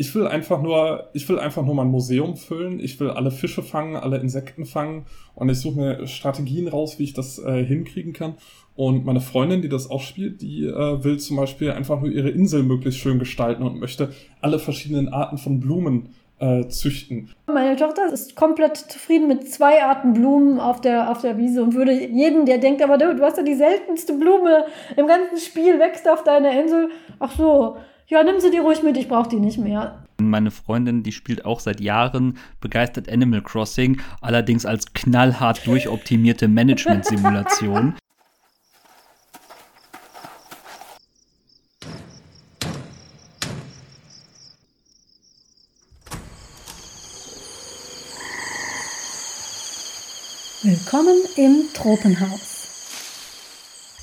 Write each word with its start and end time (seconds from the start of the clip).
Ich 0.00 0.14
will 0.14 0.28
einfach 0.28 0.62
nur, 0.62 1.10
ich 1.12 1.28
will 1.28 1.40
einfach 1.40 1.64
nur 1.64 1.74
mein 1.74 1.88
Museum 1.88 2.36
füllen. 2.36 2.78
Ich 2.78 3.00
will 3.00 3.10
alle 3.10 3.32
Fische 3.32 3.64
fangen, 3.64 3.96
alle 3.96 4.18
Insekten 4.18 4.64
fangen 4.64 5.06
und 5.34 5.48
ich 5.48 5.58
suche 5.58 5.78
mir 5.78 6.06
Strategien 6.06 6.68
raus, 6.68 6.98
wie 7.00 7.04
ich 7.04 7.14
das 7.14 7.38
äh, 7.40 7.64
hinkriegen 7.64 8.12
kann. 8.12 8.34
Und 8.76 9.04
meine 9.04 9.20
Freundin, 9.20 9.60
die 9.60 9.68
das 9.68 9.90
auch 9.90 10.00
spielt, 10.00 10.40
die 10.40 10.64
äh, 10.64 11.02
will 11.02 11.18
zum 11.18 11.36
Beispiel 11.36 11.72
einfach 11.72 12.00
nur 12.00 12.12
ihre 12.12 12.30
Insel 12.30 12.62
möglichst 12.62 13.00
schön 13.00 13.18
gestalten 13.18 13.64
und 13.64 13.80
möchte 13.80 14.12
alle 14.40 14.60
verschiedenen 14.60 15.08
Arten 15.08 15.36
von 15.36 15.58
Blumen 15.58 16.10
äh, 16.38 16.68
züchten. 16.68 17.30
Meine 17.46 17.74
Tochter 17.74 18.12
ist 18.12 18.36
komplett 18.36 18.76
zufrieden 18.76 19.26
mit 19.26 19.50
zwei 19.50 19.82
Arten 19.82 20.12
Blumen 20.12 20.60
auf 20.60 20.80
der, 20.80 21.10
auf 21.10 21.22
der 21.22 21.36
Wiese 21.38 21.60
und 21.60 21.74
würde 21.74 21.92
jeden, 21.92 22.46
der 22.46 22.58
denkt, 22.58 22.82
aber 22.82 22.98
du, 22.98 23.16
du 23.16 23.24
hast 23.24 23.36
ja 23.36 23.42
die 23.42 23.56
seltenste 23.56 24.12
Blume 24.12 24.66
im 24.96 25.08
ganzen 25.08 25.38
Spiel, 25.38 25.80
wächst 25.80 26.08
auf 26.08 26.22
deiner 26.22 26.52
Insel. 26.62 26.90
Ach 27.18 27.36
so, 27.36 27.76
ja, 28.08 28.22
nimm 28.22 28.40
sie 28.40 28.50
dir 28.50 28.62
ruhig 28.62 28.82
mit, 28.82 28.96
ich 28.96 29.06
brauche 29.06 29.28
die 29.28 29.36
nicht 29.36 29.58
mehr. 29.58 30.02
Meine 30.20 30.50
Freundin, 30.50 31.02
die 31.02 31.12
spielt 31.12 31.44
auch 31.44 31.60
seit 31.60 31.78
Jahren 31.78 32.38
begeistert 32.60 33.10
Animal 33.10 33.42
Crossing, 33.42 34.00
allerdings 34.22 34.64
als 34.64 34.94
knallhart 34.94 35.66
durchoptimierte 35.66 36.48
Management-Simulation. 36.48 37.94
Willkommen 50.62 51.16
im 51.36 51.64
Tropenhaus. 51.74 52.56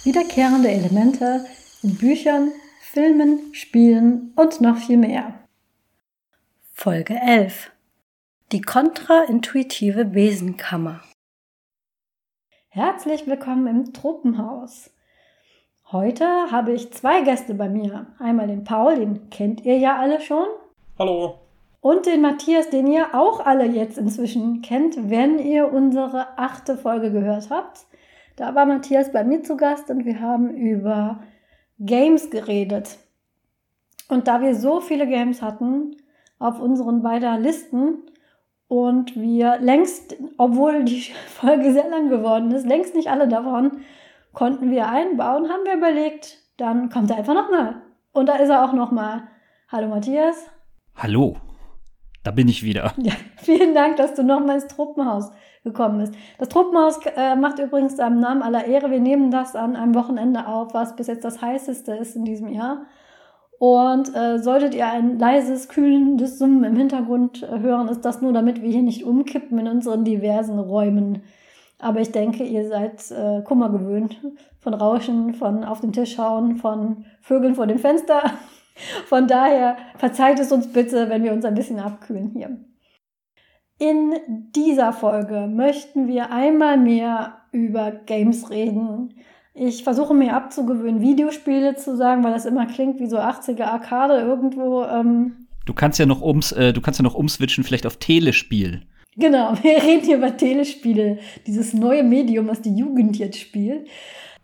Wiederkehrende 0.04 0.70
Elemente 0.70 1.46
in 1.82 1.96
Büchern, 1.96 2.52
Filmen, 2.96 3.54
Spielen 3.54 4.32
und 4.38 4.62
noch 4.62 4.78
viel 4.78 4.96
mehr. 4.96 5.34
Folge 6.72 7.16
11. 7.22 7.70
Die 8.54 8.62
kontraintuitive 8.62 10.06
Besenkammer. 10.06 11.02
Herzlich 12.70 13.28
willkommen 13.28 13.68
im 13.68 13.92
Tropenhaus. 13.92 14.92
Heute 15.92 16.26
habe 16.50 16.72
ich 16.72 16.94
zwei 16.94 17.20
Gäste 17.20 17.54
bei 17.54 17.68
mir. 17.68 18.08
Einmal 18.18 18.48
den 18.48 18.64
Paul, 18.64 18.96
den 18.96 19.30
kennt 19.30 19.66
ihr 19.66 19.78
ja 19.78 19.98
alle 19.98 20.22
schon. 20.22 20.48
Hallo. 20.98 21.40
Und 21.82 22.06
den 22.06 22.22
Matthias, 22.22 22.70
den 22.70 22.88
ihr 22.88 23.14
auch 23.14 23.46
alle 23.46 23.66
jetzt 23.66 23.98
inzwischen 23.98 24.62
kennt, 24.62 25.10
wenn 25.10 25.38
ihr 25.38 25.70
unsere 25.74 26.40
achte 26.40 26.78
Folge 26.78 27.12
gehört 27.12 27.50
habt. 27.50 27.88
Da 28.38 28.56
war 28.56 28.66
Matthias 28.66 29.12
bei 29.12 29.26
mir 29.26 29.44
zu 29.44 29.58
Gast 29.58 29.90
und 29.90 30.06
wir 30.06 30.22
haben 30.22 30.56
über 30.56 31.20
Games 31.80 32.30
geredet. 32.30 32.98
Und 34.08 34.28
da 34.28 34.42
wir 34.42 34.56
so 34.56 34.82
viele 34.82 35.08
Games 35.08 35.42
hatten 35.42 35.96
auf 36.40 36.60
unseren 36.60 37.02
beiden 37.02 37.42
Listen 37.42 38.04
und 38.68 39.16
wir 39.16 39.58
längst, 39.60 40.16
obwohl 40.38 40.84
die 40.84 41.02
Folge 41.28 41.74
sehr 41.74 41.90
lang 41.90 42.10
geworden 42.10 42.52
ist, 42.52 42.66
längst 42.66 42.96
nicht 42.96 43.10
alle 43.10 43.28
davon 43.28 43.84
konnten 44.36 44.70
wir 44.70 44.90
einbauen, 44.90 45.50
haben 45.50 45.66
wir 45.66 45.76
überlegt, 45.76 46.40
dann 46.58 46.90
kommt 46.90 47.10
er 47.10 47.18
einfach 47.18 47.34
nochmal. 47.34 47.82
Und 48.12 48.28
da 48.28 48.36
ist 48.36 48.50
er 48.50 48.64
auch 48.64 48.74
nochmal. 48.74 49.24
Hallo 49.70 49.88
Matthias. 49.88 50.50
Hallo. 50.96 51.38
Da 52.24 52.32
bin 52.32 52.48
ich 52.48 52.64
wieder. 52.64 52.94
Ja, 53.02 53.14
vielen 53.38 53.74
Dank, 53.74 53.98
dass 53.98 54.14
du 54.14 54.24
nochmal 54.24 54.56
ins 54.56 54.68
Truppenhaus 54.68 55.32
gekommen 55.66 55.98
bist. 55.98 56.14
Das 56.38 56.48
Truppenhaus 56.48 57.00
äh, 57.18 57.36
macht 57.36 57.60
übrigens 57.60 58.00
am 58.00 58.22
Namen 58.22 58.42
aller 58.42 58.66
Ehre. 58.66 58.90
Wir 58.92 59.02
nehmen 59.02 59.32
das 59.32 59.58
an 59.58 59.76
einem 59.76 59.96
Wochenende 59.96 60.48
auf, 60.48 60.74
was 60.74 60.96
bis 60.96 61.08
jetzt 61.08 61.26
das 61.26 61.42
heißeste 61.42 61.94
ist 61.96 62.16
in 62.16 62.24
diesem 62.24 62.48
Jahr. 62.48 62.86
Und 63.58 64.16
äh, 64.16 64.40
solltet 64.40 64.76
ihr 64.76 64.88
ein 64.88 65.18
leises, 65.18 65.70
kühlendes 65.70 66.40
Summen 66.40 66.64
im 66.64 66.76
Hintergrund 66.76 67.44
äh, 67.44 67.60
hören, 67.60 67.88
ist 67.88 68.06
das 68.06 68.22
nur, 68.22 68.32
damit 68.32 68.62
wir 68.62 68.70
hier 68.70 68.84
nicht 68.84 69.06
umkippen 69.06 69.58
in 69.58 69.68
unseren 69.68 70.04
diversen 70.04 70.60
Räumen. 70.60 71.24
Aber 71.80 72.00
ich 72.00 72.12
denke, 72.12 72.44
ihr 72.44 72.68
seid 72.68 73.12
äh, 73.12 73.42
Kummer 73.42 73.70
gewöhnt 73.70 74.22
von 74.60 74.74
Rauschen, 74.74 75.34
von 75.34 75.64
auf 75.64 75.82
den 75.82 75.94
Tisch 75.94 76.18
hauen, 76.18 76.58
von 76.58 77.06
Vögeln 77.22 77.56
vor 77.56 77.68
dem 77.68 77.80
Fenster. 77.80 78.24
Von 79.06 79.26
daher 79.26 79.78
verzeiht 79.96 80.38
es 80.38 80.52
uns 80.52 80.68
bitte, 80.68 81.08
wenn 81.08 81.24
wir 81.24 81.32
uns 81.32 81.46
ein 81.46 81.56
bisschen 81.56 81.80
abkühlen 81.80 82.32
hier. 82.36 82.58
In 83.78 84.14
dieser 84.56 84.94
Folge 84.94 85.48
möchten 85.48 86.08
wir 86.08 86.32
einmal 86.32 86.78
mehr 86.78 87.42
über 87.52 87.92
Games 87.92 88.50
reden. 88.50 89.16
Ich 89.54 89.84
versuche 89.84 90.14
mir 90.14 90.34
abzugewöhnen, 90.34 91.02
Videospiele 91.02 91.76
zu 91.76 91.96
sagen, 91.98 92.24
weil 92.24 92.34
das 92.34 92.46
immer 92.46 92.66
klingt 92.66 93.00
wie 93.00 93.08
so 93.08 93.18
80er 93.18 93.64
Arcade 93.64 94.20
irgendwo. 94.20 94.84
Ähm 94.84 95.48
du 95.66 95.74
kannst 95.74 96.00
ja 96.00 96.06
noch 96.06 96.22
ums, 96.22 96.52
äh, 96.54 96.72
du 96.74 96.82
kannst 96.82 97.00
ja 97.00 97.04
noch 97.04 97.16
umswitchen, 97.16 97.64
vielleicht 97.64 97.86
auf 97.86 97.98
Telespiel. 97.98 98.82
Genau, 99.18 99.54
wir 99.62 99.84
reden 99.84 100.06
hier 100.06 100.18
über 100.18 100.36
Telespiele, 100.36 101.20
dieses 101.46 101.74
neue 101.74 102.04
Medium, 102.04 102.48
was 102.48 102.62
die 102.62 102.76
Jugend 102.76 103.18
jetzt 103.18 103.40
spielt. 103.40 103.88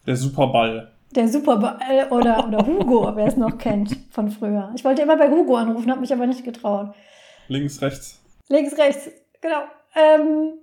Der 0.06 0.16
Superball. 0.16 0.92
Der 1.16 1.28
Superball 1.28 1.78
oder, 2.10 2.48
oder 2.48 2.66
Hugo, 2.66 3.12
wer 3.16 3.28
es 3.28 3.38
noch 3.38 3.58
kennt 3.58 3.98
von 4.12 4.30
früher. 4.30 4.72
Ich 4.76 4.84
wollte 4.84 5.02
immer 5.02 5.18
bei 5.18 5.30
Hugo 5.30 5.56
anrufen, 5.56 5.92
habe 5.92 6.02
mich 6.02 6.14
aber 6.14 6.28
nicht 6.28 6.44
getraut. 6.44 6.94
Links, 7.48 7.82
rechts. 7.82 8.22
Links, 8.48 8.78
rechts, 8.78 9.10
genau. 9.42 9.64
Ähm, 9.96 10.54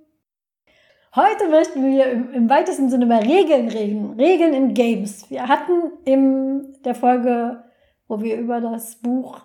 heute 1.15 1.49
möchten 1.49 1.85
wir 1.85 2.11
im, 2.11 2.33
im, 2.33 2.49
weitesten 2.49 2.89
Sinne 2.89 3.05
über 3.05 3.21
Regeln 3.21 3.69
reden. 3.69 4.19
Regeln 4.19 4.53
in 4.53 4.73
Games. 4.73 5.29
Wir 5.29 5.47
hatten 5.47 5.91
in 6.05 6.77
der 6.83 6.95
Folge, 6.95 7.63
wo 8.07 8.21
wir 8.21 8.37
über 8.37 8.59
das 8.61 8.95
Buch 8.95 9.41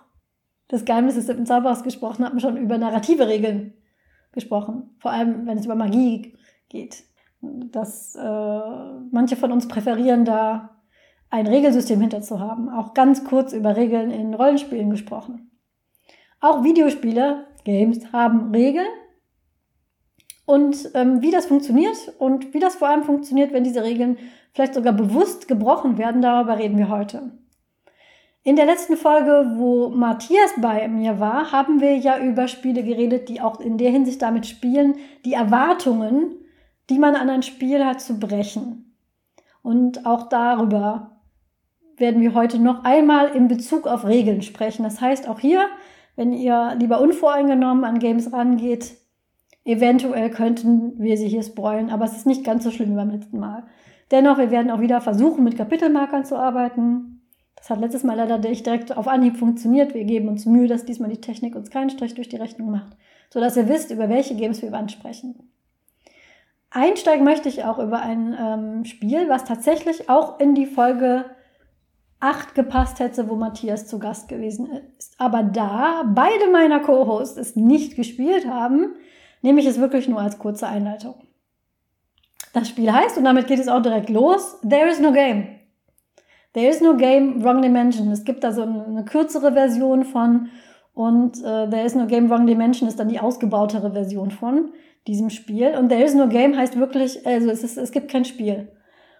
des 0.71 0.85
Geheimnisses 0.85 1.27
des 1.27 1.47
Zauberers 1.47 1.83
gesprochen 1.83 2.25
haben, 2.25 2.39
schon 2.39 2.57
über 2.57 2.77
narrative 2.77 3.27
Regeln 3.27 3.73
gesprochen. 4.31 4.95
Vor 4.99 5.11
allem, 5.11 5.45
wenn 5.45 5.57
es 5.57 5.65
über 5.65 5.75
Magie 5.75 6.35
geht. 6.69 7.03
Dass 7.41 8.15
äh, 8.15 8.21
manche 9.11 9.35
von 9.35 9.51
uns 9.51 9.67
präferieren 9.67 10.25
da 10.25 10.81
ein 11.29 11.47
Regelsystem 11.47 12.01
hinter 12.01 12.21
zu 12.21 12.39
haben. 12.39 12.69
Auch 12.69 12.93
ganz 12.93 13.23
kurz 13.23 13.53
über 13.53 13.75
Regeln 13.75 14.09
in 14.09 14.33
Rollenspielen 14.33 14.89
gesprochen. 14.89 15.51
Auch 16.39 16.63
Videospiele, 16.63 17.47
Games, 17.63 18.11
haben 18.11 18.51
Regeln. 18.51 18.87
Und 20.45 20.91
ähm, 20.93 21.21
wie 21.21 21.31
das 21.31 21.47
funktioniert 21.47 22.13
und 22.19 22.53
wie 22.53 22.59
das 22.59 22.75
vor 22.75 22.89
allem 22.89 23.03
funktioniert, 23.03 23.51
wenn 23.51 23.63
diese 23.63 23.83
Regeln 23.83 24.17
vielleicht 24.53 24.75
sogar 24.75 24.93
bewusst 24.93 25.47
gebrochen 25.47 25.97
werden, 25.97 26.21
darüber 26.21 26.57
reden 26.57 26.77
wir 26.77 26.89
heute. 26.89 27.31
In 28.43 28.55
der 28.55 28.67
letzten 28.67 28.95
Folge, 28.95 29.53
wo 29.55 29.89
Matthias 29.89 30.53
bei 30.61 30.87
mir 30.87 31.19
war, 31.19 31.51
haben 31.51 31.81
wir 31.81 31.97
ja 31.97 32.19
über 32.19 32.47
Spiele 32.47 32.83
geredet, 32.83 33.27
die 33.27 33.41
auch 33.41 33.59
in 33.59 33.79
der 33.79 33.89
Hinsicht 33.89 34.21
damit 34.21 34.45
spielen, 34.45 34.97
die 35.25 35.33
Erwartungen, 35.33 36.35
die 36.91 36.99
man 36.99 37.15
an 37.15 37.31
ein 37.31 37.41
Spiel 37.41 37.83
hat, 37.83 38.01
zu 38.01 38.19
brechen. 38.19 38.95
Und 39.63 40.05
auch 40.05 40.29
darüber 40.29 41.19
werden 41.97 42.21
wir 42.21 42.35
heute 42.35 42.59
noch 42.59 42.83
einmal 42.83 43.29
in 43.29 43.47
Bezug 43.47 43.87
auf 43.87 44.05
Regeln 44.05 44.43
sprechen. 44.43 44.83
Das 44.83 45.01
heißt, 45.01 45.27
auch 45.27 45.39
hier, 45.39 45.67
wenn 46.15 46.31
ihr 46.31 46.75
lieber 46.77 47.01
unvoreingenommen 47.01 47.83
an 47.83 47.97
Games 47.97 48.31
rangeht, 48.31 48.95
eventuell 49.65 50.29
könnten 50.29 50.97
wir 50.97 51.17
sie 51.17 51.27
hier 51.27 51.43
spoilen, 51.43 51.89
aber 51.89 52.05
es 52.05 52.15
ist 52.15 52.25
nicht 52.25 52.45
ganz 52.45 52.63
so 52.63 52.71
schlimm 52.71 52.91
wie 52.91 52.95
beim 52.95 53.09
letzten 53.09 53.39
Mal. 53.39 53.63
Dennoch, 54.11 54.37
wir 54.37 54.51
werden 54.51 54.71
auch 54.71 54.79
wieder 54.79 55.01
versuchen, 55.01 55.43
mit 55.43 55.57
Kapitelmarkern 55.57 56.23
zu 56.23 56.37
arbeiten. 56.37 57.21
Das 57.55 57.71
hat 57.71 57.79
letztes 57.79 58.03
Mal 58.03 58.15
leider 58.15 58.37
nicht 58.37 58.65
direkt 58.65 58.95
auf 58.95 59.07
Anhieb 59.07 59.37
funktioniert. 59.37 59.95
Wir 59.95 60.03
geben 60.03 60.27
uns 60.27 60.45
Mühe, 60.45 60.67
dass 60.67 60.85
diesmal 60.85 61.09
die 61.09 61.21
Technik 61.21 61.55
uns 61.55 61.71
keinen 61.71 61.89
Strich 61.89 62.13
durch 62.13 62.29
die 62.29 62.35
Rechnung 62.35 62.69
macht, 62.69 62.95
sodass 63.31 63.57
ihr 63.57 63.67
wisst, 63.67 63.89
über 63.89 64.07
welche 64.07 64.35
Games 64.35 64.61
wir 64.61 64.71
wann 64.71 64.89
sprechen. 64.89 65.51
Einsteigen 66.69 67.23
möchte 67.23 67.49
ich 67.49 67.63
auch 67.63 67.79
über 67.79 68.01
ein 68.01 68.35
ähm, 68.39 68.85
Spiel, 68.85 69.29
was 69.29 69.45
tatsächlich 69.45 70.09
auch 70.09 70.39
in 70.39 70.53
die 70.53 70.65
Folge 70.65 71.25
8 72.19 72.53
gepasst 72.53 72.99
hätte, 72.99 73.29
wo 73.29 73.35
Matthias 73.35 73.87
zu 73.87 73.97
Gast 73.97 74.27
gewesen 74.27 74.67
ist. 74.97 75.15
Aber 75.17 75.41
da 75.41 76.03
beide 76.13 76.51
meiner 76.51 76.81
Co-Hosts 76.81 77.37
es 77.37 77.55
nicht 77.55 77.95
gespielt 77.95 78.47
haben, 78.47 78.93
nehme 79.45 79.61
ich 79.61 79.67
es 79.67 79.79
wirklich 79.79 80.09
nur 80.09 80.19
als 80.19 80.39
kurze 80.39 80.67
Einleitung. 80.67 81.13
Das 82.51 82.67
Spiel 82.67 82.91
heißt, 82.91 83.17
und 83.17 83.25
damit 83.25 83.45
geht 83.45 83.59
es 83.59 83.67
auch 83.67 83.81
direkt 83.81 84.09
los, 84.09 84.59
There 84.67 84.89
is 84.89 84.99
no 84.99 85.11
game. 85.11 85.47
There 86.53 86.67
is 86.67 86.81
no 86.81 86.97
game, 86.97 87.43
wrong 87.43 87.61
dimension. 87.61 88.11
Es 88.11 88.23
gibt 88.23 88.43
da 88.43 88.51
so 88.51 88.63
eine, 88.63 89.05
kürzere 89.05 89.53
Version 89.53 90.03
von 90.03 90.49
und 90.93 91.37
äh, 91.43 91.69
There 91.69 91.85
is 91.85 91.93
no 91.93 92.07
game, 92.07 92.29
wrong 92.29 92.47
dimension 92.47 92.89
ist 92.89 92.99
dann 92.99 93.09
die 93.09 93.19
ausgebautere 93.19 93.91
Version 93.91 94.31
von 94.31 94.71
diesem 95.05 95.29
Spiel. 95.29 95.75
Und 95.77 95.89
There 95.89 96.03
is 96.03 96.15
no 96.15 96.27
game 96.27 96.57
heißt 96.57 96.79
wirklich, 96.79 97.27
also 97.27 97.51
es, 97.51 97.63
ist, 97.63 97.77
es 97.77 97.91
gibt 97.91 98.09
kein 98.09 98.25
Spiel. 98.25 98.71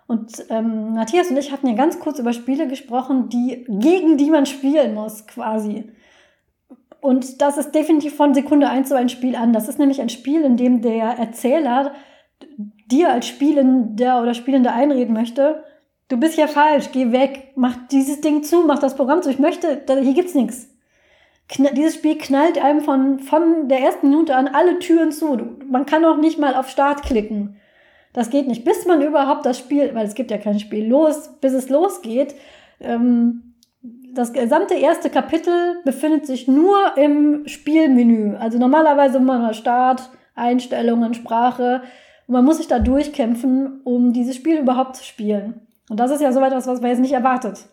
Und 0.07 0.45
ähm, 0.49 0.93
Matthias 0.93 1.29
und 1.29 1.37
ich 1.37 1.51
hatten 1.51 1.67
ja 1.67 1.75
ganz 1.75 1.99
kurz 1.99 2.17
über 2.17 2.33
Spiele 2.33 2.67
gesprochen, 2.67 3.29
die 3.29 3.65
gegen 3.67 4.17
die 4.17 4.31
man 4.31 4.47
spielen 4.47 4.95
muss, 4.95 5.27
quasi. 5.27 5.91
Und 7.05 7.39
das 7.39 7.57
ist 7.57 7.75
definitiv 7.75 8.15
von 8.15 8.33
Sekunde 8.33 8.67
eins 8.67 8.89
so 8.89 8.95
ein 8.95 9.09
Spiel 9.09 9.35
an. 9.35 9.53
Das 9.53 9.69
ist 9.69 9.77
nämlich 9.77 10.01
ein 10.01 10.09
Spiel, 10.09 10.41
in 10.41 10.57
dem 10.57 10.81
der 10.81 11.19
Erzähler 11.19 11.93
dir 12.87 13.11
als 13.11 13.27
Spielender 13.27 14.23
oder 14.23 14.33
Spielende 14.33 14.71
einreden 14.71 15.13
möchte, 15.13 15.63
du 16.07 16.17
bist 16.17 16.35
ja 16.35 16.47
falsch, 16.47 16.89
geh 16.91 17.11
weg, 17.11 17.51
mach 17.55 17.75
dieses 17.91 18.21
Ding 18.21 18.41
zu, 18.41 18.63
mach 18.63 18.79
das 18.79 18.95
Programm 18.95 19.21
zu, 19.21 19.29
ich 19.29 19.37
möchte, 19.37 19.83
hier 19.87 20.13
gibt's 20.15 20.33
nichts. 20.33 20.67
dieses 21.75 21.93
Spiel 21.93 22.17
knallt 22.17 22.57
einem 22.57 22.81
von, 22.81 23.19
von 23.19 23.69
der 23.69 23.81
ersten 23.81 24.09
Minute 24.09 24.35
an 24.35 24.47
alle 24.47 24.79
Türen 24.79 25.11
zu. 25.11 25.37
Man 25.67 25.85
kann 25.85 26.05
auch 26.05 26.17
nicht 26.17 26.39
mal 26.39 26.55
auf 26.55 26.69
Start 26.69 27.03
klicken. 27.03 27.57
Das 28.13 28.31
geht 28.31 28.47
nicht, 28.47 28.65
bis 28.65 28.87
man 28.87 29.03
überhaupt 29.03 29.45
das 29.45 29.59
Spiel, 29.59 29.93
weil 29.93 30.07
es 30.07 30.15
gibt 30.15 30.31
ja 30.31 30.39
kein 30.39 30.59
Spiel 30.59 30.87
los, 30.87 31.37
bis 31.39 31.53
es 31.53 31.69
losgeht. 31.69 32.33
Ähm, 32.79 33.54
das 34.15 34.33
gesamte 34.33 34.73
erste 34.73 35.09
Kapitel 35.09 35.81
befindet 35.83 36.25
sich 36.25 36.47
nur 36.47 36.97
im 36.97 37.47
Spielmenü. 37.47 38.35
Also 38.37 38.57
normalerweise 38.57 39.17
immer 39.17 39.53
Start, 39.53 40.09
Einstellungen, 40.33 41.13
Sprache. 41.13 41.81
Und 42.27 42.33
man 42.33 42.45
muss 42.45 42.57
sich 42.57 42.67
da 42.67 42.79
durchkämpfen, 42.79 43.81
um 43.83 44.13
dieses 44.13 44.35
Spiel 44.35 44.57
überhaupt 44.57 44.95
zu 44.95 45.03
spielen. 45.03 45.67
Und 45.89 45.99
das 45.99 46.11
ist 46.11 46.21
ja 46.21 46.31
so 46.31 46.41
etwas, 46.41 46.67
was 46.67 46.81
man 46.81 46.89
jetzt 46.89 47.01
nicht 47.01 47.13
erwartet. 47.13 47.65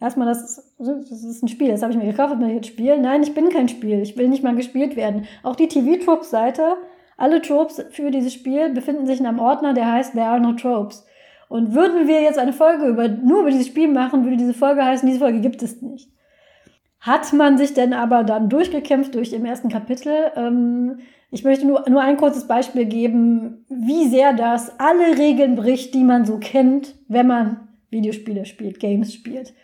Erstmal, 0.00 0.26
das, 0.26 0.74
das 0.78 1.24
ist 1.24 1.42
ein 1.42 1.48
Spiel, 1.48 1.70
das 1.70 1.82
habe 1.82 1.92
ich 1.92 1.98
mir 1.98 2.10
gekauft, 2.10 2.38
will 2.38 2.48
ich 2.48 2.54
jetzt 2.54 2.66
spielen. 2.66 3.00
Nein, 3.00 3.22
ich 3.22 3.32
bin 3.32 3.48
kein 3.48 3.68
Spiel, 3.68 4.02
ich 4.02 4.16
will 4.18 4.28
nicht 4.28 4.42
mal 4.42 4.54
gespielt 4.54 4.94
werden. 4.94 5.26
Auch 5.42 5.56
die 5.56 5.68
TV-Tropes-Seite, 5.68 6.76
alle 7.16 7.40
Tropes 7.40 7.82
für 7.90 8.10
dieses 8.10 8.34
Spiel 8.34 8.68
befinden 8.70 9.06
sich 9.06 9.20
in 9.20 9.26
einem 9.26 9.38
Ordner, 9.38 9.72
der 9.72 9.90
heißt 9.90 10.12
There 10.12 10.26
are 10.26 10.40
no 10.40 10.52
Tropes. 10.52 11.05
Und 11.48 11.74
würden 11.74 12.08
wir 12.08 12.22
jetzt 12.22 12.38
eine 12.38 12.52
Folge 12.52 12.86
über, 12.86 13.08
nur 13.08 13.40
über 13.40 13.50
dieses 13.50 13.68
Spiel 13.68 13.88
machen, 13.88 14.24
würde 14.24 14.36
diese 14.36 14.54
Folge 14.54 14.84
heißen, 14.84 15.06
diese 15.06 15.20
Folge 15.20 15.40
gibt 15.40 15.62
es 15.62 15.80
nicht. 15.80 16.10
Hat 17.00 17.32
man 17.32 17.56
sich 17.56 17.72
denn 17.72 17.92
aber 17.92 18.24
dann 18.24 18.48
durchgekämpft 18.48 19.14
durch 19.14 19.32
im 19.32 19.44
ersten 19.44 19.68
Kapitel? 19.68 20.32
Ähm, 20.34 20.98
ich 21.30 21.44
möchte 21.44 21.66
nur, 21.66 21.88
nur 21.88 22.00
ein 22.00 22.16
kurzes 22.16 22.48
Beispiel 22.48 22.84
geben, 22.86 23.64
wie 23.68 24.08
sehr 24.08 24.32
das 24.32 24.78
alle 24.80 25.16
Regeln 25.16 25.54
bricht, 25.54 25.94
die 25.94 26.04
man 26.04 26.24
so 26.24 26.38
kennt, 26.38 26.94
wenn 27.08 27.26
man 27.26 27.68
Videospiele 27.90 28.44
spielt, 28.44 28.80
Games 28.80 29.14
spielt. 29.14 29.54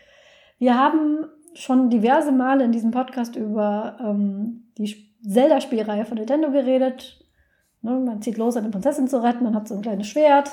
Wir 0.59 0.79
haben 0.79 1.27
schon 1.55 1.91
diverse 1.91 2.33
Male 2.33 2.65
in 2.65 2.73
diesem 2.73 2.93
Podcast 2.93 3.37
über 3.37 3.99
ähm, 4.01 4.69
die 4.79 5.13
Zelda-Spielreihe 5.27 6.05
von 6.05 6.19
Nintendo 6.19 6.51
geredet. 6.51 7.25
Ne, 7.83 7.99
man 7.99 8.23
zieht 8.23 8.39
los, 8.39 8.57
eine 8.57 8.71
Prinzessin 8.71 9.09
zu 9.09 9.23
retten, 9.23 9.45
man 9.45 9.55
hat 9.55 9.69
so 9.69 9.75
ein 9.75 9.83
kleines 9.83 10.07
Schwert, 10.07 10.51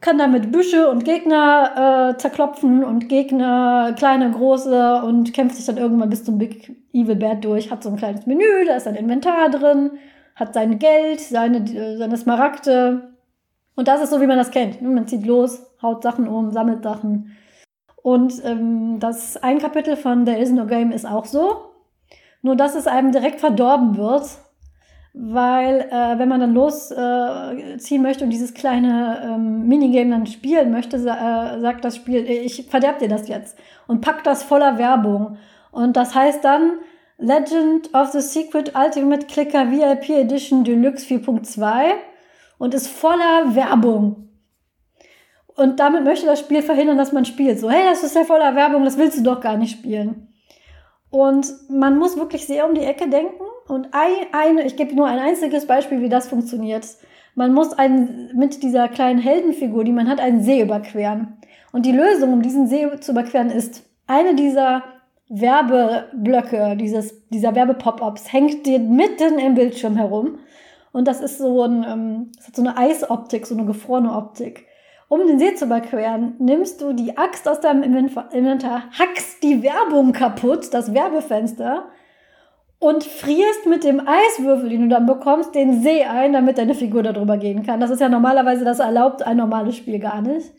kann 0.00 0.18
damit 0.18 0.52
Büsche 0.52 0.90
und 0.90 1.04
Gegner 1.04 2.12
äh, 2.12 2.18
zerklopfen 2.18 2.84
und 2.84 3.08
Gegner, 3.08 3.94
kleine, 3.96 4.30
große 4.30 5.02
und 5.02 5.32
kämpft 5.32 5.56
sich 5.56 5.66
dann 5.66 5.78
irgendwann 5.78 6.10
bis 6.10 6.24
zum 6.24 6.38
Big 6.38 6.76
Evil 6.92 7.16
Bad 7.16 7.44
durch, 7.44 7.70
hat 7.70 7.82
so 7.82 7.90
ein 7.90 7.96
kleines 7.96 8.26
Menü, 8.26 8.64
da 8.66 8.76
ist 8.76 8.86
ein 8.86 8.96
Inventar 8.96 9.50
drin, 9.50 9.92
hat 10.34 10.52
sein 10.52 10.78
Geld, 10.78 11.20
seine, 11.20 11.66
seine 11.96 12.16
Smaragde. 12.16 13.14
Und 13.76 13.88
das 13.88 14.02
ist 14.02 14.10
so, 14.10 14.20
wie 14.20 14.26
man 14.26 14.38
das 14.38 14.50
kennt. 14.50 14.82
Ne, 14.82 14.88
man 14.88 15.08
zieht 15.08 15.26
los, 15.26 15.66
haut 15.82 16.02
Sachen 16.02 16.28
um, 16.28 16.50
sammelt 16.50 16.82
Sachen 16.82 17.34
und 18.04 18.44
ähm, 18.44 19.00
das 19.00 19.38
ein 19.38 19.58
Kapitel 19.58 19.96
von 19.96 20.26
There 20.26 20.38
Is 20.38 20.52
No 20.52 20.66
Game 20.66 20.92
ist 20.92 21.06
auch 21.06 21.24
so. 21.24 21.70
Nur 22.42 22.54
dass 22.54 22.74
es 22.74 22.86
einem 22.86 23.12
direkt 23.12 23.40
verdorben 23.40 23.96
wird, 23.96 24.28
weil 25.16 25.82
äh, 25.92 26.18
wenn 26.18 26.28
man 26.28 26.40
dann 26.40 26.54
losziehen 26.54 26.98
äh, 26.98 28.06
möchte 28.06 28.24
und 28.24 28.30
dieses 28.30 28.52
kleine 28.52 29.22
ähm, 29.24 29.68
Minigame 29.68 30.10
dann 30.10 30.26
spielen 30.26 30.72
möchte, 30.72 30.98
sa 30.98 31.54
äh, 31.54 31.60
sagt 31.60 31.84
das 31.84 31.96
Spiel, 31.96 32.28
ich 32.28 32.66
verderb 32.68 32.98
dir 32.98 33.08
das 33.08 33.28
jetzt 33.28 33.56
und 33.86 34.00
packt 34.00 34.26
das 34.26 34.42
voller 34.42 34.76
Werbung. 34.76 35.38
Und 35.70 35.96
das 35.96 36.16
heißt 36.16 36.44
dann 36.44 36.80
Legend 37.18 37.94
of 37.94 38.08
the 38.08 38.20
Secret 38.20 38.72
Ultimate 38.74 39.26
Clicker 39.26 39.70
VIP 39.70 40.10
Edition 40.10 40.64
Deluxe 40.64 41.06
4.2 41.06 41.92
und 42.58 42.74
ist 42.74 42.88
voller 42.88 43.54
Werbung. 43.54 44.30
Und 45.54 45.78
damit 45.78 46.02
möchte 46.02 46.26
das 46.26 46.40
Spiel 46.40 46.62
verhindern, 46.62 46.98
dass 46.98 47.12
man 47.12 47.24
spielt. 47.24 47.60
So, 47.60 47.70
hey, 47.70 47.84
das 47.88 48.02
ist 48.02 48.16
ja 48.16 48.24
voller 48.24 48.56
Werbung, 48.56 48.84
das 48.84 48.98
willst 48.98 49.18
du 49.18 49.22
doch 49.22 49.40
gar 49.40 49.56
nicht 49.56 49.78
spielen. 49.78 50.34
Und 51.10 51.46
man 51.68 51.96
muss 51.98 52.16
wirklich 52.16 52.46
sehr 52.46 52.68
um 52.68 52.74
die 52.74 52.82
Ecke 52.82 53.08
denken. 53.08 53.44
Und 53.66 53.88
ein, 53.92 54.26
eine, 54.32 54.64
ich 54.64 54.76
gebe 54.76 54.94
nur 54.94 55.06
ein 55.06 55.18
einziges 55.18 55.66
Beispiel, 55.66 56.00
wie 56.00 56.08
das 56.08 56.28
funktioniert. 56.28 56.86
Man 57.34 57.52
muss 57.52 57.72
einen, 57.72 58.30
mit 58.34 58.62
dieser 58.62 58.88
kleinen 58.88 59.18
Heldenfigur, 59.18 59.84
die 59.84 59.92
man 59.92 60.08
hat, 60.08 60.20
einen 60.20 60.42
See 60.42 60.60
überqueren. 60.60 61.38
Und 61.72 61.86
die 61.86 61.92
Lösung, 61.92 62.32
um 62.32 62.42
diesen 62.42 62.68
See 62.68 62.88
zu 63.00 63.12
überqueren, 63.12 63.50
ist, 63.50 63.82
eine 64.06 64.34
dieser 64.34 64.84
Werbeblöcke, 65.28 66.76
dieses, 66.76 67.26
dieser 67.30 67.54
Werbepop-ups 67.54 68.32
hängt 68.32 68.66
dir 68.66 68.78
mitten 68.78 69.38
im 69.38 69.54
Bildschirm 69.54 69.96
herum. 69.96 70.38
Und 70.92 71.08
das 71.08 71.20
ist 71.20 71.38
so 71.38 71.62
ein, 71.64 71.84
ähm, 71.88 72.32
das 72.36 72.48
hat 72.48 72.56
so 72.56 72.62
eine 72.62 72.76
Eisoptik, 72.76 73.46
so 73.46 73.54
eine 73.54 73.64
gefrorene 73.64 74.14
Optik. 74.14 74.66
Um 75.08 75.26
den 75.26 75.38
See 75.38 75.54
zu 75.54 75.64
überqueren, 75.64 76.34
nimmst 76.38 76.80
du 76.80 76.92
die 76.92 77.16
Axt 77.16 77.48
aus 77.48 77.60
deinem 77.60 77.82
Inventar, 77.82 78.84
hackst 78.98 79.42
die 79.42 79.62
Werbung 79.62 80.12
kaputt, 80.12 80.72
das 80.72 80.94
Werbefenster, 80.94 81.88
und 82.84 83.02
frierst 83.02 83.64
mit 83.64 83.82
dem 83.82 84.06
Eiswürfel, 84.06 84.68
den 84.68 84.82
du 84.82 84.88
dann 84.88 85.06
bekommst, 85.06 85.54
den 85.54 85.82
See 85.82 86.04
ein, 86.04 86.34
damit 86.34 86.58
deine 86.58 86.74
Figur 86.74 87.02
da 87.02 87.14
drüber 87.14 87.38
gehen 87.38 87.62
kann. 87.62 87.80
Das 87.80 87.88
ist 87.88 88.02
ja 88.02 88.10
normalerweise, 88.10 88.62
das 88.62 88.78
erlaubt 88.78 89.26
ein 89.26 89.38
normales 89.38 89.78
Spiel 89.78 89.98
gar 89.98 90.20
nicht. 90.20 90.52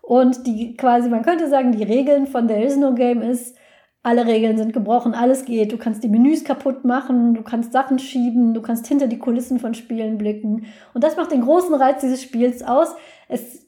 Und 0.00 0.46
die 0.46 0.76
quasi, 0.76 1.08
man 1.08 1.22
könnte 1.22 1.48
sagen, 1.48 1.72
die 1.72 1.82
Regeln 1.82 2.28
von 2.28 2.46
There 2.46 2.62
Is 2.62 2.76
No 2.76 2.94
Game 2.94 3.22
ist, 3.22 3.56
alle 4.04 4.24
Regeln 4.24 4.56
sind 4.56 4.72
gebrochen, 4.72 5.14
alles 5.14 5.46
geht. 5.46 5.72
Du 5.72 5.76
kannst 5.76 6.04
die 6.04 6.08
Menüs 6.08 6.44
kaputt 6.44 6.84
machen, 6.84 7.34
du 7.34 7.42
kannst 7.42 7.72
Sachen 7.72 7.98
schieben, 7.98 8.54
du 8.54 8.62
kannst 8.62 8.86
hinter 8.86 9.08
die 9.08 9.18
Kulissen 9.18 9.58
von 9.58 9.74
Spielen 9.74 10.16
blicken. 10.16 10.66
Und 10.94 11.02
das 11.02 11.16
macht 11.16 11.32
den 11.32 11.40
großen 11.40 11.74
Reiz 11.74 12.02
dieses 12.02 12.22
Spiels 12.22 12.62
aus. 12.62 12.94
Es 13.26 13.66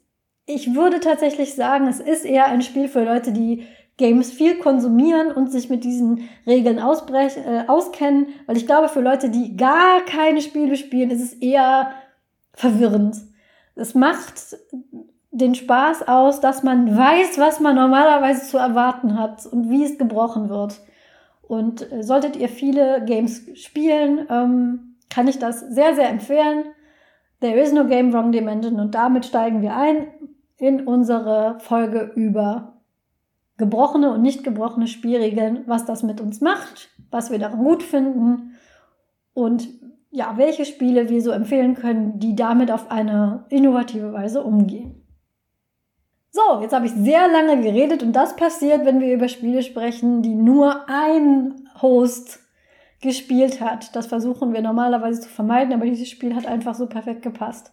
ich 0.49 0.77
würde 0.77 1.01
tatsächlich 1.01 1.57
sagen, 1.57 1.89
es 1.89 1.99
ist 1.99 2.25
eher 2.25 2.47
ein 2.47 2.63
Spiel 2.63 2.87
für 2.87 3.03
Leute, 3.03 3.33
die 3.33 3.65
Games 3.97 4.31
viel 4.31 4.59
konsumieren 4.59 5.33
und 5.33 5.51
sich 5.51 5.71
mit 5.71 5.85
diesen 5.85 6.29
Regeln 6.47 6.79
ausbrech, 6.79 7.37
äh, 7.39 7.65
auskennen, 7.67 8.29
weil 8.47 8.57
ich 8.57 8.67
glaube, 8.67 8.89
für 8.89 9.01
Leute, 9.01 9.31
die 9.31 9.57
gar 9.57 10.05
keine 10.05 10.43
Spiele 10.43 10.77
spielen, 10.77 11.11
ist 11.11 11.23
es 11.23 11.33
eher 11.35 11.93
verwirrend. 12.53 13.17
Es 13.75 13.95
macht 13.95 14.57
den 15.31 15.55
Spaß 15.55 16.09
aus, 16.09 16.41
dass 16.41 16.63
man 16.63 16.97
weiß, 16.97 17.39
was 17.39 17.61
man 17.61 17.75
normalerweise 17.77 18.47
zu 18.47 18.59
erwarten 18.59 19.19
hat 19.19 19.47
und 19.47 19.71
wie 19.71 19.85
es 19.85 19.99
gebrochen 19.99 20.49
wird. 20.49 20.81
Und 21.43 21.91
äh, 21.91 22.03
solltet 22.03 22.37
ihr 22.37 22.49
viele 22.49 23.05
Games 23.05 23.43
spielen, 23.55 24.27
ähm, 24.31 24.97
kann 25.09 25.29
ich 25.29 25.39
das 25.39 25.61
sehr, 25.61 25.95
sehr 25.95 26.09
empfehlen. 26.09 26.65
There 27.41 27.59
is 27.59 27.73
no 27.73 27.87
game 27.87 28.13
wrong 28.13 28.33
dimension 28.33 28.81
und 28.81 28.95
damit 28.95 29.27
steigen 29.27 29.63
wir 29.63 29.75
ein 29.75 30.09
in 30.59 30.87
unsere 30.87 31.59
Folge 31.61 32.13
über 32.15 32.76
gebrochene 33.57 34.13
und 34.13 34.23
nicht 34.23 34.45
gebrochene 34.45 34.87
Spielregeln, 34.87 35.65
was 35.67 35.85
das 35.85 36.03
mit 36.03 36.21
uns 36.21 36.41
macht, 36.41 36.91
was 37.11 37.31
wir 37.31 37.39
daran 37.39 37.59
gut 37.59 37.83
finden 37.83 38.57
und 39.33 39.69
ja, 40.11 40.35
welche 40.37 40.65
Spiele 40.65 41.09
wir 41.09 41.21
so 41.21 41.31
empfehlen 41.31 41.75
können, 41.75 42.19
die 42.19 42.37
damit 42.37 42.71
auf 42.71 42.91
eine 42.91 43.45
innovative 43.51 44.13
Weise 44.13 44.43
umgehen. 44.43 45.03
So, 46.31 46.61
jetzt 46.61 46.75
habe 46.75 46.87
ich 46.87 46.93
sehr 46.93 47.29
lange 47.29 47.63
geredet 47.63 48.03
und 48.03 48.13
das 48.13 48.37
passiert, 48.37 48.85
wenn 48.85 49.01
wir 49.01 49.15
über 49.15 49.29
Spiele 49.29 49.63
sprechen, 49.63 50.23
die 50.23 50.35
nur 50.35 50.89
ein 50.89 51.69
Host 51.81 52.41
gespielt 53.01 53.61
hat. 53.61 53.97
Das 53.97 54.07
versuchen 54.07 54.53
wir 54.53 54.61
normalerweise 54.61 55.23
zu 55.23 55.29
vermeiden, 55.29 55.73
aber 55.73 55.87
dieses 55.87 56.11
Spiel 56.11 56.35
hat 56.35 56.47
einfach 56.47 56.75
so 56.75 56.87
perfekt 56.87 57.23
gepasst. 57.23 57.73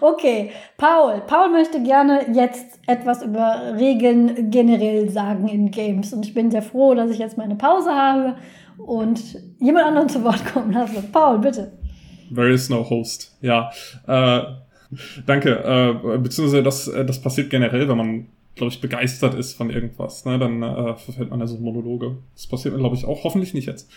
Okay, 0.00 0.50
Paul. 0.76 1.22
Paul 1.26 1.50
möchte 1.50 1.82
gerne 1.82 2.26
jetzt 2.32 2.80
etwas 2.86 3.22
über 3.22 3.74
Regeln 3.76 4.50
generell 4.50 5.08
sagen 5.10 5.48
in 5.48 5.70
Games. 5.70 6.12
Und 6.12 6.26
ich 6.26 6.34
bin 6.34 6.50
sehr 6.50 6.62
froh, 6.62 6.94
dass 6.94 7.10
ich 7.10 7.18
jetzt 7.18 7.38
meine 7.38 7.56
Pause 7.56 7.90
habe 7.90 8.36
und 8.78 9.20
jemand 9.58 9.86
anderen 9.86 10.08
zu 10.08 10.22
Wort 10.24 10.44
kommen 10.46 10.72
lasse. 10.72 11.02
Paul, 11.12 11.38
bitte. 11.38 11.72
There 12.34 12.50
is 12.50 12.68
no 12.68 12.88
host. 12.88 13.36
Ja. 13.40 13.70
Äh, 14.06 14.42
danke. 15.26 15.50
Äh, 15.50 16.18
beziehungsweise 16.18 16.62
das, 16.62 16.88
äh, 16.88 17.04
das 17.04 17.20
passiert 17.20 17.50
generell, 17.50 17.88
wenn 17.88 17.96
man, 17.96 18.26
glaube 18.54 18.72
ich, 18.72 18.80
begeistert 18.80 19.34
ist 19.34 19.54
von 19.54 19.70
irgendwas. 19.70 20.24
Ne? 20.24 20.38
Dann 20.38 20.62
äh, 20.62 20.94
verfällt 20.96 21.30
man 21.30 21.40
ja 21.40 21.46
so 21.46 21.58
Monologe. 21.58 22.18
Das 22.34 22.46
passiert 22.46 22.74
mir, 22.74 22.80
glaube 22.80 22.96
ich, 22.96 23.04
auch. 23.04 23.24
Hoffentlich 23.24 23.54
nicht 23.54 23.66
jetzt. 23.66 23.90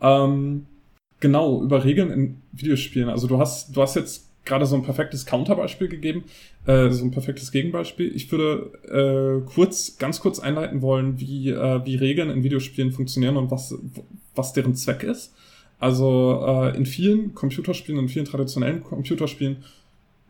Ähm, 0.00 0.66
genau, 1.20 1.62
über 1.62 1.84
Regeln 1.84 2.10
in 2.10 2.42
Videospielen. 2.52 3.08
Also 3.08 3.26
du 3.26 3.38
hast, 3.38 3.76
du 3.76 3.82
hast 3.82 3.96
jetzt 3.96 4.25
gerade 4.46 4.64
so 4.64 4.76
ein 4.76 4.82
perfektes 4.82 5.26
Counterbeispiel 5.26 5.88
gegeben, 5.88 6.24
äh, 6.66 6.88
so 6.90 7.04
ein 7.04 7.10
perfektes 7.10 7.52
Gegenbeispiel. 7.52 8.14
Ich 8.14 8.30
würde 8.32 9.42
äh, 9.44 9.46
kurz, 9.52 9.98
ganz 9.98 10.20
kurz 10.20 10.38
einleiten 10.38 10.80
wollen, 10.80 11.20
wie, 11.20 11.50
äh, 11.50 11.84
wie 11.84 11.96
Regeln 11.96 12.30
in 12.30 12.42
Videospielen 12.42 12.92
funktionieren 12.92 13.36
und 13.36 13.50
was, 13.50 13.74
was 14.34 14.52
deren 14.54 14.74
Zweck 14.74 15.02
ist. 15.02 15.34
Also 15.78 16.42
äh, 16.46 16.76
in 16.76 16.86
vielen 16.86 17.34
Computerspielen, 17.34 18.00
in 18.00 18.08
vielen 18.08 18.24
traditionellen 18.24 18.82
Computerspielen 18.82 19.58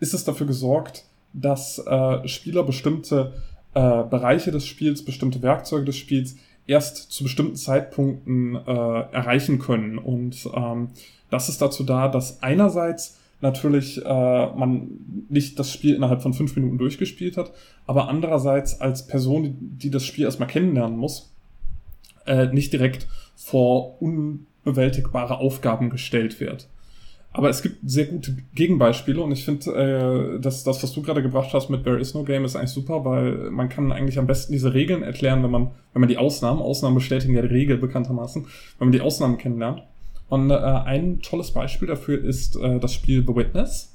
ist 0.00 0.14
es 0.14 0.24
dafür 0.24 0.46
gesorgt, 0.46 1.04
dass 1.32 1.78
äh, 1.78 2.26
Spieler 2.26 2.64
bestimmte 2.64 3.34
äh, 3.74 4.02
Bereiche 4.04 4.50
des 4.50 4.66
Spiels, 4.66 5.04
bestimmte 5.04 5.42
Werkzeuge 5.42 5.84
des 5.84 5.96
Spiels 5.96 6.36
erst 6.66 7.12
zu 7.12 7.22
bestimmten 7.22 7.56
Zeitpunkten 7.56 8.56
äh, 8.56 8.60
erreichen 8.60 9.58
können. 9.58 9.98
Und 9.98 10.48
ähm, 10.54 10.88
das 11.30 11.48
ist 11.48 11.62
dazu 11.62 11.84
da, 11.84 12.08
dass 12.08 12.42
einerseits 12.42 13.18
natürlich 13.40 14.04
äh, 14.04 14.46
man 14.54 14.88
nicht 15.28 15.58
das 15.58 15.72
Spiel 15.72 15.94
innerhalb 15.94 16.22
von 16.22 16.34
fünf 16.34 16.56
Minuten 16.56 16.78
durchgespielt 16.78 17.36
hat, 17.36 17.52
aber 17.86 18.08
andererseits 18.08 18.80
als 18.80 19.06
Person, 19.06 19.42
die, 19.44 19.54
die 19.60 19.90
das 19.90 20.04
Spiel 20.04 20.24
erstmal 20.24 20.48
kennenlernen 20.48 20.96
muss, 20.96 21.34
äh, 22.26 22.46
nicht 22.46 22.72
direkt 22.72 23.06
vor 23.34 24.00
unbewältigbare 24.00 25.38
Aufgaben 25.38 25.90
gestellt 25.90 26.40
wird. 26.40 26.68
Aber 27.32 27.50
es 27.50 27.60
gibt 27.60 27.76
sehr 27.84 28.06
gute 28.06 28.34
Gegenbeispiele 28.54 29.20
und 29.20 29.30
ich 29.30 29.44
finde, 29.44 30.36
äh, 30.36 30.40
dass 30.40 30.64
das, 30.64 30.82
was 30.82 30.92
du 30.92 31.02
gerade 31.02 31.20
gebracht 31.20 31.52
hast 31.52 31.68
mit 31.68 31.84
There 31.84 32.00
is 32.00 32.14
no 32.14 32.24
game, 32.24 32.46
ist 32.46 32.56
eigentlich 32.56 32.70
super, 32.70 33.04
weil 33.04 33.50
man 33.50 33.68
kann 33.68 33.92
eigentlich 33.92 34.18
am 34.18 34.26
besten 34.26 34.54
diese 34.54 34.72
Regeln 34.72 35.02
erklären, 35.02 35.42
wenn 35.42 35.50
man, 35.50 35.70
wenn 35.92 36.00
man 36.00 36.08
die 36.08 36.16
Ausnahmen, 36.16 36.62
Ausnahmen 36.62 36.94
bestätigen 36.94 37.34
ja 37.34 37.42
die 37.42 37.48
Regel 37.48 37.76
bekanntermaßen, 37.76 38.46
wenn 38.78 38.88
man 38.88 38.92
die 38.92 39.02
Ausnahmen 39.02 39.36
kennenlernt. 39.36 39.82
Und 40.28 40.50
äh, 40.50 40.54
ein 40.54 41.20
tolles 41.22 41.52
Beispiel 41.52 41.88
dafür 41.88 42.22
ist 42.22 42.56
äh, 42.56 42.78
das 42.80 42.92
Spiel 42.92 43.24
The 43.26 43.34
Witness. 43.34 43.94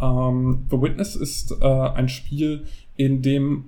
Ähm, 0.00 0.66
The 0.70 0.80
Witness 0.80 1.16
ist 1.16 1.52
äh, 1.60 1.64
ein 1.64 2.08
Spiel, 2.08 2.64
in 2.96 3.22
dem 3.22 3.66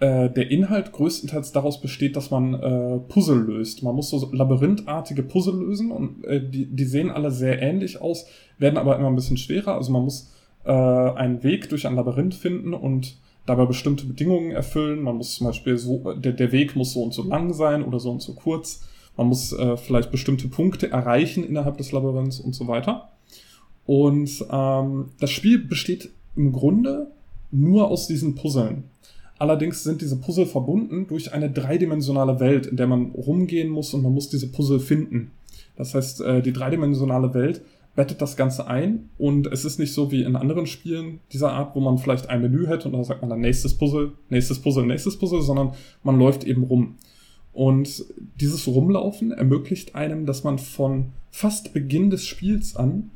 äh, 0.00 0.30
der 0.30 0.50
Inhalt 0.50 0.92
größtenteils 0.92 1.52
daraus 1.52 1.80
besteht, 1.80 2.16
dass 2.16 2.30
man 2.30 2.54
äh, 2.54 2.98
Puzzle 3.08 3.40
löst. 3.40 3.82
Man 3.82 3.94
muss 3.94 4.10
so 4.10 4.30
labyrinthartige 4.32 5.22
Puzzle 5.22 5.58
lösen 5.58 5.90
und 5.90 6.24
äh, 6.24 6.40
die, 6.40 6.66
die 6.66 6.84
sehen 6.84 7.10
alle 7.10 7.30
sehr 7.30 7.60
ähnlich 7.60 8.00
aus, 8.00 8.26
werden 8.58 8.76
aber 8.76 8.96
immer 8.96 9.08
ein 9.08 9.16
bisschen 9.16 9.36
schwerer. 9.36 9.74
Also 9.74 9.92
man 9.92 10.02
muss 10.02 10.32
äh, 10.64 10.72
einen 10.72 11.42
Weg 11.42 11.68
durch 11.68 11.86
ein 11.86 11.96
Labyrinth 11.96 12.34
finden 12.34 12.74
und 12.74 13.16
dabei 13.46 13.66
bestimmte 13.66 14.06
Bedingungen 14.06 14.52
erfüllen. 14.52 15.02
Man 15.02 15.16
muss 15.16 15.36
zum 15.36 15.46
Beispiel 15.46 15.78
so, 15.78 16.14
der, 16.14 16.32
der 16.32 16.52
Weg 16.52 16.76
muss 16.76 16.92
so 16.92 17.02
und 17.02 17.14
so 17.14 17.22
lang 17.22 17.52
sein 17.52 17.82
oder 17.82 17.98
so 17.98 18.10
und 18.10 18.22
so 18.22 18.34
kurz. 18.34 18.84
Man 19.18 19.26
muss 19.26 19.52
äh, 19.52 19.76
vielleicht 19.76 20.10
bestimmte 20.10 20.48
Punkte 20.48 20.90
erreichen 20.90 21.44
innerhalb 21.44 21.76
des 21.76 21.92
Labyrinths 21.92 22.38
und 22.38 22.54
so 22.54 22.68
weiter. 22.68 23.08
Und 23.84 24.44
ähm, 24.50 25.06
das 25.18 25.30
Spiel 25.30 25.58
besteht 25.58 26.10
im 26.36 26.52
Grunde 26.52 27.08
nur 27.50 27.88
aus 27.88 28.06
diesen 28.06 28.36
Puzzeln. 28.36 28.84
Allerdings 29.38 29.82
sind 29.82 30.02
diese 30.02 30.16
Puzzle 30.16 30.46
verbunden 30.46 31.06
durch 31.08 31.32
eine 31.32 31.50
dreidimensionale 31.50 32.38
Welt, 32.38 32.66
in 32.66 32.76
der 32.76 32.86
man 32.86 33.10
rumgehen 33.10 33.68
muss 33.70 33.92
und 33.92 34.02
man 34.02 34.12
muss 34.12 34.30
diese 34.30 34.52
Puzzle 34.52 34.80
finden. 34.80 35.32
Das 35.76 35.94
heißt, 35.94 36.20
äh, 36.20 36.40
die 36.40 36.52
dreidimensionale 36.52 37.34
Welt 37.34 37.62
bettet 37.96 38.22
das 38.22 38.36
Ganze 38.36 38.68
ein 38.68 39.10
und 39.18 39.48
es 39.48 39.64
ist 39.64 39.80
nicht 39.80 39.92
so 39.92 40.12
wie 40.12 40.22
in 40.22 40.36
anderen 40.36 40.66
Spielen 40.66 41.18
dieser 41.32 41.52
Art, 41.52 41.74
wo 41.74 41.80
man 41.80 41.98
vielleicht 41.98 42.30
ein 42.30 42.40
Menü 42.40 42.68
hätte 42.68 42.86
und 42.86 42.92
dann 42.92 43.02
sagt 43.02 43.22
man 43.22 43.30
dann 43.30 43.40
nächstes 43.40 43.74
Puzzle, 43.74 44.12
nächstes 44.28 44.60
Puzzle, 44.60 44.86
nächstes 44.86 45.18
Puzzle, 45.18 45.42
sondern 45.42 45.72
man 46.04 46.16
läuft 46.16 46.44
eben 46.44 46.62
rum. 46.62 46.94
Und 47.58 48.04
dieses 48.40 48.68
Rumlaufen 48.68 49.32
ermöglicht 49.32 49.96
einem, 49.96 50.26
dass 50.26 50.44
man 50.44 50.60
von 50.60 51.06
fast 51.32 51.74
Beginn 51.74 52.08
des 52.08 52.24
Spiels 52.24 52.76
an, 52.76 53.10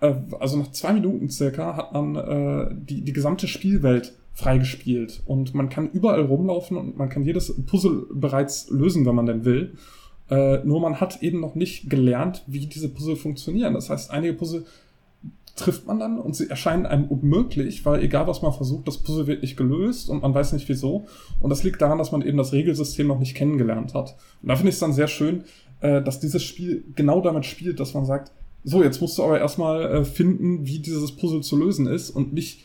äh, 0.00 0.14
also 0.40 0.56
nach 0.56 0.72
zwei 0.72 0.94
Minuten 0.94 1.28
circa, 1.28 1.76
hat 1.76 1.92
man 1.92 2.16
äh, 2.16 2.74
die, 2.74 3.02
die 3.02 3.12
gesamte 3.12 3.46
Spielwelt 3.46 4.14
freigespielt. 4.32 5.22
Und 5.26 5.54
man 5.54 5.68
kann 5.68 5.90
überall 5.90 6.22
rumlaufen 6.22 6.78
und 6.78 6.96
man 6.96 7.10
kann 7.10 7.26
jedes 7.26 7.62
Puzzle 7.66 8.06
bereits 8.10 8.70
lösen, 8.70 9.04
wenn 9.04 9.16
man 9.16 9.26
denn 9.26 9.44
will. 9.44 9.74
Äh, 10.30 10.64
nur 10.64 10.80
man 10.80 10.98
hat 10.98 11.22
eben 11.22 11.40
noch 11.40 11.54
nicht 11.54 11.90
gelernt, 11.90 12.42
wie 12.46 12.64
diese 12.64 12.88
Puzzle 12.88 13.16
funktionieren. 13.16 13.74
Das 13.74 13.90
heißt, 13.90 14.10
einige 14.10 14.32
Puzzle 14.32 14.64
trifft 15.56 15.86
man 15.86 16.00
dann 16.00 16.18
und 16.18 16.34
sie 16.34 16.50
erscheinen 16.50 16.84
einem 16.86 17.04
unmöglich, 17.04 17.84
weil 17.84 18.02
egal 18.02 18.26
was 18.26 18.42
man 18.42 18.52
versucht, 18.52 18.88
das 18.88 18.98
Puzzle 18.98 19.26
wird 19.26 19.42
nicht 19.42 19.56
gelöst 19.56 20.10
und 20.10 20.22
man 20.22 20.34
weiß 20.34 20.52
nicht 20.52 20.68
wieso. 20.68 21.06
Und 21.40 21.50
das 21.50 21.62
liegt 21.62 21.80
daran, 21.80 21.98
dass 21.98 22.10
man 22.10 22.22
eben 22.22 22.38
das 22.38 22.52
Regelsystem 22.52 23.06
noch 23.06 23.20
nicht 23.20 23.36
kennengelernt 23.36 23.94
hat. 23.94 24.16
Und 24.42 24.48
da 24.48 24.56
finde 24.56 24.70
ich 24.70 24.74
es 24.74 24.80
dann 24.80 24.92
sehr 24.92 25.06
schön, 25.06 25.44
äh, 25.80 26.02
dass 26.02 26.18
dieses 26.18 26.42
Spiel 26.42 26.84
genau 26.96 27.20
damit 27.20 27.46
spielt, 27.46 27.78
dass 27.78 27.94
man 27.94 28.04
sagt, 28.04 28.32
so, 28.64 28.82
jetzt 28.82 29.00
musst 29.00 29.18
du 29.18 29.22
aber 29.22 29.38
erstmal 29.38 29.84
äh, 29.84 30.04
finden, 30.04 30.66
wie 30.66 30.80
dieses 30.80 31.12
Puzzle 31.12 31.42
zu 31.42 31.56
lösen 31.56 31.86
ist 31.86 32.10
und 32.10 32.32
nicht 32.32 32.64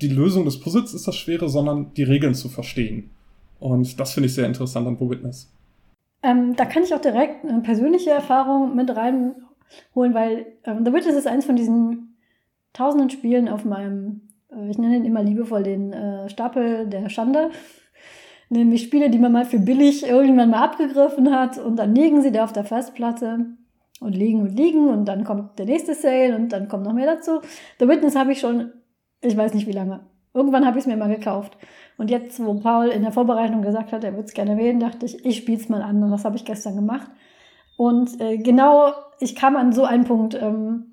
die 0.00 0.08
Lösung 0.08 0.44
des 0.46 0.60
Puzzles 0.60 0.94
ist 0.94 1.06
das 1.06 1.16
Schwere, 1.16 1.48
sondern 1.48 1.92
die 1.94 2.04
Regeln 2.04 2.34
zu 2.34 2.48
verstehen. 2.48 3.10
Und 3.58 4.00
das 4.00 4.12
finde 4.12 4.28
ich 4.28 4.34
sehr 4.34 4.46
interessant 4.46 4.86
an 4.86 4.96
The 4.98 5.10
Witness. 5.10 5.52
Ähm, 6.22 6.54
da 6.56 6.64
kann 6.64 6.82
ich 6.82 6.94
auch 6.94 7.00
direkt 7.00 7.44
eine 7.44 7.60
persönliche 7.60 8.10
Erfahrung 8.10 8.74
mit 8.76 8.88
reinholen, 8.94 10.14
weil 10.14 10.46
ähm, 10.64 10.84
The 10.84 10.92
Witness 10.92 11.16
ist 11.16 11.26
eins 11.26 11.44
von 11.44 11.56
diesen 11.56 12.09
tausenden 12.72 13.10
Spielen 13.10 13.48
auf 13.48 13.64
meinem, 13.64 14.28
äh, 14.50 14.70
ich 14.70 14.78
nenne 14.78 14.96
ihn 14.96 15.04
immer 15.04 15.22
liebevoll 15.22 15.62
den 15.62 15.92
äh, 15.92 16.28
Stapel 16.28 16.86
der 16.86 17.08
Schande. 17.08 17.50
Nämlich 18.48 18.82
Spiele, 18.82 19.10
die 19.10 19.18
man 19.18 19.32
mal 19.32 19.44
für 19.44 19.60
billig 19.60 20.06
irgendwann 20.06 20.50
mal 20.50 20.64
abgegriffen 20.64 21.32
hat 21.32 21.58
und 21.58 21.76
dann 21.76 21.94
liegen 21.94 22.20
sie 22.20 22.32
da 22.32 22.44
auf 22.44 22.52
der 22.52 22.64
Festplatte 22.64 23.46
und 24.00 24.16
liegen 24.16 24.40
und 24.40 24.56
liegen 24.56 24.88
und 24.88 25.04
dann 25.04 25.22
kommt 25.22 25.58
der 25.58 25.66
nächste 25.66 25.94
Sale 25.94 26.34
und 26.34 26.48
dann 26.48 26.66
kommt 26.66 26.84
noch 26.84 26.92
mehr 26.92 27.06
dazu. 27.06 27.40
The 27.78 27.86
Witness 27.86 28.16
habe 28.16 28.32
ich 28.32 28.40
schon 28.40 28.72
ich 29.20 29.36
weiß 29.36 29.54
nicht 29.54 29.66
wie 29.66 29.72
lange. 29.72 30.00
Irgendwann 30.32 30.64
habe 30.64 30.78
ich 30.78 30.84
es 30.84 30.86
mir 30.86 30.96
mal 30.96 31.14
gekauft. 31.14 31.56
Und 31.98 32.10
jetzt, 32.10 32.44
wo 32.44 32.54
Paul 32.54 32.88
in 32.88 33.02
der 33.02 33.12
Vorbereitung 33.12 33.62
gesagt 33.62 33.92
hat, 33.92 34.04
er 34.04 34.12
würde 34.12 34.26
es 34.26 34.32
gerne 34.32 34.56
wählen, 34.56 34.80
dachte 34.80 35.06
ich, 35.06 35.24
ich 35.24 35.38
spiele 35.38 35.58
es 35.58 35.68
mal 35.68 35.82
an. 35.82 36.02
Und 36.02 36.10
das 36.10 36.24
habe 36.24 36.36
ich 36.36 36.44
gestern 36.44 36.76
gemacht. 36.76 37.10
Und 37.76 38.20
äh, 38.20 38.38
genau, 38.38 38.92
ich 39.18 39.34
kam 39.34 39.56
an 39.56 39.72
so 39.72 39.84
einen 39.84 40.04
Punkt. 40.04 40.34
Ähm, 40.34 40.89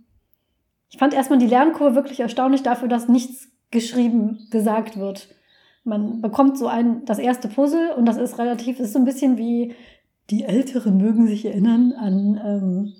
ich 0.89 0.97
fand 0.97 1.13
erstmal 1.13 1.39
die 1.39 1.47
Lernkurve 1.47 1.95
wirklich 1.95 2.19
erstaunlich 2.19 2.63
dafür, 2.63 2.87
dass 2.87 3.07
nichts 3.07 3.49
geschrieben 3.71 4.47
gesagt 4.51 4.97
wird. 4.97 5.35
Man 5.83 6.21
bekommt 6.21 6.57
so 6.57 6.67
ein, 6.67 7.05
das 7.05 7.19
erste 7.19 7.47
Puzzle 7.47 7.91
und 7.97 8.05
das 8.05 8.17
ist 8.17 8.37
relativ, 8.39 8.79
ist 8.79 8.93
so 8.93 8.99
ein 8.99 9.05
bisschen 9.05 9.37
wie 9.37 9.75
die 10.29 10.43
Älteren 10.43 10.97
mögen 10.97 11.27
sich 11.27 11.45
erinnern 11.45 11.93
an 11.93 12.41
ähm, 12.43 12.93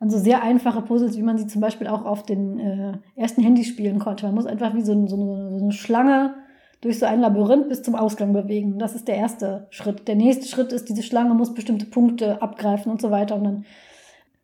an 0.00 0.08
so 0.08 0.18
sehr 0.18 0.42
einfache 0.42 0.80
Puzzles, 0.80 1.16
wie 1.18 1.22
man 1.22 1.36
sie 1.36 1.46
zum 1.46 1.60
Beispiel 1.60 1.86
auch 1.86 2.06
auf 2.06 2.24
den 2.24 2.58
äh, 2.58 2.92
ersten 3.16 3.42
Handys 3.42 3.68
spielen 3.68 3.98
konnte. 3.98 4.24
Man 4.24 4.34
muss 4.34 4.46
einfach 4.46 4.74
wie 4.74 4.80
so, 4.80 4.92
ein, 4.92 5.06
so, 5.06 5.16
eine, 5.16 5.58
so 5.58 5.64
eine 5.64 5.72
Schlange 5.72 6.34
durch 6.80 6.98
so 6.98 7.04
ein 7.04 7.20
Labyrinth 7.20 7.68
bis 7.68 7.82
zum 7.82 7.94
Ausgang 7.94 8.32
bewegen. 8.32 8.78
Das 8.78 8.94
ist 8.94 9.06
der 9.08 9.16
erste 9.16 9.66
Schritt. 9.68 10.08
Der 10.08 10.14
nächste 10.14 10.46
Schritt 10.46 10.72
ist, 10.72 10.88
diese 10.88 11.02
Schlange 11.02 11.34
muss 11.34 11.52
bestimmte 11.52 11.84
Punkte 11.84 12.40
abgreifen 12.40 12.90
und 12.90 13.02
so 13.02 13.10
weiter. 13.10 13.36
Und 13.36 13.44
dann 13.44 13.64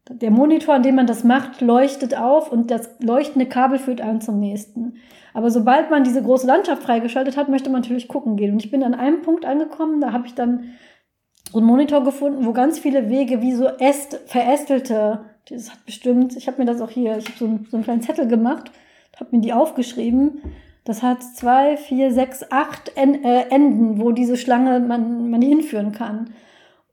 der 0.08 0.30
Monitor, 0.30 0.74
an 0.74 0.82
dem 0.82 0.94
man 0.94 1.06
das 1.06 1.24
macht, 1.24 1.60
leuchtet 1.60 2.16
auf 2.16 2.52
und 2.52 2.70
das 2.70 2.90
leuchtende 3.00 3.46
Kabel 3.46 3.78
führt 3.78 4.00
einen 4.00 4.20
zum 4.20 4.38
nächsten. 4.38 4.94
Aber 5.34 5.50
sobald 5.50 5.90
man 5.90 6.04
diese 6.04 6.22
große 6.22 6.46
Landschaft 6.46 6.82
freigeschaltet 6.82 7.36
hat, 7.36 7.48
möchte 7.48 7.70
man 7.70 7.82
natürlich 7.82 8.08
gucken 8.08 8.36
gehen. 8.36 8.52
Und 8.52 8.64
ich 8.64 8.70
bin 8.70 8.82
an 8.82 8.94
einem 8.94 9.22
Punkt 9.22 9.44
angekommen, 9.44 10.00
da 10.00 10.12
habe 10.12 10.26
ich 10.26 10.34
dann 10.34 10.74
so 11.52 11.58
einen 11.58 11.66
Monitor 11.66 12.04
gefunden, 12.04 12.46
wo 12.46 12.52
ganz 12.52 12.78
viele 12.78 13.08
Wege 13.10 13.42
wie 13.42 13.52
so 13.52 13.68
äst, 13.78 14.18
verästelte 14.26 15.20
das 15.48 15.70
hat 15.70 15.84
bestimmt, 15.86 16.36
ich 16.36 16.48
habe 16.48 16.58
mir 16.58 16.66
das 16.66 16.80
auch 16.80 16.90
hier, 16.90 17.18
ich 17.18 17.26
habe 17.26 17.38
so, 17.38 17.58
so 17.70 17.76
einen 17.76 17.84
kleinen 17.84 18.02
Zettel 18.02 18.26
gemacht, 18.26 18.70
habe 19.18 19.36
mir 19.36 19.42
die 19.42 19.52
aufgeschrieben. 19.52 20.42
Das 20.84 21.02
hat 21.02 21.22
zwei, 21.22 21.76
vier, 21.76 22.12
sechs, 22.12 22.44
acht 22.50 22.92
äh, 22.96 23.48
Enden, 23.50 24.00
wo 24.00 24.12
diese 24.12 24.36
Schlange 24.36 24.80
man, 24.80 25.30
man 25.30 25.42
hinführen 25.42 25.92
kann. 25.92 26.30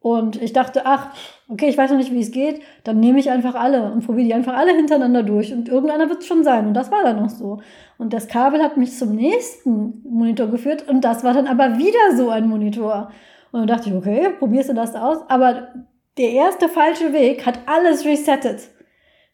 Und 0.04 0.42
ich 0.42 0.52
dachte, 0.52 0.82
ach, 0.86 1.12
okay, 1.48 1.70
ich 1.70 1.78
weiß 1.78 1.90
noch 1.90 1.98
nicht, 1.98 2.12
wie 2.12 2.20
es 2.20 2.32
geht, 2.32 2.62
dann 2.84 3.00
nehme 3.00 3.20
ich 3.20 3.30
einfach 3.30 3.56
alle 3.56 3.90
und 3.94 4.06
probiere 4.06 4.28
die 4.28 4.34
einfach 4.34 4.54
alle 4.54 4.74
hintereinander 4.74 5.24
durch 5.24 5.54
und 5.54 5.70
irgendeiner 5.70 6.10
wird 6.10 6.20
es 6.20 6.28
schon 6.28 6.44
sein. 6.44 6.68
Und 6.68 6.74
das 6.74 6.92
war 6.92 7.04
dann 7.04 7.24
auch 7.24 7.30
so. 7.30 7.62
Und 7.98 8.12
das 8.12 8.28
Kabel 8.28 8.62
hat 8.62 8.76
mich 8.76 8.98
zum 8.98 9.16
nächsten 9.16 10.04
Monitor 10.04 10.48
geführt 10.48 10.90
und 10.90 11.06
das 11.06 11.24
war 11.24 11.34
dann 11.34 11.48
aber 11.48 11.78
wieder 11.78 12.18
so 12.18 12.30
ein 12.30 12.50
Monitor. 12.50 13.12
Und 13.54 13.62
dann 13.62 13.68
dachte 13.68 13.90
ich, 13.90 13.96
okay, 13.96 14.28
probierst 14.38 14.72
du 14.72 14.74
das 14.74 14.94
aus? 14.94 15.20
Aber 15.30 15.70
der 16.18 16.32
erste 16.32 16.68
falsche 16.68 17.14
Weg 17.14 17.46
hat 17.46 17.60
alles 17.66 18.04
resettet. 18.04 18.72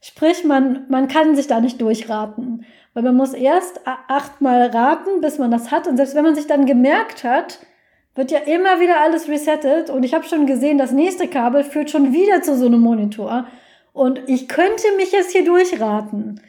Sprich, 0.01 0.45
man, 0.45 0.85
man 0.87 1.07
kann 1.07 1.35
sich 1.35 1.47
da 1.47 1.61
nicht 1.61 1.81
durchraten. 1.81 2.63
Weil 2.93 3.01
man 3.01 3.15
muss 3.15 3.33
erst 3.33 3.81
achtmal 3.85 4.67
raten, 4.67 5.19
bis 5.21 5.39
man 5.39 5.49
das 5.49 5.71
hat. 5.71 5.87
Und 5.87 5.97
selbst 5.97 6.13
wenn 6.13 6.23
man 6.23 6.35
sich 6.35 6.45
dann 6.45 6.67
gemerkt 6.67 7.23
hat, 7.23 7.57
wird 8.19 8.31
ja 8.31 8.39
immer 8.39 8.81
wieder 8.81 8.99
alles 8.99 9.29
resettet. 9.29 9.89
Und 9.89 10.03
ich 10.03 10.13
habe 10.13 10.25
schon 10.25 10.45
gesehen, 10.45 10.77
das 10.77 10.91
nächste 10.91 11.29
Kabel 11.29 11.63
führt 11.63 11.89
schon 11.89 12.11
wieder 12.11 12.41
zu 12.41 12.57
so 12.57 12.65
einem 12.65 12.81
Monitor. 12.81 13.47
Und 13.93 14.21
ich 14.27 14.49
könnte 14.49 14.83
mich 14.97 15.13
jetzt 15.13 15.31
hier 15.31 15.45
durchraten. 15.45 16.41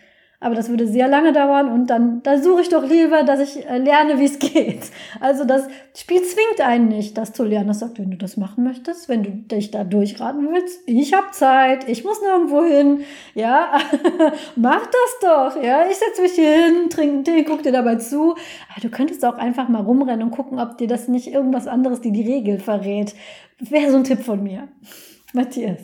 Aber 0.42 0.54
das 0.54 0.70
würde 0.70 0.87
sehr 0.87 1.06
lange 1.06 1.35
dauern 1.35 1.68
und 1.68 1.88
dann, 1.88 2.23
da 2.23 2.38
suche 2.38 2.62
ich 2.62 2.70
doch 2.70 2.82
lieber, 2.82 3.25
dass 3.25 3.40
ich 3.40 3.66
äh, 3.68 3.76
lerne, 3.76 4.18
wie 4.18 4.25
es 4.25 4.38
geht. 4.38 4.80
Also 5.20 5.44
das 5.44 5.68
Spiel 5.94 6.23
zwingt 6.23 6.62
einen 6.62 6.88
nicht, 6.88 7.18
das 7.18 7.35
zu 7.35 7.44
lernen. 7.44 7.68
Das 7.68 7.80
sagt, 7.80 7.99
wenn 7.99 8.11
du 8.11 8.16
das 8.16 8.38
machen 8.38 8.64
möchtest, 8.64 9.09
wenn 9.11 9.23
du 9.23 9.30
dich 9.30 9.70
da 9.70 9.85
durchraten 9.85 10.49
willst, 10.50 10.80
ich 10.87 11.12
habe 11.12 11.30
Zeit, 11.32 11.87
ich 11.88 12.04
muss 12.04 12.23
nirgendwo 12.23 12.64
hin, 12.64 13.00
ja, 13.35 13.78
mach 14.56 14.80
das 14.87 15.18
doch, 15.20 15.62
ja, 15.62 15.85
ich 15.90 15.97
setze 15.97 16.23
mich 16.23 16.32
hier 16.32 16.52
hin, 16.52 16.88
trinke 16.88 17.14
einen 17.14 17.25
Tee, 17.25 17.44
guck 17.44 17.62
dir 17.62 17.73
dabei 17.73 17.97
zu. 17.97 18.32
Aber 18.70 18.80
du 18.80 18.88
könntest 18.88 19.25
auch 19.26 19.37
einfach 19.37 19.68
mal 19.68 19.82
rumrennen 19.82 20.23
und 20.23 20.30
gucken, 20.30 20.59
ob 20.59 20.78
dir 20.78 20.88
das 20.88 21.06
nicht 21.06 21.26
irgendwas 21.26 21.66
anderes, 21.66 22.00
die 22.00 22.12
die 22.12 22.26
Regel 22.26 22.59
verrät. 22.59 23.14
Wäre 23.59 23.90
so 23.90 23.99
ein 23.99 24.04
Tipp 24.04 24.20
von 24.20 24.42
mir. 24.42 24.68
Matthias. 25.35 25.80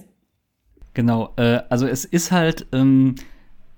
Genau, 0.94 1.34
äh, 1.36 1.60
also 1.68 1.86
es 1.86 2.06
ist 2.06 2.32
halt, 2.32 2.66
ähm 2.72 3.16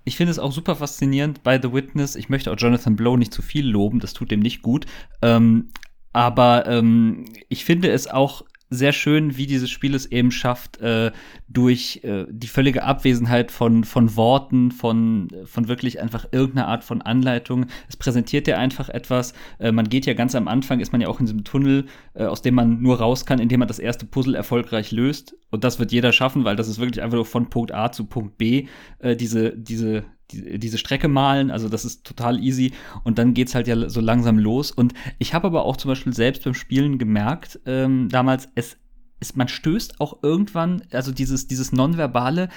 ich 0.08 0.16
finde 0.16 0.30
es 0.30 0.38
auch 0.38 0.52
super 0.52 0.74
faszinierend 0.74 1.42
bei 1.42 1.60
The 1.60 1.72
Witness. 1.72 2.16
Ich 2.16 2.30
möchte 2.30 2.50
auch 2.50 2.56
Jonathan 2.56 2.96
Blow 2.96 3.18
nicht 3.18 3.32
zu 3.32 3.42
viel 3.42 3.68
loben, 3.68 4.00
das 4.00 4.14
tut 4.14 4.30
dem 4.30 4.40
nicht 4.40 4.62
gut. 4.62 4.86
Ähm, 5.20 5.68
aber 6.14 6.66
ähm, 6.66 7.26
ich 7.50 7.66
finde 7.66 7.90
es 7.90 8.08
auch 8.08 8.42
sehr 8.70 8.92
schön, 8.92 9.36
wie 9.36 9.46
dieses 9.46 9.70
Spiel 9.70 9.94
es 9.94 10.06
eben 10.06 10.30
schafft, 10.30 10.80
äh, 10.80 11.10
durch 11.48 12.00
äh, 12.04 12.26
die 12.28 12.48
völlige 12.48 12.82
Abwesenheit 12.82 13.50
von, 13.50 13.84
von 13.84 14.14
Worten, 14.16 14.70
von, 14.70 15.28
von 15.44 15.68
wirklich 15.68 16.00
einfach 16.00 16.26
irgendeiner 16.32 16.68
Art 16.68 16.84
von 16.84 17.00
Anleitung. 17.00 17.66
Es 17.88 17.96
präsentiert 17.96 18.46
ja 18.46 18.58
einfach 18.58 18.88
etwas. 18.88 19.32
Äh, 19.58 19.72
man 19.72 19.88
geht 19.88 20.06
ja 20.06 20.14
ganz 20.14 20.34
am 20.34 20.48
Anfang, 20.48 20.80
ist 20.80 20.92
man 20.92 21.00
ja 21.00 21.08
auch 21.08 21.20
in 21.20 21.26
diesem 21.26 21.44
Tunnel, 21.44 21.86
äh, 22.14 22.24
aus 22.24 22.42
dem 22.42 22.54
man 22.54 22.82
nur 22.82 22.98
raus 22.98 23.24
kann, 23.24 23.38
indem 23.38 23.60
man 23.60 23.68
das 23.68 23.78
erste 23.78 24.06
Puzzle 24.06 24.34
erfolgreich 24.34 24.92
löst. 24.92 25.34
Und 25.50 25.64
das 25.64 25.78
wird 25.78 25.92
jeder 25.92 26.12
schaffen, 26.12 26.44
weil 26.44 26.56
das 26.56 26.68
ist 26.68 26.78
wirklich 26.78 27.02
einfach 27.02 27.16
nur 27.16 27.26
von 27.26 27.48
Punkt 27.48 27.72
A 27.72 27.90
zu 27.90 28.04
Punkt 28.04 28.36
B 28.36 28.66
äh, 28.98 29.16
diese, 29.16 29.56
diese, 29.56 30.04
die, 30.30 30.58
diese 30.58 30.78
Strecke 30.78 31.08
malen, 31.08 31.50
also 31.50 31.68
das 31.68 31.84
ist 31.84 32.04
total 32.04 32.42
easy. 32.42 32.72
Und 33.04 33.18
dann 33.18 33.34
geht's 33.34 33.54
halt 33.54 33.68
ja 33.68 33.88
so 33.88 34.00
langsam 34.00 34.38
los. 34.38 34.70
Und 34.70 34.94
ich 35.18 35.34
habe 35.34 35.46
aber 35.46 35.64
auch 35.64 35.76
zum 35.76 35.90
Beispiel 35.90 36.12
selbst 36.12 36.44
beim 36.44 36.54
Spielen 36.54 36.98
gemerkt, 36.98 37.60
ähm, 37.66 38.08
damals, 38.08 38.48
es, 38.54 38.76
es, 39.20 39.36
man 39.36 39.48
stößt 39.48 40.00
auch 40.00 40.22
irgendwann, 40.22 40.82
also 40.92 41.12
dieses, 41.12 41.46
dieses 41.46 41.72
Nonverbale, 41.72 42.48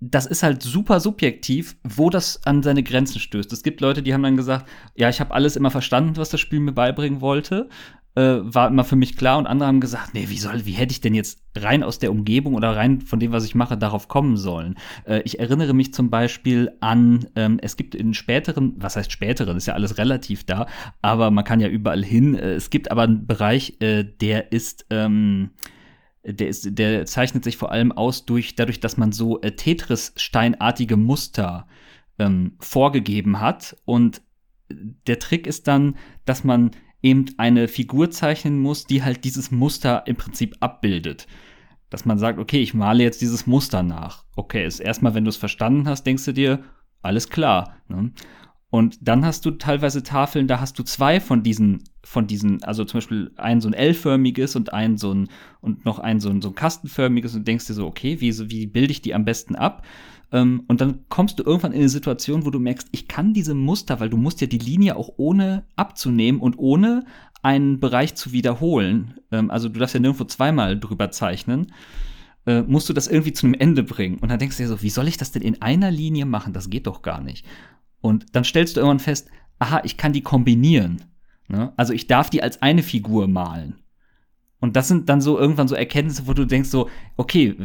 das 0.00 0.26
ist 0.26 0.42
halt 0.42 0.62
super 0.62 0.98
subjektiv, 0.98 1.76
wo 1.84 2.10
das 2.10 2.44
an 2.44 2.64
seine 2.64 2.82
Grenzen 2.82 3.20
stößt. 3.20 3.52
Es 3.52 3.62
gibt 3.62 3.80
Leute, 3.80 4.02
die 4.02 4.12
haben 4.12 4.24
dann 4.24 4.36
gesagt, 4.36 4.68
ja, 4.96 5.08
ich 5.08 5.20
habe 5.20 5.32
alles 5.32 5.54
immer 5.54 5.70
verstanden, 5.70 6.16
was 6.16 6.30
das 6.30 6.40
Spiel 6.40 6.58
mir 6.58 6.72
beibringen 6.72 7.20
wollte 7.20 7.68
äh, 8.14 8.38
war 8.42 8.68
immer 8.68 8.84
für 8.84 8.96
mich 8.96 9.16
klar 9.16 9.38
und 9.38 9.46
andere 9.46 9.68
haben 9.68 9.80
gesagt, 9.80 10.14
nee, 10.14 10.28
wie 10.28 10.38
soll, 10.38 10.66
wie 10.66 10.72
hätte 10.72 10.92
ich 10.92 11.00
denn 11.00 11.14
jetzt 11.14 11.42
rein 11.56 11.82
aus 11.82 11.98
der 11.98 12.10
Umgebung 12.10 12.54
oder 12.54 12.76
rein 12.76 13.00
von 13.00 13.20
dem, 13.20 13.32
was 13.32 13.44
ich 13.44 13.54
mache, 13.54 13.78
darauf 13.78 14.08
kommen 14.08 14.36
sollen? 14.36 14.76
Äh, 15.04 15.22
ich 15.24 15.38
erinnere 15.38 15.72
mich 15.72 15.94
zum 15.94 16.10
Beispiel 16.10 16.72
an, 16.80 17.26
ähm, 17.36 17.58
es 17.62 17.76
gibt 17.76 17.94
in 17.94 18.14
späteren, 18.14 18.74
was 18.76 18.96
heißt 18.96 19.10
späteren, 19.10 19.56
ist 19.56 19.66
ja 19.66 19.74
alles 19.74 19.98
relativ 19.98 20.44
da, 20.44 20.66
aber 21.00 21.30
man 21.30 21.44
kann 21.44 21.60
ja 21.60 21.68
überall 21.68 22.04
hin. 22.04 22.34
Äh, 22.34 22.52
es 22.52 22.70
gibt 22.70 22.90
aber 22.90 23.02
einen 23.02 23.26
Bereich, 23.26 23.76
äh, 23.80 24.04
der 24.04 24.52
ist, 24.52 24.86
ähm, 24.90 25.50
der, 26.24 26.48
ist, 26.48 26.78
der 26.78 27.06
zeichnet 27.06 27.44
sich 27.44 27.56
vor 27.56 27.72
allem 27.72 27.92
aus 27.92 28.26
durch, 28.26 28.56
dadurch, 28.56 28.80
dass 28.80 28.96
man 28.96 29.12
so 29.12 29.40
äh, 29.40 29.52
Tetris-steinartige 29.52 30.96
Muster 30.96 31.66
ähm, 32.18 32.56
vorgegeben 32.60 33.40
hat. 33.40 33.76
Und 33.84 34.22
der 35.06 35.18
Trick 35.18 35.46
ist 35.46 35.66
dann, 35.66 35.96
dass 36.24 36.44
man 36.44 36.70
eben 37.02 37.26
eine 37.36 37.68
Figur 37.68 38.10
zeichnen 38.10 38.58
muss, 38.60 38.84
die 38.86 39.02
halt 39.02 39.24
dieses 39.24 39.50
Muster 39.50 40.04
im 40.06 40.16
Prinzip 40.16 40.56
abbildet. 40.60 41.26
Dass 41.90 42.04
man 42.04 42.18
sagt, 42.18 42.38
okay, 42.38 42.60
ich 42.60 42.74
male 42.74 43.02
jetzt 43.02 43.20
dieses 43.20 43.46
Muster 43.46 43.82
nach. 43.82 44.24
Okay, 44.36 44.64
ist 44.66 44.80
erstmal, 44.80 45.14
wenn 45.14 45.24
du 45.24 45.30
es 45.30 45.36
verstanden 45.36 45.88
hast, 45.88 46.04
denkst 46.04 46.24
du 46.24 46.32
dir, 46.32 46.64
alles 47.02 47.28
klar. 47.28 47.76
Ne? 47.88 48.12
Und 48.70 49.06
dann 49.06 49.26
hast 49.26 49.44
du 49.44 49.50
teilweise 49.50 50.02
Tafeln, 50.02 50.46
da 50.46 50.58
hast 50.58 50.78
du 50.78 50.82
zwei 50.82 51.20
von 51.20 51.42
diesen, 51.42 51.84
von 52.02 52.26
diesen, 52.26 52.64
also 52.64 52.86
zum 52.86 52.98
Beispiel 52.98 53.30
ein 53.36 53.60
so 53.60 53.68
ein 53.68 53.74
L-förmiges 53.74 54.56
und 54.56 54.72
ein 54.72 54.96
so 54.96 55.12
ein, 55.12 55.28
und 55.60 55.84
noch 55.84 55.98
ein 55.98 56.20
so 56.20 56.30
ein, 56.30 56.40
so 56.40 56.48
ein 56.48 56.54
kastenförmiges 56.54 57.34
und 57.34 57.46
denkst 57.46 57.66
dir 57.66 57.74
so, 57.74 57.86
okay, 57.86 58.22
wie, 58.22 58.32
wie 58.50 58.66
bilde 58.66 58.92
ich 58.92 59.02
die 59.02 59.14
am 59.14 59.26
besten 59.26 59.56
ab? 59.56 59.84
Ähm, 60.32 60.64
und 60.66 60.80
dann 60.80 61.04
kommst 61.08 61.38
du 61.38 61.44
irgendwann 61.44 61.72
in 61.72 61.80
eine 61.80 61.88
Situation, 61.88 62.44
wo 62.44 62.50
du 62.50 62.58
merkst, 62.58 62.88
ich 62.90 63.06
kann 63.06 63.34
diese 63.34 63.54
Muster, 63.54 64.00
weil 64.00 64.10
du 64.10 64.16
musst 64.16 64.40
ja 64.40 64.46
die 64.46 64.58
Linie 64.58 64.96
auch 64.96 65.10
ohne 65.16 65.64
abzunehmen 65.76 66.40
und 66.40 66.58
ohne 66.58 67.04
einen 67.42 67.80
Bereich 67.80 68.14
zu 68.14 68.32
wiederholen, 68.32 69.14
ähm, 69.30 69.50
also 69.50 69.68
du 69.68 69.78
darfst 69.78 69.94
ja 69.94 70.00
nirgendwo 70.00 70.24
zweimal 70.24 70.78
drüber 70.78 71.10
zeichnen, 71.10 71.72
äh, 72.46 72.62
musst 72.62 72.88
du 72.88 72.92
das 72.92 73.08
irgendwie 73.08 73.32
zu 73.32 73.46
einem 73.46 73.54
Ende 73.54 73.82
bringen. 73.82 74.18
Und 74.18 74.30
dann 74.30 74.38
denkst 74.38 74.56
du 74.56 74.62
dir 74.62 74.68
so, 74.68 74.82
wie 74.82 74.90
soll 74.90 75.08
ich 75.08 75.16
das 75.16 75.32
denn 75.32 75.42
in 75.42 75.60
einer 75.60 75.90
Linie 75.90 76.24
machen? 76.24 76.52
Das 76.52 76.70
geht 76.70 76.86
doch 76.86 77.02
gar 77.02 77.20
nicht. 77.20 77.44
Und 78.00 78.34
dann 78.34 78.44
stellst 78.44 78.76
du 78.76 78.80
irgendwann 78.80 78.98
fest, 79.00 79.28
aha, 79.58 79.82
ich 79.84 79.96
kann 79.96 80.12
die 80.12 80.22
kombinieren. 80.22 81.02
Ne? 81.48 81.72
Also 81.76 81.92
ich 81.92 82.06
darf 82.06 82.30
die 82.30 82.42
als 82.42 82.62
eine 82.62 82.82
Figur 82.82 83.28
malen. 83.28 83.81
Und 84.62 84.76
das 84.76 84.86
sind 84.86 85.08
dann 85.08 85.20
so 85.20 85.40
irgendwann 85.40 85.66
so 85.66 85.74
Erkenntnisse, 85.74 86.28
wo 86.28 86.34
du 86.34 86.44
denkst 86.44 86.68
so, 86.68 86.88
okay, 87.16 87.56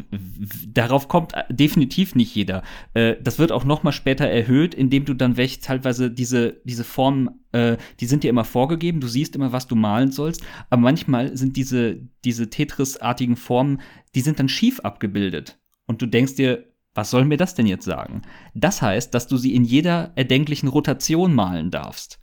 darauf 0.67 1.07
kommt 1.07 1.31
definitiv 1.47 2.15
nicht 2.15 2.33
jeder. 2.33 2.63
Äh, 2.95 3.17
das 3.21 3.37
wird 3.37 3.51
auch 3.51 3.65
noch 3.65 3.83
mal 3.83 3.91
später 3.91 4.25
erhöht, 4.25 4.73
indem 4.73 5.05
du 5.05 5.13
dann 5.13 5.37
welche 5.37 5.59
teilweise 5.59 6.09
diese 6.09 6.59
diese 6.63 6.83
Formen, 6.83 7.29
äh, 7.51 7.77
die 7.99 8.07
sind 8.07 8.23
dir 8.23 8.31
immer 8.31 8.45
vorgegeben. 8.45 8.99
Du 8.99 9.07
siehst 9.07 9.35
immer, 9.35 9.51
was 9.51 9.67
du 9.67 9.75
malen 9.75 10.11
sollst, 10.11 10.43
aber 10.71 10.81
manchmal 10.81 11.37
sind 11.37 11.55
diese 11.55 11.99
diese 12.25 12.49
Tetris-artigen 12.49 13.35
Formen, 13.35 13.79
die 14.15 14.21
sind 14.21 14.39
dann 14.39 14.49
schief 14.49 14.79
abgebildet. 14.79 15.59
Und 15.85 16.01
du 16.01 16.07
denkst 16.07 16.33
dir, 16.33 16.65
was 16.95 17.11
soll 17.11 17.25
mir 17.25 17.37
das 17.37 17.53
denn 17.53 17.67
jetzt 17.67 17.85
sagen? 17.85 18.23
Das 18.55 18.81
heißt, 18.81 19.13
dass 19.13 19.27
du 19.27 19.37
sie 19.37 19.53
in 19.53 19.63
jeder 19.65 20.13
erdenklichen 20.15 20.67
Rotation 20.67 21.31
malen 21.35 21.69
darfst. 21.69 22.19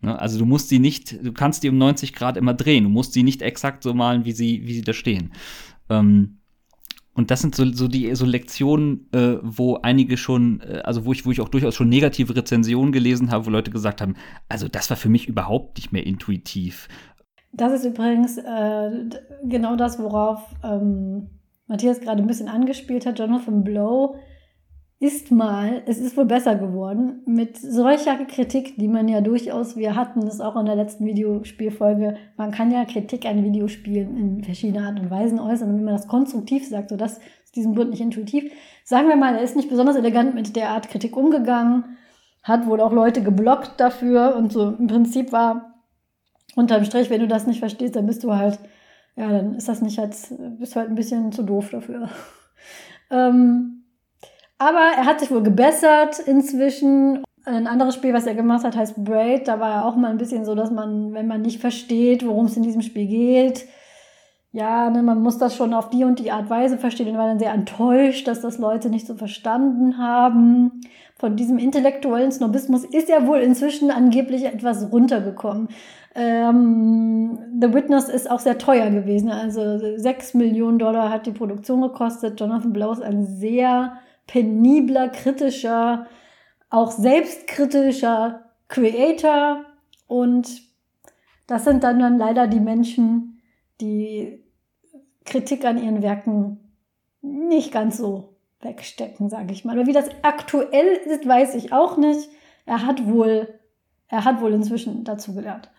Ne? 0.00 0.18
Also 0.18 0.38
du 0.38 0.46
musst 0.46 0.68
sie 0.68 0.78
nicht, 0.78 1.24
du 1.24 1.32
kannst 1.32 1.62
die 1.62 1.68
um 1.68 1.78
90 1.78 2.14
Grad 2.14 2.36
immer 2.36 2.54
drehen. 2.54 2.84
Du 2.84 2.90
musst 2.90 3.12
sie 3.12 3.22
nicht 3.22 3.42
exakt 3.42 3.82
so 3.82 3.94
malen, 3.94 4.24
wie 4.24 4.32
sie, 4.32 4.66
wie 4.66 4.74
sie 4.74 4.82
da 4.82 4.92
stehen. 4.92 5.32
Ähm, 5.88 6.38
und 7.12 7.30
das 7.30 7.40
sind 7.40 7.54
so, 7.54 7.70
so 7.72 7.88
die 7.88 8.14
so 8.14 8.24
Lektionen, 8.24 9.08
äh, 9.12 9.36
wo 9.42 9.76
einige 9.76 10.16
schon, 10.16 10.60
äh, 10.60 10.80
also 10.84 11.04
wo 11.04 11.12
ich, 11.12 11.26
wo 11.26 11.30
ich 11.30 11.40
auch 11.40 11.48
durchaus 11.48 11.74
schon 11.74 11.88
negative 11.88 12.34
Rezensionen 12.34 12.92
gelesen 12.92 13.30
habe, 13.30 13.46
wo 13.46 13.50
Leute 13.50 13.70
gesagt 13.70 14.00
haben, 14.00 14.14
also 14.48 14.68
das 14.68 14.88
war 14.90 14.96
für 14.96 15.08
mich 15.08 15.28
überhaupt 15.28 15.76
nicht 15.76 15.92
mehr 15.92 16.06
intuitiv. 16.06 16.88
Das 17.52 17.72
ist 17.72 17.84
übrigens 17.84 18.38
äh, 18.38 18.90
genau 19.44 19.74
das, 19.74 19.98
worauf 19.98 20.40
ähm, 20.62 21.26
Matthias 21.66 22.00
gerade 22.00 22.22
ein 22.22 22.28
bisschen 22.28 22.48
angespielt 22.48 23.06
hat. 23.06 23.18
Jonathan 23.18 23.64
Blow 23.64 24.16
ist 25.00 25.30
mal, 25.30 25.82
es 25.86 25.98
ist 25.98 26.14
wohl 26.18 26.26
besser 26.26 26.56
geworden, 26.56 27.22
mit 27.24 27.56
solcher 27.56 28.22
Kritik, 28.26 28.76
die 28.76 28.86
man 28.86 29.08
ja 29.08 29.22
durchaus, 29.22 29.74
wir 29.78 29.96
hatten 29.96 30.20
das 30.20 30.42
auch 30.42 30.56
in 30.56 30.66
der 30.66 30.76
letzten 30.76 31.06
Videospielfolge, 31.06 32.18
man 32.36 32.50
kann 32.50 32.70
ja 32.70 32.84
Kritik 32.84 33.24
an 33.24 33.42
Videospielen 33.42 34.14
in 34.18 34.44
verschiedenen 34.44 34.84
Art 34.84 35.00
und 35.00 35.10
Weisen 35.10 35.40
äußern 35.40 35.70
und 35.70 35.76
wenn 35.78 35.84
man 35.84 35.96
das 35.96 36.06
konstruktiv 36.06 36.68
sagt, 36.68 36.90
so 36.90 36.98
das 36.98 37.16
ist 37.44 37.56
diesem 37.56 37.74
Grund 37.74 37.90
nicht 37.90 38.02
intuitiv, 38.02 38.52
sagen 38.84 39.08
wir 39.08 39.16
mal, 39.16 39.36
er 39.36 39.42
ist 39.42 39.56
nicht 39.56 39.70
besonders 39.70 39.96
elegant 39.96 40.34
mit 40.34 40.54
der 40.54 40.68
Art 40.68 40.90
Kritik 40.90 41.16
umgegangen, 41.16 41.96
hat 42.42 42.66
wohl 42.66 42.82
auch 42.82 42.92
Leute 42.92 43.22
geblockt 43.22 43.80
dafür 43.80 44.36
und 44.36 44.52
so 44.52 44.68
im 44.68 44.86
Prinzip 44.86 45.32
war 45.32 45.80
unterm 46.56 46.84
Strich, 46.84 47.08
wenn 47.08 47.22
du 47.22 47.28
das 47.28 47.46
nicht 47.46 47.60
verstehst, 47.60 47.96
dann 47.96 48.06
bist 48.06 48.22
du 48.22 48.34
halt, 48.34 48.58
ja, 49.16 49.30
dann 49.30 49.54
ist 49.54 49.66
das 49.66 49.80
nicht 49.80 49.96
halt, 49.96 50.14
bist 50.58 50.76
halt 50.76 50.90
ein 50.90 50.94
bisschen 50.94 51.32
zu 51.32 51.42
doof 51.42 51.70
dafür. 51.70 52.10
ähm, 53.10 53.79
aber 54.60 54.92
er 54.96 55.06
hat 55.06 55.20
sich 55.20 55.30
wohl 55.30 55.42
gebessert 55.42 56.20
inzwischen. 56.20 57.24
Ein 57.46 57.66
anderes 57.66 57.94
Spiel, 57.94 58.12
was 58.12 58.26
er 58.26 58.34
gemacht 58.34 58.64
hat, 58.64 58.76
heißt 58.76 59.02
Braid. 59.02 59.48
Da 59.48 59.58
war 59.58 59.70
er 59.72 59.84
auch 59.86 59.96
mal 59.96 60.10
ein 60.10 60.18
bisschen 60.18 60.44
so, 60.44 60.54
dass 60.54 60.70
man, 60.70 61.14
wenn 61.14 61.26
man 61.26 61.40
nicht 61.40 61.58
versteht, 61.58 62.26
worum 62.26 62.44
es 62.44 62.56
in 62.58 62.62
diesem 62.62 62.82
Spiel 62.82 63.06
geht, 63.06 63.66
ja, 64.52 64.90
ne, 64.90 65.02
man 65.02 65.22
muss 65.22 65.38
das 65.38 65.56
schon 65.56 65.72
auf 65.72 65.88
die 65.88 66.04
und 66.04 66.18
die 66.18 66.30
Art 66.30 66.50
Weise 66.50 66.76
verstehen. 66.76 67.08
Und 67.08 67.16
war 67.16 67.26
dann 67.26 67.38
sehr 67.38 67.54
enttäuscht, 67.54 68.28
dass 68.28 68.42
das 68.42 68.58
Leute 68.58 68.90
nicht 68.90 69.06
so 69.06 69.14
verstanden 69.14 69.96
haben. 69.96 70.82
Von 71.18 71.36
diesem 71.36 71.58
intellektuellen 71.58 72.30
Snobismus 72.30 72.84
ist 72.84 73.08
er 73.08 73.26
wohl 73.26 73.38
inzwischen 73.38 73.90
angeblich 73.90 74.44
etwas 74.44 74.92
runtergekommen. 74.92 75.68
Ähm, 76.14 77.38
The 77.60 77.72
Witness 77.72 78.08
ist 78.10 78.30
auch 78.30 78.40
sehr 78.40 78.58
teuer 78.58 78.90
gewesen. 78.90 79.30
Also 79.30 79.96
sechs 79.96 80.34
Millionen 80.34 80.78
Dollar 80.78 81.08
hat 81.08 81.26
die 81.26 81.32
Produktion 81.32 81.80
gekostet. 81.80 82.38
Jonathan 82.38 82.74
Blow 82.74 82.92
ist 82.92 83.02
ein 83.02 83.24
sehr 83.24 83.94
penibler, 84.30 85.08
kritischer, 85.08 86.06
auch 86.68 86.92
selbstkritischer 86.92 88.44
Creator. 88.68 89.64
Und 90.06 90.62
das 91.48 91.64
sind 91.64 91.82
dann, 91.82 91.98
dann 91.98 92.16
leider 92.16 92.46
die 92.46 92.60
Menschen, 92.60 93.40
die 93.80 94.44
Kritik 95.24 95.64
an 95.64 95.82
ihren 95.82 96.02
Werken 96.02 96.60
nicht 97.22 97.72
ganz 97.72 97.98
so 97.98 98.36
wegstecken, 98.60 99.30
sage 99.30 99.52
ich 99.52 99.64
mal. 99.64 99.76
Aber 99.76 99.88
wie 99.88 99.92
das 99.92 100.08
aktuell 100.22 100.98
ist, 101.06 101.26
weiß 101.26 101.56
ich 101.56 101.72
auch 101.72 101.96
nicht. 101.96 102.28
Er 102.66 102.86
hat 102.86 103.06
wohl, 103.06 103.48
er 104.06 104.24
hat 104.24 104.40
wohl 104.40 104.52
inzwischen 104.52 105.02
dazu 105.02 105.34
gelernt. 105.34 105.70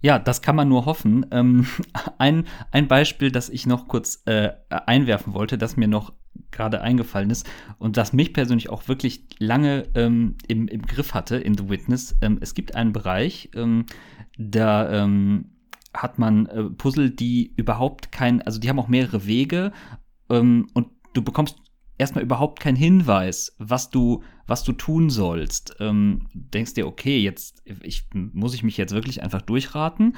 Ja, 0.00 0.20
das 0.20 0.42
kann 0.42 0.54
man 0.54 0.68
nur 0.68 0.86
hoffen. 0.86 1.26
Ähm, 1.32 1.66
ein, 2.18 2.46
ein 2.70 2.86
Beispiel, 2.86 3.32
das 3.32 3.48
ich 3.48 3.66
noch 3.66 3.88
kurz 3.88 4.22
äh, 4.26 4.50
einwerfen 4.68 5.34
wollte, 5.34 5.58
das 5.58 5.76
mir 5.76 5.88
noch 5.88 6.12
gerade 6.50 6.80
eingefallen 6.80 7.30
ist 7.30 7.48
und 7.78 7.96
das 7.96 8.12
mich 8.12 8.32
persönlich 8.32 8.70
auch 8.70 8.88
wirklich 8.88 9.24
lange 9.38 9.84
ähm, 9.94 10.36
im, 10.48 10.68
im 10.68 10.82
Griff 10.82 11.14
hatte 11.14 11.36
in 11.36 11.56
The 11.56 11.68
Witness. 11.68 12.16
Ähm, 12.20 12.38
es 12.40 12.54
gibt 12.54 12.74
einen 12.74 12.92
Bereich, 12.92 13.50
ähm, 13.54 13.86
da 14.38 15.02
ähm, 15.04 15.50
hat 15.94 16.18
man 16.18 16.46
äh, 16.46 16.64
Puzzle, 16.64 17.10
die 17.10 17.52
überhaupt 17.56 18.12
kein, 18.12 18.42
also 18.42 18.60
die 18.60 18.68
haben 18.68 18.78
auch 18.78 18.88
mehrere 18.88 19.26
Wege 19.26 19.72
ähm, 20.28 20.68
und 20.74 20.88
du 21.14 21.22
bekommst 21.22 21.56
erstmal 21.98 22.24
überhaupt 22.24 22.60
keinen 22.60 22.76
Hinweis, 22.76 23.54
was 23.58 23.90
du, 23.90 24.22
was 24.46 24.64
du 24.64 24.72
tun 24.72 25.10
sollst. 25.10 25.76
Ähm, 25.80 26.26
denkst 26.34 26.74
dir, 26.74 26.86
okay, 26.86 27.18
jetzt 27.18 27.62
ich, 27.82 28.08
muss 28.12 28.54
ich 28.54 28.62
mich 28.62 28.76
jetzt 28.76 28.92
wirklich 28.92 29.22
einfach 29.22 29.42
durchraten. 29.42 30.16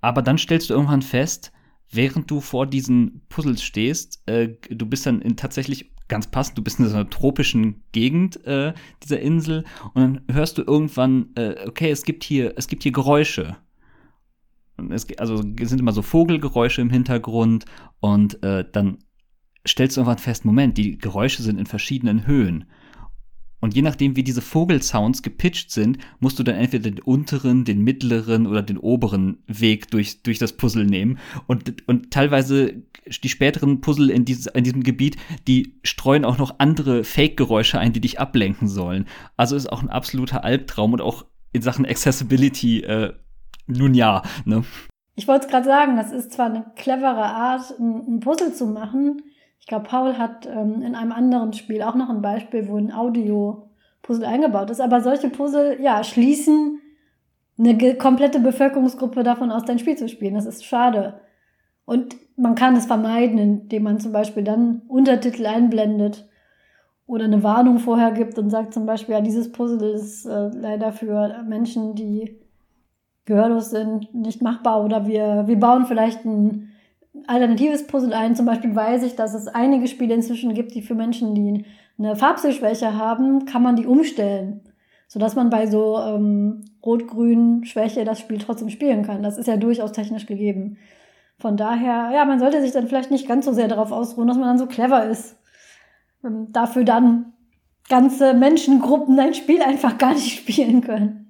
Aber 0.00 0.20
dann 0.20 0.36
stellst 0.36 0.68
du 0.68 0.74
irgendwann 0.74 1.02
fest, 1.02 1.52
während 1.94 2.30
du 2.30 2.40
vor 2.40 2.66
diesen 2.66 3.22
Puzzles 3.28 3.62
stehst, 3.62 4.22
äh, 4.26 4.56
du 4.70 4.86
bist 4.86 5.06
dann 5.06 5.20
in 5.20 5.36
tatsächlich 5.36 5.92
ganz 6.08 6.26
passend, 6.26 6.58
du 6.58 6.62
bist 6.62 6.78
in 6.78 6.86
so 6.86 6.94
einer 6.94 7.08
tropischen 7.08 7.82
Gegend 7.92 8.44
äh, 8.44 8.74
dieser 9.02 9.20
Insel 9.20 9.64
und 9.94 10.02
dann 10.02 10.20
hörst 10.30 10.58
du 10.58 10.62
irgendwann, 10.62 11.30
äh, 11.36 11.66
okay, 11.66 11.90
es 11.90 12.02
gibt 12.04 12.24
hier, 12.24 12.54
es 12.56 12.68
gibt 12.68 12.82
hier 12.82 12.92
Geräusche. 12.92 13.56
es, 14.90 15.06
also 15.18 15.42
es 15.58 15.70
sind 15.70 15.80
immer 15.80 15.92
so 15.92 16.02
Vogelgeräusche 16.02 16.82
im 16.82 16.90
Hintergrund 16.90 17.64
und 18.00 18.42
äh, 18.42 18.64
dann 18.70 18.98
stellst 19.66 19.96
du 19.96 20.02
irgendwann 20.02 20.18
fest, 20.18 20.44
Moment, 20.44 20.76
die 20.76 20.98
Geräusche 20.98 21.42
sind 21.42 21.58
in 21.58 21.66
verschiedenen 21.66 22.26
Höhen. 22.26 22.66
Und 23.64 23.74
je 23.74 23.80
nachdem, 23.80 24.14
wie 24.14 24.22
diese 24.22 24.42
Vogelsounds 24.42 25.22
gepitcht 25.22 25.70
sind, 25.70 25.96
musst 26.20 26.38
du 26.38 26.42
dann 26.42 26.56
entweder 26.56 26.90
den 26.90 27.00
unteren, 27.00 27.64
den 27.64 27.80
mittleren 27.80 28.46
oder 28.46 28.60
den 28.60 28.76
oberen 28.76 29.38
Weg 29.46 29.90
durch, 29.90 30.22
durch 30.22 30.38
das 30.38 30.52
Puzzle 30.52 30.84
nehmen. 30.84 31.18
Und, 31.46 31.88
und 31.88 32.10
teilweise 32.10 32.82
die 33.22 33.28
späteren 33.30 33.80
Puzzle 33.80 34.10
in, 34.10 34.26
dieses, 34.26 34.48
in 34.48 34.64
diesem 34.64 34.82
Gebiet, 34.82 35.16
die 35.48 35.78
streuen 35.82 36.26
auch 36.26 36.36
noch 36.36 36.56
andere 36.58 37.04
Fake-Geräusche 37.04 37.78
ein, 37.78 37.94
die 37.94 38.02
dich 38.02 38.20
ablenken 38.20 38.68
sollen. 38.68 39.06
Also 39.38 39.56
ist 39.56 39.72
auch 39.72 39.82
ein 39.82 39.88
absoluter 39.88 40.44
Albtraum 40.44 40.92
und 40.92 41.00
auch 41.00 41.24
in 41.52 41.62
Sachen 41.62 41.86
Accessibility, 41.86 42.82
äh, 42.82 43.14
nun 43.66 43.94
ja. 43.94 44.24
Ne? 44.44 44.64
Ich 45.16 45.26
wollte 45.26 45.46
es 45.46 45.50
gerade 45.50 45.64
sagen, 45.64 45.96
das 45.96 46.12
ist 46.12 46.32
zwar 46.32 46.50
eine 46.50 46.66
clevere 46.76 47.24
Art, 47.24 47.62
ein, 47.80 48.16
ein 48.16 48.20
Puzzle 48.20 48.52
zu 48.52 48.66
machen, 48.66 49.22
ich 49.64 49.68
glaube, 49.68 49.88
Paul 49.88 50.18
hat 50.18 50.44
ähm, 50.44 50.82
in 50.82 50.94
einem 50.94 51.10
anderen 51.10 51.54
Spiel 51.54 51.80
auch 51.80 51.94
noch 51.94 52.10
ein 52.10 52.20
Beispiel, 52.20 52.68
wo 52.68 52.76
ein 52.76 52.92
Audio-Puzzle 52.92 54.26
eingebaut 54.26 54.68
ist. 54.68 54.82
Aber 54.82 55.00
solche 55.00 55.30
Puzzle, 55.30 55.80
ja, 55.80 56.04
schließen 56.04 56.82
eine 57.58 57.94
komplette 57.94 58.40
Bevölkerungsgruppe 58.40 59.22
davon 59.22 59.50
aus, 59.50 59.64
dein 59.64 59.78
Spiel 59.78 59.96
zu 59.96 60.06
spielen. 60.06 60.34
Das 60.34 60.44
ist 60.44 60.66
schade. 60.66 61.18
Und 61.86 62.14
man 62.36 62.56
kann 62.56 62.76
es 62.76 62.84
vermeiden, 62.84 63.38
indem 63.38 63.84
man 63.84 64.00
zum 64.00 64.12
Beispiel 64.12 64.44
dann 64.44 64.82
Untertitel 64.86 65.46
einblendet 65.46 66.28
oder 67.06 67.24
eine 67.24 67.42
Warnung 67.42 67.78
vorher 67.78 68.12
gibt 68.12 68.38
und 68.38 68.50
sagt 68.50 68.74
zum 68.74 68.84
Beispiel, 68.84 69.14
ja, 69.14 69.22
dieses 69.22 69.50
Puzzle 69.50 69.94
ist 69.94 70.26
äh, 70.26 70.48
leider 70.48 70.92
für 70.92 71.42
Menschen, 71.48 71.94
die 71.94 72.38
gehörlos 73.24 73.70
sind, 73.70 74.14
nicht 74.14 74.42
machbar 74.42 74.84
oder 74.84 75.06
wir, 75.06 75.44
wir 75.46 75.58
bauen 75.58 75.86
vielleicht 75.86 76.26
ein 76.26 76.73
alternatives 77.26 77.86
Puzzle 77.86 78.12
ein. 78.12 78.36
Zum 78.36 78.46
Beispiel 78.46 78.74
weiß 78.74 79.02
ich, 79.04 79.16
dass 79.16 79.34
es 79.34 79.48
einige 79.48 79.86
Spiele 79.86 80.14
inzwischen 80.14 80.54
gibt, 80.54 80.74
die 80.74 80.82
für 80.82 80.94
Menschen, 80.94 81.34
die 81.34 81.64
eine 81.98 82.16
Farbsehschwäche 82.16 82.96
haben, 82.96 83.46
kann 83.46 83.62
man 83.62 83.76
die 83.76 83.86
umstellen. 83.86 84.60
Sodass 85.06 85.36
man 85.36 85.50
bei 85.50 85.66
so 85.66 85.98
ähm, 85.98 86.64
rot-grün 86.84 87.64
Schwäche 87.64 88.04
das 88.04 88.18
Spiel 88.18 88.38
trotzdem 88.38 88.70
spielen 88.70 89.04
kann. 89.04 89.22
Das 89.22 89.38
ist 89.38 89.46
ja 89.46 89.56
durchaus 89.56 89.92
technisch 89.92 90.26
gegeben. 90.26 90.78
Von 91.38 91.56
daher, 91.56 92.10
ja, 92.12 92.24
man 92.24 92.38
sollte 92.38 92.60
sich 92.60 92.72
dann 92.72 92.88
vielleicht 92.88 93.10
nicht 93.10 93.28
ganz 93.28 93.44
so 93.44 93.52
sehr 93.52 93.68
darauf 93.68 93.92
ausruhen, 93.92 94.26
dass 94.28 94.36
man 94.36 94.48
dann 94.48 94.58
so 94.58 94.66
clever 94.66 95.04
ist. 95.04 95.36
Ähm, 96.24 96.48
dafür 96.52 96.84
dann 96.84 97.32
ganze 97.88 98.34
Menschengruppen 98.34 99.18
ein 99.18 99.34
Spiel 99.34 99.62
einfach 99.62 99.98
gar 99.98 100.14
nicht 100.14 100.38
spielen 100.38 100.80
können 100.80 101.23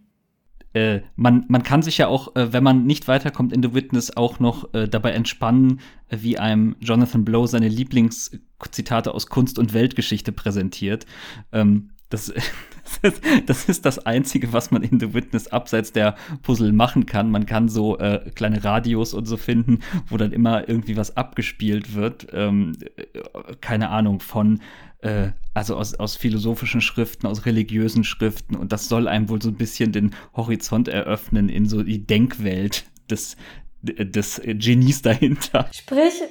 äh, 0.74 1.02
man, 1.16 1.44
man 1.48 1.62
kann 1.62 1.82
sich 1.82 1.98
ja 1.98 2.08
auch, 2.08 2.34
äh, 2.34 2.52
wenn 2.52 2.64
man 2.64 2.84
nicht 2.84 3.08
weiterkommt 3.08 3.52
in 3.52 3.62
The 3.62 3.74
Witness, 3.74 4.16
auch 4.16 4.40
noch 4.40 4.74
äh, 4.74 4.88
dabei 4.88 5.12
entspannen, 5.12 5.80
wie 6.10 6.38
einem 6.38 6.76
Jonathan 6.80 7.24
Blow 7.24 7.46
seine 7.46 7.68
Lieblingszitate 7.68 9.14
aus 9.14 9.28
Kunst 9.28 9.58
und 9.58 9.72
Weltgeschichte 9.72 10.32
präsentiert. 10.32 11.06
Ähm, 11.52 11.90
das, 12.10 12.32
das, 13.02 13.14
ist, 13.14 13.22
das 13.46 13.64
ist 13.68 13.86
das 13.86 14.04
Einzige, 14.04 14.52
was 14.52 14.72
man 14.72 14.82
in 14.82 14.98
The 14.98 15.14
Witness 15.14 15.46
abseits 15.48 15.92
der 15.92 16.16
Puzzle 16.42 16.72
machen 16.72 17.06
kann. 17.06 17.30
Man 17.30 17.46
kann 17.46 17.68
so 17.68 17.98
äh, 17.98 18.30
kleine 18.34 18.64
Radios 18.64 19.14
und 19.14 19.26
so 19.26 19.36
finden, 19.36 19.78
wo 20.08 20.16
dann 20.16 20.32
immer 20.32 20.68
irgendwie 20.68 20.96
was 20.96 21.16
abgespielt 21.16 21.94
wird. 21.94 22.26
Ähm, 22.32 22.72
äh, 22.96 23.54
keine 23.60 23.90
Ahnung, 23.90 24.18
von 24.18 24.60
äh, 25.04 25.32
also 25.52 25.76
aus, 25.76 25.94
aus 25.94 26.16
philosophischen 26.16 26.80
Schriften, 26.80 27.26
aus 27.26 27.46
religiösen 27.46 28.04
Schriften. 28.04 28.56
Und 28.56 28.72
das 28.72 28.88
soll 28.88 29.06
einem 29.06 29.28
wohl 29.28 29.40
so 29.40 29.50
ein 29.50 29.56
bisschen 29.56 29.92
den 29.92 30.14
Horizont 30.34 30.88
eröffnen 30.88 31.48
in 31.48 31.68
so 31.68 31.82
die 31.82 32.06
Denkwelt 32.06 32.86
des, 33.10 33.36
des 33.82 34.40
Genies 34.44 35.02
dahinter. 35.02 35.68
Sprich, 35.72 36.22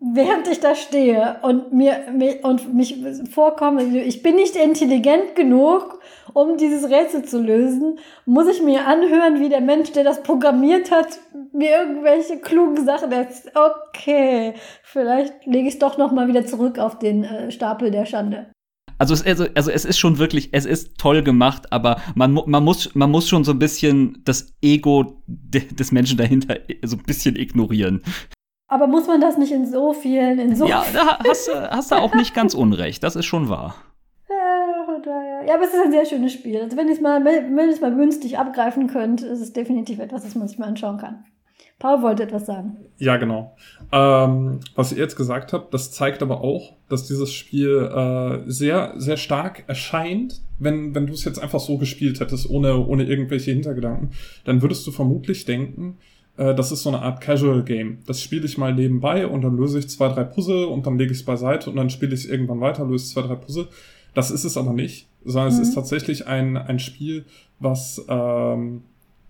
während 0.00 0.48
ich 0.48 0.60
da 0.60 0.74
stehe 0.74 1.38
und 1.42 1.72
mir, 1.72 2.06
mir 2.16 2.44
und 2.44 2.72
mich 2.72 2.96
vorkomme, 3.30 3.98
ich 3.98 4.22
bin 4.22 4.36
nicht 4.36 4.56
intelligent 4.56 5.34
genug, 5.34 6.00
um 6.32 6.56
dieses 6.56 6.88
Rätsel 6.88 7.24
zu 7.24 7.42
lösen, 7.42 7.98
muss 8.26 8.46
ich 8.46 8.62
mir 8.62 8.86
anhören, 8.86 9.40
wie 9.40 9.48
der 9.48 9.60
Mensch, 9.60 9.92
der 9.92 10.04
das 10.04 10.22
programmiert 10.22 10.90
hat, 10.90 11.18
mir 11.54 11.70
irgendwelche 11.70 12.38
klugen 12.38 12.84
Sachen 12.84 13.12
erzählt. 13.12 13.54
Okay, 13.56 14.54
vielleicht 14.82 15.46
lege 15.46 15.68
ich 15.68 15.74
es 15.74 15.78
doch 15.78 15.96
noch 15.96 16.12
mal 16.12 16.28
wieder 16.28 16.44
zurück 16.44 16.78
auf 16.78 16.98
den 16.98 17.24
äh, 17.24 17.50
Stapel 17.50 17.90
der 17.90 18.06
Schande. 18.06 18.50
Also 18.98 19.14
es, 19.14 19.26
also, 19.26 19.46
also 19.54 19.70
es 19.70 19.84
ist 19.84 19.98
schon 19.98 20.18
wirklich, 20.18 20.50
es 20.52 20.66
ist 20.66 20.98
toll 20.98 21.22
gemacht, 21.22 21.72
aber 21.72 22.00
man, 22.14 22.32
man, 22.46 22.62
muss, 22.62 22.94
man 22.94 23.10
muss 23.10 23.28
schon 23.28 23.44
so 23.44 23.52
ein 23.52 23.58
bisschen 23.58 24.22
das 24.24 24.54
Ego 24.62 25.20
de, 25.26 25.66
des 25.66 25.90
Menschen 25.90 26.16
dahinter 26.16 26.58
so 26.82 26.96
ein 26.96 27.02
bisschen 27.02 27.36
ignorieren. 27.36 28.02
Aber 28.68 28.86
muss 28.86 29.06
man 29.06 29.20
das 29.20 29.36
nicht 29.36 29.52
in 29.52 29.66
so 29.66 29.92
vielen, 29.92 30.38
in 30.38 30.56
so 30.56 30.66
Ja, 30.66 30.84
da 30.92 31.18
hast, 31.28 31.50
hast 31.70 31.90
du 31.90 31.96
auch 31.96 32.14
nicht 32.14 32.34
ganz 32.34 32.54
unrecht, 32.54 33.02
das 33.02 33.16
ist 33.16 33.26
schon 33.26 33.48
wahr. 33.48 33.74
Ja, 35.46 35.54
aber 35.54 35.64
es 35.64 35.74
ist 35.74 35.80
ein 35.84 35.92
sehr 35.92 36.06
schönes 36.06 36.32
Spiel. 36.32 36.62
Also 36.62 36.76
wenn 36.76 36.88
ihr 36.88 36.94
es 36.94 37.00
mal, 37.00 37.22
wenn 37.24 37.58
ihr 37.58 37.68
es 37.68 37.80
mal 37.80 37.94
günstig 37.94 38.38
abgreifen 38.38 38.86
könnt, 38.86 39.22
ist 39.22 39.40
es 39.40 39.52
definitiv 39.52 39.98
etwas, 39.98 40.22
das 40.22 40.34
man 40.34 40.48
sich 40.48 40.58
mal 40.58 40.68
anschauen 40.68 40.96
kann. 40.98 41.24
Paul 41.78 42.02
wollte 42.02 42.22
etwas 42.22 42.46
sagen. 42.46 42.76
Ja, 42.98 43.16
genau. 43.16 43.56
Ähm, 43.92 44.60
was 44.74 44.92
ihr 44.92 44.98
jetzt 44.98 45.16
gesagt 45.16 45.52
habt, 45.52 45.74
das 45.74 45.90
zeigt 45.90 46.22
aber 46.22 46.40
auch, 46.40 46.74
dass 46.88 47.06
dieses 47.06 47.32
Spiel 47.32 47.90
äh, 47.92 48.50
sehr, 48.50 48.94
sehr 48.96 49.16
stark 49.16 49.64
erscheint. 49.66 50.40
Wenn, 50.58 50.94
wenn 50.94 51.06
du 51.06 51.12
es 51.12 51.24
jetzt 51.24 51.40
einfach 51.40 51.60
so 51.60 51.76
gespielt 51.76 52.20
hättest, 52.20 52.48
ohne, 52.48 52.78
ohne 52.78 53.04
irgendwelche 53.04 53.50
Hintergedanken, 53.50 54.10
dann 54.44 54.62
würdest 54.62 54.86
du 54.86 54.92
vermutlich 54.92 55.44
denken, 55.44 55.98
äh, 56.36 56.54
das 56.54 56.72
ist 56.72 56.82
so 56.82 56.90
eine 56.90 57.02
Art 57.02 57.20
Casual 57.20 57.64
Game. 57.64 57.98
Das 58.06 58.20
spiele 58.20 58.46
ich 58.46 58.56
mal 58.56 58.74
nebenbei 58.74 59.26
und 59.26 59.42
dann 59.42 59.56
löse 59.56 59.78
ich 59.78 59.88
zwei, 59.88 60.08
drei 60.08 60.24
Puzzle 60.24 60.64
und 60.66 60.86
dann 60.86 60.98
lege 60.98 61.12
ich 61.12 61.18
es 61.18 61.24
beiseite 61.24 61.70
und 61.70 61.76
dann 61.76 61.90
spiele 61.90 62.14
ich 62.14 62.24
es 62.24 62.30
irgendwann 62.30 62.60
weiter, 62.60 62.86
löse 62.86 63.12
zwei, 63.12 63.22
drei 63.22 63.34
Puzzle. 63.34 63.68
Das 64.14 64.30
ist 64.30 64.44
es 64.44 64.56
aber 64.56 64.72
nicht, 64.72 65.08
sondern 65.24 65.52
mhm. 65.52 65.60
es 65.60 65.68
ist 65.68 65.74
mhm. 65.74 65.80
tatsächlich 65.80 66.26
ein, 66.26 66.56
ein 66.56 66.78
Spiel, 66.78 67.24
was 67.58 68.04
ähm, 68.08 68.82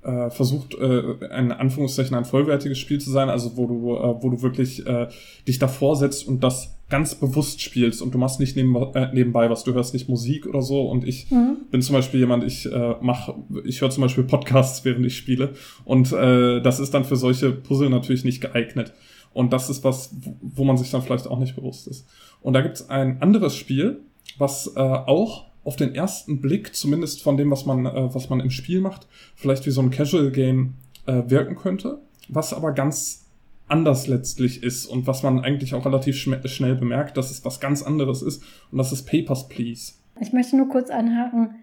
äh, 0.05 0.31
versucht, 0.31 0.75
äh, 0.75 1.27
ein 1.31 1.51
Anführungszeichen 1.51 2.14
ein 2.17 2.25
vollwertiges 2.25 2.79
Spiel 2.79 3.01
zu 3.01 3.11
sein, 3.11 3.29
also 3.31 3.57
wo 3.57 3.67
du, 3.67 3.95
äh, 3.95 4.23
wo 4.23 4.31
du 4.31 4.43
wirklich 4.43 4.87
äh, 4.87 5.09
dich 5.49 5.59
davor 5.59 5.97
setzt 5.97 6.27
und 6.29 6.45
das 6.45 6.77
ganz 6.90 7.14
bewusst 7.14 7.62
spielst 7.62 8.03
und 8.03 8.14
du 8.14 8.19
machst 8.19 8.38
nicht 8.38 8.57
neben, 8.57 8.77
äh, 8.95 9.12
nebenbei 9.12 9.49
was, 9.49 9.64
du 9.64 9.73
hörst 9.73 9.95
nicht 9.95 10.09
Musik 10.09 10.47
oder 10.47 10.62
so 10.62 10.83
und 10.83 11.07
ich 11.07 11.31
mhm. 11.31 11.57
bin 11.71 11.81
zum 11.83 11.95
Beispiel 11.95 12.21
jemand, 12.21 12.45
ich 12.45 12.71
äh, 12.71 12.95
mach, 13.01 13.35
ich 13.64 13.81
höre 13.81 13.90
zum 13.90 14.03
Beispiel 14.03 14.25
Podcasts, 14.25 14.85
während 14.85 15.07
ich 15.07 15.17
spiele 15.17 15.55
und 15.85 16.12
äh, 16.12 16.61
das 16.61 16.81
ist 16.81 16.93
dann 16.93 17.05
für 17.05 17.17
solche 17.17 17.51
Puzzle 17.51 17.88
natürlich 17.88 18.25
nicht 18.25 18.40
geeignet 18.40 18.93
und 19.33 19.53
das 19.53 19.71
ist 19.71 19.83
was, 19.85 20.14
wo 20.40 20.64
man 20.64 20.77
sich 20.77 20.90
dann 20.90 21.03
vielleicht 21.03 21.27
auch 21.27 21.38
nicht 21.38 21.57
bewusst 21.57 21.88
ist. 21.88 22.07
Und 22.40 22.53
da 22.53 22.61
gibt's 22.61 22.88
ein 22.88 23.21
anderes 23.21 23.57
Spiel, 23.57 24.03
was 24.38 24.73
äh, 24.77 24.81
auch 24.81 25.47
auf 25.64 25.77
den 25.77 25.94
ersten 25.94 26.40
Blick, 26.40 26.74
zumindest 26.74 27.22
von 27.22 27.37
dem, 27.37 27.50
was 27.50 27.66
man, 27.66 27.87
äh, 27.87 28.14
was 28.14 28.31
man 28.31 28.40
im 28.40 28.50
Spiel 28.50 28.81
macht, 28.81 29.09
vielleicht 29.35 29.66
wie 29.66 29.70
so 29.70 29.81
ein 29.81 29.90
Casual 29.90 30.31
Game 30.31 30.74
äh, 31.07 31.22
wirken 31.27 31.57
könnte, 31.57 32.00
was 32.29 32.53
aber 32.53 32.72
ganz 32.72 33.27
anders 33.66 34.07
letztlich 34.07 34.62
ist 34.62 34.87
und 34.87 35.07
was 35.07 35.22
man 35.22 35.40
eigentlich 35.40 35.74
auch 35.74 35.87
relativ 35.87 36.16
schnell 36.16 36.74
bemerkt, 36.74 37.16
dass 37.16 37.31
es 37.31 37.44
was 37.44 37.61
ganz 37.61 37.83
anderes 37.83 38.22
ist 38.22 38.42
und 38.70 38.79
das 38.79 38.92
ist 38.92 39.07
Papers, 39.07 39.48
Please. 39.48 39.94
Ich 40.20 40.33
möchte 40.33 40.57
nur 40.57 40.68
kurz 40.68 40.90
anhaken. 40.90 41.57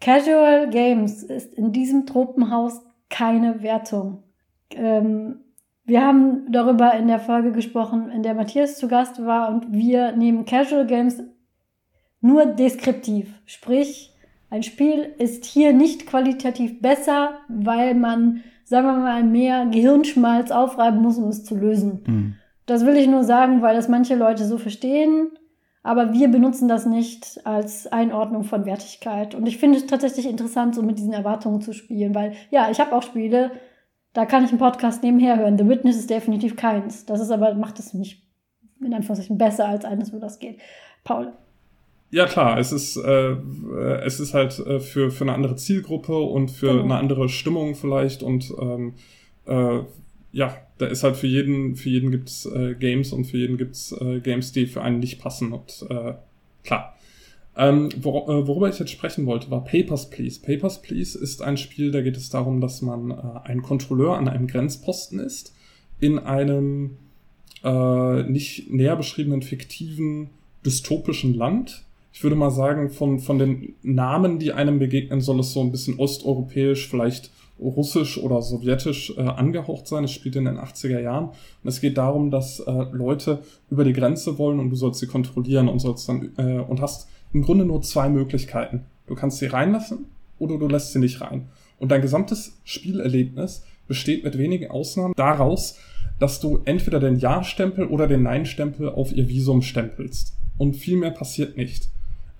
Casual 0.00 0.68
Games 0.70 1.22
ist 1.22 1.54
in 1.54 1.72
diesem 1.72 2.06
Tropenhaus 2.06 2.82
keine 3.08 3.62
Wertung. 3.62 4.22
Ähm, 4.70 5.40
wir 5.84 6.02
haben 6.04 6.50
darüber 6.50 6.94
in 6.94 7.06
der 7.06 7.20
Folge 7.20 7.52
gesprochen, 7.52 8.10
in 8.10 8.22
der 8.22 8.34
Matthias 8.34 8.76
zu 8.76 8.88
Gast 8.88 9.24
war 9.24 9.50
und 9.50 9.72
wir 9.72 10.12
nehmen 10.12 10.44
Casual 10.44 10.86
Games 10.86 11.22
nur 12.26 12.46
deskriptiv. 12.46 13.32
Sprich, 13.46 14.12
ein 14.50 14.62
Spiel 14.62 15.14
ist 15.18 15.44
hier 15.44 15.72
nicht 15.72 16.06
qualitativ 16.06 16.80
besser, 16.80 17.38
weil 17.48 17.94
man, 17.94 18.42
sagen 18.64 18.86
wir 18.86 18.98
mal, 18.98 19.24
mehr 19.24 19.66
Gehirnschmalz 19.66 20.50
aufreiben 20.50 21.02
muss, 21.02 21.18
um 21.18 21.28
es 21.28 21.44
zu 21.44 21.56
lösen. 21.56 22.02
Mhm. 22.06 22.34
Das 22.66 22.84
will 22.84 22.96
ich 22.96 23.06
nur 23.06 23.24
sagen, 23.24 23.62
weil 23.62 23.76
das 23.76 23.88
manche 23.88 24.16
Leute 24.16 24.44
so 24.44 24.58
verstehen. 24.58 25.30
Aber 25.82 26.12
wir 26.12 26.26
benutzen 26.26 26.66
das 26.66 26.84
nicht 26.84 27.46
als 27.46 27.86
Einordnung 27.86 28.42
von 28.42 28.66
Wertigkeit. 28.66 29.36
Und 29.36 29.46
ich 29.46 29.58
finde 29.58 29.78
es 29.78 29.86
tatsächlich 29.86 30.26
interessant, 30.26 30.74
so 30.74 30.82
mit 30.82 30.98
diesen 30.98 31.12
Erwartungen 31.12 31.60
zu 31.60 31.72
spielen, 31.72 32.12
weil 32.12 32.32
ja, 32.50 32.68
ich 32.72 32.80
habe 32.80 32.92
auch 32.92 33.02
Spiele, 33.02 33.52
da 34.12 34.26
kann 34.26 34.44
ich 34.44 34.50
einen 34.50 34.58
Podcast 34.58 35.04
nebenher 35.04 35.38
hören. 35.38 35.56
The 35.56 35.68
Witness 35.68 35.96
ist 35.96 36.10
definitiv 36.10 36.56
keins. 36.56 37.06
Das 37.06 37.20
ist 37.20 37.30
aber, 37.30 37.54
macht 37.54 37.78
es 37.78 37.94
nicht 37.94 38.24
in 38.80 38.94
Anführungszeichen 38.94 39.38
besser 39.38 39.68
als 39.68 39.84
eines, 39.84 40.12
wo 40.12 40.18
das 40.18 40.40
geht. 40.40 40.60
Paul. 41.04 41.32
Ja 42.10 42.26
klar, 42.26 42.58
es 42.58 42.72
ist 42.72 42.96
äh, 42.96 43.36
es 44.04 44.20
ist 44.20 44.32
halt 44.32 44.58
äh, 44.60 44.78
für 44.80 45.10
für 45.10 45.24
eine 45.24 45.34
andere 45.34 45.56
Zielgruppe 45.56 46.16
und 46.16 46.50
für 46.50 46.68
genau. 46.68 46.84
eine 46.84 46.96
andere 46.96 47.28
Stimmung 47.28 47.74
vielleicht 47.74 48.22
und 48.22 48.52
ähm, 48.60 48.94
äh, 49.46 49.80
ja, 50.32 50.56
da 50.78 50.86
ist 50.86 51.02
halt 51.02 51.16
für 51.16 51.26
jeden 51.26 51.74
für 51.74 51.88
jeden 51.88 52.10
gibt's 52.10 52.46
äh, 52.46 52.74
Games 52.74 53.12
und 53.12 53.24
für 53.24 53.38
jeden 53.38 53.56
gibt's 53.56 53.92
äh, 53.92 54.20
Games, 54.20 54.52
die 54.52 54.66
für 54.66 54.82
einen 54.82 55.00
nicht 55.00 55.18
passen 55.20 55.52
und 55.52 55.84
äh, 55.90 56.14
klar. 56.62 56.96
Ähm, 57.56 57.88
wor 57.96 58.28
äh, 58.28 58.46
worüber 58.46 58.68
ich 58.68 58.78
jetzt 58.78 58.90
sprechen 58.90 59.24
wollte, 59.24 59.50
war 59.50 59.64
Papers, 59.64 60.10
Please. 60.10 60.40
Papers, 60.40 60.82
Please 60.82 61.18
ist 61.18 61.40
ein 61.40 61.56
Spiel, 61.56 61.90
da 61.90 62.02
geht 62.02 62.16
es 62.16 62.28
darum, 62.28 62.60
dass 62.60 62.82
man 62.82 63.10
äh, 63.10 63.14
ein 63.44 63.62
Kontrolleur 63.62 64.18
an 64.18 64.28
einem 64.28 64.46
Grenzposten 64.46 65.18
ist, 65.18 65.54
in 65.98 66.18
einem 66.18 66.98
äh, 67.64 68.22
nicht 68.24 68.70
näher 68.70 68.96
beschriebenen 68.96 69.40
fiktiven 69.40 70.28
dystopischen 70.66 71.32
Land. 71.32 71.85
Ich 72.16 72.22
würde 72.22 72.34
mal 72.34 72.50
sagen, 72.50 72.88
von, 72.88 73.18
von 73.18 73.38
den 73.38 73.74
Namen, 73.82 74.38
die 74.38 74.54
einem 74.54 74.78
begegnen, 74.78 75.20
soll 75.20 75.38
es 75.40 75.52
so 75.52 75.60
ein 75.60 75.70
bisschen 75.70 75.98
osteuropäisch, 75.98 76.88
vielleicht 76.88 77.30
russisch 77.60 78.16
oder 78.16 78.40
sowjetisch 78.40 79.12
äh, 79.18 79.20
angehaucht 79.20 79.86
sein. 79.86 80.04
Es 80.04 80.12
spielt 80.12 80.34
in 80.36 80.46
den 80.46 80.56
80er 80.56 80.98
Jahren. 80.98 81.26
Und 81.26 81.68
es 81.68 81.82
geht 81.82 81.98
darum, 81.98 82.30
dass 82.30 82.60
äh, 82.60 82.72
Leute 82.90 83.40
über 83.68 83.84
die 83.84 83.92
Grenze 83.92 84.38
wollen 84.38 84.60
und 84.60 84.70
du 84.70 84.76
sollst 84.76 85.00
sie 85.00 85.06
kontrollieren 85.06 85.68
und 85.68 85.78
sollst 85.78 86.08
dann 86.08 86.30
äh, 86.38 86.58
und 86.60 86.80
hast 86.80 87.06
im 87.34 87.42
Grunde 87.42 87.66
nur 87.66 87.82
zwei 87.82 88.08
Möglichkeiten. 88.08 88.86
Du 89.08 89.14
kannst 89.14 89.36
sie 89.36 89.46
reinlassen 89.48 90.06
oder 90.38 90.56
du 90.56 90.68
lässt 90.68 90.94
sie 90.94 91.00
nicht 91.00 91.20
rein. 91.20 91.48
Und 91.78 91.92
dein 91.92 92.00
gesamtes 92.00 92.58
Spielerlebnis 92.64 93.62
besteht 93.88 94.24
mit 94.24 94.38
wenigen 94.38 94.70
Ausnahmen 94.70 95.12
daraus, 95.18 95.76
dass 96.18 96.40
du 96.40 96.60
entweder 96.64 96.98
den 96.98 97.18
Ja-Stempel 97.18 97.86
oder 97.86 98.06
den 98.06 98.22
Nein-Stempel 98.22 98.88
auf 98.88 99.12
ihr 99.12 99.28
Visum 99.28 99.60
stempelst. 99.60 100.34
Und 100.56 100.76
viel 100.76 100.96
mehr 100.96 101.10
passiert 101.10 101.58
nicht 101.58 101.90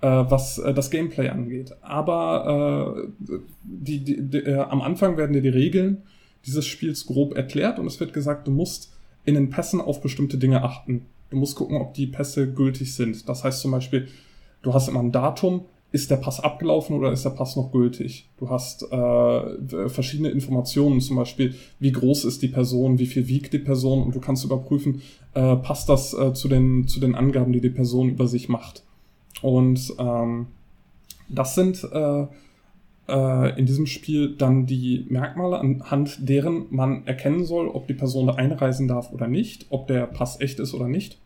was 0.01 0.59
äh, 0.59 0.73
das 0.73 0.91
Gameplay 0.91 1.29
angeht. 1.29 1.75
Aber 1.81 2.97
äh, 2.97 3.35
die, 3.63 4.03
die, 4.03 4.21
die, 4.21 4.37
äh, 4.37 4.59
am 4.59 4.81
Anfang 4.81 5.17
werden 5.17 5.33
dir 5.33 5.41
die 5.41 5.49
Regeln 5.49 6.03
dieses 6.45 6.65
Spiels 6.65 7.05
grob 7.05 7.35
erklärt 7.35 7.79
und 7.79 7.87
es 7.87 7.99
wird 7.99 8.13
gesagt, 8.13 8.47
du 8.47 8.51
musst 8.51 8.93
in 9.25 9.35
den 9.35 9.49
Pässen 9.49 9.81
auf 9.81 10.01
bestimmte 10.01 10.37
Dinge 10.37 10.63
achten. 10.63 11.05
Du 11.29 11.37
musst 11.37 11.55
gucken, 11.55 11.77
ob 11.77 11.93
die 11.93 12.07
Pässe 12.07 12.51
gültig 12.51 12.95
sind. 12.95 13.27
Das 13.27 13.43
heißt 13.43 13.59
zum 13.59 13.71
Beispiel, 13.71 14.07
du 14.61 14.73
hast 14.73 14.87
immer 14.87 15.01
ein 15.01 15.11
Datum, 15.11 15.65
ist 15.91 16.11
der 16.11 16.17
Pass 16.17 16.39
abgelaufen 16.39 16.95
oder 16.95 17.11
ist 17.11 17.25
der 17.25 17.31
Pass 17.31 17.55
noch 17.55 17.71
gültig? 17.71 18.29
Du 18.37 18.49
hast 18.49 18.83
äh, 18.91 19.89
verschiedene 19.89 20.29
Informationen, 20.29 21.01
zum 21.01 21.15
Beispiel, 21.15 21.55
wie 21.79 21.91
groß 21.91 22.25
ist 22.25 22.41
die 22.41 22.49
Person, 22.49 22.99
wie 22.99 23.05
viel 23.05 23.27
wiegt 23.27 23.53
die 23.53 23.59
Person 23.59 24.03
und 24.03 24.13
du 24.13 24.19
kannst 24.19 24.45
überprüfen, 24.45 25.01
äh, 25.33 25.55
passt 25.55 25.89
das 25.89 26.13
äh, 26.13 26.33
zu, 26.33 26.47
den, 26.49 26.87
zu 26.87 26.99
den 26.99 27.15
Angaben, 27.15 27.51
die 27.51 27.61
die 27.61 27.69
Person 27.69 28.09
über 28.09 28.27
sich 28.27 28.47
macht. 28.47 28.83
Und 29.41 29.93
ähm, 29.99 30.47
das 31.29 31.55
sind 31.55 31.83
äh, 31.91 32.27
äh, 33.07 33.59
in 33.59 33.65
diesem 33.65 33.85
Spiel 33.85 34.35
dann 34.35 34.65
die 34.65 35.05
Merkmale, 35.09 35.59
anhand 35.59 36.27
deren 36.27 36.65
man 36.69 37.05
erkennen 37.05 37.45
soll, 37.45 37.67
ob 37.67 37.87
die 37.87 37.93
Person 37.93 38.29
einreisen 38.29 38.87
darf 38.87 39.11
oder 39.11 39.27
nicht, 39.27 39.67
ob 39.69 39.87
der 39.87 40.07
Pass 40.07 40.39
echt 40.41 40.59
ist 40.59 40.73
oder 40.73 40.87
nicht. 40.87 41.19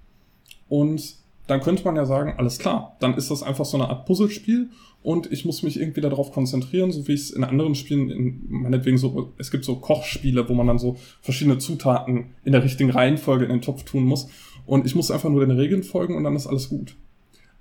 Und 0.69 1.15
dann 1.47 1.62
könnte 1.62 1.84
man 1.84 1.95
ja 1.95 2.06
sagen, 2.06 2.36
alles 2.38 2.60
klar, 2.60 2.95
dann 3.00 3.15
ist 3.15 3.32
das 3.32 3.43
einfach 3.43 3.65
so 3.65 3.78
eine 3.78 3.89
Art 3.89 4.06
Puzzlespiel 4.06 4.69
und 5.04 5.32
ich 5.32 5.43
muss 5.43 5.63
mich 5.63 5.80
irgendwie 5.80 6.02
darauf 6.02 6.32
konzentrieren, 6.32 6.91
so 6.91 7.08
wie 7.08 7.13
ich 7.13 7.21
es 7.21 7.32
in 7.32 7.43
anderen 7.43 7.76
Spielen, 7.76 8.10
in, 8.10 8.45
meinetwegen 8.47 8.97
so, 8.97 9.34
es 9.38 9.52
gibt 9.52 9.65
so 9.65 9.78
Kochspiele, 9.78 10.47
wo 10.47 10.54
man 10.54 10.67
dann 10.67 10.80
so 10.80 10.97
verschiedene 11.21 11.58
Zutaten 11.58 12.36
in 12.45 12.52
der 12.52 12.63
richtigen 12.63 12.91
Reihenfolge 12.91 13.45
in 13.45 13.52
den 13.52 13.62
Topf 13.62 13.84
tun 13.84 14.04
muss 14.04 14.30
und 14.65 14.86
ich 14.86 14.95
muss 14.95 15.12
einfach 15.12 15.30
nur 15.30 15.45
den 15.45 15.58
Regeln 15.58 15.84
folgen 15.84 16.15
und 16.15 16.24
dann 16.24 16.36
ist 16.36 16.47
alles 16.47 16.69
gut. 16.69 16.95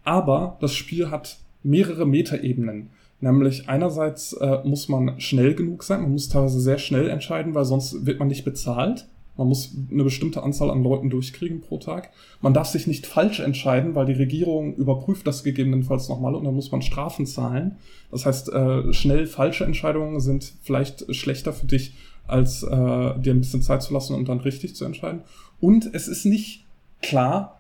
Aber 0.05 0.57
das 0.61 0.75
Spiel 0.75 1.11
hat 1.11 1.39
mehrere 1.63 2.07
Metaebenen. 2.07 2.91
Nämlich 3.21 3.69
einerseits 3.69 4.33
äh, 4.33 4.61
muss 4.65 4.89
man 4.89 5.21
schnell 5.21 5.55
genug 5.55 5.83
sein, 5.83 6.03
man 6.03 6.13
muss 6.13 6.31
teilweise 6.31 6.61
sehr 6.61 6.79
schnell 6.79 7.11
entscheiden, 7.11 7.55
weil 7.55 7.67
sonst 7.67 8.07
wird 8.07 8.19
man 8.19 8.29
nicht 8.29 8.45
bezahlt. 8.45 9.07
Man 9.37 9.49
muss 9.49 9.75
eine 9.91 10.05
bestimmte 10.05 10.43
Anzahl 10.43 10.71
an 10.71 10.83
Leuten 10.83 11.09
durchkriegen 11.09 11.61
pro 11.61 11.79
Tag. 11.79 12.11
Man 12.43 12.53
darf 12.53 12.69
sich 12.69 12.87
nicht 12.87 13.07
falsch 13.07 13.41
entscheiden, 13.41 13.95
weil 13.95 14.07
die 14.07 14.13
Regierung 14.13 14.75
überprüft 14.75 15.27
das 15.27 15.45
gegebenenfalls 15.45 16.09
nochmal 16.09 16.35
und 16.35 16.45
dann 16.45 16.55
muss 16.55 16.73
man 16.73 16.83
Strafen 16.83 17.27
zahlen. 17.27 17.77
Das 18.11 18.27
heißt, 18.27 18.53
äh, 18.53 18.93
schnell 18.93 19.27
falsche 19.27 19.65
Entscheidungen 19.65 20.21
sind 20.21 20.53
vielleicht 20.63 21.15
schlechter 21.15 21.53
für 21.53 21.67
dich, 21.67 21.95
als 22.27 22.63
äh, 22.63 22.69
dir 22.69 23.33
ein 23.33 23.41
bisschen 23.41 23.63
Zeit 23.63 23.83
zu 23.83 23.95
lassen 23.95 24.15
und 24.15 24.29
dann 24.29 24.41
richtig 24.41 24.77
zu 24.77 24.85
entscheiden. 24.85 25.23
Und 25.61 25.89
es 25.95 26.09
ist 26.09 26.25
nicht 26.27 26.65
klar, 27.03 27.60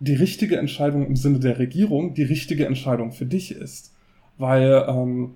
die 0.00 0.14
richtige 0.14 0.56
Entscheidung 0.56 1.06
im 1.06 1.16
Sinne 1.16 1.40
der 1.40 1.58
Regierung 1.58 2.14
die 2.14 2.22
richtige 2.22 2.66
Entscheidung 2.66 3.12
für 3.12 3.26
dich 3.26 3.52
ist. 3.52 3.94
Weil 4.36 4.84
ähm, 4.88 5.30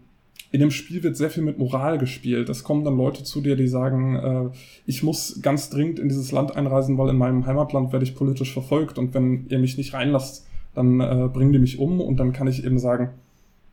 in 0.53 0.61
dem 0.61 0.71
Spiel 0.71 1.03
wird 1.03 1.17
sehr 1.17 1.31
viel 1.31 1.43
mit 1.43 1.59
Moral 1.59 1.99
gespielt. 1.99 2.49
Es 2.49 2.63
kommen 2.63 2.85
dann 2.85 2.97
Leute 2.97 3.25
zu 3.25 3.41
dir, 3.41 3.57
die 3.57 3.67
sagen, 3.67 4.17
äh, 4.17 4.57
ich 4.87 5.03
muss 5.03 5.41
ganz 5.43 5.71
dringend 5.71 5.99
in 5.99 6.09
dieses 6.09 6.31
Land 6.31 6.55
einreisen, 6.55 6.99
weil 6.99 7.09
in 7.09 7.17
meinem 7.17 7.47
Heimatland 7.47 7.93
werde 7.93 8.05
ich 8.05 8.15
politisch 8.15 8.53
verfolgt 8.53 8.99
und 8.99 9.15
wenn 9.15 9.47
ihr 9.49 9.59
mich 9.59 9.79
nicht 9.79 9.95
reinlasst, 9.95 10.47
dann 10.75 11.01
äh, 11.01 11.29
bringen 11.33 11.53
die 11.53 11.59
mich 11.59 11.79
um 11.79 12.01
und 12.01 12.19
dann 12.19 12.33
kann 12.33 12.47
ich 12.47 12.65
eben 12.65 12.79
sagen, 12.79 13.11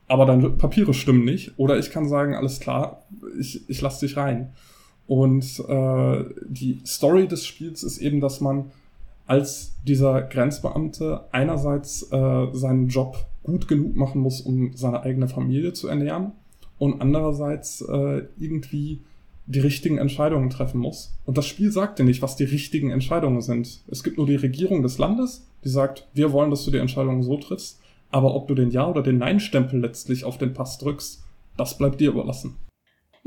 aber 0.08 0.26
deine 0.26 0.50
Papiere 0.50 0.94
stimmen 0.94 1.24
nicht. 1.24 1.54
Oder 1.58 1.78
ich 1.78 1.92
kann 1.92 2.10
sagen, 2.10 2.34
alles 2.34 2.60
klar, 2.60 3.04
ich, 3.40 3.70
ich 3.70 3.80
lasse 3.80 4.06
dich 4.06 4.18
rein. 4.18 4.50
Und 5.06 5.64
äh, 5.68 6.24
die 6.48 6.82
Story 6.86 7.28
des 7.28 7.46
Spiels 7.46 7.84
ist 7.84 8.00
eben, 8.00 8.20
dass 8.20 8.42
man 8.42 8.72
als 9.30 9.76
dieser 9.84 10.24
Grenzbeamte 10.24 11.26
einerseits 11.32 12.12
äh, 12.12 12.48
seinen 12.52 12.88
Job 12.88 13.28
gut 13.44 13.68
genug 13.68 13.96
machen 13.96 14.22
muss, 14.22 14.42
um 14.42 14.76
seine 14.76 15.04
eigene 15.04 15.28
Familie 15.28 15.72
zu 15.74 15.88
ernähren 15.88 16.32
und 16.80 17.00
andererseits 17.00 17.82
äh, 17.82 18.24
irgendwie 18.40 19.02
die 19.46 19.60
richtigen 19.60 20.00
Entscheidungen 20.00 20.50
treffen 20.50 20.80
muss. 20.80 21.16
Und 21.26 21.38
das 21.38 21.46
Spiel 21.46 21.72
sagt 21.72 22.00
dir 22.00 22.06
nicht, 22.06 22.24
was 22.24 22.38
die 22.38 22.44
richtigen 22.44 22.90
Entscheidungen 22.90 23.42
sind. 23.42 23.84
Es 23.88 24.04
gibt 24.04 24.18
nur 24.18 24.26
die 24.26 24.36
Regierung 24.36 24.82
des 24.82 24.98
Landes, 24.98 25.48
die 25.64 25.70
sagt, 25.70 26.08
wir 26.14 26.32
wollen, 26.32 26.50
dass 26.50 26.66
du 26.66 26.72
die 26.72 26.80
Entscheidungen 26.80 27.22
so 27.22 27.38
triffst, 27.38 27.80
aber 28.10 28.34
ob 28.34 28.48
du 28.48 28.56
den 28.56 28.72
Ja- 28.72 28.90
oder 28.90 29.04
den 29.04 29.20
Nein-Stempel 29.20 29.80
letztlich 29.80 30.24
auf 30.26 30.40
den 30.40 30.54
Pass 30.54 30.80
drückst, 30.80 31.24
das 31.56 31.78
bleibt 31.78 32.02
dir 32.02 32.10
überlassen. 32.10 32.56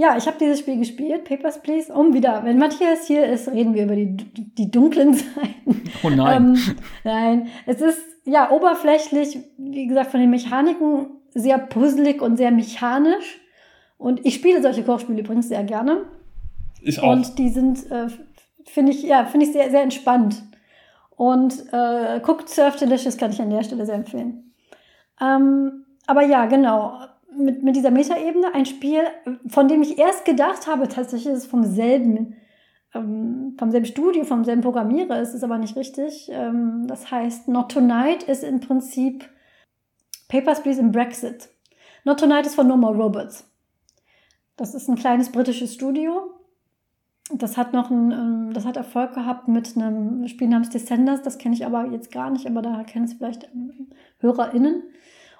Ja, 0.03 0.17
ich 0.17 0.27
habe 0.27 0.37
dieses 0.37 0.59
Spiel 0.59 0.79
gespielt, 0.79 1.23
Papers, 1.23 1.63
Please. 1.63 1.93
Um 1.93 2.13
wieder, 2.13 2.43
wenn 2.43 2.59
Matthias 2.59 3.07
hier 3.07 3.25
ist, 3.25 3.47
reden 3.47 3.73
wir 3.73 3.85
über 3.85 3.95
die, 3.95 4.17
die 4.17 4.69
dunklen 4.69 5.15
Seiten. 5.15 5.81
Oh 6.03 6.11
nein. 6.11 6.57
Ähm, 6.57 6.77
nein, 7.05 7.49
es 7.67 7.81
ist 7.81 8.03
ja 8.25 8.51
oberflächlich, 8.51 9.39
wie 9.59 9.87
gesagt, 9.87 10.11
von 10.11 10.19
den 10.19 10.31
Mechaniken 10.31 11.07
sehr 11.31 11.57
puzzlig 11.57 12.21
und 12.21 12.37
sehr 12.37 12.51
mechanisch. 12.51 13.39
Und 13.97 14.27
ich 14.27 14.35
spiele 14.35 14.61
solche 14.61 14.83
Kochspiele 14.83 15.21
übrigens 15.21 15.47
sehr 15.47 15.63
gerne. 15.63 16.07
Ich 16.81 17.01
auch. 17.01 17.13
Und 17.13 17.39
die 17.39 17.51
sind, 17.51 17.89
äh, 17.93 18.09
finde 18.65 18.91
ich, 18.91 19.05
ja, 19.05 19.25
finde 19.25 19.47
ich 19.47 19.53
sehr, 19.53 19.71
sehr 19.71 19.83
entspannt. 19.83 20.43
Und 21.11 21.73
äh, 21.73 22.21
Cooked 22.27 22.49
Surf 22.49 22.75
Delicious 22.75 23.17
kann 23.17 23.31
ich 23.31 23.41
an 23.41 23.51
der 23.51 23.63
Stelle 23.63 23.87
sehr 23.87 23.95
empfehlen. 23.95 24.53
Ähm, 25.21 25.85
aber 26.09 26.25
ja, 26.25 26.47
genau 26.47 26.99
mit, 27.37 27.63
mit 27.63 27.77
dieser 27.77 27.91
Metaebene 27.91 28.55
ein 28.55 28.67
Spiel, 28.67 29.01
von 29.47 29.69
dem 29.69 29.83
ich 29.83 29.99
erst 29.99 30.25
gedacht 30.25 30.67
habe, 30.67 30.89
tatsächlich 30.89 31.33
ist 31.33 31.45
es 31.45 31.47
vom 31.47 31.65
selben, 31.65 32.37
ähm, 32.95 33.55
vom 33.59 33.71
selben 33.71 33.87
Studio, 33.87 34.25
vom 34.25 34.45
selben 34.45 34.63
Programmierer, 34.63 35.21
ist 35.21 35.35
es 35.35 35.45
aber 35.45 35.59
nicht 35.59 35.77
richtig. 35.77 36.29
Ähm, 36.33 36.87
das 36.87 37.11
heißt, 37.11 37.49
Not 37.49 37.73
Tonight 37.73 38.23
ist 38.25 38.45
im 38.45 38.61
Prinzip 38.61 39.29
Papers, 40.29 40.63
Please 40.63 40.81
im 40.81 40.93
Brexit. 40.93 41.51
Not 42.05 42.21
Tonight 42.21 42.47
ist 42.47 42.55
von 42.55 42.67
No 42.67 42.77
More 42.77 42.97
Robots. 42.97 43.49
Das 44.57 44.75
ist 44.75 44.89
ein 44.89 44.97
kleines 44.97 45.31
britisches 45.31 45.75
Studio. 45.75 46.33
Das 47.31 47.57
hat 47.57 47.73
noch 47.73 47.91
ein, 47.91 48.11
ähm, 48.11 48.51
das 48.53 48.65
hat 48.65 48.77
Erfolg 48.77 49.15
gehabt 49.15 49.49
mit 49.49 49.77
einem 49.77 50.27
Spiel 50.29 50.49
namens 50.49 50.71
Descenders. 50.71 51.23
Das 51.23 51.39
kenne 51.39 51.55
ich 51.55 51.65
aber 51.65 51.87
jetzt 51.87 52.11
gar 52.11 52.31
nicht, 52.31 52.47
aber 52.47 52.63
da 52.63 52.83
kennen 52.85 53.05
es 53.05 53.15
vielleicht 53.15 53.45
ähm, 53.55 53.89
HörerInnen. 54.19 54.83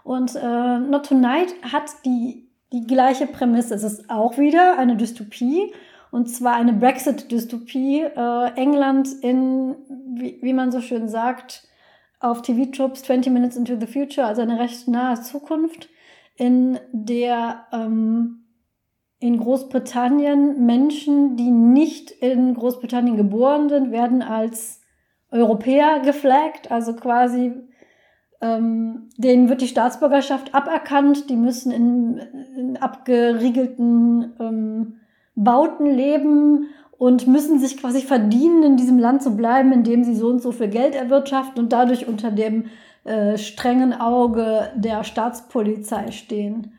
Und 0.05 0.35
äh, 0.35 0.79
Not 0.79 1.07
Tonight 1.07 1.55
hat 1.63 1.85
die, 2.05 2.49
die 2.73 2.87
gleiche 2.87 3.27
Prämisse. 3.27 3.75
Es 3.75 3.83
ist 3.83 4.11
auch 4.11 4.39
wieder 4.39 4.79
eine 4.79 4.97
Dystopie. 4.97 5.73
Und 6.11 6.27
zwar 6.29 6.55
eine 6.55 6.73
Brexit-Dystopie. 6.73 8.03
Äh, 8.03 8.53
England 8.57 9.09
in, 9.23 9.77
wie, 10.15 10.39
wie 10.43 10.53
man 10.53 10.73
so 10.73 10.81
schön 10.81 11.09
sagt, 11.09 11.67
auf 12.21 12.43
TV-Tropes 12.43 13.03
20 13.03 13.33
Minutes 13.33 13.57
into 13.57 13.79
the 13.79 13.87
Future, 13.87 14.27
also 14.27 14.43
eine 14.43 14.61
recht 14.61 14.87
nahe 14.87 15.21
Zukunft, 15.21 15.89
in 16.37 16.79
der 16.93 17.67
ähm, 17.73 18.45
in 19.19 19.39
Großbritannien 19.39 20.65
Menschen, 20.65 21.37
die 21.37 21.51
nicht 21.51 22.11
in 22.11 22.55
Großbritannien 22.55 23.17
geboren 23.17 23.69
sind, 23.69 23.93
werden 23.93 24.23
als 24.23 24.81
Europäer 25.31 26.01
geflaggt, 26.01 26.71
also 26.71 26.95
quasi 26.95 27.53
ähm, 28.43 29.09
denen 29.17 29.49
wird 29.49 29.63
die 29.63 29.69
Staatsbürgerschaft 29.69 30.55
aberkannt, 30.55 31.31
die 31.31 31.37
müssen 31.37 31.71
in, 31.71 32.21
in 32.57 32.77
abgeriegelten 32.77 34.33
ähm, 34.41 34.95
Bauten 35.37 35.87
leben 35.87 36.67
und 36.99 37.29
müssen 37.29 37.61
sich 37.61 37.79
quasi 37.79 38.01
verdienen, 38.01 38.65
in 38.65 38.77
diesem 38.77 38.99
Land 38.99 39.23
zu 39.23 39.37
bleiben, 39.37 39.73
indem 39.73 40.03
sie 40.03 40.17
so 40.17 40.27
und 40.27 40.43
so 40.43 40.51
viel 40.51 40.69
Geld 40.69 40.97
erwirtschaften 40.97 41.63
und 41.63 41.73
dadurch 41.73 42.09
unter 42.09 42.33
dem 42.33 42.67
äh, 43.05 43.39
strengen 43.39 43.95
Auge 43.95 44.71
der 44.75 45.05
Staatspolizei 45.05 46.11
stehen. 46.11 46.73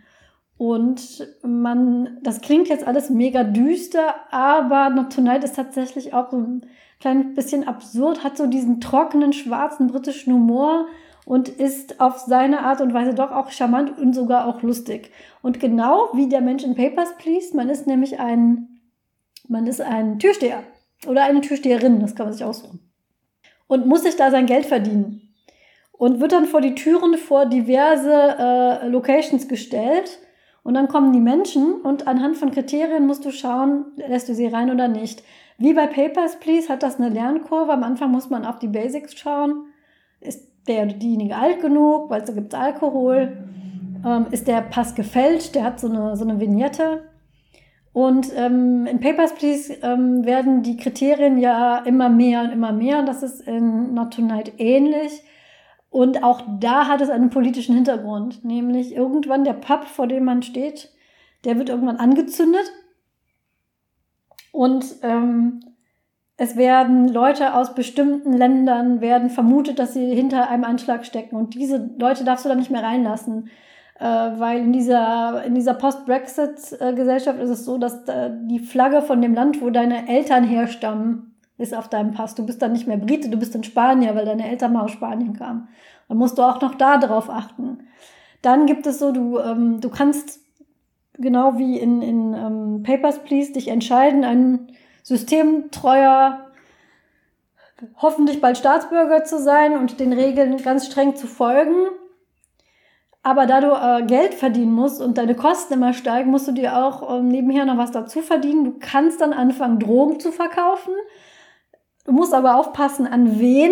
Und 0.58 1.28
man, 1.43 2.19
das 2.23 2.41
klingt 2.41 2.67
jetzt 2.67 2.86
alles 2.86 3.10
mega 3.10 3.43
düster, 3.43 4.15
aber 4.32 4.89
Not 4.89 5.13
Tonight 5.13 5.43
ist 5.43 5.56
tatsächlich 5.56 6.13
auch 6.13 6.30
so 6.30 6.38
ein 6.38 6.65
klein 6.99 7.34
bisschen 7.34 7.67
absurd, 7.67 8.23
hat 8.23 8.38
so 8.38 8.47
diesen 8.47 8.80
trockenen, 8.80 9.34
schwarzen 9.34 9.88
britischen 9.88 10.34
Humor 10.34 10.88
und 11.25 11.49
ist 11.49 11.99
auf 12.01 12.17
seine 12.19 12.62
Art 12.62 12.81
und 12.81 12.93
Weise 12.93 13.13
doch 13.13 13.31
auch 13.31 13.51
charmant 13.51 13.97
und 13.97 14.13
sogar 14.13 14.47
auch 14.47 14.62
lustig. 14.62 15.12
Und 15.41 15.59
genau 15.59 16.09
wie 16.13 16.27
der 16.27 16.41
Mensch 16.41 16.63
in 16.63 16.75
Papers, 16.75 17.15
Please, 17.17 17.55
man 17.55 17.69
ist 17.69 17.88
nämlich 17.88 18.19
ein, 18.19 18.79
man 19.47 19.67
ist 19.67 19.81
ein 19.81 20.19
Türsteher 20.19 20.63
oder 21.07 21.23
eine 21.23 21.41
Türsteherin, 21.41 21.99
das 21.99 22.15
kann 22.15 22.25
man 22.25 22.33
sich 22.33 22.43
aussuchen. 22.43 22.79
Und 23.67 23.88
muss 23.88 24.03
sich 24.03 24.15
da 24.15 24.31
sein 24.31 24.45
Geld 24.45 24.65
verdienen. 24.65 25.33
Und 25.91 26.19
wird 26.19 26.33
dann 26.33 26.45
vor 26.45 26.59
die 26.59 26.75
Türen 26.75 27.17
vor 27.17 27.45
diverse 27.45 28.12
äh, 28.12 28.88
Locations 28.88 29.47
gestellt. 29.47 30.19
Und 30.63 30.73
dann 30.73 30.88
kommen 30.88 31.13
die 31.13 31.19
Menschen 31.19 31.81
und 31.81 32.07
anhand 32.07 32.38
von 32.38 32.51
Kriterien 32.51 33.05
musst 33.05 33.25
du 33.25 33.31
schauen, 33.31 33.86
lässt 33.95 34.29
du 34.29 34.36
sie 34.36 34.47
rein 34.47 34.71
oder 34.71 34.88
nicht. 34.88 35.23
Wie 35.57 35.73
bei 35.73 35.88
Papers, 35.88 36.39
Please 36.39 36.69
hat 36.69 36.83
das 36.83 36.99
eine 36.99 37.09
Lernkurve. 37.09 37.71
Am 37.71 37.83
Anfang 37.83 38.12
muss 38.12 38.29
man 38.29 38.45
auf 38.45 38.59
die 38.59 38.67
Basics 38.67 39.15
schauen. 39.15 39.72
Der 40.67 40.84
oder 40.84 40.93
diejenige 40.93 41.36
alt 41.36 41.62
genug, 41.62 42.10
weil 42.10 42.21
da 42.21 42.34
gibt 42.34 42.54
es 42.54 42.60
Alkohol? 42.60 43.38
Ähm, 44.06 44.28
ist 44.32 44.47
der 44.47 44.62
Pass 44.62 44.95
gefälscht? 44.95 45.56
Der 45.56 45.63
hat 45.63 45.80
so 45.80 45.88
eine, 45.88 46.15
so 46.15 46.23
eine 46.23 46.39
Vignette. 46.39 47.04
Und 47.93 48.32
ähm, 48.36 48.88
in 48.88 48.99
Papers, 48.99 49.36
Please 49.36 49.73
ähm, 49.84 50.26
werden 50.26 50.63
die 50.63 50.78
Kriterien 50.78 51.38
ja 51.38 51.78
immer 51.78 52.10
mehr 52.10 52.41
und 52.41 52.52
immer 52.52 52.71
mehr. 52.71 52.99
Und 52.99 53.06
das 53.06 53.21
ist 53.21 53.41
in 53.41 53.93
Not 53.93 54.15
Tonight 54.15 54.54
ähnlich. 54.58 55.23
Und 55.91 56.23
auch 56.23 56.41
da 56.60 56.88
hat 56.88 57.02
es 57.02 57.12
einen 57.12 57.30
politischen 57.30 57.76
Hintergrund. 57.76 58.43
Nämlich 58.43 58.95
irgendwann 58.95 59.43
der 59.43 59.54
Pub, 59.54 59.86
vor 59.86 60.08
dem 60.08 60.26
man 60.26 60.41
steht, 60.41 60.89
der 61.45 61.60
wird 61.60 61.69
irgendwann 61.69 61.97
angezündet. 61.97 62.71
Und 64.52 64.86
ähm, 65.04 65.60
es 66.37 66.55
werden 66.55 67.07
Leute 67.07 67.53
aus 67.53 67.75
bestimmten 67.75 68.33
Ländern 68.33 69.01
werden 69.01 69.29
vermutet, 69.29 69.79
dass 69.79 69.93
sie 69.93 70.13
hinter 70.13 70.49
einem 70.49 70.63
Anschlag 70.63 71.05
stecken. 71.05 71.35
Und 71.35 71.53
diese 71.53 71.91
Leute 71.99 72.23
darfst 72.23 72.45
du 72.45 72.49
da 72.49 72.55
nicht 72.55 72.71
mehr 72.71 72.83
reinlassen. 72.83 73.49
Äh, 73.99 74.05
weil 74.05 74.59
in 74.59 74.73
dieser, 74.73 75.43
in 75.45 75.53
dieser 75.53 75.75
Post-Brexit-Gesellschaft 75.75 77.39
ist 77.39 77.49
es 77.49 77.65
so, 77.65 77.77
dass 77.77 78.07
äh, 78.07 78.31
die 78.45 78.59
Flagge 78.59 79.01
von 79.03 79.21
dem 79.21 79.35
Land, 79.35 79.61
wo 79.61 79.69
deine 79.69 80.09
Eltern 80.09 80.43
herstammen, 80.43 81.35
ist 81.57 81.75
auf 81.75 81.87
deinem 81.87 82.11
Pass. 82.11 82.33
Du 82.33 82.45
bist 82.45 82.61
dann 82.61 82.73
nicht 82.73 82.87
mehr 82.87 82.97
Brite, 82.97 83.29
du 83.29 83.37
bist 83.37 83.53
in 83.53 83.63
Spanier, 83.63 84.15
weil 84.15 84.25
deine 84.25 84.49
Eltern 84.49 84.73
mal 84.73 84.83
aus 84.83 84.91
Spanien 84.91 85.33
kamen. 85.33 85.67
Dann 86.07 86.17
musst 86.17 86.37
du 86.37 86.41
auch 86.41 86.59
noch 86.59 86.75
da 86.75 86.97
drauf 86.97 87.29
achten. 87.29 87.87
Dann 88.41 88.65
gibt 88.65 88.87
es 88.87 88.97
so, 88.97 89.11
du, 89.11 89.37
ähm, 89.37 89.79
du 89.79 89.89
kannst 89.89 90.41
genau 91.13 91.59
wie 91.59 91.77
in, 91.77 92.01
in 92.01 92.33
ähm, 92.33 92.83
Papers, 92.83 93.23
Please 93.23 93.53
dich 93.53 93.67
entscheiden, 93.67 94.23
ein 94.23 94.67
systemtreuer, 95.03 96.47
hoffentlich 97.97 98.41
bald 98.41 98.57
Staatsbürger 98.57 99.23
zu 99.23 99.37
sein 99.39 99.77
und 99.77 99.99
den 99.99 100.13
Regeln 100.13 100.57
ganz 100.57 100.87
streng 100.87 101.15
zu 101.15 101.27
folgen. 101.27 101.75
Aber 103.21 103.45
da 103.45 103.61
du 103.61 103.71
äh, 103.71 104.05
Geld 104.05 104.33
verdienen 104.33 104.73
musst 104.73 105.01
und 105.01 105.17
deine 105.17 105.35
Kosten 105.35 105.75
immer 105.75 105.93
steigen, 105.93 106.29
musst 106.29 106.47
du 106.47 106.51
dir 106.51 106.77
auch 106.77 107.19
ähm, 107.19 107.29
nebenher 107.29 107.63
noch 107.63 107.77
was 107.77 107.91
dazu 107.91 108.21
verdienen. 108.21 108.65
Du 108.65 108.73
kannst 108.79 109.21
dann 109.21 109.31
anfangen, 109.31 109.79
Drogen 109.79 110.19
zu 110.19 110.33
verkaufen. 110.33 110.93
Du 112.05 112.11
musst 112.11 112.33
aber 112.33 112.55
aufpassen, 112.57 113.07
an 113.07 113.39
wen. 113.39 113.71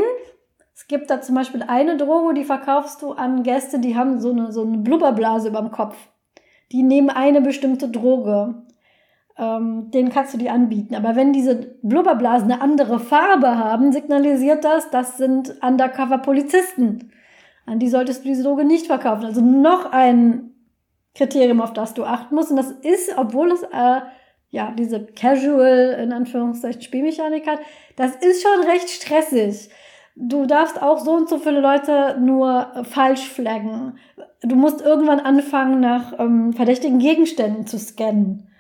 Es 0.74 0.88
gibt 0.88 1.10
da 1.10 1.22
zum 1.22 1.36
Beispiel 1.36 1.64
eine 1.64 1.98
Droge, 1.98 2.34
die 2.34 2.46
verkaufst 2.46 3.02
du 3.02 3.12
an 3.12 3.44
Gäste, 3.44 3.80
die 3.80 3.98
haben 3.98 4.22
so 4.22 4.32
eine, 4.32 4.54
so 4.54 4.64
eine 4.64 4.78
Blubberblase 4.78 5.50
über 5.50 5.60
dem 5.60 5.72
Kopf. 5.72 5.98
Die 6.72 6.82
nehmen 6.82 7.10
eine 7.10 7.42
bestimmte 7.42 7.90
Droge. 7.90 8.64
Ähm, 9.38 9.92
den 9.92 10.10
kannst 10.10 10.34
du 10.34 10.38
die 10.38 10.50
anbieten. 10.50 10.96
Aber 10.96 11.16
wenn 11.16 11.34
diese 11.34 11.78
Blubberblasen 11.82 12.52
eine 12.52 12.62
andere 12.62 13.00
Farbe 13.00 13.58
haben, 13.58 13.92
signalisiert 13.92 14.64
das, 14.64 14.90
das 14.90 15.18
sind 15.18 15.56
Undercover-Polizisten. 15.62 17.12
An 17.66 17.80
die 17.80 17.90
solltest 17.90 18.24
du 18.24 18.30
diese 18.30 18.44
Droge 18.44 18.66
nicht 18.66 18.88
verkaufen. 18.88 19.26
Also 19.26 19.42
noch 19.42 19.92
ein 19.92 20.52
Kriterium, 21.16 21.62
auf 21.62 21.74
das 21.74 21.94
du 21.94 22.04
achten 22.04 22.36
musst. 22.36 22.52
Und 22.52 22.58
das 22.58 22.72
ist, 22.72 23.18
obwohl 23.18 23.52
es 23.52 23.64
äh, 23.64 24.02
ja 24.50 24.74
diese 24.78 25.06
Casual, 25.06 25.98
in 26.02 26.12
Anführungszeichen, 26.12 26.82
Spielmechanik 26.82 27.48
hat, 27.48 27.60
das 27.96 28.16
ist 28.16 28.44
schon 28.44 28.68
recht 28.68 28.90
stressig. 28.90 29.70
Du 30.16 30.46
darfst 30.46 30.82
auch 30.82 31.00
so 31.00 31.12
und 31.14 31.30
so 31.30 31.38
viele 31.38 31.62
Leute 31.62 32.18
nur 32.20 32.84
falsch 32.84 33.30
flaggen. 33.30 33.98
Du 34.42 34.56
musst 34.56 34.82
irgendwann 34.82 35.22
anfangen, 35.22 35.80
nach 35.80 36.20
ähm, 36.20 36.52
verdächtigen 36.54 37.00
Gegenständen 37.00 37.66
zu 37.66 37.80
scannen. 37.80 38.51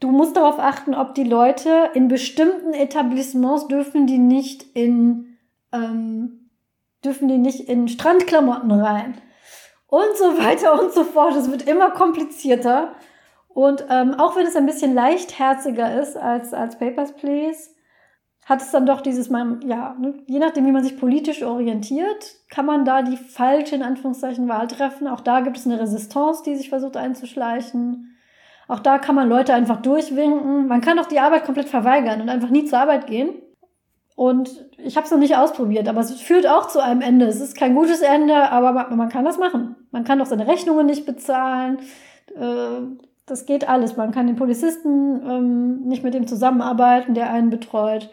Du 0.00 0.10
musst 0.10 0.36
darauf 0.36 0.58
achten, 0.58 0.94
ob 0.94 1.14
die 1.14 1.24
Leute 1.24 1.90
in 1.94 2.08
bestimmten 2.08 2.74
Etablissements 2.74 3.68
dürfen 3.68 4.06
die 4.06 4.18
nicht 4.18 4.62
in 4.74 5.38
ähm, 5.72 6.50
dürfen 7.04 7.28
die 7.28 7.38
nicht 7.38 7.68
in 7.68 7.88
Strandklamotten 7.88 8.70
rein. 8.72 9.14
Und 9.86 10.16
so 10.16 10.38
weiter 10.38 10.80
und 10.80 10.92
so 10.92 11.04
fort. 11.04 11.36
Es 11.36 11.50
wird 11.50 11.68
immer 11.68 11.90
komplizierter. 11.90 12.94
Und 13.48 13.84
ähm, 13.88 14.14
auch 14.14 14.34
wenn 14.34 14.46
es 14.46 14.56
ein 14.56 14.66
bisschen 14.66 14.94
leichtherziger 14.94 16.00
ist 16.00 16.16
als, 16.16 16.52
als 16.52 16.78
Papers, 16.78 17.12
Please, 17.12 17.70
hat 18.44 18.60
es 18.60 18.70
dann 18.72 18.86
doch 18.86 19.00
dieses, 19.00 19.28
ja, 19.28 19.96
ne, 19.98 20.14
je 20.26 20.38
nachdem, 20.38 20.66
wie 20.66 20.72
man 20.72 20.82
sich 20.82 20.98
politisch 20.98 21.42
orientiert, 21.42 22.34
kann 22.50 22.66
man 22.66 22.84
da 22.84 23.02
die 23.02 23.16
falsche, 23.16 23.76
in 23.76 23.82
Anführungszeichen, 23.82 24.48
Wahl 24.48 24.66
treffen. 24.66 25.06
Auch 25.06 25.20
da 25.20 25.40
gibt 25.40 25.56
es 25.56 25.66
eine 25.66 25.80
Resistance, 25.80 26.42
die 26.44 26.56
sich 26.56 26.68
versucht 26.68 26.96
einzuschleichen. 26.96 28.13
Auch 28.68 28.80
da 28.80 28.98
kann 28.98 29.14
man 29.14 29.28
Leute 29.28 29.54
einfach 29.54 29.82
durchwinken. 29.82 30.68
Man 30.68 30.80
kann 30.80 30.98
auch 30.98 31.06
die 31.06 31.20
Arbeit 31.20 31.44
komplett 31.44 31.68
verweigern 31.68 32.20
und 32.20 32.28
einfach 32.28 32.50
nie 32.50 32.64
zur 32.64 32.78
Arbeit 32.78 33.06
gehen. 33.06 33.30
Und 34.16 34.64
ich 34.78 34.96
habe 34.96 35.04
es 35.04 35.10
noch 35.10 35.18
nicht 35.18 35.36
ausprobiert, 35.36 35.88
aber 35.88 36.00
es 36.00 36.20
führt 36.20 36.46
auch 36.46 36.68
zu 36.68 36.82
einem 36.82 37.00
Ende. 37.00 37.26
Es 37.26 37.40
ist 37.40 37.56
kein 37.56 37.74
gutes 37.74 38.00
Ende, 38.00 38.50
aber 38.50 38.72
man, 38.94 39.08
kann 39.08 39.24
das 39.24 39.38
machen. 39.38 39.74
Man 39.90 40.04
kann 40.04 40.18
doch 40.18 40.26
seine 40.26 40.46
Rechnungen 40.46 40.86
nicht 40.86 41.04
bezahlen. 41.04 41.78
Äh, 42.36 42.82
das 43.26 43.46
geht 43.46 43.68
alles. 43.68 43.96
Man 43.96 44.12
kann 44.12 44.26
den 44.26 44.36
Polizisten 44.36 45.20
ähm, 45.28 45.80
nicht 45.82 46.04
mit 46.04 46.14
dem 46.14 46.28
zusammenarbeiten, 46.28 47.14
der 47.14 47.30
einen 47.30 47.50
betreut. 47.50 48.10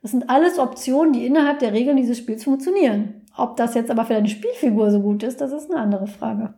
Das 0.00 0.12
sind 0.12 0.30
alles 0.30 0.58
Optionen, 0.58 1.12
die 1.12 1.26
innerhalb 1.26 1.58
der 1.58 1.72
Regeln 1.72 1.96
dieses 1.96 2.18
Spiels 2.18 2.44
funktionieren. 2.44 3.22
Ob 3.36 3.56
das 3.56 3.74
jetzt 3.74 3.90
aber 3.90 4.04
für 4.04 4.14
deine 4.14 4.28
Spielfigur 4.28 4.90
so 4.90 5.00
gut 5.00 5.22
ist, 5.22 5.40
das 5.40 5.52
ist 5.52 5.70
eine 5.70 5.80
andere 5.80 6.06
Frage. 6.06 6.54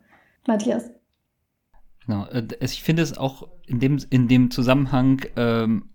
Matthias. 0.46 0.93
Genau. 2.06 2.26
Äh, 2.26 2.46
ich 2.60 2.82
finde 2.82 3.02
es 3.02 3.16
auch 3.16 3.48
in 3.66 3.80
dem, 3.80 3.98
in 4.10 4.28
dem 4.28 4.50
Zusammenhang 4.50 5.22
ähm, 5.36 5.90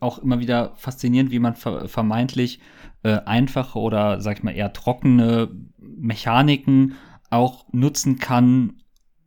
auch 0.00 0.18
immer 0.18 0.38
wieder 0.38 0.74
faszinierend, 0.76 1.30
wie 1.30 1.40
man 1.40 1.56
vermeintlich 1.56 2.60
äh, 3.02 3.18
einfache 3.24 3.78
oder, 3.78 4.20
sag 4.20 4.38
ich 4.38 4.42
mal, 4.44 4.54
eher 4.54 4.72
trockene 4.72 5.48
Mechaniken 5.78 6.94
auch 7.30 7.66
nutzen 7.72 8.18
kann, 8.18 8.82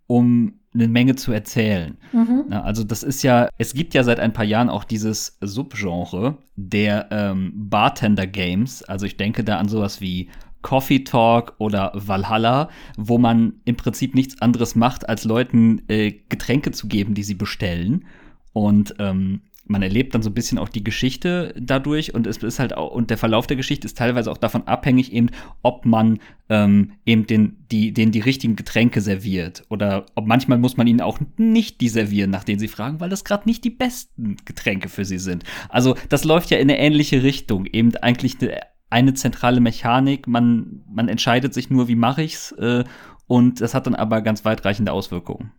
um 0.07 0.61
eine 0.73 0.87
Menge 0.87 1.15
zu 1.15 1.33
erzählen. 1.33 1.97
Mhm. 2.13 2.45
Na, 2.47 2.63
also 2.63 2.83
das 2.85 3.03
ist 3.03 3.23
ja, 3.23 3.49
es 3.57 3.73
gibt 3.73 3.93
ja 3.93 4.03
seit 4.03 4.21
ein 4.21 4.31
paar 4.31 4.45
Jahren 4.45 4.69
auch 4.69 4.85
dieses 4.85 5.37
Subgenre 5.41 6.37
der 6.55 7.09
ähm, 7.11 7.51
Bartender-Games. 7.53 8.83
Also 8.83 9.05
ich 9.05 9.17
denke 9.17 9.43
da 9.43 9.57
an 9.57 9.67
sowas 9.67 9.99
wie 9.99 10.29
Coffee 10.61 11.03
Talk 11.03 11.55
oder 11.57 11.91
Valhalla, 11.95 12.69
wo 12.97 13.17
man 13.17 13.53
im 13.65 13.75
Prinzip 13.75 14.15
nichts 14.15 14.41
anderes 14.41 14.75
macht, 14.75 15.07
als 15.09 15.23
Leuten 15.23 15.81
äh, 15.87 16.11
Getränke 16.29 16.71
zu 16.71 16.87
geben, 16.87 17.13
die 17.13 17.23
sie 17.23 17.35
bestellen. 17.35 18.05
Und 18.53 18.95
ähm, 18.99 19.41
man 19.71 19.81
erlebt 19.81 20.13
dann 20.13 20.21
so 20.21 20.29
ein 20.29 20.33
bisschen 20.33 20.57
auch 20.57 20.69
die 20.69 20.83
Geschichte 20.83 21.53
dadurch 21.57 22.13
und 22.13 22.27
es 22.27 22.37
ist 22.37 22.59
halt 22.59 22.75
auch, 22.75 22.91
und 22.91 23.09
der 23.09 23.17
Verlauf 23.17 23.47
der 23.47 23.57
Geschichte 23.57 23.85
ist 23.85 23.97
teilweise 23.97 24.31
auch 24.31 24.37
davon 24.37 24.67
abhängig, 24.67 25.13
eben, 25.13 25.29
ob 25.63 25.85
man 25.85 26.19
ähm, 26.49 26.93
eben 27.05 27.25
den, 27.25 27.57
die, 27.71 27.93
den 27.93 28.11
die 28.11 28.19
richtigen 28.19 28.55
Getränke 28.55 29.01
serviert. 29.01 29.63
Oder 29.69 30.05
ob 30.15 30.27
manchmal 30.27 30.57
muss 30.57 30.77
man 30.77 30.87
ihnen 30.87 31.01
auch 31.01 31.19
nicht 31.37 31.81
die 31.81 31.89
servieren, 31.89 32.29
nach 32.31 32.43
denen 32.43 32.59
sie 32.59 32.67
fragen, 32.67 32.99
weil 32.99 33.09
das 33.09 33.23
gerade 33.23 33.47
nicht 33.47 33.63
die 33.63 33.69
besten 33.69 34.35
Getränke 34.45 34.89
für 34.89 35.05
sie 35.05 35.19
sind. 35.19 35.43
Also 35.69 35.95
das 36.09 36.23
läuft 36.23 36.51
ja 36.51 36.57
in 36.57 36.69
eine 36.69 36.79
ähnliche 36.79 37.23
Richtung. 37.23 37.65
Eben 37.65 37.95
eigentlich 37.97 38.41
eine, 38.41 38.59
eine 38.91 39.13
zentrale 39.13 39.61
Mechanik, 39.61 40.27
man, 40.27 40.83
man 40.87 41.07
entscheidet 41.07 41.53
sich 41.53 41.69
nur, 41.69 41.87
wie 41.87 41.95
mache 41.95 42.21
ich's, 42.21 42.51
äh, 42.53 42.83
und 43.27 43.61
das 43.61 43.73
hat 43.73 43.87
dann 43.87 43.95
aber 43.95 44.21
ganz 44.21 44.43
weitreichende 44.43 44.91
Auswirkungen. 44.91 45.53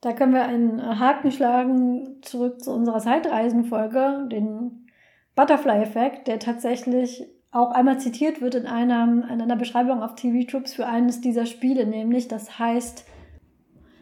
Da 0.00 0.12
können 0.12 0.32
wir 0.32 0.44
einen 0.44 0.98
Haken 0.98 1.30
schlagen 1.30 2.22
zurück 2.22 2.62
zu 2.62 2.72
unserer 2.72 2.98
Zeitreisenfolge, 2.98 4.28
den 4.30 4.86
Butterfly-Effekt, 5.34 6.28
der 6.28 6.38
tatsächlich 6.38 7.24
auch 7.50 7.72
einmal 7.72 7.98
zitiert 8.00 8.40
wird 8.40 8.54
in, 8.54 8.66
einem, 8.66 9.22
in 9.22 9.40
einer 9.40 9.56
Beschreibung 9.56 10.02
auf 10.02 10.14
TV-Troops 10.14 10.74
für 10.74 10.86
eines 10.86 11.20
dieser 11.20 11.44
Spiele, 11.44 11.86
nämlich 11.86 12.28
das 12.28 12.58
heißt, 12.58 13.04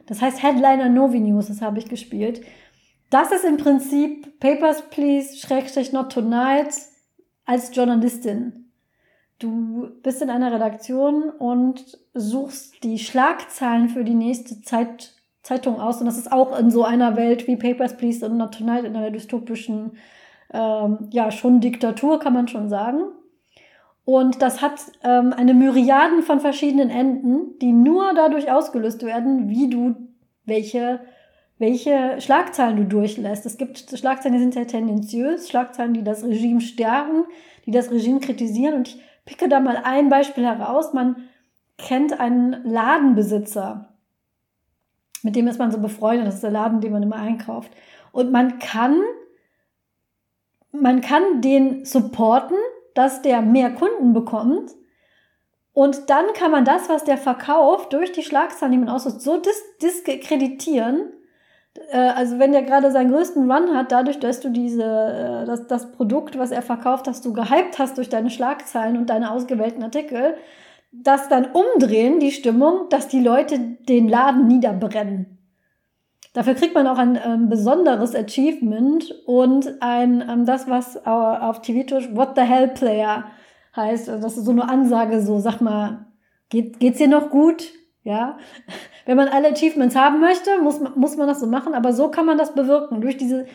das 0.06 0.22
heißt 0.22 0.42
Headliner 0.42 0.88
Novi 0.88 1.20
News, 1.20 1.48
das 1.48 1.62
habe 1.62 1.78
ich 1.78 1.88
gespielt. 1.88 2.42
Das 3.10 3.32
ist 3.32 3.44
im 3.44 3.56
Prinzip 3.56 4.38
Papers, 4.40 4.88
Please, 4.90 5.36
Schrägstrich 5.36 5.92
Not 5.92 6.12
Tonight 6.12 6.74
als 7.44 7.74
Journalistin. 7.74 8.70
Du 9.38 9.90
bist 10.02 10.22
in 10.22 10.30
einer 10.30 10.52
Redaktion 10.52 11.30
und 11.30 11.98
suchst 12.14 12.82
die 12.84 12.98
Schlagzahlen 12.98 13.88
für 13.88 14.04
die 14.04 14.14
nächste 14.14 14.62
Zeit, 14.62 15.14
Zeitung 15.42 15.80
aus. 15.80 16.00
Und 16.00 16.06
das 16.06 16.18
ist 16.18 16.32
auch 16.32 16.58
in 16.58 16.70
so 16.70 16.84
einer 16.84 17.16
Welt 17.16 17.46
wie 17.46 17.56
Papers, 17.56 17.96
Please 17.96 18.24
und 18.24 18.36
Not 18.36 18.58
Tonight, 18.58 18.84
in 18.84 18.96
einer 18.96 19.10
dystopischen, 19.10 19.96
ähm, 20.52 21.08
ja, 21.10 21.30
schon 21.30 21.60
Diktatur, 21.60 22.20
kann 22.20 22.32
man 22.32 22.48
schon 22.48 22.68
sagen. 22.68 23.02
Und 24.04 24.42
das 24.42 24.60
hat 24.60 24.80
ähm, 25.02 25.32
eine 25.32 25.54
Myriaden 25.54 26.22
von 26.22 26.40
verschiedenen 26.40 26.90
Enden, 26.90 27.58
die 27.60 27.72
nur 27.72 28.12
dadurch 28.14 28.52
ausgelöst 28.52 29.02
werden, 29.02 29.48
wie 29.48 29.68
du 29.68 29.96
welche, 30.44 31.00
welche 31.58 32.20
Schlagzeilen 32.20 32.76
du 32.76 32.84
durchlässt. 32.84 33.46
Es 33.46 33.56
gibt 33.56 33.78
Schlagzeilen, 33.96 34.34
die 34.34 34.40
sind 34.40 34.54
sehr 34.54 34.66
tendenziös, 34.66 35.48
Schlagzeilen, 35.48 35.94
die 35.94 36.02
das 36.02 36.24
Regime 36.24 36.60
stärken, 36.60 37.24
die 37.64 37.70
das 37.70 37.90
Regime 37.90 38.20
kritisieren. 38.20 38.74
Und 38.74 38.88
ich 38.88 39.02
picke 39.24 39.48
da 39.48 39.60
mal 39.60 39.80
ein 39.84 40.08
Beispiel 40.08 40.44
heraus. 40.44 40.92
Man 40.92 41.28
kennt 41.78 42.18
einen 42.18 42.64
Ladenbesitzer, 42.64 43.94
mit 45.24 45.36
dem 45.36 45.48
ist 45.48 45.58
man 45.58 45.72
so 45.72 45.78
befreundet. 45.78 46.26
Das 46.26 46.36
ist 46.36 46.44
der 46.44 46.50
Laden, 46.50 46.80
den 46.80 46.92
man 46.92 47.02
immer 47.02 47.16
einkauft. 47.16 47.72
Und 48.12 48.30
man 48.30 48.58
kann, 48.58 49.00
man 50.70 51.00
kann 51.00 51.40
den 51.40 51.84
supporten, 51.86 52.58
dass 52.94 53.22
der 53.22 53.40
mehr 53.40 53.70
Kunden 53.72 54.12
bekommt. 54.12 54.72
Und 55.72 56.10
dann 56.10 56.26
kann 56.34 56.52
man 56.52 56.64
das, 56.64 56.88
was 56.88 57.04
der 57.04 57.16
verkauft, 57.16 57.92
durch 57.92 58.12
die 58.12 58.22
Schlagzeilen, 58.22 58.72
die 58.72 58.78
man 58.78 58.90
aussucht, 58.90 59.20
so 59.20 59.38
dis 59.38 59.62
diskreditieren. 59.82 61.12
Äh, 61.90 61.96
also 61.98 62.38
wenn 62.38 62.52
der 62.52 62.62
gerade 62.62 62.90
seinen 62.90 63.12
größten 63.12 63.50
Run 63.50 63.76
hat, 63.76 63.92
dadurch, 63.92 64.18
dass 64.20 64.40
du 64.40 64.50
diese, 64.50 64.82
äh, 64.82 65.46
das, 65.46 65.66
das 65.66 65.92
Produkt, 65.92 66.38
was 66.38 66.50
er 66.50 66.62
verkauft, 66.62 67.06
dass 67.06 67.20
du 67.20 67.32
gehypt 67.32 67.78
hast 67.78 67.98
durch 67.98 68.08
deine 68.08 68.30
Schlagzeilen 68.30 68.96
und 68.96 69.10
deine 69.10 69.30
ausgewählten 69.30 69.82
Artikel, 69.82 70.36
das 70.92 71.28
dann 71.28 71.46
umdrehen, 71.46 72.20
die 72.20 72.30
Stimmung, 72.30 72.88
dass 72.88 73.08
die 73.08 73.20
Leute 73.20 73.58
den 73.58 74.08
Laden 74.08 74.46
niederbrennen. 74.46 75.38
Dafür 76.32 76.54
kriegt 76.54 76.74
man 76.74 76.86
auch 76.88 76.98
ein 76.98 77.18
ähm, 77.24 77.48
besonderes 77.48 78.14
Achievement 78.14 79.12
und 79.24 79.80
ein, 79.80 80.24
ähm, 80.28 80.44
das, 80.44 80.68
was 80.68 81.04
auf 81.06 81.62
TV 81.62 81.96
What 82.16 82.30
the 82.34 82.42
Hell 82.42 82.68
Player 82.68 83.26
heißt. 83.76 84.08
Also 84.08 84.22
das 84.22 84.36
ist 84.36 84.44
so 84.44 84.50
eine 84.50 84.68
Ansage, 84.68 85.20
so, 85.20 85.38
sag 85.38 85.60
mal, 85.60 86.06
geht, 86.48 86.80
geht's 86.80 86.98
dir 86.98 87.08
noch 87.08 87.30
gut? 87.30 87.72
Ja. 88.04 88.38
Wenn 89.06 89.16
man 89.16 89.28
alle 89.28 89.50
Achievements 89.50 89.96
haben 89.96 90.20
möchte, 90.20 90.60
muss, 90.62 90.78
muss 90.94 91.16
man 91.16 91.26
das 91.26 91.40
so 91.40 91.46
machen, 91.46 91.74
aber 91.74 91.92
so 91.92 92.10
kann 92.10 92.26
man 92.26 92.38
das 92.38 92.54
bewirken. 92.54 93.00
Durch 93.00 93.16
diese, 93.16 93.46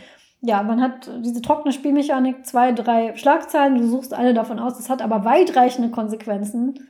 ja, 0.41 0.63
man 0.63 0.81
hat 0.81 1.09
diese 1.23 1.41
trockene 1.41 1.71
Spielmechanik, 1.71 2.45
zwei, 2.45 2.71
drei 2.71 3.15
Schlagzeilen, 3.15 3.77
du 3.77 3.87
suchst 3.87 4.13
alle 4.13 4.33
davon 4.33 4.59
aus, 4.59 4.75
das 4.75 4.89
hat 4.89 5.01
aber 5.01 5.23
weitreichende 5.23 5.91
Konsequenzen. 5.91 6.89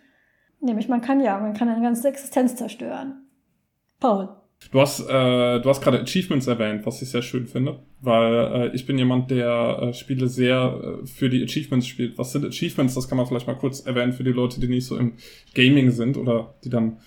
Nämlich 0.61 0.87
man 0.87 1.01
kann 1.01 1.19
ja, 1.19 1.37
man 1.39 1.53
kann 1.53 1.69
eine 1.69 1.81
ganze 1.81 2.07
Existenz 2.07 2.55
zerstören. 2.55 3.25
Paul. 3.99 4.29
Du 4.71 4.81
hast, 4.81 4.99
äh, 4.99 5.61
du 5.61 5.63
hast 5.65 5.81
gerade 5.81 6.01
Achievements 6.01 6.47
erwähnt, 6.47 6.85
was 6.85 7.01
ich 7.01 7.09
sehr 7.09 7.21
schön 7.21 7.47
finde, 7.47 7.79
weil 8.01 8.33
äh, 8.33 8.75
ich 8.75 8.85
bin 8.85 8.97
jemand, 8.97 9.31
der 9.31 9.79
äh, 9.81 9.93
Spiele 9.93 10.27
sehr 10.27 10.99
äh, 11.01 11.07
für 11.07 11.29
die 11.29 11.41
Achievements 11.43 11.87
spielt. 11.87 12.17
Was 12.17 12.33
sind 12.33 12.45
Achievements? 12.45 12.93
Das 12.93 13.07
kann 13.07 13.17
man 13.17 13.25
vielleicht 13.25 13.47
mal 13.47 13.57
kurz 13.57 13.79
erwähnen 13.79 14.11
für 14.11 14.25
die 14.25 14.31
Leute, 14.31 14.59
die 14.59 14.67
nicht 14.67 14.85
so 14.85 14.97
im 14.97 15.13
Gaming 15.55 15.91
sind 15.91 16.17
oder 16.17 16.55
die 16.63 16.69
dann 16.69 16.97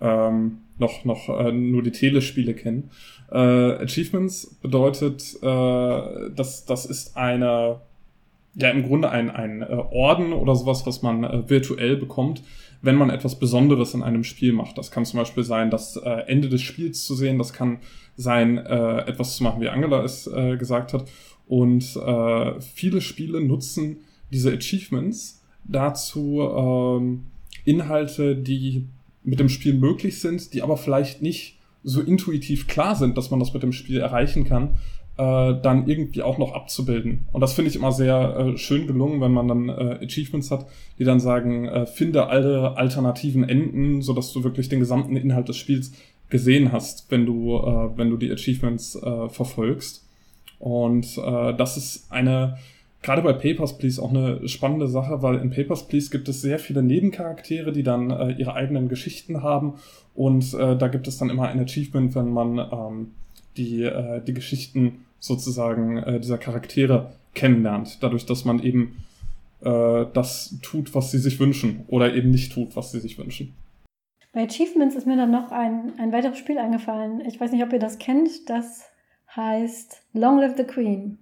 ähm, 0.00 0.58
noch, 0.78 1.04
noch 1.04 1.28
äh, 1.28 1.52
nur 1.52 1.82
die 1.82 1.92
Telespiele 1.92 2.54
kennen. 2.54 2.90
Äh, 3.30 3.38
Achievements 3.38 4.58
bedeutet, 4.62 5.36
äh, 5.42 6.30
dass 6.34 6.64
das 6.66 6.86
ist 6.86 7.16
eine, 7.16 7.80
ja 8.54 8.70
im 8.70 8.82
Grunde 8.82 9.10
ein, 9.10 9.30
ein 9.30 9.62
äh, 9.62 9.66
Orden 9.66 10.32
oder 10.32 10.56
sowas, 10.56 10.86
was 10.86 11.02
man 11.02 11.24
äh, 11.24 11.48
virtuell 11.48 11.96
bekommt, 11.96 12.42
wenn 12.82 12.96
man 12.96 13.10
etwas 13.10 13.38
Besonderes 13.38 13.94
in 13.94 14.02
einem 14.02 14.24
Spiel 14.24 14.52
macht. 14.52 14.78
Das 14.78 14.90
kann 14.90 15.04
zum 15.04 15.20
Beispiel 15.20 15.44
sein, 15.44 15.70
das 15.70 15.96
äh, 15.96 16.08
Ende 16.26 16.48
des 16.48 16.62
Spiels 16.62 17.04
zu 17.04 17.14
sehen, 17.14 17.38
das 17.38 17.52
kann 17.52 17.78
sein, 18.16 18.58
äh, 18.58 18.98
etwas 19.06 19.36
zu 19.36 19.44
machen, 19.44 19.60
wie 19.60 19.68
Angela 19.68 20.02
es 20.02 20.26
äh, 20.26 20.56
gesagt 20.56 20.92
hat. 20.92 21.04
Und 21.46 21.96
äh, 21.96 22.60
viele 22.60 23.00
Spiele 23.00 23.40
nutzen 23.40 23.98
diese 24.32 24.52
Achievements 24.52 25.42
dazu, 25.64 26.40
ähm, 26.40 27.26
Inhalte, 27.64 28.36
die 28.36 28.86
mit 29.22 29.40
dem 29.40 29.48
Spiel 29.48 29.74
möglich 29.74 30.20
sind, 30.20 30.54
die 30.54 30.62
aber 30.62 30.76
vielleicht 30.76 31.22
nicht 31.22 31.58
so 31.82 32.00
intuitiv 32.00 32.66
klar 32.66 32.94
sind, 32.94 33.16
dass 33.16 33.30
man 33.30 33.40
das 33.40 33.52
mit 33.52 33.62
dem 33.62 33.72
Spiel 33.72 33.98
erreichen 33.98 34.44
kann, 34.44 34.76
äh, 35.16 35.54
dann 35.62 35.86
irgendwie 35.86 36.22
auch 36.22 36.38
noch 36.38 36.52
abzubilden. 36.52 37.26
Und 37.32 37.40
das 37.40 37.52
finde 37.52 37.70
ich 37.70 37.76
immer 37.76 37.92
sehr 37.92 38.36
äh, 38.54 38.58
schön 38.58 38.86
gelungen, 38.86 39.20
wenn 39.20 39.32
man 39.32 39.48
dann 39.48 39.68
äh, 39.68 40.04
Achievements 40.04 40.50
hat, 40.50 40.66
die 40.98 41.04
dann 41.04 41.20
sagen, 41.20 41.66
äh, 41.66 41.86
finde 41.86 42.26
alle 42.28 42.76
alternativen 42.76 43.48
Enden, 43.48 44.02
so 44.02 44.12
dass 44.12 44.32
du 44.32 44.44
wirklich 44.44 44.68
den 44.68 44.80
gesamten 44.80 45.16
Inhalt 45.16 45.48
des 45.48 45.56
Spiels 45.56 45.92
gesehen 46.30 46.72
hast, 46.72 47.10
wenn 47.10 47.26
du, 47.26 47.56
äh, 47.56 47.98
wenn 47.98 48.10
du 48.10 48.16
die 48.16 48.30
Achievements 48.30 48.94
äh, 48.96 49.28
verfolgst. 49.28 50.06
Und 50.58 51.18
äh, 51.18 51.54
das 51.54 51.76
ist 51.76 52.10
eine, 52.12 52.58
gerade 53.02 53.22
bei 53.22 53.32
Papers, 53.32 53.78
Please 53.78 54.02
auch 54.02 54.10
eine 54.10 54.46
spannende 54.48 54.88
Sache, 54.88 55.22
weil 55.22 55.36
in 55.36 55.50
Papers, 55.50 55.88
Please 55.88 56.10
gibt 56.10 56.28
es 56.28 56.40
sehr 56.40 56.58
viele 56.58 56.82
Nebencharaktere, 56.82 57.72
die 57.72 57.82
dann 57.82 58.10
äh, 58.10 58.32
ihre 58.32 58.54
eigenen 58.54 58.88
Geschichten 58.88 59.42
haben. 59.42 59.74
Und 60.14 60.54
äh, 60.54 60.76
da 60.76 60.88
gibt 60.88 61.08
es 61.08 61.18
dann 61.18 61.30
immer 61.30 61.48
ein 61.48 61.60
Achievement, 61.60 62.14
wenn 62.14 62.30
man 62.30 62.58
ähm, 62.58 63.12
die, 63.56 63.82
äh, 63.82 64.20
die 64.22 64.34
Geschichten 64.34 65.06
sozusagen 65.18 65.98
äh, 65.98 66.20
dieser 66.20 66.38
Charaktere 66.38 67.12
kennenlernt, 67.34 68.02
dadurch, 68.02 68.26
dass 68.26 68.44
man 68.44 68.62
eben 68.62 69.04
äh, 69.62 70.06
das 70.12 70.58
tut, 70.62 70.94
was 70.94 71.10
sie 71.10 71.18
sich 71.18 71.38
wünschen 71.38 71.84
oder 71.88 72.14
eben 72.14 72.30
nicht 72.30 72.52
tut, 72.52 72.76
was 72.76 72.92
sie 72.92 73.00
sich 73.00 73.18
wünschen. 73.18 73.54
Bei 74.32 74.44
Achievements 74.44 74.94
ist 74.94 75.06
mir 75.06 75.16
dann 75.16 75.30
noch 75.30 75.50
ein, 75.50 75.92
ein 75.98 76.12
weiteres 76.12 76.38
Spiel 76.38 76.58
eingefallen. 76.58 77.20
Ich 77.26 77.40
weiß 77.40 77.50
nicht, 77.52 77.64
ob 77.64 77.72
ihr 77.72 77.80
das 77.80 77.98
kennt. 77.98 78.48
Das 78.48 78.84
heißt 79.34 80.02
Long 80.12 80.38
Live 80.38 80.56
the 80.56 80.64
Queen. 80.64 81.18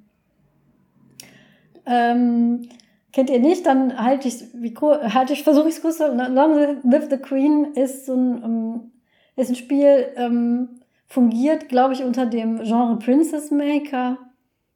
Ähm, 1.88 2.68
kennt 3.12 3.30
ihr 3.30 3.40
nicht, 3.40 3.66
dann 3.66 3.98
halte 3.98 4.28
ich, 4.28 4.44
halte 4.84 5.32
ich, 5.32 5.42
versuche 5.42 5.68
ich 5.68 5.76
es 5.76 5.82
kurz. 5.82 5.98
Long 5.98 6.80
Live 6.84 7.08
the 7.10 7.16
Queen 7.16 7.72
ist 7.74 8.06
so 8.06 8.14
ein, 8.14 8.42
ähm, 8.44 8.92
ist 9.36 9.48
ein 9.48 9.56
Spiel, 9.56 10.08
ähm, 10.16 10.80
fungiert, 11.06 11.68
glaube 11.68 11.94
ich, 11.94 12.04
unter 12.04 12.26
dem 12.26 12.62
Genre 12.62 12.98
Princess 12.98 13.50
Maker. 13.50 14.18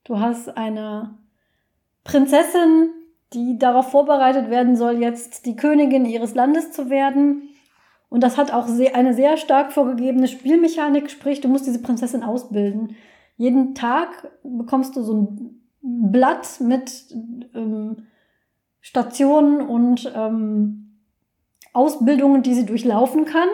Du 0.05 0.19
hast 0.19 0.57
eine 0.57 1.19
Prinzessin, 2.05 2.91
die 3.35 3.59
darauf 3.59 3.91
vorbereitet 3.91 4.51
werden 4.51 4.77
soll, 4.77 5.01
jetzt 5.01 5.47
die 5.47 5.57
Königin 5.57 6.07
ihres 6.07 6.35
Landes 6.35 6.73
zu 6.73 6.91
werden. 6.91 7.51
Und 8.09 8.23
das 8.23 8.37
hat 8.37 8.53
auch 8.53 8.67
eine 8.95 9.15
sehr 9.15 9.37
stark 9.37 9.73
vorgegebene 9.73 10.29
Spielmechanik, 10.29 11.11
sprich, 11.11 11.41
du 11.41 11.49
musst 11.49 11.67
diese 11.67 11.81
Prinzessin 11.81 12.23
ausbilden. 12.23 12.97
Jeden 13.37 13.75
Tag 13.75 14.31
bekommst 14.43 14.97
du 14.97 15.03
so 15.03 15.15
ein 15.15 15.62
Blatt 15.83 16.61
mit 16.61 17.15
ähm, 17.55 18.07
Stationen 18.81 19.61
und 19.61 20.13
ähm, 20.15 20.99
Ausbildungen, 21.73 22.43
die 22.43 22.55
sie 22.55 22.67
durchlaufen 22.67 23.25
kann. 23.25 23.49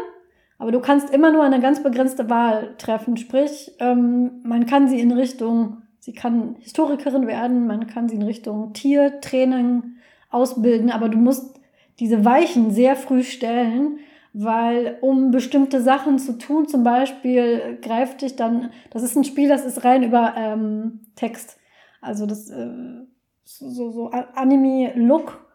Aber 0.59 0.73
du 0.73 0.81
kannst 0.81 1.11
immer 1.11 1.31
nur 1.31 1.45
eine 1.45 1.61
ganz 1.61 1.83
begrenzte 1.83 2.29
Wahl 2.29 2.75
treffen. 2.79 3.17
Sprich, 3.17 3.73
ähm, 3.79 4.41
man 4.43 4.67
kann 4.67 4.89
sie 4.89 5.01
in 5.01 5.13
Richtung, 5.13 5.83
sie 6.01 6.13
kann 6.13 6.57
Historikerin 6.59 7.27
werden, 7.27 7.67
man 7.67 7.87
kann 7.87 8.09
sie 8.09 8.17
in 8.17 8.23
Richtung 8.23 8.73
Tiertraining 8.73 9.97
ausbilden, 10.31 10.91
aber 10.91 11.09
du 11.09 11.17
musst 11.17 11.61
diese 12.01 12.25
Weichen 12.25 12.71
sehr 12.71 12.97
früh 12.97 13.23
stellen, 13.23 13.99
weil 14.33 14.99
um 15.01 15.31
bestimmte 15.31 15.81
Sachen 15.81 16.19
zu 16.19 16.39
tun, 16.39 16.69
zum 16.69 16.85
Beispiel 16.85 17.79
greift 17.81 18.23
dich 18.23 18.37
dann, 18.37 18.71
das 18.91 19.03
ist 19.03 19.17
ein 19.17 19.25
Spiel, 19.25 19.49
das 19.49 19.65
ist 19.65 19.85
rein 19.85 20.03
über 20.03 20.35
ähm, 20.37 21.01
Text. 21.17 21.59
Also 22.01 22.27
das 22.27 22.51
äh, 22.51 22.69
so, 23.45 23.91
so 23.91 24.11
Anime-Look 24.11 25.47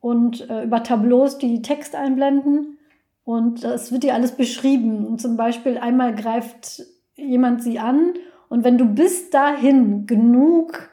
und 0.00 0.48
äh, 0.48 0.64
über 0.64 0.82
Tableaus, 0.82 1.38
die 1.38 1.62
Text 1.62 1.94
einblenden. 1.94 2.78
Und 3.24 3.64
das 3.64 3.90
wird 3.92 4.02
dir 4.02 4.14
alles 4.14 4.32
beschrieben. 4.32 5.06
Und 5.06 5.20
zum 5.20 5.36
Beispiel 5.36 5.78
einmal 5.78 6.14
greift 6.14 6.82
jemand 7.16 7.62
sie 7.62 7.78
an 7.78 8.14
und 8.54 8.62
wenn 8.62 8.78
du 8.78 8.84
bis 8.84 9.30
dahin 9.30 10.06
genug 10.06 10.90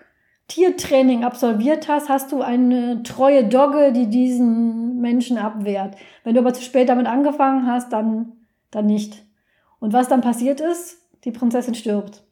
Tiertraining 0.47 1.23
absolviert 1.23 1.87
hast, 1.87 2.09
hast 2.09 2.31
du 2.31 2.41
eine 2.41 3.03
treue 3.03 3.47
Dogge, 3.47 3.91
die 3.91 4.07
diesen 4.07 4.99
Menschen 4.99 5.37
abwehrt. 5.37 5.95
Wenn 6.23 6.33
du 6.33 6.41
aber 6.41 6.53
zu 6.53 6.63
spät 6.63 6.89
damit 6.89 7.05
angefangen 7.05 7.67
hast, 7.67 7.93
dann, 7.93 8.31
dann 8.71 8.87
nicht. 8.87 9.23
Und 9.79 9.93
was 9.93 10.07
dann 10.07 10.21
passiert 10.21 10.59
ist, 10.59 10.97
die 11.23 11.31
Prinzessin 11.31 11.75
stirbt. 11.75 12.23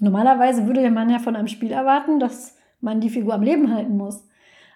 Normalerweise 0.00 0.66
würde 0.66 0.88
man 0.90 1.10
ja 1.10 1.18
von 1.18 1.36
einem 1.36 1.48
Spiel 1.48 1.72
erwarten, 1.72 2.20
dass 2.20 2.56
man 2.80 3.00
die 3.00 3.10
Figur 3.10 3.34
am 3.34 3.42
Leben 3.42 3.74
halten 3.74 3.96
muss. 3.96 4.24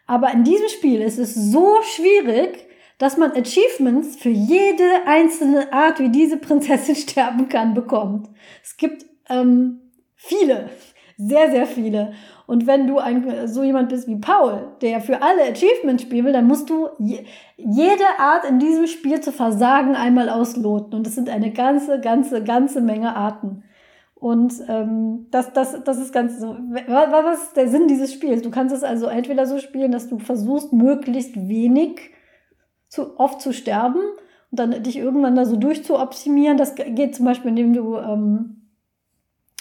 Aber 0.07 0.33
in 0.33 0.45
diesem 0.45 0.69
Spiel 0.69 1.01
ist 1.01 1.19
es 1.19 1.35
so 1.35 1.77
schwierig, 1.83 2.67
dass 2.99 3.17
man 3.17 3.33
Achievements 3.33 4.17
für 4.17 4.29
jede 4.29 5.07
einzelne 5.07 5.73
Art, 5.73 5.99
wie 5.99 6.11
diese 6.11 6.37
Prinzessin 6.37 6.97
sterben 6.97 7.49
kann, 7.49 7.75
bekommt. 7.75 8.29
Es 8.63 8.77
gibt 8.77 9.07
ähm, 9.29 9.81
viele, 10.15 10.71
sehr, 11.17 11.51
sehr 11.51 11.67
viele. 11.67 12.13
Und 12.47 12.67
wenn 12.67 12.87
du 12.87 12.99
ein, 12.99 13.49
so 13.49 13.63
jemand 13.63 13.89
bist 13.89 14.09
wie 14.09 14.17
Paul, 14.17 14.73
der 14.83 15.01
für 15.01 15.23
alle 15.23 15.43
Achievements 15.51 16.03
spielen 16.03 16.27
will, 16.27 16.33
dann 16.33 16.47
musst 16.47 16.69
du 16.69 16.89
je, 16.99 17.25
jede 17.57 18.05
Art 18.19 18.45
in 18.45 18.59
diesem 18.59 18.87
Spiel 18.87 19.21
zu 19.21 19.33
versagen 19.33 19.95
einmal 19.95 20.29
ausloten. 20.29 20.95
Und 20.95 21.07
es 21.07 21.15
sind 21.15 21.31
eine 21.31 21.53
ganze, 21.53 22.01
ganze, 22.01 22.43
ganze 22.43 22.81
Menge 22.81 23.17
Arten. 23.17 23.65
Und 24.23 24.55
ähm, 24.69 25.27
das, 25.33 25.53
das, 25.53 25.83
das 25.83 25.99
ist 25.99 26.13
ganz 26.13 26.39
so. 26.39 26.57
Was 26.87 27.43
ist 27.43 27.57
der 27.57 27.67
Sinn 27.67 27.89
dieses 27.89 28.13
Spiels? 28.13 28.43
Du 28.43 28.53
kannst 28.53 28.73
es 28.73 28.85
also 28.85 29.07
entweder 29.07 29.47
so 29.47 29.59
spielen, 29.59 29.91
dass 29.91 30.09
du 30.09 30.21
versuchst, 30.21 30.73
möglichst 30.73 31.35
wenig 31.49 32.13
zu, 32.87 33.19
oft 33.19 33.41
zu 33.41 33.53
sterben 33.53 33.99
und 34.53 34.61
dann 34.61 34.81
dich 34.85 34.97
irgendwann 34.97 35.35
da 35.35 35.45
so 35.45 35.57
durchzuoptimieren. 35.57 36.57
Das 36.57 36.77
geht 36.77 37.17
zum 37.17 37.25
Beispiel, 37.25 37.49
indem 37.49 37.73
du 37.73 37.97
ähm, 37.97 38.71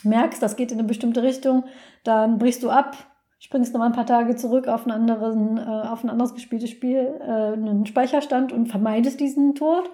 merkst, 0.04 0.44
das 0.44 0.56
geht 0.56 0.72
in 0.72 0.78
eine 0.78 0.88
bestimmte 0.88 1.24
Richtung, 1.24 1.64
dann 2.04 2.38
brichst 2.38 2.62
du 2.62 2.70
ab, 2.70 2.96
springst 3.40 3.74
nochmal 3.74 3.90
ein 3.90 3.96
paar 3.96 4.06
Tage 4.06 4.36
zurück 4.36 4.68
auf, 4.68 4.84
einen 4.84 4.92
anderen, 4.92 5.58
äh, 5.58 5.88
auf 5.88 6.04
ein 6.04 6.12
anderes 6.12 6.36
gespieltes 6.36 6.70
Spiel, 6.70 7.16
äh, 7.20 7.54
einen 7.54 7.88
Speicherstand 7.88 8.54
und 8.54 8.68
vermeidest 8.68 9.20
diesen 9.22 9.56
Tod. 9.56 9.90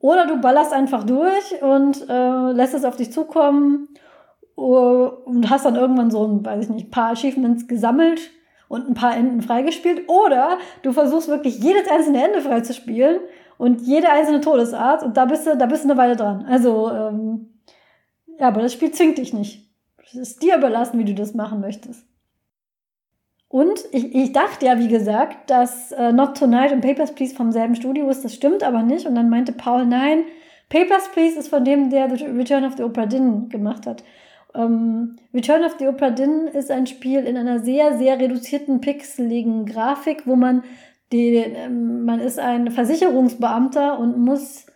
Oder 0.00 0.26
du 0.26 0.40
ballerst 0.40 0.72
einfach 0.72 1.04
durch 1.04 1.62
und 1.62 2.08
äh, 2.08 2.52
lässt 2.52 2.74
es 2.74 2.84
auf 2.84 2.96
dich 2.96 3.12
zukommen 3.12 3.88
uh, 4.56 5.10
und 5.24 5.48
hast 5.50 5.64
dann 5.64 5.76
irgendwann 5.76 6.10
so 6.10 6.26
ein, 6.26 6.44
weiß 6.44 6.64
ich 6.64 6.70
nicht, 6.70 6.90
paar 6.90 7.12
Achievements 7.12 7.66
gesammelt 7.66 8.30
und 8.68 8.88
ein 8.88 8.94
paar 8.94 9.16
Enden 9.16 9.42
freigespielt. 9.42 10.08
Oder 10.08 10.58
du 10.82 10.92
versuchst 10.92 11.28
wirklich 11.28 11.58
jedes 11.58 11.88
einzelne 11.88 12.24
Ende 12.24 12.40
freizuspielen 12.40 13.20
und 13.58 13.82
jede 13.82 14.10
einzelne 14.10 14.40
Todesart 14.40 15.02
und 15.02 15.16
da 15.16 15.24
bist 15.24 15.46
du, 15.46 15.56
da 15.56 15.66
bist 15.66 15.84
du 15.84 15.90
eine 15.90 15.98
Weile 15.98 16.16
dran. 16.16 16.44
Also, 16.48 16.90
ähm, 16.90 17.54
ja, 18.38 18.48
aber 18.48 18.62
das 18.62 18.72
Spiel 18.72 18.92
zwingt 18.92 19.18
dich 19.18 19.32
nicht. 19.32 19.70
Es 20.04 20.14
ist 20.14 20.42
dir 20.42 20.56
überlassen, 20.56 20.98
wie 20.98 21.04
du 21.04 21.14
das 21.14 21.34
machen 21.34 21.60
möchtest. 21.60 22.06
Und 23.56 23.86
ich, 23.90 24.14
ich 24.14 24.32
dachte 24.34 24.66
ja, 24.66 24.78
wie 24.78 24.88
gesagt, 24.88 25.48
dass 25.48 25.90
äh, 25.92 26.12
Not 26.12 26.36
Tonight 26.36 26.72
und 26.72 26.82
Papers, 26.82 27.14
Please 27.14 27.34
vom 27.34 27.52
selben 27.52 27.74
Studio 27.74 28.10
ist. 28.10 28.22
Das 28.22 28.34
stimmt 28.34 28.62
aber 28.62 28.82
nicht. 28.82 29.06
Und 29.06 29.14
dann 29.14 29.30
meinte 29.30 29.52
Paul, 29.52 29.86
nein, 29.86 30.24
Papers, 30.68 31.10
Please 31.10 31.38
ist 31.38 31.48
von 31.48 31.64
dem, 31.64 31.88
der 31.88 32.14
The 32.14 32.22
Return 32.26 32.66
of 32.66 32.76
the 32.76 32.82
Opera 32.82 33.06
Din 33.06 33.48
gemacht 33.48 33.86
hat. 33.86 34.04
Ähm, 34.54 35.16
Return 35.32 35.64
of 35.64 35.76
the 35.78 35.88
Opera 35.88 36.10
Din 36.10 36.48
ist 36.48 36.70
ein 36.70 36.86
Spiel 36.86 37.20
in 37.20 37.38
einer 37.38 37.60
sehr, 37.60 37.96
sehr 37.96 38.20
reduzierten, 38.20 38.82
pixeligen 38.82 39.64
Grafik, 39.64 40.26
wo 40.26 40.36
man 40.36 40.62
die, 41.10 41.36
ähm, 41.36 42.04
man 42.04 42.20
ist 42.20 42.38
ein 42.38 42.70
Versicherungsbeamter 42.70 43.98
und 43.98 44.18
muss 44.18 44.66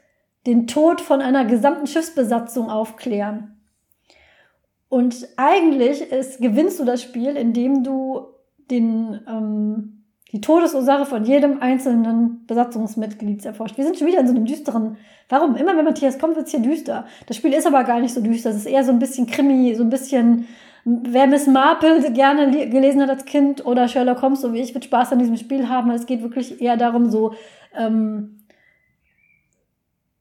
den 0.46 0.66
Tod 0.66 1.02
von 1.02 1.20
einer 1.20 1.44
gesamten 1.44 1.86
Schiffsbesatzung 1.86 2.70
aufklären. 2.70 3.60
Und 4.88 5.28
eigentlich 5.36 6.00
ist, 6.00 6.40
gewinnst 6.40 6.80
du 6.80 6.86
das 6.86 7.02
Spiel, 7.02 7.36
indem 7.36 7.84
du 7.84 8.39
den, 8.70 9.20
ähm, 9.28 10.04
die 10.32 10.40
Todesursache 10.40 11.06
von 11.06 11.24
jedem 11.24 11.60
einzelnen 11.60 12.46
Besatzungsmitglieds 12.46 13.44
erforscht. 13.44 13.76
Wir 13.76 13.84
sind 13.84 13.98
schon 13.98 14.06
wieder 14.06 14.20
in 14.20 14.26
so 14.26 14.34
einem 14.34 14.44
düsteren. 14.44 14.96
Warum? 15.28 15.56
Immer 15.56 15.76
wenn 15.76 15.84
Matthias 15.84 16.18
kommt, 16.18 16.36
wird 16.36 16.46
es 16.46 16.52
hier 16.52 16.60
düster. 16.60 17.06
Das 17.26 17.36
Spiel 17.36 17.52
ist 17.52 17.66
aber 17.66 17.84
gar 17.84 18.00
nicht 18.00 18.14
so 18.14 18.20
düster. 18.20 18.50
Es 18.50 18.56
ist 18.56 18.66
eher 18.66 18.84
so 18.84 18.92
ein 18.92 18.98
bisschen 18.98 19.26
Krimi, 19.26 19.74
so 19.74 19.82
ein 19.82 19.90
bisschen. 19.90 20.46
Wer 20.84 21.26
Miss 21.26 21.46
Marple 21.46 22.10
gerne 22.12 22.68
gelesen 22.70 23.02
hat 23.02 23.10
als 23.10 23.26
Kind 23.26 23.66
oder 23.66 23.86
Sherlock 23.86 24.22
Holmes, 24.22 24.40
so 24.40 24.54
wie 24.54 24.60
ich, 24.60 24.72
wird 24.72 24.84
Spaß 24.84 25.12
an 25.12 25.18
diesem 25.18 25.36
Spiel 25.36 25.68
haben. 25.68 25.90
Es 25.90 26.06
geht 26.06 26.22
wirklich 26.22 26.62
eher 26.62 26.78
darum, 26.78 27.10
so 27.10 27.34
ähm, 27.76 28.39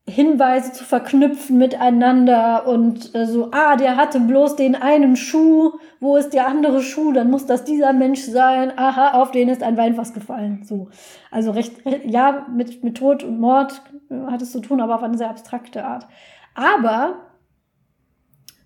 Hinweise 0.10 0.74
zu 0.74 0.84
verknüpfen 0.84 1.58
miteinander 1.58 2.68
und 2.68 3.16
äh, 3.16 3.26
so, 3.26 3.50
ah, 3.52 3.76
der 3.76 3.96
hatte 3.96 4.20
bloß 4.20 4.56
den 4.56 4.76
einen 4.76 5.16
Schuh, 5.16 5.74
wo 6.00 6.18
ist 6.18 6.34
der 6.34 6.48
andere 6.48 6.82
Schuh, 6.82 7.12
dann 7.12 7.30
muss 7.30 7.46
das 7.46 7.64
dieser 7.64 7.94
Mensch 7.94 8.22
sein, 8.22 8.74
aha, 8.78 9.22
auf 9.22 9.32
den 9.32 9.50
ist 9.50 9.64
ein 9.64 9.78
Weinfass 9.78 10.14
gefallen. 10.14 10.64
So. 10.64 10.90
Also 11.32 11.52
recht, 11.52 11.74
ja, 12.06 12.48
mit, 12.54 12.84
mit 12.84 12.98
Tod 12.98 13.24
und 13.24 13.40
Mord 13.40 13.82
hat 14.28 14.42
es 14.42 14.52
zu 14.52 14.60
tun, 14.60 14.82
aber 14.82 14.96
auf 14.96 15.04
eine 15.04 15.18
sehr 15.18 15.30
abstrakte 15.30 15.86
Art. 15.86 16.08
Aber 16.56 17.16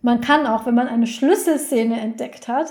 man 0.02 0.22
kann 0.22 0.48
auch, 0.48 0.66
wenn 0.66 0.76
man 0.76 0.88
eine 0.88 1.08
Schlüsselszene 1.08 2.00
entdeckt 2.00 2.48
hat, 2.48 2.68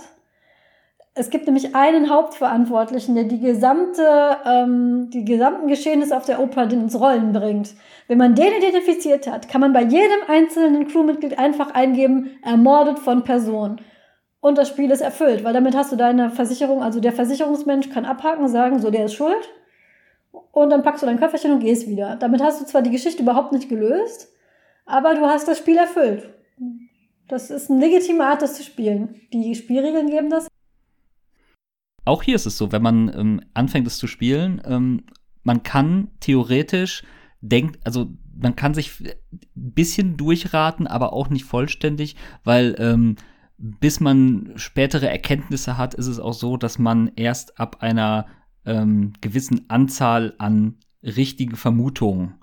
es 1.15 1.29
gibt 1.29 1.47
nämlich 1.47 1.75
einen 1.75 2.09
Hauptverantwortlichen, 2.09 3.15
der 3.15 3.25
die 3.25 3.41
gesamte, 3.41 4.39
ähm, 4.47 5.11
die 5.11 5.25
gesamten 5.25 5.69
Geschehnisse 5.69 6.17
auf 6.17 6.25
der 6.25 6.41
Oper 6.41 6.71
ins 6.71 6.99
Rollen 6.99 7.33
bringt. 7.33 7.75
Wenn 8.09 8.17
man 8.17 8.35
den 8.35 8.53
identifiziert 8.55 9.27
hat, 9.31 9.49
kann 9.49 9.61
man 9.61 9.75
bei 9.75 9.83
jedem 9.83 10.21
einzelnen 10.27 10.89
Crewmitglied 10.89 11.39
einfach 11.39 11.75
eingeben, 11.75 12.39
ermordet 12.43 12.99
von 12.99 13.25
Person. 13.25 13.81
Und 14.41 14.57
das 14.57 14.69
Spiel 14.69 14.91
ist 14.91 15.03
erfüllt, 15.03 15.45
weil 15.45 15.53
damit 15.53 15.77
hast 15.77 15.93
du 15.93 15.97
deine 15.97 16.31
Versicherung, 16.31 16.83
also 16.83 16.99
der 16.99 17.13
Versicherungsmensch 17.13 17.91
kann 17.91 18.07
abhaken, 18.07 18.49
sagen, 18.49 18.81
so, 18.81 18.91
der 18.91 19.05
ist 19.05 19.15
schuld. 19.15 19.51
Und 20.51 20.71
dann 20.71 20.83
packst 20.83 21.03
du 21.03 21.07
dein 21.07 21.21
Köfferchen 21.21 21.53
und 21.53 21.61
gehst 21.61 21.87
wieder. 21.89 22.17
Damit 22.17 22.43
hast 22.43 22.61
du 22.61 22.65
zwar 22.65 22.81
die 22.81 22.91
Geschichte 22.91 23.23
überhaupt 23.23 23.53
nicht 23.53 23.69
gelöst, 23.69 24.33
aber 24.87 25.15
du 25.15 25.21
hast 25.27 25.47
das 25.47 25.59
Spiel 25.59 25.77
erfüllt. 25.77 26.31
Das 27.29 27.51
ist 27.51 27.71
eine 27.71 27.81
legitime 27.81 28.25
Art, 28.25 28.43
das 28.43 28.55
zu 28.55 28.63
spielen. 28.63 29.21
Die 29.33 29.55
Spielregeln 29.55 30.09
geben 30.09 30.31
das 30.31 30.49
auch 32.05 32.23
hier 32.23 32.35
ist 32.35 32.47
es 32.47 32.59
so, 32.59 32.73
wenn 32.73 32.83
man 32.83 33.13
ähm, 33.15 33.41
anfängt 33.55 33.87
es 33.87 33.99
zu 33.99 34.07
spielen, 34.07 34.61
ähm, 34.65 35.05
man 35.43 35.63
kann 35.63 36.09
theoretisch 36.21 37.03
denkt, 37.41 37.79
also 37.85 38.13
man 38.35 38.57
kann 38.57 38.75
sich 38.75 39.01
ein 39.01 39.15
bisschen 39.55 40.17
durchraten, 40.17 40.87
aber 40.87 41.13
auch 41.13 41.29
nicht 41.29 41.45
vollständig, 41.45 42.17
weil 42.45 42.75
ähm, 42.79 43.17
bis 43.59 44.01
man 44.01 44.53
spätere 44.57 45.09
Erkenntnisse 45.09 45.77
hat, 45.79 45.95
ist 45.95 46.07
es 46.07 46.19
auch 46.19 46.33
so, 46.33 46.57
dass 46.57 46.79
man 46.79 47.13
erst 47.17 47.61
ab 47.61 47.79
einer 47.81 48.27
ähm, 48.65 49.13
gewissen 49.21 49.69
Anzahl 49.69 50.35
an 50.39 50.79
richtigen 51.03 51.57
Vermutungen 51.57 52.35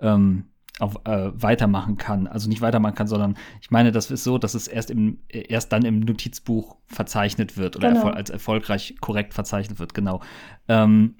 ähm, 0.00 0.44
auf, 0.78 0.96
äh, 1.04 1.30
weitermachen 1.34 1.96
kann. 1.96 2.26
Also 2.26 2.48
nicht 2.48 2.60
weitermachen 2.60 2.94
kann, 2.94 3.06
sondern 3.06 3.36
ich 3.60 3.70
meine, 3.70 3.92
das 3.92 4.10
ist 4.10 4.24
so, 4.24 4.38
dass 4.38 4.54
es 4.54 4.68
erst, 4.68 4.90
im, 4.90 5.18
erst 5.28 5.72
dann 5.72 5.84
im 5.84 6.00
Notizbuch 6.00 6.76
verzeichnet 6.86 7.56
wird 7.56 7.76
oder 7.76 7.88
genau. 7.88 8.00
erfol 8.00 8.14
als 8.14 8.30
erfolgreich 8.30 8.96
korrekt 9.00 9.34
verzeichnet 9.34 9.78
wird, 9.78 9.94
genau. 9.94 10.20
Ähm, 10.68 11.16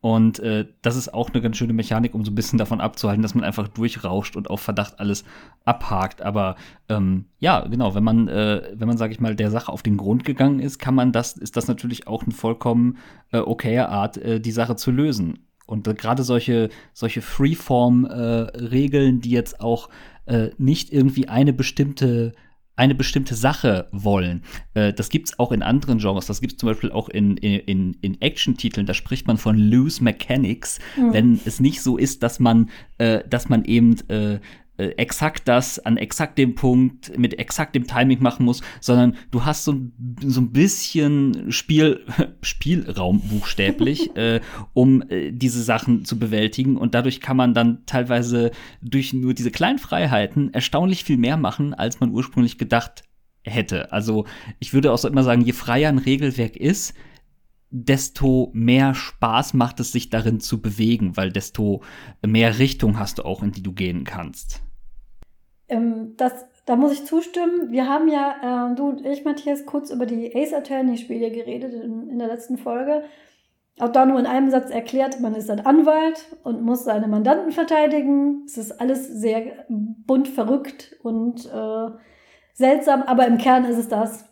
und 0.00 0.38
äh, 0.38 0.66
das 0.80 0.94
ist 0.94 1.12
auch 1.12 1.30
eine 1.30 1.42
ganz 1.42 1.56
schöne 1.56 1.72
Mechanik, 1.72 2.14
um 2.14 2.24
so 2.24 2.30
ein 2.30 2.36
bisschen 2.36 2.58
davon 2.58 2.80
abzuhalten, 2.80 3.22
dass 3.22 3.34
man 3.34 3.42
einfach 3.42 3.66
durchrauscht 3.66 4.36
und 4.36 4.48
auf 4.48 4.60
Verdacht 4.60 5.00
alles 5.00 5.24
abhakt. 5.64 6.22
Aber 6.22 6.54
ähm, 6.88 7.24
ja, 7.40 7.66
genau, 7.66 7.96
wenn 7.96 8.04
man, 8.04 8.28
äh, 8.28 8.62
wenn 8.74 8.86
man, 8.86 8.96
sag 8.96 9.10
ich 9.10 9.18
mal, 9.18 9.34
der 9.34 9.50
Sache 9.50 9.72
auf 9.72 9.82
den 9.82 9.96
Grund 9.96 10.24
gegangen 10.24 10.60
ist, 10.60 10.78
kann 10.78 10.94
man 10.94 11.10
das, 11.10 11.36
ist 11.36 11.56
das 11.56 11.66
natürlich 11.66 12.06
auch 12.06 12.22
eine 12.22 12.32
vollkommen 12.32 12.98
äh, 13.32 13.38
okaye 13.38 13.88
Art, 13.88 14.18
äh, 14.18 14.40
die 14.40 14.52
Sache 14.52 14.76
zu 14.76 14.92
lösen. 14.92 15.47
Und 15.68 15.86
äh, 15.86 15.94
gerade 15.94 16.22
solche, 16.24 16.70
solche 16.92 17.22
Freeform-Regeln, 17.22 19.18
äh, 19.18 19.20
die 19.20 19.30
jetzt 19.30 19.60
auch 19.60 19.88
äh, 20.26 20.50
nicht 20.58 20.92
irgendwie 20.92 21.28
eine 21.28 21.52
bestimmte 21.52 22.32
eine 22.74 22.94
bestimmte 22.94 23.34
Sache 23.34 23.88
wollen. 23.90 24.44
Äh, 24.74 24.92
das 24.92 25.08
gibt 25.08 25.30
es 25.30 25.38
auch 25.40 25.50
in 25.50 25.64
anderen 25.64 25.98
Genres. 25.98 26.26
Das 26.26 26.40
gibt 26.40 26.52
es 26.52 26.58
zum 26.58 26.68
Beispiel 26.68 26.92
auch 26.92 27.08
in, 27.08 27.36
in, 27.36 27.94
in 28.00 28.20
Action-Titeln. 28.20 28.86
Da 28.86 28.94
spricht 28.94 29.26
man 29.26 29.36
von 29.36 29.58
loose 29.58 30.02
mechanics, 30.02 30.78
mhm. 30.96 31.12
wenn 31.12 31.40
es 31.44 31.58
nicht 31.58 31.82
so 31.82 31.96
ist, 31.96 32.22
dass 32.22 32.38
man, 32.38 32.70
äh, 32.98 33.28
dass 33.28 33.48
man 33.48 33.64
eben 33.64 33.96
äh, 34.78 34.90
exakt 34.90 35.48
das 35.48 35.80
an 35.80 35.96
exakt 35.96 36.38
dem 36.38 36.54
Punkt 36.54 37.18
mit 37.18 37.38
exakt 37.38 37.74
dem 37.74 37.86
Timing 37.86 38.22
machen 38.22 38.46
muss, 38.46 38.62
sondern 38.80 39.16
du 39.32 39.44
hast 39.44 39.64
so, 39.64 39.74
so 40.22 40.40
ein 40.40 40.52
bisschen 40.52 41.50
Spiel, 41.50 42.06
Spielraum 42.42 43.20
buchstäblich, 43.20 44.16
äh, 44.16 44.40
um 44.74 45.02
äh, 45.10 45.32
diese 45.32 45.62
Sachen 45.62 46.04
zu 46.04 46.18
bewältigen. 46.18 46.76
Und 46.76 46.94
dadurch 46.94 47.20
kann 47.20 47.36
man 47.36 47.54
dann 47.54 47.84
teilweise 47.86 48.52
durch 48.80 49.12
nur 49.12 49.34
diese 49.34 49.50
kleinen 49.50 49.80
Freiheiten 49.80 50.54
erstaunlich 50.54 51.02
viel 51.02 51.18
mehr 51.18 51.36
machen, 51.36 51.74
als 51.74 51.98
man 51.98 52.10
ursprünglich 52.10 52.56
gedacht 52.56 53.02
hätte. 53.42 53.92
Also 53.92 54.26
ich 54.60 54.72
würde 54.72 54.92
auch 54.92 54.98
so 54.98 55.08
immer 55.08 55.24
sagen, 55.24 55.42
je 55.42 55.52
freier 55.52 55.88
ein 55.88 55.98
Regelwerk 55.98 56.56
ist, 56.56 56.94
desto 57.70 58.50
mehr 58.54 58.94
Spaß 58.94 59.54
macht 59.54 59.80
es 59.80 59.90
sich 59.90 60.08
darin 60.08 60.38
zu 60.38 60.62
bewegen, 60.62 61.16
weil 61.16 61.32
desto 61.32 61.82
mehr 62.24 62.60
Richtung 62.60 62.98
hast 62.98 63.18
du 63.18 63.24
auch, 63.24 63.42
in 63.42 63.50
die 63.50 63.62
du 63.62 63.72
gehen 63.72 64.04
kannst 64.04 64.62
ähm, 65.68 66.14
das, 66.16 66.46
da 66.66 66.76
muss 66.76 66.92
ich 66.92 67.04
zustimmen. 67.04 67.70
Wir 67.70 67.88
haben 67.88 68.08
ja, 68.08 68.70
äh, 68.70 68.74
du 68.74 68.88
und 68.88 69.04
ich, 69.04 69.24
Matthias, 69.24 69.66
kurz 69.66 69.90
über 69.90 70.06
die 70.06 70.34
Ace 70.34 70.54
Attorney-Spiele 70.54 71.30
geredet 71.30 71.72
in, 71.74 72.08
in 72.08 72.18
der 72.18 72.28
letzten 72.28 72.58
Folge. 72.58 73.04
Auch 73.80 73.90
da 73.90 74.06
nur 74.06 74.18
in 74.18 74.26
einem 74.26 74.50
Satz 74.50 74.70
erklärt, 74.70 75.20
man 75.20 75.34
ist 75.34 75.50
ein 75.50 75.64
Anwalt 75.64 76.36
und 76.42 76.62
muss 76.62 76.84
seine 76.84 77.06
Mandanten 77.06 77.52
verteidigen. 77.52 78.42
Es 78.44 78.58
ist 78.58 78.80
alles 78.80 79.06
sehr 79.06 79.66
bunt 79.68 80.26
verrückt 80.26 80.96
und 81.02 81.46
äh, 81.46 81.90
seltsam, 82.54 83.02
aber 83.02 83.26
im 83.26 83.38
Kern 83.38 83.64
ist 83.64 83.78
es 83.78 83.88
das. 83.88 84.24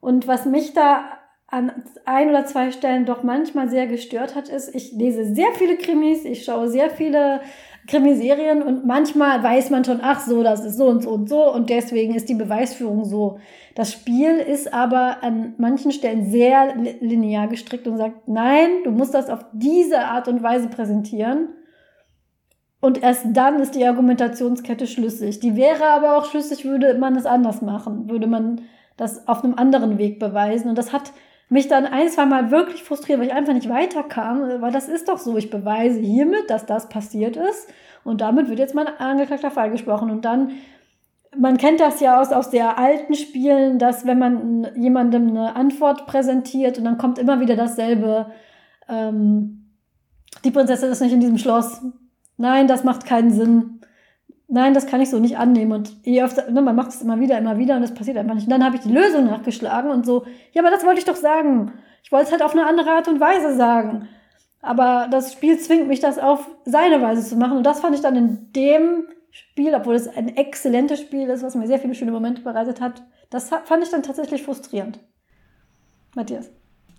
Und 0.00 0.26
was 0.26 0.44
mich 0.44 0.72
da 0.72 1.04
an 1.46 1.84
ein 2.04 2.30
oder 2.30 2.46
zwei 2.46 2.72
Stellen 2.72 3.06
doch 3.06 3.22
manchmal 3.22 3.68
sehr 3.68 3.86
gestört 3.86 4.34
hat, 4.34 4.48
ist, 4.48 4.74
ich 4.74 4.92
lese 4.92 5.34
sehr 5.34 5.52
viele 5.54 5.76
Krimis, 5.76 6.24
ich 6.24 6.44
schaue 6.44 6.68
sehr 6.68 6.90
viele 6.90 7.40
Krimiserien 7.90 8.62
und 8.62 8.86
manchmal 8.86 9.42
weiß 9.42 9.70
man 9.70 9.84
schon, 9.84 9.98
ach 10.00 10.20
so, 10.20 10.44
das 10.44 10.64
ist 10.64 10.76
so 10.76 10.86
und 10.86 11.02
so 11.02 11.10
und 11.10 11.28
so 11.28 11.52
und 11.52 11.70
deswegen 11.70 12.14
ist 12.14 12.28
die 12.28 12.34
Beweisführung 12.34 13.04
so. 13.04 13.38
Das 13.74 13.92
Spiel 13.92 14.36
ist 14.36 14.72
aber 14.72 15.24
an 15.24 15.54
manchen 15.58 15.90
Stellen 15.90 16.30
sehr 16.30 16.76
linear 17.00 17.48
gestrickt 17.48 17.88
und 17.88 17.96
sagt, 17.96 18.28
nein, 18.28 18.68
du 18.84 18.92
musst 18.92 19.12
das 19.12 19.28
auf 19.28 19.44
diese 19.52 19.98
Art 20.04 20.28
und 20.28 20.40
Weise 20.40 20.68
präsentieren. 20.68 21.48
Und 22.80 23.02
erst 23.02 23.26
dann 23.32 23.58
ist 23.58 23.74
die 23.74 23.84
Argumentationskette 23.84 24.86
schlüssig. 24.86 25.40
Die 25.40 25.56
wäre 25.56 25.84
aber 25.88 26.16
auch 26.16 26.26
schlüssig, 26.26 26.64
würde 26.64 26.94
man 26.94 27.16
es 27.16 27.26
anders 27.26 27.60
machen, 27.60 28.08
würde 28.08 28.28
man 28.28 28.62
das 28.96 29.26
auf 29.26 29.42
einem 29.42 29.54
anderen 29.54 29.98
Weg 29.98 30.20
beweisen. 30.20 30.68
Und 30.68 30.78
das 30.78 30.92
hat 30.92 31.12
mich 31.50 31.68
dann 31.68 31.84
ein, 31.84 32.08
zwei 32.08 32.24
Mal 32.24 32.50
wirklich 32.50 32.82
frustriert, 32.82 33.18
weil 33.18 33.26
ich 33.26 33.34
einfach 33.34 33.52
nicht 33.52 33.68
weiterkam, 33.68 34.62
weil 34.62 34.72
das 34.72 34.88
ist 34.88 35.08
doch 35.08 35.18
so, 35.18 35.36
ich 35.36 35.50
beweise 35.50 36.00
hiermit, 36.00 36.48
dass 36.48 36.64
das 36.64 36.88
passiert 36.88 37.36
ist 37.36 37.68
und 38.04 38.22
damit 38.22 38.48
wird 38.48 38.60
jetzt 38.60 38.74
mein 38.74 38.86
angeklagter 38.86 39.50
Fall 39.50 39.70
gesprochen 39.70 40.10
und 40.10 40.24
dann 40.24 40.52
man 41.36 41.58
kennt 41.58 41.78
das 41.78 42.00
ja 42.00 42.20
aus, 42.20 42.32
aus 42.32 42.50
sehr 42.50 42.76
alten 42.78 43.14
Spielen, 43.14 43.78
dass 43.78 44.04
wenn 44.04 44.18
man 44.18 44.68
jemandem 44.76 45.28
eine 45.28 45.54
Antwort 45.54 46.06
präsentiert 46.06 46.78
und 46.78 46.84
dann 46.84 46.98
kommt 46.98 47.18
immer 47.18 47.38
wieder 47.38 47.54
dasselbe, 47.54 48.32
ähm, 48.88 49.70
die 50.44 50.50
Prinzessin 50.50 50.90
ist 50.90 51.00
nicht 51.00 51.12
in 51.12 51.20
diesem 51.20 51.38
Schloss. 51.38 51.82
Nein, 52.36 52.66
das 52.66 52.82
macht 52.82 53.06
keinen 53.06 53.30
Sinn. 53.30 53.80
Nein, 54.52 54.74
das 54.74 54.86
kann 54.86 55.00
ich 55.00 55.10
so 55.10 55.20
nicht 55.20 55.38
annehmen. 55.38 55.70
Und 55.70 56.04
je 56.04 56.24
öfter, 56.24 56.50
ne, 56.50 56.60
man 56.60 56.74
macht 56.74 56.90
es 56.90 57.00
immer 57.00 57.20
wieder, 57.20 57.38
immer 57.38 57.56
wieder 57.56 57.76
und 57.76 57.84
es 57.84 57.94
passiert 57.94 58.16
einfach 58.16 58.34
nicht. 58.34 58.46
Und 58.46 58.50
dann 58.50 58.64
habe 58.64 58.74
ich 58.74 58.82
die 58.82 58.92
Lösung 58.92 59.26
nachgeschlagen 59.26 59.92
und 59.92 60.04
so, 60.04 60.24
ja, 60.52 60.60
aber 60.60 60.72
das 60.72 60.84
wollte 60.84 60.98
ich 60.98 61.04
doch 61.04 61.14
sagen. 61.14 61.72
Ich 62.02 62.10
wollte 62.10 62.26
es 62.26 62.32
halt 62.32 62.42
auf 62.42 62.52
eine 62.52 62.66
andere 62.66 62.90
Art 62.90 63.06
und 63.06 63.20
Weise 63.20 63.54
sagen. 63.54 64.08
Aber 64.60 65.06
das 65.08 65.32
Spiel 65.32 65.56
zwingt 65.58 65.86
mich, 65.86 66.00
das 66.00 66.18
auf 66.18 66.50
seine 66.64 67.00
Weise 67.00 67.26
zu 67.26 67.36
machen. 67.36 67.58
Und 67.58 67.64
das 67.64 67.80
fand 67.80 67.94
ich 67.94 68.00
dann 68.00 68.16
in 68.16 68.52
dem 68.52 69.06
Spiel, 69.30 69.72
obwohl 69.72 69.94
es 69.94 70.08
ein 70.08 70.36
exzellentes 70.36 71.00
Spiel 71.00 71.28
ist, 71.28 71.44
was 71.44 71.54
mir 71.54 71.68
sehr 71.68 71.78
viele 71.78 71.94
schöne 71.94 72.10
Momente 72.10 72.42
bereitet 72.42 72.80
hat, 72.80 73.04
das 73.30 73.48
fand 73.48 73.84
ich 73.84 73.90
dann 73.90 74.02
tatsächlich 74.02 74.42
frustrierend. 74.42 74.98
Matthias. 76.16 76.50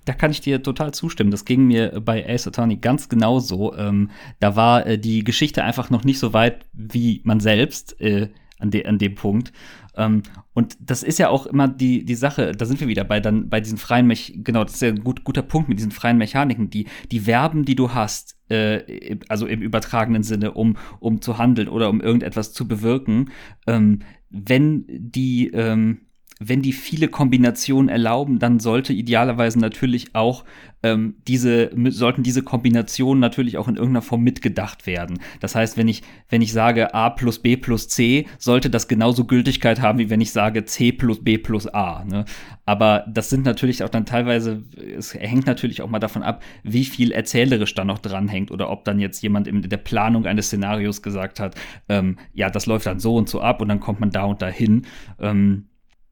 Da 0.05 0.13
kann 0.13 0.31
ich 0.31 0.41
dir 0.41 0.63
total 0.63 0.93
zustimmen. 0.93 1.31
Das 1.31 1.45
ging 1.45 1.65
mir 1.65 2.01
bei 2.01 2.27
Ace 2.27 2.47
Attorney 2.47 2.77
ganz 2.77 3.09
genauso. 3.09 3.75
Ähm, 3.75 4.09
da 4.39 4.55
war 4.55 4.85
äh, 4.85 4.97
die 4.97 5.23
Geschichte 5.23 5.63
einfach 5.63 5.89
noch 5.89 6.03
nicht 6.03 6.19
so 6.19 6.33
weit 6.33 6.65
wie 6.73 7.21
man 7.23 7.39
selbst 7.39 7.99
äh, 8.01 8.29
an, 8.61 8.71
de 8.71 8.85
an 8.85 8.97
dem 8.97 9.15
Punkt. 9.15 9.51
Ähm, 9.95 10.23
und 10.53 10.77
das 10.79 11.03
ist 11.03 11.19
ja 11.19 11.29
auch 11.29 11.45
immer 11.45 11.67
die, 11.67 12.05
die 12.05 12.15
Sache, 12.15 12.53
da 12.53 12.65
sind 12.65 12.79
wir 12.79 12.87
wieder 12.87 13.03
bei, 13.03 13.19
dann, 13.19 13.49
bei 13.49 13.59
diesen 13.59 13.77
freien 13.77 14.07
Mech 14.07 14.33
genau, 14.37 14.63
das 14.63 14.75
ist 14.75 14.81
ja 14.81 14.89
ein 14.89 15.03
gut, 15.03 15.23
guter 15.23 15.41
Punkt 15.41 15.67
mit 15.69 15.79
diesen 15.79 15.91
freien 15.91 16.17
Mechaniken, 16.17 16.69
die, 16.69 16.87
die 17.11 17.21
Verben, 17.21 17.65
die 17.65 17.75
du 17.75 17.93
hast, 17.93 18.37
äh, 18.49 19.17
also 19.27 19.47
im 19.47 19.61
übertragenen 19.61 20.23
Sinne, 20.23 20.51
um, 20.51 20.77
um 20.99 21.21
zu 21.21 21.37
handeln 21.37 21.67
oder 21.67 21.89
um 21.89 22.01
irgendetwas 22.01 22.53
zu 22.53 22.67
bewirken, 22.67 23.31
ähm, 23.67 23.99
wenn 24.29 24.85
die, 24.87 25.49
ähm, 25.49 26.01
wenn 26.43 26.63
die 26.63 26.73
viele 26.73 27.07
Kombinationen 27.07 27.87
erlauben, 27.87 28.39
dann 28.39 28.59
sollte 28.59 28.93
idealerweise 28.93 29.59
natürlich 29.59 30.15
auch 30.15 30.43
ähm, 30.81 31.15
diese, 31.27 31.69
sollten 31.91 32.23
diese 32.23 32.41
Kombinationen 32.41 33.21
natürlich 33.21 33.59
auch 33.59 33.67
in 33.67 33.75
irgendeiner 33.75 34.01
Form 34.01 34.23
mitgedacht 34.23 34.87
werden. 34.87 35.19
Das 35.39 35.53
heißt, 35.53 35.77
wenn 35.77 35.87
ich, 35.87 36.01
wenn 36.29 36.41
ich 36.41 36.51
sage 36.51 36.95
A 36.95 37.11
plus 37.11 37.37
B 37.37 37.57
plus 37.57 37.87
C, 37.89 38.25
sollte 38.39 38.71
das 38.71 38.87
genauso 38.87 39.25
Gültigkeit 39.25 39.81
haben, 39.81 39.99
wie 39.99 40.09
wenn 40.09 40.19
ich 40.19 40.31
sage 40.31 40.65
C 40.65 40.91
plus 40.91 41.23
B 41.23 41.37
plus 41.37 41.67
A. 41.67 42.03
Ne? 42.05 42.25
Aber 42.65 43.05
das 43.07 43.29
sind 43.29 43.45
natürlich 43.45 43.83
auch 43.83 43.89
dann 43.89 44.07
teilweise, 44.07 44.63
es 44.97 45.13
hängt 45.13 45.45
natürlich 45.45 45.83
auch 45.83 45.89
mal 45.89 45.99
davon 45.99 46.23
ab, 46.23 46.41
wie 46.63 46.85
viel 46.85 47.11
erzählerisch 47.11 47.75
da 47.75 47.85
noch 47.85 47.99
dranhängt 47.99 48.49
oder 48.49 48.71
ob 48.71 48.83
dann 48.85 48.99
jetzt 48.99 49.21
jemand 49.21 49.47
in 49.47 49.61
der 49.61 49.77
Planung 49.77 50.25
eines 50.25 50.47
Szenarios 50.47 51.03
gesagt 51.03 51.39
hat, 51.39 51.53
ähm, 51.87 52.17
ja, 52.33 52.49
das 52.49 52.65
läuft 52.65 52.87
dann 52.87 52.99
so 52.99 53.15
und 53.15 53.29
so 53.29 53.41
ab 53.41 53.61
und 53.61 53.69
dann 53.69 53.79
kommt 53.79 53.99
man 53.99 54.09
da 54.09 54.23
und 54.23 54.41
dahin. 54.41 54.87
Ähm, 55.19 55.65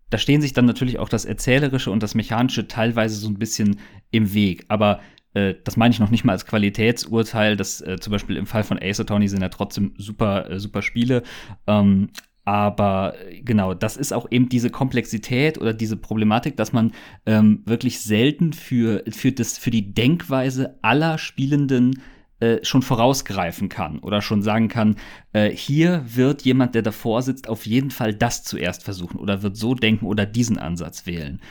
da 0.10 0.18
stehen 0.18 0.42
sich 0.42 0.54
dann 0.54 0.66
natürlich 0.66 1.00
auch 1.00 1.10
das 1.10 1.26
Erzählerische 1.26 1.92
und 1.92 2.04
das 2.04 2.16
Mechanische 2.16 2.68
teilweise 2.68 3.16
so 3.16 3.28
ein 3.30 3.40
bisschen 3.40 3.80
im 4.12 4.34
Weg. 4.34 4.66
Aber 4.68 5.00
äh, 5.34 5.56
das 5.64 5.78
meine 5.78 5.94
ich 5.94 6.00
noch 6.00 6.10
nicht 6.10 6.26
mal 6.26 6.34
als 6.34 6.46
Qualitätsurteil. 6.46 7.56
Das 7.56 7.82
äh, 7.82 7.98
zum 8.00 8.12
Beispiel 8.12 8.38
im 8.38 8.48
Fall 8.48 8.64
von 8.64 8.80
Ace 8.82 9.00
Attorney 9.00 9.28
sind 9.28 9.42
ja 9.42 9.50
trotzdem 9.50 9.94
super, 9.98 10.50
äh, 10.50 10.60
super 10.60 10.82
Spiele. 10.82 11.24
Ähm, 11.68 12.10
aber 12.46 13.14
äh, 13.28 13.42
genau, 13.42 13.76
das 13.76 13.96
ist 13.96 14.12
auch 14.12 14.28
eben 14.32 14.50
diese 14.50 14.72
Komplexität 14.72 15.60
oder 15.60 15.74
diese 15.74 15.98
Problematik, 15.98 16.58
dass 16.58 16.74
man 16.74 16.94
ähm, 17.26 17.62
wirklich 17.66 18.00
selten 18.00 18.54
für, 18.54 19.04
für, 19.10 19.32
das, 19.32 19.58
für 19.58 19.72
die 19.72 19.94
Denkweise 19.94 20.80
aller 20.82 21.18
Spielenden 21.20 22.02
äh, 22.40 22.64
schon 22.64 22.82
vorausgreifen 22.82 23.70
kann 23.70 24.00
oder 24.00 24.22
schon 24.22 24.42
sagen 24.42 24.68
kann, 24.68 24.96
äh, 25.34 25.50
hier 25.50 26.04
wird 26.08 26.44
jemand, 26.44 26.76
der 26.76 26.82
davor 26.82 27.22
sitzt, 27.22 27.50
auf 27.50 27.66
jeden 27.66 27.92
Fall 27.92 28.14
das 28.14 28.44
zuerst 28.44 28.84
versuchen 28.84 29.20
oder 29.20 29.42
wird 29.42 29.58
so 29.58 29.76
denken 29.76 30.06
oder 30.06 30.26
diesen 30.26 30.58
Ansatz 30.58 31.06
wählen. 31.06 31.42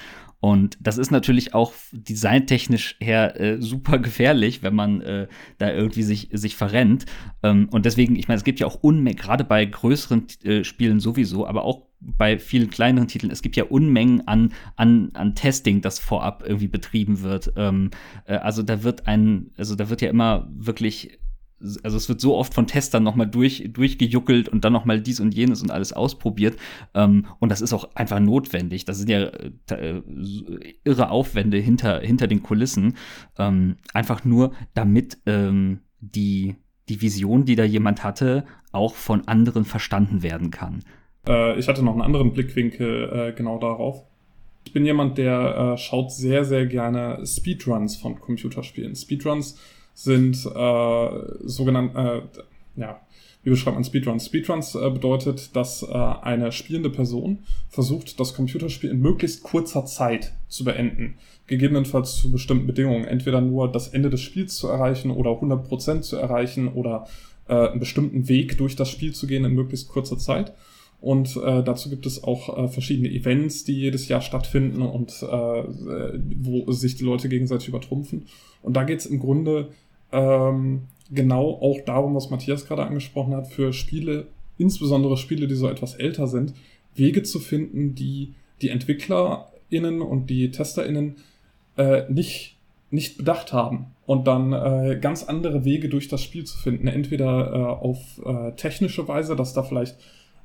Und 0.41 0.79
das 0.81 0.99
ist 0.99 1.11
natürlich 1.11 1.53
auch 1.53 1.73
designtechnisch 1.93 2.97
her 3.01 3.41
äh, 3.41 3.61
super 3.61 3.99
gefährlich, 3.99 4.63
wenn 4.63 4.75
man 4.75 5.01
äh, 5.01 5.27
da 5.59 5.73
irgendwie 5.73 6.05
sich, 6.05 6.29
sich 6.33 6.55
verrennt. 6.55 7.07
Ähm, 7.43 7.69
und 7.71 7.87
deswegen, 7.87 8.15
ich 8.15 8.29
meine, 8.29 8.39
es 8.39 8.45
gibt 8.45 8.61
ja 8.61 8.67
auch 8.67 8.77
Unmengen, 8.83 9.19
gerade 9.19 9.43
bei 9.43 9.65
größeren 9.65 10.27
äh, 10.45 10.63
Spielen 10.63 11.01
sowieso, 11.01 11.47
aber 11.47 11.65
auch 11.65 11.88
bei 12.01 12.39
vielen 12.39 12.71
kleineren 12.71 13.09
Titeln, 13.09 13.33
es 13.33 13.43
gibt 13.43 13.57
ja 13.57 13.65
Unmengen 13.65 14.27
an, 14.29 14.53
an, 14.77 15.11
an 15.15 15.35
Testing, 15.35 15.81
das 15.81 15.99
vorab 15.99 16.45
irgendwie 16.47 16.69
betrieben 16.69 17.23
wird. 17.23 17.53
Ähm, 17.57 17.91
äh, 18.25 18.37
also 18.37 18.63
da 18.63 18.83
wird 18.83 19.07
ein, 19.07 19.51
also 19.57 19.75
da 19.75 19.89
wird 19.89 20.03
ja 20.03 20.11
immer 20.11 20.49
wirklich 20.51 21.19
also 21.61 21.97
es 21.97 22.09
wird 22.09 22.21
so 22.21 22.37
oft 22.37 22.55
von 22.55 22.67
Testern 22.67 23.03
nochmal 23.03 23.27
durch, 23.27 23.69
durchgejuckelt 23.73 24.49
und 24.49 24.65
dann 24.65 24.73
nochmal 24.73 25.01
dies 25.01 25.21
und 25.21 25.35
jenes 25.35 25.63
und 25.63 25.71
alles 25.71 25.93
ausprobiert. 25.93 26.57
Ähm, 26.95 27.27
und 27.41 27.49
das 27.49 27.61
ist 27.61 27.73
auch 27.73 27.97
einfach 27.97 28.21
notwendig. 28.21 28.85
Das 28.85 28.99
sind 28.99 29.11
ja 29.11 29.25
äh, 29.71 30.03
irre 30.85 31.11
Aufwände 31.11 31.59
hinter, 31.59 32.01
hinter 32.01 32.29
den 32.29 32.43
Kulissen. 32.43 32.95
Ähm, 33.39 33.77
einfach 33.93 34.25
nur, 34.25 34.53
damit 34.75 35.19
ähm, 35.27 35.81
die, 36.01 36.55
die 36.89 37.03
Vision, 37.03 37.45
die 37.45 37.57
da 37.57 37.65
jemand 37.65 38.05
hatte, 38.05 38.45
auch 38.71 38.95
von 38.95 39.27
anderen 39.27 39.65
verstanden 39.65 40.23
werden 40.23 40.51
kann. 40.51 40.85
Äh, 41.27 41.59
ich 41.59 41.69
hatte 41.69 41.83
noch 41.83 41.93
einen 41.93 42.03
anderen 42.03 42.33
Blickwinkel 42.33 43.31
äh, 43.31 43.33
genau 43.33 43.59
darauf. 43.59 44.05
Ich 44.65 44.73
bin 44.73 44.85
jemand, 44.85 45.17
der 45.17 45.75
äh, 45.75 45.79
schaut 45.79 46.13
sehr, 46.13 46.45
sehr 46.45 46.67
gerne 46.67 47.25
Speedruns 47.27 47.97
von 47.97 48.21
Computerspielen. 48.21 48.95
Speedruns 48.95 49.59
sind 49.95 50.37
äh, 50.45 51.09
sogenannt, 51.45 51.95
äh, 51.97 52.21
ja, 52.77 53.01
wie 53.43 53.51
beschreibt 53.51 53.77
man 53.77 53.85
Speedruns? 53.85 54.27
Speedruns 54.27 54.75
äh, 54.75 54.91
bedeutet, 54.91 55.57
dass 55.57 55.83
äh, 55.83 55.87
eine 55.87 56.53
spielende 56.53 56.91
Person 56.91 57.39
versucht, 57.69 58.21
das 58.21 58.35
Computerspiel 58.35 58.91
in 58.91 59.01
möglichst 59.01 59.43
kurzer 59.43 59.87
Zeit 59.87 60.35
zu 60.49 60.65
beenden. 60.65 61.15
Gegebenenfalls 61.47 62.17
zu 62.17 62.31
bestimmten 62.31 62.67
Bedingungen. 62.67 63.07
Entweder 63.07 63.41
nur 63.41 63.73
das 63.73 63.89
Ende 63.89 64.11
des 64.11 64.21
Spiels 64.21 64.57
zu 64.57 64.69
erreichen 64.69 65.11
oder 65.11 65.31
100% 65.31 66.03
zu 66.03 66.17
erreichen 66.17 66.69
oder 66.69 67.07
äh, 67.49 67.55
einen 67.55 67.81
bestimmten 67.81 68.29
Weg 68.29 68.59
durch 68.59 68.77
das 68.77 68.91
Spiel 68.91 69.15
zu 69.15 69.27
gehen 69.27 69.45
in 69.45 69.55
möglichst 69.55 69.89
kurzer 69.89 70.19
Zeit. 70.19 70.53
Und 71.01 71.37
äh, 71.37 71.63
dazu 71.63 71.91
gibt 71.91 72.07
es 72.07 72.25
auch 72.25 72.57
äh, 72.57 72.69
verschiedene 72.69 73.09
Events, 73.09 73.65
die 73.65 73.75
jedes 73.75 74.09
Jahr 74.09 74.21
stattfinden 74.21 74.83
und 74.83 75.23
äh, 75.23 75.63
wo 76.37 76.71
sich 76.73 76.97
die 76.97 77.05
Leute 77.05 77.29
gegenseitig 77.29 77.69
übertrumpfen. 77.69 78.27
Und 78.63 78.77
da 78.77 78.83
geht 78.83 78.99
es 78.99 79.07
im 79.07 79.21
Grunde 79.21 79.69
ähm, 80.11 80.83
genau 81.11 81.51
auch 81.51 81.79
darum, 81.87 82.15
was 82.15 82.31
Matthias 82.31 82.67
gerade 82.67 82.85
angesprochen 82.85 83.35
hat, 83.35 83.47
für 83.49 83.73
Spiele, 83.73 84.27
insbesondere 84.59 85.17
Spiele, 85.17 85.47
die 85.47 85.55
so 85.55 85.69
etwas 85.69 85.95
älter 85.95 86.27
sind, 86.27 86.55
Wege 86.95 87.23
zu 87.23 87.39
finden, 87.39 87.95
die 87.95 88.35
die 88.61 88.71
EntwicklerInnen 88.71 90.03
und 90.03 90.29
die 90.31 90.51
TesterInnen 90.51 91.17
äh, 91.77 92.11
nicht, 92.11 92.57
nicht 92.91 93.19
bedacht 93.19 93.53
haben. 93.53 93.87
Und 94.05 94.27
dann 94.27 94.53
äh, 94.53 94.99
ganz 95.01 95.23
andere 95.23 95.65
Wege 95.65 95.89
durch 95.89 96.09
das 96.09 96.23
Spiel 96.23 96.45
zu 96.45 96.59
finden. 96.59 96.89
Entweder 96.89 97.53
äh, 97.53 97.57
auf 97.57 98.21
äh, 98.25 98.53
technische 98.57 99.07
Weise, 99.07 99.37
dass 99.37 99.53
da 99.53 99.63
vielleicht 99.63 99.97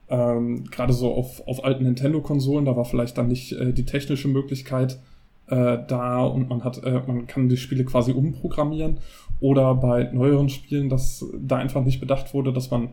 ähm, 0.09 0.65
gerade 0.65 0.93
so 0.93 1.13
auf, 1.13 1.47
auf 1.47 1.63
alten 1.63 1.83
Nintendo-Konsolen, 1.83 2.65
da 2.65 2.75
war 2.75 2.85
vielleicht 2.85 3.17
dann 3.17 3.27
nicht 3.27 3.53
äh, 3.53 3.73
die 3.73 3.85
technische 3.85 4.27
Möglichkeit 4.27 4.99
äh, 5.47 5.77
da 5.87 6.23
und 6.23 6.49
man 6.49 6.63
hat, 6.63 6.83
äh, 6.83 7.01
man 7.05 7.27
kann 7.27 7.49
die 7.49 7.57
Spiele 7.57 7.85
quasi 7.85 8.11
umprogrammieren 8.11 8.99
oder 9.39 9.75
bei 9.75 10.09
neueren 10.11 10.49
Spielen, 10.49 10.89
dass 10.89 11.25
da 11.37 11.57
einfach 11.57 11.83
nicht 11.83 11.99
bedacht 11.99 12.33
wurde, 12.33 12.53
dass 12.53 12.71
man 12.71 12.89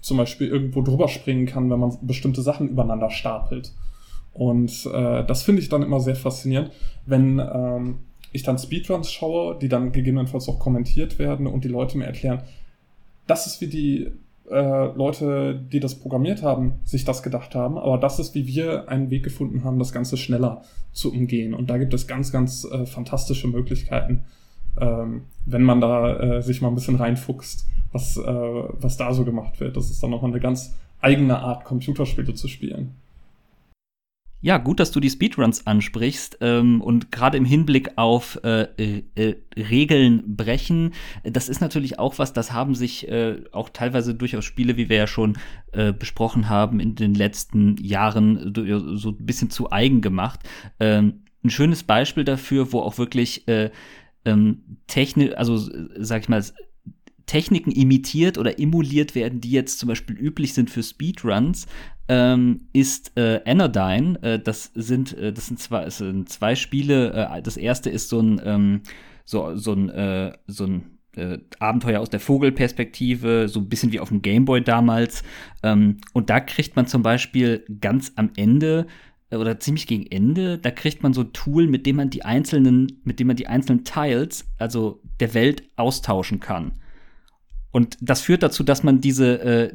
zum 0.00 0.16
Beispiel 0.16 0.48
irgendwo 0.48 0.82
drüber 0.82 1.08
springen 1.08 1.46
kann, 1.46 1.70
wenn 1.70 1.80
man 1.80 1.96
bestimmte 2.02 2.42
Sachen 2.42 2.68
übereinander 2.68 3.10
stapelt. 3.10 3.72
Und 4.32 4.86
äh, 4.92 5.24
das 5.24 5.42
finde 5.42 5.62
ich 5.62 5.68
dann 5.68 5.82
immer 5.82 6.00
sehr 6.00 6.16
faszinierend, 6.16 6.70
wenn 7.06 7.38
ähm, 7.38 7.98
ich 8.32 8.42
dann 8.42 8.58
Speedruns 8.58 9.10
schaue, 9.10 9.58
die 9.58 9.68
dann 9.68 9.92
gegebenenfalls 9.92 10.48
auch 10.48 10.58
kommentiert 10.58 11.18
werden 11.18 11.46
und 11.46 11.64
die 11.64 11.68
Leute 11.68 11.96
mir 11.96 12.04
erklären, 12.04 12.42
das 13.26 13.46
ist 13.46 13.60
wie 13.60 13.66
die 13.68 14.12
äh, 14.50 14.86
Leute, 14.94 15.54
die 15.54 15.80
das 15.80 15.96
programmiert 15.96 16.42
haben, 16.42 16.74
sich 16.84 17.04
das 17.04 17.22
gedacht 17.22 17.54
haben, 17.54 17.78
aber 17.78 17.98
das 17.98 18.18
ist, 18.18 18.34
wie 18.34 18.46
wir 18.46 18.88
einen 18.88 19.10
Weg 19.10 19.24
gefunden 19.24 19.64
haben, 19.64 19.78
das 19.78 19.92
Ganze 19.92 20.16
schneller 20.16 20.62
zu 20.92 21.12
umgehen. 21.12 21.54
Und 21.54 21.68
da 21.70 21.78
gibt 21.78 21.94
es 21.94 22.06
ganz, 22.06 22.32
ganz 22.32 22.64
äh, 22.64 22.86
fantastische 22.86 23.48
Möglichkeiten, 23.48 24.24
ähm, 24.80 25.22
wenn 25.44 25.62
man 25.62 25.80
da 25.80 26.18
äh, 26.18 26.42
sich 26.42 26.60
mal 26.60 26.68
ein 26.68 26.74
bisschen 26.74 26.96
reinfuchst, 26.96 27.66
was, 27.92 28.16
äh, 28.16 28.22
was 28.22 28.96
da 28.96 29.12
so 29.12 29.24
gemacht 29.24 29.60
wird. 29.60 29.76
Das 29.76 29.90
ist 29.90 30.02
dann 30.02 30.10
nochmal 30.10 30.30
eine 30.30 30.40
ganz 30.40 30.74
eigene 31.00 31.38
Art, 31.38 31.64
Computerspiele 31.64 32.34
zu 32.34 32.48
spielen. 32.48 32.94
Ja, 34.42 34.58
gut, 34.58 34.80
dass 34.80 34.92
du 34.92 35.00
die 35.00 35.10
Speedruns 35.10 35.66
ansprichst 35.66 36.38
ähm, 36.40 36.80
und 36.80 37.10
gerade 37.10 37.38
im 37.38 37.44
Hinblick 37.44 37.96
auf 37.96 38.38
äh, 38.44 39.02
äh, 39.16 39.36
Regeln 39.56 40.36
brechen, 40.36 40.92
das 41.24 41.48
ist 41.48 41.60
natürlich 41.60 41.98
auch 41.98 42.18
was, 42.18 42.32
das 42.32 42.52
haben 42.52 42.74
sich 42.74 43.08
äh, 43.08 43.42
auch 43.52 43.70
teilweise 43.70 44.14
durchaus 44.14 44.44
Spiele, 44.44 44.76
wie 44.76 44.88
wir 44.88 44.98
ja 44.98 45.06
schon 45.06 45.38
äh, 45.72 45.92
besprochen 45.92 46.48
haben, 46.48 46.80
in 46.80 46.94
den 46.94 47.14
letzten 47.14 47.76
Jahren 47.78 48.52
so 48.96 49.10
ein 49.10 49.26
bisschen 49.26 49.50
zu 49.50 49.72
eigen 49.72 50.02
gemacht. 50.02 50.40
Ähm, 50.80 51.24
ein 51.42 51.50
schönes 51.50 51.82
Beispiel 51.82 52.24
dafür, 52.24 52.72
wo 52.72 52.80
auch 52.80 52.98
wirklich 52.98 53.48
äh, 53.48 53.70
ähm, 54.26 54.78
Technik, 54.86 55.36
also 55.38 55.58
sag 55.96 56.22
ich 56.22 56.28
mal, 56.28 56.44
Techniken 57.26 57.72
imitiert 57.72 58.38
oder 58.38 58.58
emuliert 58.58 59.14
werden, 59.14 59.40
die 59.40 59.50
jetzt 59.50 59.78
zum 59.78 59.88
Beispiel 59.88 60.16
üblich 60.16 60.54
sind 60.54 60.70
für 60.70 60.82
Speedruns, 60.82 61.66
ähm, 62.08 62.68
ist 62.72 63.12
äh, 63.16 63.40
Anodyne. 63.44 64.22
Äh, 64.22 64.38
das 64.38 64.70
sind 64.74 65.16
äh, 65.18 65.32
das 65.32 65.48
sind 65.48 65.58
zwei, 65.58 65.84
es 65.84 65.98
sind 65.98 66.28
zwei 66.28 66.54
Spiele. 66.54 67.12
Äh, 67.12 67.42
das 67.42 67.56
erste 67.56 67.90
ist 67.90 68.08
so 68.08 68.20
ein 68.20 68.40
ähm, 68.44 68.80
so 69.24 69.56
so 69.56 69.72
ein 69.72 69.90
äh, 69.90 70.32
so 70.46 70.64
ein 70.64 70.98
äh, 71.16 71.38
Abenteuer 71.58 72.00
aus 72.00 72.10
der 72.10 72.20
Vogelperspektive, 72.20 73.48
so 73.48 73.60
ein 73.60 73.68
bisschen 73.68 73.90
wie 73.92 74.00
auf 74.00 74.08
dem 74.08 74.22
Gameboy 74.22 74.62
damals. 74.62 75.24
Ähm, 75.62 75.98
und 76.12 76.30
da 76.30 76.40
kriegt 76.40 76.76
man 76.76 76.86
zum 76.86 77.02
Beispiel 77.02 77.64
ganz 77.80 78.12
am 78.16 78.30
Ende 78.36 78.86
oder 79.32 79.58
ziemlich 79.58 79.88
gegen 79.88 80.06
Ende, 80.06 80.58
da 80.58 80.70
kriegt 80.70 81.02
man 81.02 81.12
so 81.12 81.22
ein 81.22 81.32
Tool, 81.32 81.66
mit 81.66 81.84
dem 81.84 81.96
man 81.96 82.10
die 82.10 82.24
einzelnen, 82.24 83.00
mit 83.02 83.18
dem 83.18 83.26
man 83.26 83.36
die 83.36 83.48
einzelnen 83.48 83.84
Tiles, 83.84 84.44
also 84.58 85.00
der 85.18 85.34
Welt, 85.34 85.64
austauschen 85.74 86.38
kann. 86.38 86.72
Und 87.76 87.98
das 88.00 88.22
führt 88.22 88.42
dazu, 88.42 88.64
dass 88.64 88.84
man 88.84 89.02
diese, 89.02 89.38
äh, 89.38 89.72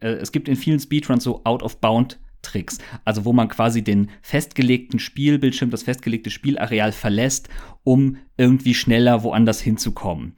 äh, 0.00 0.06
es 0.06 0.32
gibt 0.32 0.48
in 0.48 0.56
vielen 0.56 0.80
Speedruns 0.80 1.22
so 1.22 1.44
Out-of-Bound 1.44 2.18
Tricks, 2.40 2.78
also 3.04 3.26
wo 3.26 3.34
man 3.34 3.50
quasi 3.50 3.84
den 3.84 4.08
festgelegten 4.22 4.98
Spielbildschirm, 4.98 5.68
das 5.68 5.82
festgelegte 5.82 6.30
Spielareal 6.30 6.92
verlässt, 6.92 7.50
um 7.84 8.16
irgendwie 8.38 8.72
schneller 8.72 9.22
woanders 9.22 9.60
hinzukommen. 9.60 10.32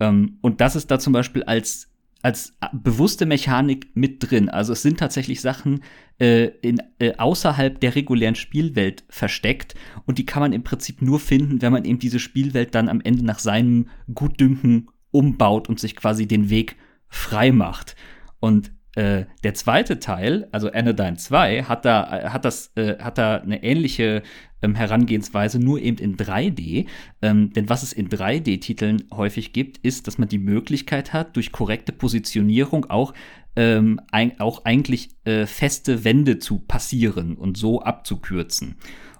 Ähm, 0.00 0.38
und 0.40 0.62
das 0.62 0.74
ist 0.74 0.90
da 0.90 0.98
zum 0.98 1.12
Beispiel 1.12 1.42
als 1.42 1.90
als 2.22 2.54
bewusste 2.72 3.26
Mechanik 3.26 3.88
mit 3.94 4.16
drin. 4.18 4.48
Also 4.48 4.72
es 4.72 4.82
sind 4.82 4.98
tatsächlich 4.98 5.40
Sachen 5.40 5.84
äh, 6.18 6.46
in, 6.62 6.82
äh, 6.98 7.14
außerhalb 7.16 7.78
der 7.78 7.94
regulären 7.94 8.34
Spielwelt 8.34 9.04
versteckt 9.10 9.74
und 10.06 10.16
die 10.18 10.26
kann 10.26 10.40
man 10.40 10.54
im 10.54 10.64
Prinzip 10.64 11.02
nur 11.02 11.20
finden, 11.20 11.60
wenn 11.60 11.72
man 11.72 11.84
eben 11.84 11.98
diese 11.98 12.18
Spielwelt 12.18 12.74
dann 12.74 12.88
am 12.88 13.02
Ende 13.02 13.24
nach 13.24 13.38
seinem 13.38 13.88
Gutdünken 14.12 14.88
umbaut 15.10 15.68
und 15.68 15.80
sich 15.80 15.96
quasi 15.96 16.26
den 16.26 16.50
Weg 16.50 16.76
frei 17.08 17.52
macht. 17.52 17.96
Und 18.40 18.72
äh, 18.94 19.26
der 19.44 19.54
zweite 19.54 20.00
Teil, 20.00 20.48
also 20.50 20.72
Anodyne 20.72 21.16
2, 21.16 21.64
hat 21.64 21.84
da, 21.84 22.18
äh, 22.18 22.28
hat 22.30 22.44
das, 22.44 22.72
äh, 22.74 22.98
hat 22.98 23.16
da 23.18 23.36
eine 23.36 23.62
ähnliche 23.62 24.22
ähm, 24.60 24.74
Herangehensweise, 24.74 25.60
nur 25.60 25.80
eben 25.80 25.98
in 25.98 26.16
3D. 26.16 26.86
Ähm, 27.22 27.52
denn 27.52 27.68
was 27.68 27.82
es 27.82 27.92
in 27.92 28.08
3D-Titeln 28.08 29.04
häufig 29.12 29.52
gibt, 29.52 29.78
ist, 29.78 30.06
dass 30.06 30.18
man 30.18 30.28
die 30.28 30.38
Möglichkeit 30.38 31.12
hat, 31.12 31.36
durch 31.36 31.52
korrekte 31.52 31.92
Positionierung 31.92 32.86
auch, 32.86 33.14
ähm, 33.56 34.00
ein, 34.10 34.40
auch 34.40 34.64
eigentlich 34.64 35.10
äh, 35.24 35.46
feste 35.46 36.04
Wände 36.04 36.38
zu 36.38 36.58
passieren 36.58 37.36
und 37.36 37.56
so 37.56 37.82
abzukürzen. 37.82 38.76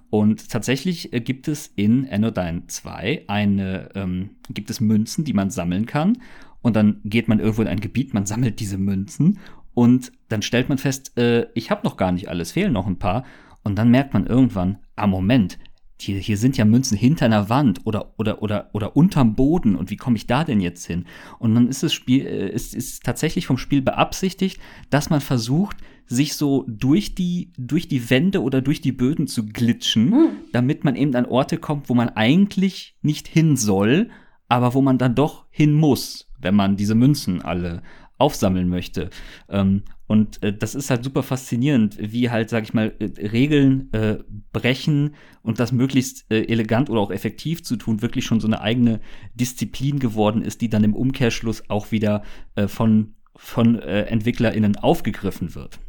Und 0.09 0.49
tatsächlich 0.49 1.13
äh, 1.13 1.21
gibt 1.21 1.47
es 1.47 1.71
in 1.75 2.07
Anodyne 2.09 2.63
2 2.67 3.25
eine, 3.27 3.89
ähm, 3.95 4.31
gibt 4.49 4.69
es 4.69 4.79
Münzen, 4.79 5.23
die 5.23 5.33
man 5.33 5.51
sammeln 5.51 5.85
kann. 5.85 6.17
Und 6.61 6.75
dann 6.75 6.99
geht 7.05 7.27
man 7.27 7.39
irgendwo 7.39 7.61
in 7.61 7.67
ein 7.67 7.79
Gebiet, 7.79 8.13
man 8.13 8.25
sammelt 8.25 8.59
diese 8.59 8.77
Münzen 8.77 9.39
und 9.73 10.11
dann 10.27 10.41
stellt 10.41 10.67
man 10.67 10.77
fest, 10.77 11.17
äh, 11.17 11.47
ich 11.53 11.71
habe 11.71 11.85
noch 11.85 11.95
gar 11.95 12.11
nicht 12.11 12.27
alles, 12.27 12.51
fehlen 12.51 12.73
noch 12.73 12.85
ein 12.85 12.99
paar. 12.99 13.23
Und 13.63 13.77
dann 13.77 13.91
merkt 13.91 14.13
man 14.13 14.27
irgendwann, 14.27 14.79
ah 14.95 15.07
Moment, 15.07 15.57
hier, 16.01 16.19
hier 16.19 16.37
sind 16.37 16.57
ja 16.57 16.65
Münzen 16.65 16.97
hinter 16.97 17.25
einer 17.25 17.49
Wand 17.49 17.81
oder, 17.85 18.13
oder, 18.17 18.41
oder, 18.41 18.69
oder 18.73 18.95
unterm 18.95 19.35
Boden 19.35 19.75
und 19.75 19.89
wie 19.89 19.97
komme 19.97 20.15
ich 20.15 20.27
da 20.27 20.43
denn 20.43 20.61
jetzt 20.61 20.85
hin? 20.85 21.05
Und 21.39 21.55
dann 21.55 21.67
ist 21.67 21.83
das 21.83 21.93
Spiel, 21.93 22.25
äh, 22.25 22.49
ist, 22.49 22.73
ist 22.73 23.03
tatsächlich 23.03 23.47
vom 23.47 23.57
Spiel 23.57 23.81
beabsichtigt, 23.81 24.59
dass 24.89 25.09
man 25.09 25.21
versucht, 25.21 25.77
sich 26.05 26.33
so 26.35 26.65
durch 26.67 27.13
die, 27.13 27.53
durch 27.57 27.87
die 27.87 28.09
Wände 28.09 28.41
oder 28.41 28.61
durch 28.61 28.81
die 28.81 28.91
Böden 28.91 29.27
zu 29.27 29.45
glitschen, 29.45 30.11
hm. 30.11 30.29
damit 30.51 30.83
man 30.83 30.95
eben 30.95 31.15
an 31.15 31.25
Orte 31.25 31.57
kommt, 31.57 31.87
wo 31.89 31.93
man 31.93 32.09
eigentlich 32.09 32.95
nicht 33.01 33.27
hin 33.27 33.57
soll, 33.57 34.09
aber 34.47 34.73
wo 34.73 34.81
man 34.81 34.97
dann 34.97 35.13
doch 35.13 35.45
hin 35.51 35.73
muss, 35.73 36.31
wenn 36.39 36.55
man 36.55 36.77
diese 36.77 36.95
Münzen 36.95 37.41
alle 37.41 37.83
aufsammeln 38.17 38.67
möchte. 38.67 39.11
Ähm, 39.49 39.83
und 40.09 40.41
äh, 40.41 40.51
das 40.51 40.73
ist 40.73 40.89
halt 40.89 41.03
super 41.03 41.21
faszinierend, 41.21 41.97
wie 41.99 42.31
halt, 42.31 42.49
sag 42.49 42.63
ich 42.63 42.73
mal, 42.73 42.93
äh, 42.97 43.27
Regeln 43.27 43.93
äh, 43.93 44.17
brechen 44.51 45.13
und 45.43 45.59
das 45.59 45.71
möglichst 45.71 46.25
äh, 46.31 46.47
elegant 46.47 46.89
oder 46.89 46.99
auch 46.99 47.11
effektiv 47.11 47.63
zu 47.63 47.75
tun, 47.75 48.01
wirklich 48.01 48.25
schon 48.25 48.39
so 48.39 48.47
eine 48.47 48.61
eigene 48.61 49.01
Disziplin 49.35 49.99
geworden 49.99 50.41
ist, 50.41 50.61
die 50.61 50.69
dann 50.69 50.83
im 50.83 50.95
Umkehrschluss 50.95 51.69
auch 51.69 51.91
wieder 51.91 52.23
äh, 52.55 52.67
von, 52.67 53.13
von 53.35 53.77
äh, 53.77 54.05
EntwicklerInnen 54.05 54.77
aufgegriffen 54.77 55.53
wird. 55.53 55.79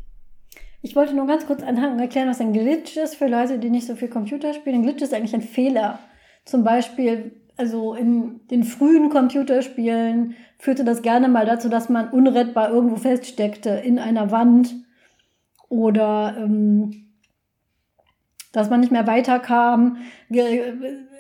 Ich 0.83 0.95
wollte 0.95 1.17
nur 1.17 1.27
ganz 1.27 1.47
kurz 1.47 1.63
anhang 1.63 1.99
erklären, 1.99 2.29
was 2.29 2.43
ein 2.43 2.53
Glitch 2.53 2.99
ist 2.99 3.15
für 3.15 3.27
Leute, 3.27 3.59
die 3.59 3.71
nicht 3.71 3.87
so 3.87 3.97
viel 3.97 4.09
Computer 4.09 4.53
spielen. 4.53 4.77
Ein 4.77 4.83
Glitch 4.83 5.01
ist 5.01 5.15
eigentlich 5.15 5.35
ein 5.35 5.41
Fehler. 5.41 5.99
Zum 6.45 6.63
Beispiel, 6.63 7.40
also 7.61 7.95
in 7.95 8.41
den 8.49 8.65
frühen 8.65 9.11
Computerspielen 9.11 10.35
führte 10.59 10.83
das 10.83 11.03
gerne 11.03 11.29
mal 11.29 11.45
dazu, 11.45 11.69
dass 11.69 11.91
man 11.91 12.09
unrettbar 12.09 12.71
irgendwo 12.71 12.97
feststeckte 12.97 13.69
in 13.69 13.99
einer 13.99 14.31
Wand 14.31 14.75
oder 15.69 16.37
ähm, 16.39 17.11
dass 18.53 18.71
man 18.71 18.81
nicht 18.81 18.93
mehr 18.93 19.07
weiterkam. 19.07 19.99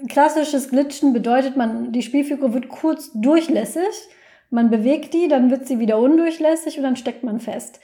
Klassisches 0.09 0.71
Glitchen 0.71 1.13
bedeutet, 1.13 1.59
man, 1.59 1.93
die 1.93 2.01
Spielfigur 2.01 2.55
wird 2.55 2.71
kurz 2.71 3.11
durchlässig, 3.13 4.09
man 4.49 4.71
bewegt 4.71 5.13
die, 5.13 5.29
dann 5.29 5.51
wird 5.51 5.69
sie 5.69 5.79
wieder 5.79 5.99
undurchlässig 5.99 6.79
und 6.79 6.85
dann 6.85 6.97
steckt 6.97 7.23
man 7.23 7.39
fest. 7.39 7.81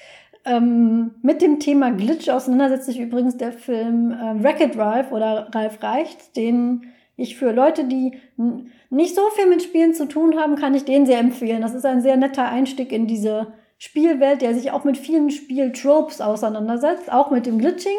Ähm, 0.47 1.17
mit 1.21 1.43
dem 1.43 1.61
Thema 1.61 1.91
Glitch 1.91 2.31
auseinandersetzt 2.31 2.87
sich 2.87 3.01
übrigens 3.01 3.37
der 3.37 3.53
Film 3.53 4.13
äh, 4.13 4.43
Wreck-It 4.43 4.79
Ralph 4.79 5.13
oder 5.13 5.51
Ralph 5.53 5.83
Reicht, 5.83 6.37
den 6.37 6.93
ich 7.17 7.37
für 7.37 7.53
Leute, 7.53 7.85
die 7.85 8.13
nicht 8.91 9.15
so 9.15 9.23
viel 9.35 9.47
mit 9.47 9.63
Spielen 9.63 9.95
zu 9.95 10.07
tun 10.07 10.37
haben, 10.39 10.57
kann 10.57 10.75
ich 10.75 10.85
den 10.85 11.07
sehr 11.07 11.19
empfehlen. 11.19 11.63
Das 11.63 11.75
ist 11.75 11.87
ein 11.87 12.03
sehr 12.03 12.17
netter 12.17 12.49
Einstieg 12.49 12.93
in 12.93 13.07
diese 13.07 13.55
Spielwelt, 13.79 14.43
der 14.43 14.55
sich 14.55 14.71
auch 14.71 14.85
mit 14.85 14.97
vielen 14.99 15.31
Spieltropes 15.31 16.21
auseinandersetzt, 16.21 17.11
auch 17.11 17.31
mit 17.31 17.47
dem 17.47 17.59
Glitching. 17.59 17.99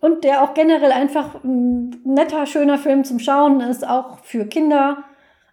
Und 0.00 0.24
der 0.24 0.42
auch 0.42 0.54
generell 0.54 0.90
einfach 0.90 1.44
ein 1.44 1.90
netter, 2.04 2.46
schöner 2.46 2.78
Film 2.78 3.04
zum 3.04 3.20
Schauen 3.20 3.60
ist, 3.60 3.86
auch 3.86 4.24
für 4.24 4.46
Kinder, 4.46 5.04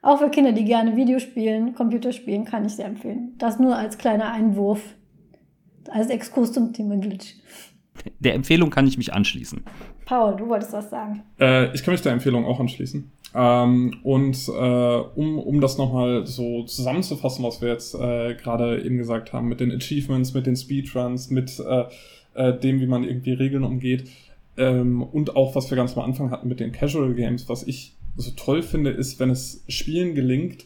auch 0.02 0.20
für 0.20 0.30
Kinder, 0.30 0.54
die 0.54 0.66
gerne 0.66 0.96
Videospielen, 0.96 1.76
Computerspielen, 1.76 2.46
kann 2.46 2.66
ich 2.66 2.74
sehr 2.74 2.86
empfehlen. 2.86 3.36
Das 3.38 3.60
nur 3.60 3.76
als 3.76 4.00
kleiner 4.00 4.32
Einwurf 4.32 4.82
als 5.92 6.10
Exkurs 6.10 6.52
zum 6.52 6.74
Thema 6.74 6.98
Glitch. 6.98 7.36
Der 8.20 8.34
Empfehlung 8.34 8.70
kann 8.70 8.88
ich 8.88 8.98
mich 8.98 9.14
anschließen. 9.14 9.64
Paul, 10.10 10.36
du 10.36 10.50
wolltest 10.50 10.74
was 10.74 10.90
sagen. 10.90 11.22
Äh, 11.40 11.72
ich 11.76 11.84
kann 11.84 11.94
mich 11.94 12.02
der 12.02 12.14
Empfehlung 12.14 12.44
auch 12.44 12.60
anschließen. 12.60 13.12
Ähm, 13.36 13.96
und 14.02 14.48
äh, 14.48 14.52
um, 14.52 15.38
um 15.38 15.62
das 15.62 15.78
nochmal 15.78 16.26
so 16.26 16.64
zusammenzufassen, 16.64 17.46
was 17.46 17.62
wir 17.62 17.70
jetzt 17.70 17.94
äh, 17.94 18.34
gerade 18.34 18.82
eben 18.82 18.98
gesagt 18.98 19.34
haben, 19.34 19.48
mit 19.48 19.60
den 19.60 19.72
Achievements, 19.72 20.34
mit 20.34 20.48
den 20.48 20.56
Speedruns, 20.56 21.30
mit 21.30 21.60
äh, 21.60 21.84
äh, 22.34 22.58
dem, 22.58 22.82
wie 22.82 22.88
man 22.88 23.04
irgendwie 23.04 23.34
Regeln 23.34 23.64
umgeht 23.64 24.10
ähm, 24.58 25.04
und 25.04 25.36
auch, 25.36 25.54
was 25.56 25.70
wir 25.70 25.78
ganz 25.78 25.96
am 25.96 26.04
Anfang 26.04 26.32
hatten 26.32 26.48
mit 26.48 26.60
den 26.60 26.72
Casual 26.72 27.14
Games, 27.14 27.48
was 27.48 27.62
ich 27.62 27.94
so 28.18 28.32
toll 28.32 28.64
finde, 28.64 28.90
ist, 28.90 29.20
wenn 29.20 29.30
es 29.30 29.64
Spielen 29.68 30.16
gelingt, 30.16 30.66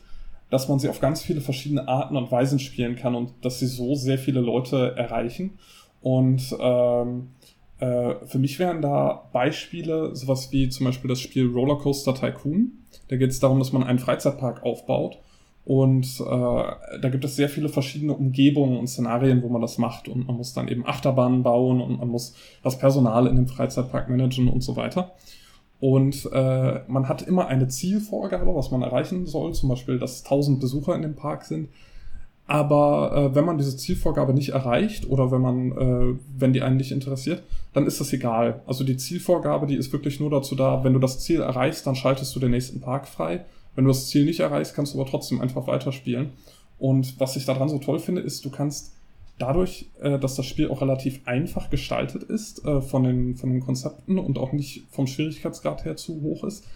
dass 0.52 0.70
man 0.70 0.80
sie 0.80 0.88
auf 0.88 1.02
ganz 1.02 1.22
viele 1.22 1.42
verschiedene 1.42 1.90
Arten 1.90 2.16
und 2.16 2.32
Weisen 2.32 2.60
spielen 2.60 2.96
kann 2.96 3.14
und 3.14 3.34
dass 3.42 3.60
sie 3.60 3.68
so 3.68 3.96
sehr 3.96 4.18
viele 4.18 4.40
Leute 4.40 4.96
erreichen. 4.96 5.60
Und 6.00 6.56
ähm, 6.62 7.28
äh, 7.84 8.26
für 8.26 8.40
mich 8.40 8.60
wären 8.60 8.82
da 8.82 9.30
Beispiele, 9.34 10.16
sowas 10.16 10.52
wie 10.52 10.70
zum 10.70 10.86
Beispiel 10.86 11.10
das 11.10 11.20
Spiel 11.20 11.52
Rollercoaster 11.52 12.16
Tycoon. 12.16 12.72
Da 13.10 13.18
geht 13.18 13.30
es 13.30 13.40
darum, 13.40 13.60
dass 13.60 13.74
man 13.74 13.84
einen 13.84 14.00
Freizeitpark 14.00 14.64
aufbaut. 14.64 15.20
Und 15.66 16.06
äh, 16.20 16.24
da 16.24 17.10
gibt 17.10 17.26
es 17.26 17.36
sehr 17.36 17.50
viele 17.50 17.70
verschiedene 17.70 18.14
Umgebungen 18.14 18.78
und 18.78 18.88
Szenarien, 18.88 19.44
wo 19.44 19.50
man 19.50 19.62
das 19.62 19.78
macht. 19.78 20.08
Und 20.08 20.28
man 20.28 20.38
muss 20.38 20.54
dann 20.54 20.70
eben 20.70 20.86
Achterbahnen 20.86 21.44
bauen 21.44 21.82
und 21.82 22.00
man 22.00 22.08
muss 22.08 22.36
das 22.64 22.78
Personal 22.80 23.28
in 23.28 23.36
dem 23.36 23.48
Freizeitpark 23.48 24.10
managen 24.10 24.48
und 24.48 24.62
so 24.62 24.76
weiter. 24.78 25.12
Und 25.80 26.30
äh, 26.32 26.82
man 26.88 27.10
hat 27.10 27.22
immer 27.22 27.48
eine 27.48 27.68
Zielvorgabe, 27.68 28.56
was 28.56 28.72
man 28.72 28.82
erreichen 28.82 29.26
soll, 29.26 29.54
zum 29.54 29.68
Beispiel, 29.68 30.00
dass 30.00 30.24
1000 30.24 30.62
Besucher 30.62 30.96
in 30.96 31.02
dem 31.02 31.16
Park 31.16 31.44
sind. 31.44 31.68
Aber 32.46 33.14
äh, 33.16 33.36
wenn 33.36 33.46
man 33.46 33.58
diese 33.58 33.78
Zielvorgabe 33.78 34.34
nicht 34.34 34.50
erreicht 34.50 35.10
oder 35.10 35.32
wenn 35.32 35.42
man, 35.42 35.72
äh, 35.72 36.20
wenn 36.38 36.54
die 36.54 36.62
einen 36.62 36.78
nicht 36.78 36.92
interessiert, 36.92 37.44
dann 37.72 37.88
ist 37.88 38.00
das 38.00 38.12
egal. 38.12 38.62
Also 38.68 38.84
die 38.84 38.98
Zielvorgabe, 38.98 39.66
die 39.66 39.76
ist 39.76 39.94
wirklich 39.94 40.20
nur 40.20 40.30
dazu 40.30 40.56
da, 40.56 40.84
wenn 40.84 40.94
du 40.94 41.00
das 41.00 41.20
Ziel 41.20 41.40
erreichst, 41.42 41.88
dann 41.88 41.96
schaltest 41.96 42.36
du 42.36 42.40
den 42.40 42.52
nächsten 42.52 42.82
Park 42.82 43.08
frei. 43.08 43.46
Wenn 43.76 43.86
du 43.86 43.90
das 43.90 44.08
Ziel 44.08 44.26
nicht 44.26 44.42
erreichst, 44.42 44.76
kannst 44.76 44.94
du 44.94 45.00
aber 45.00 45.10
trotzdem 45.10 45.42
einfach 45.42 45.68
weiterspielen. 45.68 46.32
Und 46.78 47.20
was 47.20 47.36
ich 47.38 47.46
daran 47.46 47.70
so 47.70 47.80
toll 47.80 48.00
finde, 48.00 48.22
ist, 48.22 48.44
du 48.44 48.50
kannst 48.50 48.94
dadurch, 49.40 49.90
äh, 50.02 50.20
dass 50.20 50.36
das 50.36 50.46
Spiel 50.46 50.70
auch 50.70 50.82
relativ 50.82 51.22
einfach 51.26 51.70
gestaltet 51.70 52.24
ist 52.24 52.66
äh, 52.66 52.82
von, 52.82 53.04
den, 53.04 53.36
von 53.36 53.50
den 53.50 53.62
Konzepten 53.62 54.20
und 54.20 54.38
auch 54.38 54.52
nicht 54.52 54.84
vom 54.92 55.08
Schwierigkeitsgrad 55.08 55.86
her 55.86 55.96
zu 55.96 56.22
hoch 56.22 56.44
ist, 56.44 56.68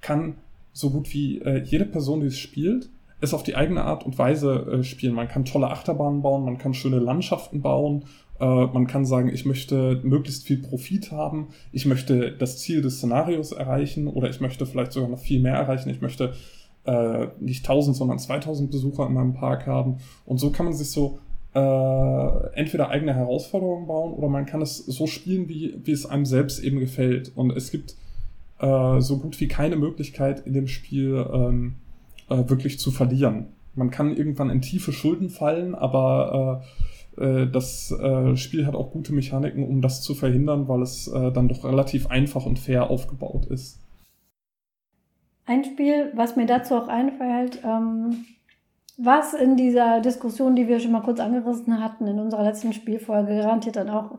kann 0.00 0.36
so 0.72 0.90
gut 0.90 1.12
wie 1.14 1.38
äh, 1.38 1.62
jede 1.62 1.86
Person, 1.86 2.20
die 2.20 2.26
es 2.26 2.38
spielt, 2.38 2.90
es 3.24 3.34
auf 3.34 3.42
die 3.42 3.56
eigene 3.56 3.84
Art 3.84 4.04
und 4.04 4.18
Weise 4.18 4.54
äh, 4.54 4.84
spielen. 4.84 5.14
Man 5.14 5.28
kann 5.28 5.44
tolle 5.44 5.70
Achterbahnen 5.70 6.22
bauen, 6.22 6.44
man 6.44 6.58
kann 6.58 6.74
schöne 6.74 6.98
Landschaften 6.98 7.62
bauen, 7.62 8.04
äh, 8.40 8.44
man 8.44 8.86
kann 8.86 9.04
sagen, 9.04 9.28
ich 9.28 9.44
möchte 9.44 10.00
möglichst 10.02 10.46
viel 10.46 10.58
Profit 10.58 11.12
haben, 11.12 11.48
ich 11.72 11.86
möchte 11.86 12.32
das 12.32 12.58
Ziel 12.58 12.82
des 12.82 12.98
Szenarios 12.98 13.52
erreichen 13.52 14.06
oder 14.06 14.28
ich 14.28 14.40
möchte 14.40 14.66
vielleicht 14.66 14.92
sogar 14.92 15.08
noch 15.08 15.18
viel 15.18 15.40
mehr 15.40 15.54
erreichen, 15.54 15.90
ich 15.90 16.00
möchte 16.00 16.34
äh, 16.84 17.28
nicht 17.40 17.64
1000, 17.64 17.96
sondern 17.96 18.18
2000 18.18 18.70
Besucher 18.70 19.06
in 19.06 19.14
meinem 19.14 19.34
Park 19.34 19.66
haben. 19.66 19.98
Und 20.26 20.38
so 20.38 20.50
kann 20.50 20.66
man 20.66 20.74
sich 20.74 20.90
so 20.90 21.18
äh, 21.54 22.50
entweder 22.54 22.90
eigene 22.90 23.14
Herausforderungen 23.14 23.86
bauen 23.86 24.12
oder 24.12 24.28
man 24.28 24.46
kann 24.46 24.60
es 24.60 24.78
so 24.78 25.06
spielen, 25.06 25.48
wie, 25.48 25.74
wie 25.84 25.92
es 25.92 26.04
einem 26.04 26.26
selbst 26.26 26.62
eben 26.62 26.80
gefällt. 26.80 27.32
Und 27.36 27.52
es 27.52 27.70
gibt 27.70 27.96
äh, 28.58 29.00
so 29.00 29.18
gut 29.18 29.40
wie 29.40 29.48
keine 29.48 29.76
Möglichkeit 29.76 30.46
in 30.46 30.52
dem 30.52 30.66
Spiel 30.66 31.24
ähm, 31.32 31.76
äh, 32.34 32.48
wirklich 32.48 32.78
zu 32.78 32.90
verlieren. 32.90 33.46
Man 33.74 33.90
kann 33.90 34.16
irgendwann 34.16 34.50
in 34.50 34.60
tiefe 34.60 34.92
Schulden 34.92 35.30
fallen, 35.30 35.74
aber 35.74 36.62
äh, 37.18 37.22
äh, 37.24 37.46
das 37.50 37.90
äh, 37.90 38.36
Spiel 38.36 38.66
hat 38.66 38.74
auch 38.74 38.92
gute 38.92 39.12
Mechaniken, 39.12 39.66
um 39.66 39.80
das 39.80 40.02
zu 40.02 40.14
verhindern, 40.14 40.68
weil 40.68 40.82
es 40.82 41.08
äh, 41.08 41.32
dann 41.32 41.48
doch 41.48 41.64
relativ 41.64 42.06
einfach 42.08 42.46
und 42.46 42.58
fair 42.58 42.90
aufgebaut 42.90 43.46
ist. 43.46 43.80
Ein 45.46 45.64
Spiel, 45.64 46.10
was 46.14 46.36
mir 46.36 46.46
dazu 46.46 46.74
auch 46.74 46.88
einfällt, 46.88 47.60
ähm, 47.64 48.24
was 48.96 49.34
in 49.34 49.56
dieser 49.56 50.00
Diskussion, 50.00 50.56
die 50.56 50.68
wir 50.68 50.80
schon 50.80 50.92
mal 50.92 51.02
kurz 51.02 51.20
angerissen 51.20 51.82
hatten, 51.82 52.06
in 52.06 52.18
unserer 52.18 52.44
letzten 52.44 52.72
Spielfolge 52.72 53.36
garantiert 53.36 53.76
dann 53.76 53.90
auch 53.90 54.18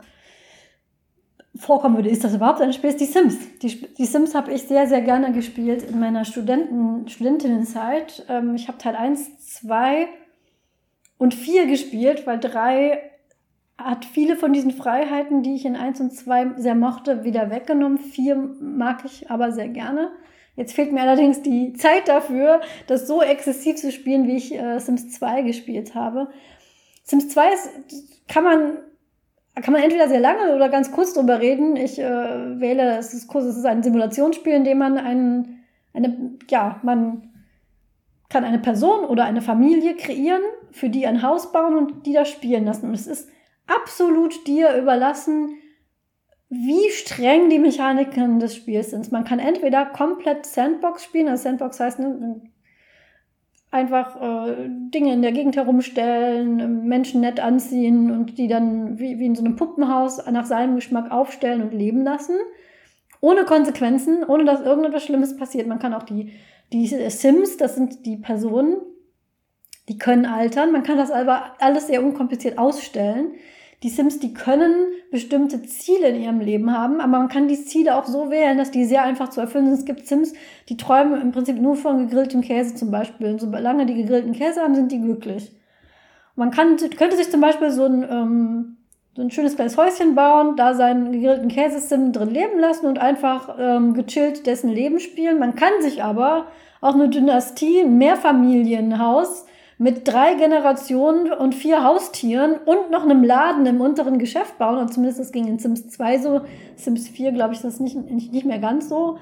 vorkommen 1.58 1.95
würde, 1.95 2.10
ist 2.10 2.24
das 2.24 2.36
überhaupt 2.36 2.62
ein 2.62 2.74
Spiel, 2.74 2.89
ist 2.89 2.99
die 2.99 3.06
Sims. 3.06 3.38
Die, 3.60 3.93
die 3.93 4.06
Sims 4.06 4.36
habe 4.36 4.51
ich 4.51 4.64
sehr, 4.64 4.88
sehr 4.88 5.01
gerne 5.01 5.32
gespielt 5.32 5.84
in 5.84 5.99
meiner 5.99 6.26
Studenten, 6.26 7.08
Studentinnenzeit. 7.08 8.26
Ähm, 8.30 8.56
ich 8.56 8.68
habe 8.68 8.78
Teil 8.78 8.95
1, 8.95 9.60
2 9.62 10.08
und 11.18 11.34
4 11.34 11.68
gespielt, 11.68 12.28
weil 12.28 12.39
3 12.39 12.99
hat 13.78 14.06
viele 14.06 14.36
von 14.36 14.53
diesen 14.53 14.72
Freiheiten, 14.72 15.43
die 15.43 15.56
ich 15.56 15.66
in 15.66 15.76
1 15.76 15.99
und 16.01 16.12
2 16.12 16.53
sehr 16.58 16.76
mochte, 16.76 17.24
wieder 17.24 17.51
weggenommen. 17.51 17.97
4 17.97 18.36
mag 18.60 19.03
ich 19.06 19.30
aber 19.30 19.51
sehr 19.51 19.70
gerne. 19.70 20.12
Jetzt 20.56 20.74
fehlt 20.74 20.93
mir 20.93 21.01
allerdings 21.01 21.41
die 21.41 21.74
Zeit 21.74 22.08
dafür, 22.08 22.62
das 22.88 23.08
so 23.08 23.22
exzessiv 23.22 23.76
zu 23.76 23.91
spielen, 23.91 24.28
wie 24.28 24.38
ich 24.38 24.56
äh, 24.56 24.80
Sims 24.80 25.12
2 25.12 25.41
gespielt 25.41 25.95
habe. 25.95 26.30
Sims 27.03 27.30
2 27.30 27.53
ist, 27.53 27.70
kann 28.28 28.43
man 28.43 28.78
kann 29.62 29.74
man 29.74 29.84
entweder 29.84 30.10
sehr 30.10 30.20
lange 30.20 30.53
oder 30.56 30.70
ganz 30.70 30.91
kurz 30.91 31.14
drüber 31.14 31.39
reden. 31.39 31.76
Ich 31.78 31.97
äh, 31.97 32.60
wähle, 32.60 32.97
es 32.97 33.14
ist 33.14 33.28
kurz, 33.28 33.45
es 33.45 33.58
ist 33.58 33.66
ein 33.66 33.84
Simulationsspiel, 33.84 34.53
in 34.53 34.64
dem 34.66 34.78
man 34.78 34.97
einen, 34.97 35.64
eine, 35.93 36.38
ja, 36.49 36.80
man 36.84 37.32
kann 38.30 38.43
eine 38.43 38.60
Person 38.60 39.06
oder 39.06 39.24
eine 39.24 39.41
Familie 39.41 39.95
kreieren, 39.95 40.41
für 40.72 40.89
die 40.89 41.08
ein 41.08 41.22
Haus 41.22 41.51
bauen 41.51 41.78
und 41.78 42.06
die 42.06 42.14
das 42.14 42.30
spielen 42.30 42.66
lassen. 42.66 42.89
Und 42.89 42.95
es 42.95 43.08
ist 43.08 43.30
absolut 43.66 44.45
dir 44.45 44.76
überlassen, 44.76 45.58
wie 46.49 46.89
streng 46.91 47.49
die 47.49 47.60
Mechaniken 47.60 48.39
des 48.39 48.56
Spiels 48.56 48.91
sind. 48.91 49.12
Man 49.12 49.24
kann 49.24 49.39
entweder 49.39 49.86
komplett 49.86 50.45
Sandbox 50.45 51.03
spielen, 51.03 51.30
also 51.30 51.43
Sandbox 51.43 51.80
heißt 51.80 51.99
ne, 51.99 52.41
einfach 53.76 54.47
äh, 54.47 54.69
Dinge 54.69 55.13
in 55.13 55.21
der 55.21 55.34
Gegend 55.34 55.57
herumstellen, 55.57 56.88
Menschen 56.88 57.21
nett 57.21 57.39
anziehen 57.39 58.09
und 58.09 58.38
die 58.38 58.47
dann 58.47 58.97
wie, 58.97 59.19
wie 59.19 59.26
in 59.26 59.36
so 59.36 59.43
einem 59.43 59.57
Puppenhaus 59.57 60.26
nach 60.32 60.45
seinem 60.45 60.76
Geschmack 60.76 61.11
aufstellen 61.11 61.61
und 61.61 61.73
leben 61.73 62.03
lassen. 62.03 62.36
Ohne 63.19 63.43
Konsequenzen, 63.43 64.23
ohne 64.23 64.45
dass 64.45 64.61
irgendetwas 64.61 65.03
Schlimmes 65.03 65.36
passiert. 65.36 65.67
Man 65.67 65.80
kann 65.80 65.93
auch 65.93 66.03
die, 66.03 66.32
die 66.71 66.88
Sims, 66.88 67.57
das 67.57 67.76
sind 67.76 68.05
die 68.05 68.17
Personen, 68.17 68.78
die 69.89 69.97
können 69.97 70.26
altern. 70.26 70.71
Man 70.71 70.84
kann 70.84 70.97
das 70.97 71.11
aber 71.11 71.55
alles 71.59 71.88
sehr 71.88 72.03
unkompliziert 72.03 72.57
ausstellen 72.57 73.34
die 73.86 73.91
Sims, 73.91 74.17
die 74.17 74.33
können 74.33 74.73
bestimmte 75.11 75.61
Ziele 75.61 76.07
in 76.07 76.19
ihrem 76.19 76.39
Leben 76.39 76.75
haben, 76.75 76.99
aber 76.99 77.19
man 77.19 77.27
kann 77.27 77.47
die 77.47 77.63
Ziele 77.63 77.95
auch 77.95 78.05
so 78.05 78.31
wählen, 78.31 78.57
dass 78.57 78.71
die 78.71 78.83
sehr 78.83 79.03
einfach 79.03 79.29
zu 79.29 79.39
erfüllen 79.39 79.67
sind. 79.67 79.75
Es 79.75 79.86
gibt 79.86 80.07
Sims, 80.07 80.33
die 80.69 80.75
träumen 80.75 81.21
im 81.21 81.31
Prinzip 81.31 81.61
nur 81.61 81.75
von 81.75 81.99
gegrilltem 81.99 82.41
Käse 82.41 82.73
zum 82.73 82.89
Beispiel. 82.89 83.27
Und 83.27 83.41
solange 83.41 83.86
die 83.86 83.93
gegrillten 83.93 84.33
Käse 84.33 84.61
haben, 84.61 84.73
sind 84.73 84.91
die 84.91 84.99
glücklich. 84.99 85.51
Man 86.36 86.49
kann, 86.49 86.77
könnte 86.97 87.15
sich 87.15 87.29
zum 87.29 87.41
Beispiel 87.41 87.69
so 87.69 87.86
ein, 87.86 88.03
ähm, 88.09 88.77
so 89.15 89.21
ein 89.21 89.29
schönes 89.29 89.53
kleines 89.53 89.77
Häuschen 89.77 90.15
bauen, 90.15 90.55
da 90.55 90.73
seinen 90.73 91.11
gegrillten 91.11 91.49
Käsesim 91.49 92.11
drin 92.11 92.31
leben 92.31 92.59
lassen 92.59 92.88
und 92.88 92.97
einfach 92.97 93.55
ähm, 93.59 93.93
gechillt 93.93 94.47
dessen 94.47 94.71
Leben 94.71 94.99
spielen. 94.99 95.38
Man 95.38 95.53
kann 95.53 95.73
sich 95.81 96.01
aber 96.01 96.47
auch 96.81 96.95
eine 96.95 97.09
Dynastie, 97.09 97.81
ein 97.81 97.99
Mehrfamilienhaus 97.99 99.45
mit 99.78 100.07
drei 100.07 100.36
Generationen 100.36 101.34
und 101.34 101.53
vier 101.53 101.84
Haustieren 101.84 102.55
und 102.65 102.91
noch 102.91 103.03
einem 103.03 103.23
Laden 103.23 103.65
im 103.65 103.82
unteren 103.82 104.19
Geschäft 104.19 104.57
bauen. 104.57 104.78
Und 104.78 104.93
zumindest 104.93 105.19
das 105.19 105.32
ging 105.32 105.47
in 105.47 105.59
Sims 105.59 105.89
2 105.89 106.19
so. 106.19 106.41
Sims 106.76 107.09
4, 107.09 107.34
glaube 107.34 107.53
ich, 107.53 107.59
ist 107.59 107.65
das 107.65 107.80
nicht, 107.80 107.95
nicht 107.95 108.45
mehr 108.45 108.59
ganz 108.59 108.88
so. 108.88 109.17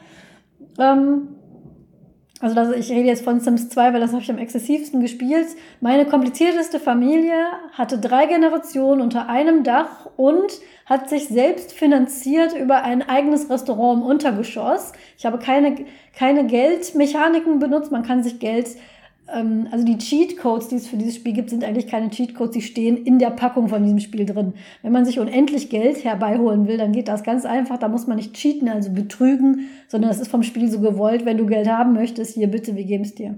Ähm, 0.77 1.29
also 2.43 2.55
das, 2.55 2.75
ich 2.75 2.91
rede 2.91 3.07
jetzt 3.07 3.23
von 3.23 3.39
Sims 3.39 3.69
2, 3.69 3.93
weil 3.93 4.01
das 4.01 4.11
habe 4.11 4.21
ich 4.21 4.29
am 4.29 4.37
exzessivsten 4.37 4.99
gespielt. 4.99 5.47
Meine 5.79 6.05
komplizierteste 6.05 6.77
Familie 6.77 7.37
hatte 7.71 7.97
drei 7.97 8.25
Generationen 8.25 8.99
unter 8.99 9.29
einem 9.29 9.63
Dach 9.63 10.09
und 10.17 10.59
hat 10.85 11.09
sich 11.09 11.29
selbst 11.29 11.71
finanziert 11.71 12.53
über 12.53 12.83
ein 12.83 13.01
eigenes 13.01 13.49
Restaurant 13.49 14.01
im 14.01 14.05
Untergeschoss. 14.05 14.91
Ich 15.17 15.25
habe 15.25 15.39
keine, 15.39 15.85
keine 16.15 16.45
Geldmechaniken 16.45 17.59
benutzt. 17.59 17.93
Man 17.93 18.03
kann 18.03 18.23
sich 18.23 18.39
Geld 18.39 18.67
ähm, 19.33 19.67
also 19.71 19.85
die 19.85 19.97
Cheat-Codes, 19.97 20.67
die 20.69 20.75
es 20.75 20.87
für 20.87 20.97
dieses 20.97 21.15
Spiel 21.15 21.33
gibt, 21.33 21.49
sind 21.49 21.63
eigentlich 21.63 21.87
keine 21.87 22.09
Cheat-Codes, 22.09 22.51
die 22.51 22.61
stehen 22.61 22.97
in 22.97 23.19
der 23.19 23.29
Packung 23.29 23.67
von 23.67 23.83
diesem 23.83 23.99
Spiel 23.99 24.25
drin. 24.25 24.53
Wenn 24.81 24.91
man 24.91 25.05
sich 25.05 25.19
unendlich 25.19 25.69
Geld 25.69 26.03
herbeiholen 26.03 26.67
will, 26.67 26.77
dann 26.77 26.91
geht 26.91 27.07
das 27.07 27.23
ganz 27.23 27.45
einfach. 27.45 27.77
Da 27.77 27.87
muss 27.87 28.07
man 28.07 28.17
nicht 28.17 28.33
cheaten, 28.33 28.69
also 28.69 28.91
betrügen, 28.91 29.69
sondern 29.87 30.11
es 30.11 30.19
ist 30.19 30.29
vom 30.29 30.43
Spiel 30.43 30.69
so 30.69 30.79
gewollt, 30.79 31.25
wenn 31.25 31.37
du 31.37 31.45
Geld 31.45 31.67
haben 31.67 31.93
möchtest, 31.93 32.35
hier 32.35 32.47
bitte, 32.47 32.75
wir 32.75 32.83
geben 32.83 33.03
es 33.03 33.15
dir. 33.15 33.35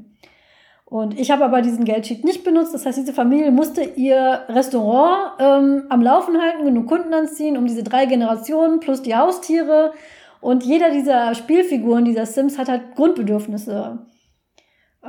Und 0.85 1.19
ich 1.19 1.31
habe 1.31 1.43
aber 1.43 1.61
diesen 1.61 1.83
Geldsheet 1.83 2.23
nicht 2.23 2.43
benutzt. 2.43 2.73
Das 2.73 2.85
heißt, 2.85 2.97
diese 2.97 3.13
Familie 3.13 3.51
musste 3.51 3.81
ihr 3.81 4.41
Restaurant 4.47 5.33
ähm, 5.39 5.83
am 5.89 6.01
Laufen 6.01 6.39
halten, 6.39 6.63
genug 6.63 6.87
Kunden 6.87 7.13
anziehen, 7.13 7.57
um 7.57 7.65
diese 7.65 7.83
drei 7.83 8.05
Generationen 8.05 8.79
plus 8.79 9.01
die 9.01 9.15
Haustiere. 9.15 9.93
Und 10.41 10.63
jeder 10.63 10.91
dieser 10.91 11.33
Spielfiguren, 11.33 12.05
dieser 12.05 12.27
Sims, 12.27 12.59
hat 12.59 12.69
halt 12.69 12.95
Grundbedürfnisse 12.95 13.97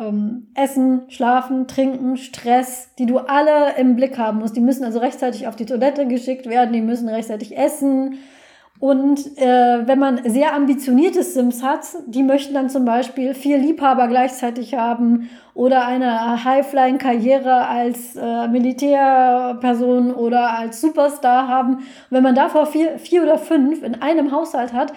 ähm, 0.01 0.49
Essen, 0.55 1.03
Schlafen, 1.09 1.67
Trinken, 1.67 2.17
Stress, 2.17 2.91
die 2.99 3.07
du 3.07 3.19
alle 3.19 3.77
im 3.79 3.97
Blick 3.97 4.19
haben 4.19 4.39
musst. 4.39 4.57
Die 4.57 4.61
müssen 4.61 4.85
also 4.85 4.99
rechtzeitig 4.99 5.47
auf 5.47 5.57
die 5.57 5.67
Toilette 5.67 6.07
geschickt 6.07 6.47
werden, 6.47 6.73
die 6.73 6.83
müssen 6.83 7.09
rechtzeitig 7.09 7.57
essen. 7.57 8.19
Und 8.79 9.39
äh, 9.39 9.87
wenn 9.87 9.99
man 9.99 10.21
sehr 10.31 10.55
ambitionierte 10.55 11.23
Sims 11.23 11.63
hat, 11.63 11.87
die 12.07 12.23
möchten 12.23 12.53
dann 12.53 12.69
zum 12.69 12.85
Beispiel 12.85 13.33
vier 13.33 13.57
Liebhaber 13.57 14.07
gleichzeitig 14.07 14.75
haben 14.75 15.31
oder 15.55 15.87
eine 15.87 16.45
High-Flying-Karriere 16.45 17.67
als 17.67 18.17
äh, 18.17 18.49
Militärperson 18.49 20.13
oder 20.13 20.51
als 20.59 20.83
Superstar 20.83 21.49
haben. 21.49 21.77
Und 21.77 21.85
wenn 22.11 22.23
man 22.23 22.35
davor 22.35 22.67
vier, 22.67 22.99
vier 22.99 23.23
oder 23.23 23.39
fünf 23.39 23.83
in 23.83 23.95
einem 24.03 24.31
Haushalt 24.31 24.75
hat, 24.75 24.93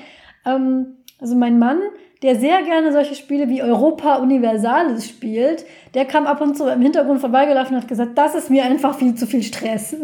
ähm, 0.46 0.98
also 1.22 1.36
mein 1.36 1.58
Mann, 1.58 1.80
der 2.22 2.36
sehr 2.36 2.64
gerne 2.64 2.92
solche 2.92 3.16
Spiele 3.16 3.48
wie 3.48 3.64
Europa 3.64 4.18
Universalis 4.18 5.08
spielt, 5.08 5.66
der 5.94 6.06
kam 6.06 6.28
ab 6.28 6.42
und 6.42 6.58
zu 6.58 6.68
im 6.68 6.82
Hintergrund 6.82 7.22
vorbeigelaufen 7.22 7.76
und 7.76 7.82
hat 7.84 7.88
gesagt, 7.88 8.18
das 8.18 8.36
ist 8.36 8.50
mir 8.50 8.64
einfach 8.66 8.98
viel 8.98 9.16
zu 9.16 9.26
viel 9.26 9.44
Stress. 9.44 9.96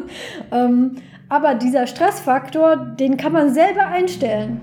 ähm, 0.52 0.96
aber 1.28 1.54
dieser 1.54 1.86
Stressfaktor, 1.86 2.76
den 2.76 3.16
kann 3.16 3.32
man 3.32 3.52
selber 3.52 3.86
einstellen. 3.86 4.60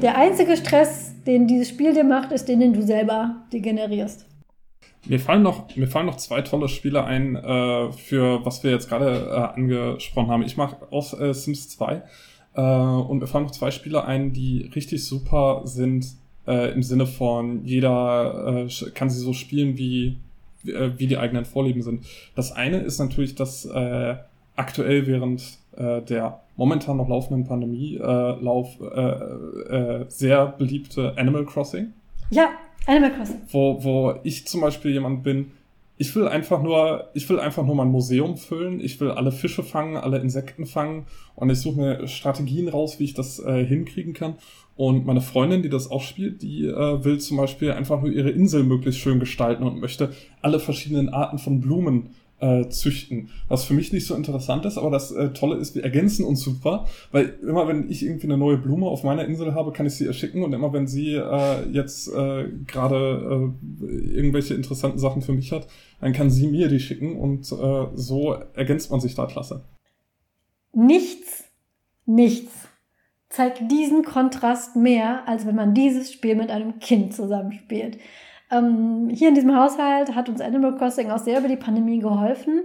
Der 0.00 0.16
einzige 0.16 0.56
Stress, 0.56 1.14
den 1.26 1.48
dieses 1.48 1.70
Spiel 1.70 1.92
dir 1.92 2.04
macht, 2.04 2.30
ist 2.30 2.48
den, 2.48 2.60
den 2.60 2.72
du 2.72 2.82
selber 2.82 3.42
dir 3.52 3.60
generierst. 3.60 4.26
Mir 5.06 5.18
fallen 5.18 5.42
noch, 5.42 5.74
mir 5.74 5.88
fallen 5.88 6.06
noch 6.06 6.16
zwei 6.16 6.42
tolle 6.42 6.68
Spiele 6.68 7.04
ein, 7.04 7.34
äh, 7.34 7.92
für 7.92 8.44
was 8.44 8.62
wir 8.62 8.70
jetzt 8.70 8.88
gerade 8.88 9.28
äh, 9.28 9.58
angesprochen 9.58 10.30
haben. 10.30 10.42
Ich 10.42 10.56
mache 10.56 10.76
aus 10.92 11.18
äh, 11.18 11.34
Sims 11.34 11.68
2 11.70 12.02
äh, 12.54 12.60
und 12.60 13.18
mir 13.18 13.26
fallen 13.26 13.44
noch 13.44 13.50
zwei 13.50 13.70
Spiele 13.72 14.04
ein, 14.04 14.32
die 14.32 14.70
richtig 14.74 15.04
super 15.04 15.62
sind 15.64 16.06
äh, 16.48 16.72
im 16.72 16.82
Sinne 16.82 17.06
von 17.06 17.64
jeder 17.64 18.66
äh, 18.66 18.90
kann 18.90 19.10
sie 19.10 19.20
so 19.20 19.32
spielen, 19.32 19.76
wie, 19.76 20.16
wie, 20.62 20.72
äh, 20.72 20.92
wie 20.98 21.06
die 21.06 21.18
eigenen 21.18 21.44
Vorlieben 21.44 21.82
sind. 21.82 22.04
Das 22.34 22.52
eine 22.52 22.78
ist 22.78 22.98
natürlich 22.98 23.34
das 23.34 23.64
äh, 23.66 24.16
aktuell 24.56 25.06
während 25.06 25.58
äh, 25.76 26.02
der 26.02 26.40
momentan 26.56 26.96
noch 26.96 27.08
laufenden 27.08 27.46
Pandemie 27.46 27.96
äh, 27.96 28.00
lauf, 28.02 28.80
äh, 28.80 29.10
äh, 29.10 30.04
sehr 30.08 30.46
beliebte 30.46 31.16
Animal 31.16 31.44
Crossing. 31.44 31.92
Ja, 32.30 32.48
Animal 32.86 33.12
Crossing. 33.12 33.42
Wo, 33.50 33.84
wo 33.84 34.14
ich 34.24 34.46
zum 34.46 34.62
Beispiel 34.62 34.92
jemand 34.92 35.22
bin, 35.22 35.52
ich 36.00 36.14
will 36.14 36.28
einfach 36.28 36.62
nur, 36.62 37.08
ich 37.12 37.28
will 37.28 37.40
einfach 37.40 37.64
nur 37.64 37.74
mein 37.74 37.88
Museum 37.88 38.36
füllen. 38.36 38.78
Ich 38.80 39.00
will 39.00 39.10
alle 39.10 39.32
Fische 39.32 39.64
fangen, 39.64 39.96
alle 39.96 40.18
Insekten 40.18 40.64
fangen 40.64 41.06
und 41.34 41.50
ich 41.50 41.60
suche 41.60 41.80
mir 41.80 42.06
Strategien 42.06 42.68
raus, 42.68 43.00
wie 43.00 43.04
ich 43.04 43.14
das 43.14 43.40
äh, 43.40 43.64
hinkriegen 43.64 44.14
kann. 44.14 44.36
Und 44.78 45.06
meine 45.06 45.20
Freundin, 45.20 45.62
die 45.62 45.70
das 45.70 45.90
auch 45.90 46.02
spielt, 46.02 46.40
die 46.40 46.64
äh, 46.64 47.04
will 47.04 47.18
zum 47.18 47.36
Beispiel 47.36 47.72
einfach 47.72 48.00
nur 48.00 48.12
ihre 48.12 48.30
Insel 48.30 48.62
möglichst 48.62 49.00
schön 49.00 49.18
gestalten 49.18 49.64
und 49.64 49.80
möchte 49.80 50.12
alle 50.40 50.60
verschiedenen 50.60 51.08
Arten 51.08 51.38
von 51.38 51.60
Blumen 51.60 52.10
äh, 52.38 52.68
züchten. 52.68 53.30
Was 53.48 53.64
für 53.64 53.74
mich 53.74 53.92
nicht 53.92 54.06
so 54.06 54.14
interessant 54.14 54.64
ist, 54.66 54.78
aber 54.78 54.90
das 54.90 55.10
äh, 55.10 55.30
Tolle 55.30 55.56
ist, 55.56 55.74
wir 55.74 55.82
ergänzen 55.82 56.24
uns 56.24 56.42
super, 56.42 56.86
weil 57.10 57.40
immer 57.42 57.66
wenn 57.66 57.90
ich 57.90 58.04
irgendwie 58.04 58.28
eine 58.28 58.38
neue 58.38 58.56
Blume 58.56 58.86
auf 58.86 59.02
meiner 59.02 59.24
Insel 59.24 59.52
habe, 59.52 59.72
kann 59.72 59.84
ich 59.84 59.94
sie 59.94 60.06
erschicken 60.06 60.44
und 60.44 60.52
immer 60.52 60.72
wenn 60.72 60.86
sie 60.86 61.14
äh, 61.14 61.68
jetzt 61.72 62.06
äh, 62.14 62.48
gerade 62.68 63.52
äh, 63.82 63.84
irgendwelche 63.84 64.54
interessanten 64.54 65.00
Sachen 65.00 65.22
für 65.22 65.32
mich 65.32 65.50
hat, 65.50 65.66
dann 66.00 66.12
kann 66.12 66.30
sie 66.30 66.46
mir 66.46 66.68
die 66.68 66.78
schicken 66.78 67.16
und 67.16 67.50
äh, 67.50 67.86
so 67.96 68.36
ergänzt 68.54 68.92
man 68.92 69.00
sich 69.00 69.16
da 69.16 69.26
klasse. 69.26 69.64
Nichts, 70.72 71.46
nichts 72.06 72.67
zeigt 73.38 73.70
diesen 73.70 74.02
Kontrast 74.02 74.74
mehr, 74.74 75.22
als 75.28 75.46
wenn 75.46 75.54
man 75.54 75.72
dieses 75.72 76.12
Spiel 76.12 76.34
mit 76.34 76.50
einem 76.50 76.80
Kind 76.80 77.14
zusammenspielt. 77.14 77.96
Ähm, 78.50 79.10
hier 79.12 79.28
in 79.28 79.36
diesem 79.36 79.54
Haushalt 79.54 80.16
hat 80.16 80.28
uns 80.28 80.40
Animal 80.40 80.76
Crossing 80.76 81.12
auch 81.12 81.20
sehr 81.20 81.38
über 81.38 81.46
die 81.46 81.54
Pandemie 81.54 82.00
geholfen. 82.00 82.62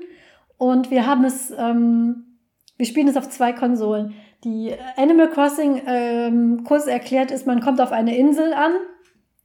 Und 0.57 0.89
wir 0.89 1.05
haben 1.05 1.25
es, 1.25 1.53
ähm, 1.55 2.39
wir 2.75 2.87
spielen 2.87 3.07
es 3.07 3.17
auf 3.17 3.29
zwei 3.29 3.53
Konsolen. 3.53 4.15
Die 4.45 4.73
Animal 4.97 5.29
Crossing 5.29 5.79
ähm, 5.85 6.63
kurz 6.63 6.87
erklärt 6.87 7.29
ist, 7.29 7.45
man 7.45 7.61
kommt 7.61 7.79
auf 7.79 7.91
eine 7.91 8.17
Insel 8.17 8.51
an 8.55 8.71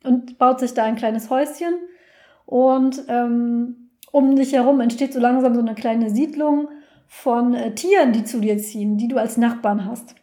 und 0.05 0.39
baut 0.39 0.61
sich 0.61 0.73
da 0.73 0.85
ein 0.85 0.97
kleines 0.97 1.29
Häuschen. 1.29 1.75
Und 2.47 3.03
ähm, 3.09 3.91
um 4.13 4.35
dich 4.35 4.55
herum 4.55 4.81
entsteht 4.81 5.13
so 5.13 5.21
langsam 5.21 5.55
so 5.55 5.61
eine 5.61 5.75
kleine 5.75 6.09
Siedlung 6.09 6.69
von 7.07 7.53
äh, 7.53 7.75
Tieren, 7.75 8.13
die 8.13 8.25
zu 8.25 8.41
dir 8.41 8.57
ziehen, 8.57 8.97
die 8.97 9.09
du 9.09 9.19
als 9.19 9.37
Nachbarn 9.37 9.85
hast. 9.85 10.15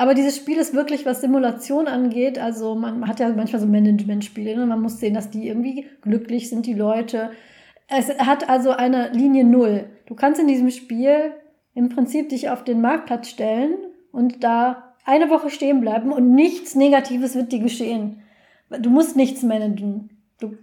Aber 0.00 0.14
dieses 0.14 0.34
Spiel 0.34 0.56
ist 0.56 0.72
wirklich, 0.72 1.04
was 1.04 1.20
Simulation 1.20 1.86
angeht, 1.86 2.38
also 2.38 2.74
man 2.74 3.06
hat 3.06 3.20
ja 3.20 3.28
manchmal 3.28 3.60
so 3.60 3.66
Management-Spiele, 3.66 4.56
ne? 4.56 4.64
man 4.64 4.80
muss 4.80 4.98
sehen, 4.98 5.12
dass 5.12 5.28
die 5.28 5.46
irgendwie 5.46 5.88
glücklich 6.00 6.48
sind, 6.48 6.64
die 6.64 6.72
Leute. 6.72 7.32
Es 7.86 8.08
hat 8.08 8.48
also 8.48 8.70
eine 8.70 9.10
Linie 9.12 9.44
Null. 9.44 9.90
Du 10.06 10.14
kannst 10.14 10.40
in 10.40 10.46
diesem 10.46 10.70
Spiel 10.70 11.34
im 11.74 11.90
Prinzip 11.90 12.30
dich 12.30 12.48
auf 12.48 12.64
den 12.64 12.80
Marktplatz 12.80 13.28
stellen 13.28 13.74
und 14.10 14.42
da 14.42 14.94
eine 15.04 15.28
Woche 15.28 15.50
stehen 15.50 15.82
bleiben 15.82 16.12
und 16.12 16.34
nichts 16.34 16.74
Negatives 16.74 17.34
wird 17.34 17.52
dir 17.52 17.60
geschehen. 17.60 18.22
Du 18.70 18.88
musst 18.88 19.16
nichts 19.16 19.42
managen. 19.42 20.08
Du, 20.40 20.56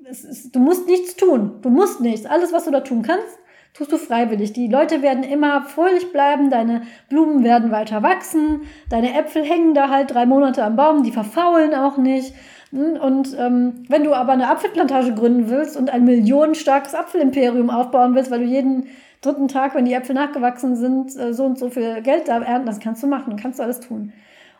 ist, 0.00 0.52
du 0.52 0.58
musst 0.58 0.88
nichts 0.88 1.14
tun. 1.14 1.60
Du 1.62 1.70
musst 1.70 2.00
nichts. 2.00 2.26
Alles, 2.26 2.52
was 2.52 2.64
du 2.64 2.72
da 2.72 2.80
tun 2.80 3.02
kannst, 3.02 3.38
tust 3.74 3.92
du 3.92 3.98
freiwillig. 3.98 4.52
Die 4.52 4.68
Leute 4.68 5.02
werden 5.02 5.22
immer 5.22 5.62
fröhlich 5.62 6.12
bleiben, 6.12 6.50
deine 6.50 6.82
Blumen 7.08 7.44
werden 7.44 7.70
weiter 7.70 8.02
wachsen, 8.02 8.62
deine 8.88 9.18
Äpfel 9.18 9.44
hängen 9.44 9.74
da 9.74 9.88
halt 9.88 10.12
drei 10.12 10.26
Monate 10.26 10.64
am 10.64 10.76
Baum, 10.76 11.02
die 11.02 11.12
verfaulen 11.12 11.74
auch 11.74 11.96
nicht. 11.96 12.34
Hm, 12.72 12.96
und 13.00 13.36
ähm, 13.38 13.84
wenn 13.88 14.04
du 14.04 14.14
aber 14.14 14.32
eine 14.32 14.48
Apfelplantage 14.48 15.14
gründen 15.14 15.48
willst 15.48 15.76
und 15.76 15.90
ein 15.90 16.04
millionenstarkes 16.04 16.94
Apfelimperium 16.94 17.70
aufbauen 17.70 18.14
willst, 18.14 18.30
weil 18.30 18.40
du 18.40 18.46
jeden 18.46 18.88
dritten 19.20 19.48
Tag, 19.48 19.74
wenn 19.74 19.84
die 19.84 19.94
Äpfel 19.94 20.14
nachgewachsen 20.14 20.76
sind, 20.76 21.16
äh, 21.16 21.32
so 21.32 21.44
und 21.44 21.58
so 21.58 21.70
viel 21.70 22.00
Geld 22.02 22.28
da 22.28 22.40
ernten, 22.40 22.66
das 22.66 22.80
kannst 22.80 23.02
du 23.02 23.06
machen, 23.06 23.36
kannst 23.36 23.58
du 23.58 23.62
alles 23.62 23.80
tun. 23.80 24.12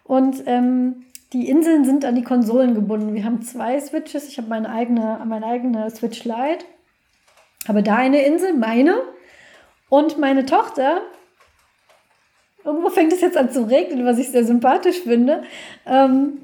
Und 0.04 0.42
ähm, 0.46 1.04
die 1.32 1.48
Inseln 1.48 1.84
sind 1.84 2.04
an 2.04 2.16
die 2.16 2.24
Konsolen 2.24 2.74
gebunden. 2.74 3.14
Wir 3.14 3.24
haben 3.24 3.42
zwei 3.42 3.78
Switches. 3.78 4.26
Ich 4.26 4.38
habe 4.38 4.48
meine 4.48 4.68
eigene, 4.68 5.20
meine 5.24 5.46
eigene 5.46 5.88
Switch 5.90 6.24
Lite 6.24 6.64
habe 7.68 7.82
da 7.82 7.96
eine 7.96 8.22
Insel, 8.24 8.54
meine. 8.54 8.96
Und 9.88 10.18
meine 10.18 10.46
Tochter, 10.46 11.02
irgendwo 12.64 12.90
fängt 12.90 13.12
es 13.12 13.20
jetzt 13.20 13.36
an 13.36 13.50
zu 13.50 13.68
regnen, 13.68 14.04
was 14.04 14.18
ich 14.18 14.30
sehr 14.30 14.44
sympathisch 14.44 15.00
finde. 15.00 15.42
Ähm, 15.86 16.38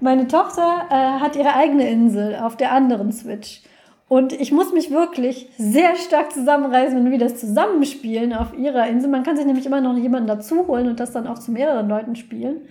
meine 0.00 0.28
Tochter 0.28 0.86
äh, 0.90 1.20
hat 1.20 1.36
ihre 1.36 1.54
eigene 1.54 1.88
Insel 1.88 2.36
auf 2.36 2.56
der 2.56 2.72
anderen 2.72 3.12
Switch. 3.12 3.62
Und 4.06 4.32
ich 4.34 4.52
muss 4.52 4.72
mich 4.72 4.90
wirklich 4.90 5.48
sehr 5.56 5.96
stark 5.96 6.32
zusammenreißen, 6.32 6.96
wenn 6.96 7.10
wir 7.10 7.18
das 7.18 7.40
zusammenspielen 7.40 8.34
auf 8.34 8.56
ihrer 8.56 8.86
Insel. 8.86 9.08
Man 9.08 9.22
kann 9.22 9.36
sich 9.36 9.46
nämlich 9.46 9.64
immer 9.64 9.80
noch 9.80 9.96
jemanden 9.96 10.28
dazu 10.28 10.68
holen 10.68 10.88
und 10.88 11.00
das 11.00 11.12
dann 11.12 11.26
auch 11.26 11.38
zu 11.38 11.50
mehreren 11.50 11.88
Leuten 11.88 12.14
spielen. 12.14 12.68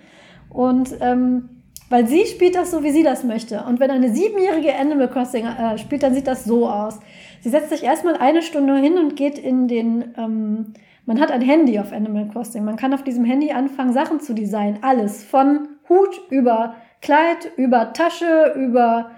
Und 0.48 0.90
ähm, 1.00 1.48
weil 1.90 2.06
sie 2.06 2.24
spielt 2.26 2.54
das 2.54 2.70
so, 2.70 2.82
wie 2.82 2.92
sie 2.92 3.02
das 3.02 3.24
möchte. 3.24 3.64
Und 3.64 3.80
wenn 3.80 3.90
eine 3.90 4.14
siebenjährige 4.14 4.74
Animal 4.74 5.08
Crossing 5.08 5.44
äh, 5.44 5.76
spielt, 5.76 6.02
dann 6.02 6.14
sieht 6.14 6.26
das 6.26 6.44
so 6.44 6.68
aus. 6.68 7.00
Sie 7.44 7.50
setzt 7.50 7.68
sich 7.68 7.82
erstmal 7.82 8.16
eine 8.16 8.40
Stunde 8.40 8.74
hin 8.76 8.96
und 8.96 9.16
geht 9.16 9.38
in 9.38 9.68
den, 9.68 10.14
ähm, 10.16 10.72
man 11.04 11.20
hat 11.20 11.30
ein 11.30 11.42
Handy 11.42 11.78
auf 11.78 11.92
Animal 11.92 12.26
Crossing. 12.32 12.64
Man 12.64 12.76
kann 12.76 12.94
auf 12.94 13.04
diesem 13.04 13.26
Handy 13.26 13.52
anfangen, 13.52 13.92
Sachen 13.92 14.18
zu 14.18 14.32
designen. 14.32 14.78
Alles. 14.80 15.22
Von 15.22 15.68
Hut 15.90 16.22
über 16.30 16.76
Kleid, 17.02 17.52
über 17.58 17.92
Tasche, 17.92 18.54
über. 18.56 19.10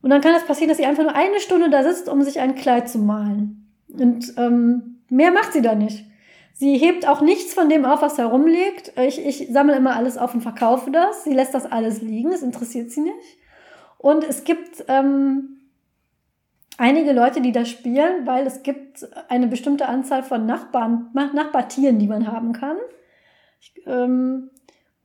Und 0.00 0.08
dann 0.08 0.22
kann 0.22 0.32
es 0.32 0.38
das 0.38 0.48
passieren, 0.48 0.70
dass 0.70 0.78
sie 0.78 0.86
einfach 0.86 1.02
nur 1.02 1.14
eine 1.14 1.40
Stunde 1.40 1.68
da 1.68 1.82
sitzt, 1.82 2.08
um 2.08 2.22
sich 2.22 2.40
ein 2.40 2.54
Kleid 2.54 2.88
zu 2.88 2.98
malen. 2.98 3.70
Und 3.86 4.32
ähm, 4.38 5.02
mehr 5.10 5.30
macht 5.30 5.52
sie 5.52 5.60
da 5.60 5.74
nicht. 5.74 6.06
Sie 6.54 6.78
hebt 6.78 7.06
auch 7.06 7.20
nichts 7.20 7.52
von 7.52 7.68
dem 7.68 7.84
auf, 7.84 8.00
was 8.00 8.16
herumliegt. 8.16 8.94
Ich, 8.96 9.22
ich 9.22 9.48
sammle 9.52 9.76
immer 9.76 9.94
alles 9.94 10.16
auf 10.16 10.32
und 10.32 10.40
verkaufe 10.40 10.90
das. 10.90 11.24
Sie 11.24 11.34
lässt 11.34 11.52
das 11.52 11.70
alles 11.70 12.00
liegen. 12.00 12.32
Es 12.32 12.40
interessiert 12.40 12.90
sie 12.90 13.02
nicht. 13.02 13.36
Und 13.98 14.24
es 14.24 14.44
gibt 14.44 14.86
ähm, 14.88 15.58
einige 16.78 17.12
Leute, 17.12 17.40
die 17.40 17.52
das 17.52 17.68
spielen, 17.68 18.26
weil 18.26 18.46
es 18.46 18.62
gibt 18.62 19.06
eine 19.28 19.46
bestimmte 19.46 19.88
Anzahl 19.88 20.22
von 20.22 20.46
Nachbarn, 20.46 21.10
Nachbartieren, 21.12 21.98
die 21.98 22.08
man 22.08 22.30
haben 22.30 22.52
kann. 22.52 22.76
Ich, 23.60 23.74
ähm, 23.86 24.50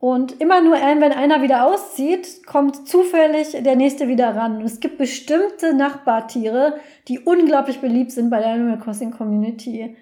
und 0.00 0.40
immer 0.40 0.60
nur 0.60 0.74
wenn 0.74 1.12
einer 1.12 1.42
wieder 1.42 1.66
auszieht, 1.66 2.46
kommt 2.46 2.86
zufällig 2.86 3.50
der 3.50 3.74
nächste 3.74 4.06
wieder 4.06 4.36
ran. 4.36 4.58
Und 4.58 4.64
es 4.64 4.78
gibt 4.78 4.96
bestimmte 4.96 5.74
Nachbartiere, 5.74 6.76
die 7.08 7.18
unglaublich 7.18 7.80
beliebt 7.80 8.12
sind 8.12 8.30
bei 8.30 8.38
der 8.38 8.50
Animal 8.50 8.78
Crossing 8.78 9.10
Community. 9.10 9.96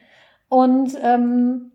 Und 0.49 0.99
ähm, 1.03 1.73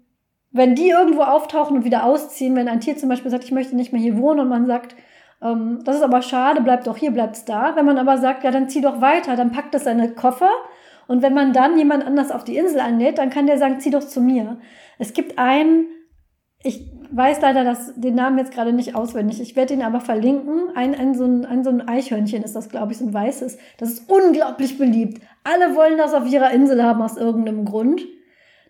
wenn 0.52 0.76
die 0.76 0.90
irgendwo 0.90 1.22
auftauchen 1.22 1.78
und 1.78 1.86
wieder 1.86 2.04
ausziehen, 2.04 2.56
wenn 2.56 2.68
ein 2.68 2.82
Tier 2.82 2.96
zum 2.96 3.10
Beispiel 3.10 3.32
sagt, 3.32 3.44
ich 3.44 3.52
möchte 3.52 3.76
nicht 3.76 3.92
mehr 3.92 4.02
hier 4.02 4.18
wohnen 4.18 4.42
und 4.42 4.50
man 4.50 4.68
sagt, 4.68 4.96
das 5.42 5.96
ist 5.96 6.04
aber 6.04 6.22
schade, 6.22 6.62
bleib 6.62 6.84
doch 6.84 6.98
hier, 6.98 7.12
bleib's 7.12 7.46
da. 7.46 7.76
Wenn 7.76 7.86
man 7.86 7.98
aber 7.98 8.20
sagt, 8.20 8.44
ja, 8.44 8.52
dann 8.52 8.70
zieh 8.70 8.82
doch 8.82 9.02
weiter, 9.02 9.36
dann 9.36 9.52
packt 9.52 9.74
es 9.74 9.86
seine 9.86 10.12
Koffer. 10.12 10.52
Und 11.08 11.24
wenn 11.24 11.34
man 11.34 11.52
dann 11.52 11.78
jemand 11.78 12.06
anders 12.06 12.32
auf 12.32 12.44
die 12.44 12.56
Insel 12.58 12.80
einlädt, 12.80 13.18
dann 13.18 13.32
kann 13.32 13.48
der 13.48 13.58
sagen, 13.58 13.80
zieh 13.80 13.90
doch 13.90 14.04
zu 14.04 14.22
mir. 14.22 14.58
Es 15.00 15.14
gibt 15.14 15.40
einen, 15.40 15.88
ich 16.62 16.92
weiß 17.12 17.42
leider 17.42 17.64
das, 17.64 17.96
den 17.96 18.14
Namen 18.14 18.38
jetzt 18.38 18.54
gerade 18.54 18.72
nicht 18.72 18.96
auswendig, 18.96 19.42
ich 19.42 19.56
werde 19.56 19.74
ihn 19.74 19.82
aber 19.82 20.00
verlinken. 20.00 20.70
Ein, 20.76 20.94
ein, 20.94 21.16
so 21.16 21.26
ein, 21.26 21.44
ein, 21.46 21.64
so 21.64 21.72
ein 21.72 21.88
Eichhörnchen 21.88 22.44
ist 22.44 22.56
das, 22.56 22.70
glaube 22.70 22.92
ich, 22.92 23.00
so 23.00 23.06
ein 23.06 23.14
weißes. 23.14 23.58
Das 23.80 23.90
ist 23.90 24.12
unglaublich 24.12 24.78
beliebt. 24.78 25.24
Alle 25.44 25.76
wollen 25.76 25.98
das 25.98 26.14
auf 26.14 26.32
ihrer 26.32 26.52
Insel 26.52 26.84
haben 26.84 27.02
aus 27.02 27.18
irgendeinem 27.18 27.66
Grund. 27.66 28.02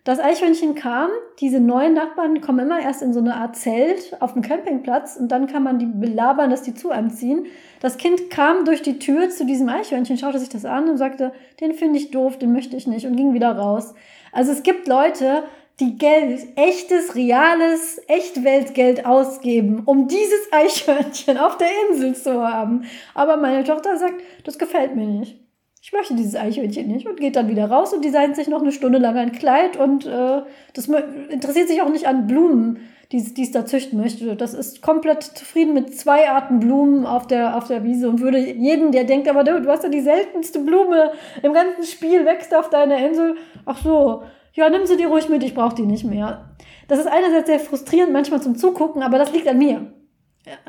Das 0.04 0.18
Eichhörnchen 0.18 0.74
kam, 0.74 1.10
diese 1.38 1.60
neuen 1.60 1.94
Nachbarn 1.94 2.40
kommen 2.40 2.66
immer 2.66 2.80
erst 2.80 3.02
in 3.02 3.12
so 3.12 3.20
eine 3.20 3.36
Art 3.36 3.54
Zelt 3.54 4.20
auf 4.20 4.32
dem 4.32 4.42
Campingplatz 4.42 5.16
und 5.16 5.28
dann 5.28 5.46
kann 5.46 5.62
man 5.62 5.78
die 5.78 5.86
belabern, 5.86 6.50
dass 6.50 6.62
die 6.62 6.74
zu 6.74 6.90
einem 6.90 7.10
ziehen. 7.10 7.46
Das 7.78 7.98
Kind 7.98 8.28
kam 8.28 8.64
durch 8.64 8.82
die 8.82 8.98
Tür 8.98 9.30
zu 9.30 9.46
diesem 9.46 9.68
Eichhörnchen, 9.68 10.18
schaute 10.18 10.40
sich 10.40 10.48
das 10.48 10.64
an 10.64 10.88
und 10.88 10.96
sagte, 10.96 11.32
den 11.60 11.74
finde 11.74 12.00
ich 12.00 12.10
doof, 12.10 12.36
den 12.36 12.52
möchte 12.52 12.76
ich 12.76 12.88
nicht 12.88 13.06
und 13.06 13.14
ging 13.14 13.32
wieder 13.32 13.56
raus. 13.56 13.94
Also 14.32 14.50
es 14.50 14.64
gibt 14.64 14.88
Leute, 14.88 15.44
die 15.78 15.96
Geld, 15.98 16.48
echtes, 16.56 17.14
reales, 17.14 18.00
Echtweltgeld 18.08 19.06
ausgeben, 19.06 19.82
um 19.84 20.08
dieses 20.08 20.52
Eichhörnchen 20.52 21.38
auf 21.38 21.58
der 21.58 21.68
Insel 21.88 22.16
zu 22.16 22.42
haben. 22.42 22.86
Aber 23.14 23.36
meine 23.36 23.62
Tochter 23.62 23.96
sagt, 23.96 24.20
das 24.42 24.58
gefällt 24.58 24.96
mir 24.96 25.06
nicht 25.06 25.41
ich 25.84 25.92
möchte 25.92 26.14
dieses 26.14 26.36
Eichhörnchen 26.36 26.86
nicht 26.86 27.08
und 27.08 27.18
geht 27.18 27.34
dann 27.34 27.48
wieder 27.48 27.68
raus 27.68 27.92
und 27.92 28.04
designt 28.04 28.36
sich 28.36 28.46
noch 28.46 28.62
eine 28.62 28.70
Stunde 28.70 28.98
lang 28.98 29.16
ein 29.16 29.32
Kleid 29.32 29.76
und 29.76 30.06
äh, 30.06 30.42
das 30.74 30.86
interessiert 31.28 31.66
sich 31.66 31.82
auch 31.82 31.88
nicht 31.88 32.06
an 32.06 32.28
Blumen, 32.28 32.78
die, 33.10 33.18
es 33.42 33.50
da 33.50 33.66
züchten 33.66 34.00
möchte. 34.00 34.36
Das 34.36 34.54
ist 34.54 34.80
komplett 34.80 35.24
zufrieden 35.24 35.74
mit 35.74 35.98
zwei 35.98 36.30
Arten 36.30 36.60
Blumen 36.60 37.04
auf 37.04 37.26
der, 37.26 37.56
auf 37.56 37.66
der 37.66 37.82
Wiese 37.82 38.08
und 38.08 38.20
würde 38.20 38.38
jeden, 38.38 38.92
der 38.92 39.02
denkt, 39.02 39.28
aber 39.28 39.42
du, 39.42 39.60
du 39.60 39.68
hast 39.68 39.82
ja 39.82 39.88
die 39.88 40.00
seltenste 40.00 40.60
Blume 40.60 41.10
im 41.42 41.52
ganzen 41.52 41.82
Spiel, 41.82 42.24
wächst 42.24 42.54
auf 42.54 42.70
deiner 42.70 43.04
Insel. 43.04 43.34
Ach 43.66 43.82
so, 43.82 44.22
ja, 44.54 44.70
nimm 44.70 44.86
sie 44.86 44.96
dir 44.96 45.08
ruhig 45.08 45.28
mit, 45.28 45.42
ich 45.42 45.52
brauche 45.52 45.74
die 45.74 45.86
nicht 45.86 46.04
mehr. 46.04 46.54
Das 46.86 47.00
ist 47.00 47.08
einerseits 47.08 47.48
sehr 47.48 47.58
frustrierend 47.58 48.12
manchmal 48.12 48.40
zum 48.40 48.54
Zugucken, 48.54 49.02
aber 49.02 49.18
das 49.18 49.32
liegt 49.32 49.48
an 49.48 49.58
mir. 49.58 49.92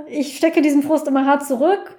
Ich 0.07 0.37
stecke 0.37 0.63
diesen 0.63 0.81
Frust 0.81 1.07
immer 1.07 1.27
hart 1.27 1.45
zurück 1.45 1.97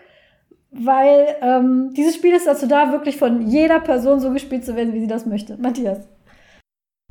weil 0.74 1.36
ähm, 1.40 1.92
dieses 1.96 2.16
Spiel 2.16 2.34
ist 2.34 2.46
dazu 2.46 2.66
da, 2.66 2.92
wirklich 2.92 3.16
von 3.16 3.46
jeder 3.46 3.80
Person 3.80 4.20
so 4.20 4.30
gespielt 4.30 4.64
zu 4.64 4.76
werden, 4.76 4.92
wie 4.92 5.00
sie 5.00 5.06
das 5.06 5.26
möchte. 5.26 5.56
Matthias. 5.56 6.00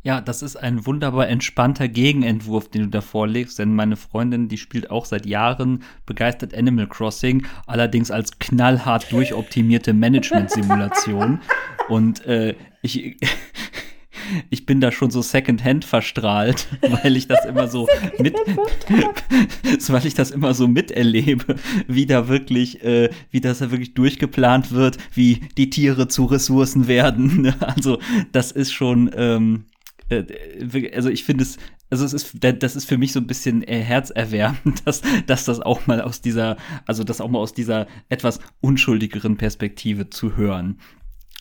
Ja, 0.06 0.20
das 0.20 0.42
ist 0.42 0.58
ein 0.58 0.86
wunderbar 0.86 1.30
entspannter 1.30 1.88
Gegenentwurf, 1.88 2.68
den 2.70 2.82
du 2.82 2.88
da 2.90 3.00
vorlegst, 3.00 3.58
denn 3.58 3.74
meine 3.74 3.96
Freundin, 3.96 4.50
die 4.50 4.58
spielt 4.58 4.92
auch 4.92 5.06
seit 5.06 5.26
Jahren 5.26 5.84
begeistert 6.06 6.54
Animal 6.54 6.88
Crossing, 6.88 7.46
allerdings 7.68 8.12
als 8.12 8.38
knallhart 8.38 9.10
durchoptimierte 9.14 9.94
Management-Simulation. 9.94 11.40
Und 11.88 12.26
äh, 12.26 12.56
ich, 12.82 13.16
ich 14.50 14.66
bin 14.66 14.82
da 14.82 14.92
schon 14.92 15.12
so 15.12 15.22
Secondhand 15.22 15.86
verstrahlt, 15.86 16.68
weil 17.04 17.18
ich 17.18 17.28
das 17.28 17.46
immer 17.46 17.68
so 17.68 17.88
mit, 18.20 18.36
weil 19.88 20.06
ich 20.06 20.14
das 20.14 20.32
immer 20.32 20.54
so 20.54 20.68
miterlebe, 20.68 21.56
wie 21.88 22.06
da 22.06 22.28
wirklich, 22.28 22.84
äh, 22.84 23.10
wie 23.32 23.42
das 23.42 23.60
da 23.60 23.72
wirklich 23.72 23.94
durchgeplant 23.94 24.72
wird, 24.72 24.98
wie 25.14 25.42
die 25.58 25.70
Tiere 25.70 26.08
zu 26.08 26.26
Ressourcen 26.26 26.88
werden. 26.88 27.54
Also 27.64 28.00
das 28.32 28.52
ist 28.52 28.72
schon, 28.72 29.10
ähm, 29.16 29.66
äh, 30.10 30.24
also 30.94 31.10
ich 31.10 31.24
finde 31.24 31.44
es, 31.44 31.58
also 31.90 32.06
es 32.06 32.14
ist, 32.14 32.38
das 32.42 32.76
ist 32.76 32.86
für 32.86 32.98
mich 32.98 33.14
so 33.14 33.20
ein 33.20 33.28
bisschen 33.28 33.62
herzerwärmend, 33.62 34.86
dass, 34.86 35.02
dass 35.28 35.46
das 35.46 35.60
auch 35.60 35.88
mal 35.88 36.02
aus 36.02 36.22
dieser, 36.22 36.58
also 36.86 37.04
das 37.04 37.22
auch 37.22 37.30
mal 37.30 37.40
aus 37.40 37.54
dieser 37.54 37.88
etwas 38.10 38.40
unschuldigeren 38.62 39.38
Perspektive 39.38 40.10
zu 40.10 40.36
hören. 40.36 40.80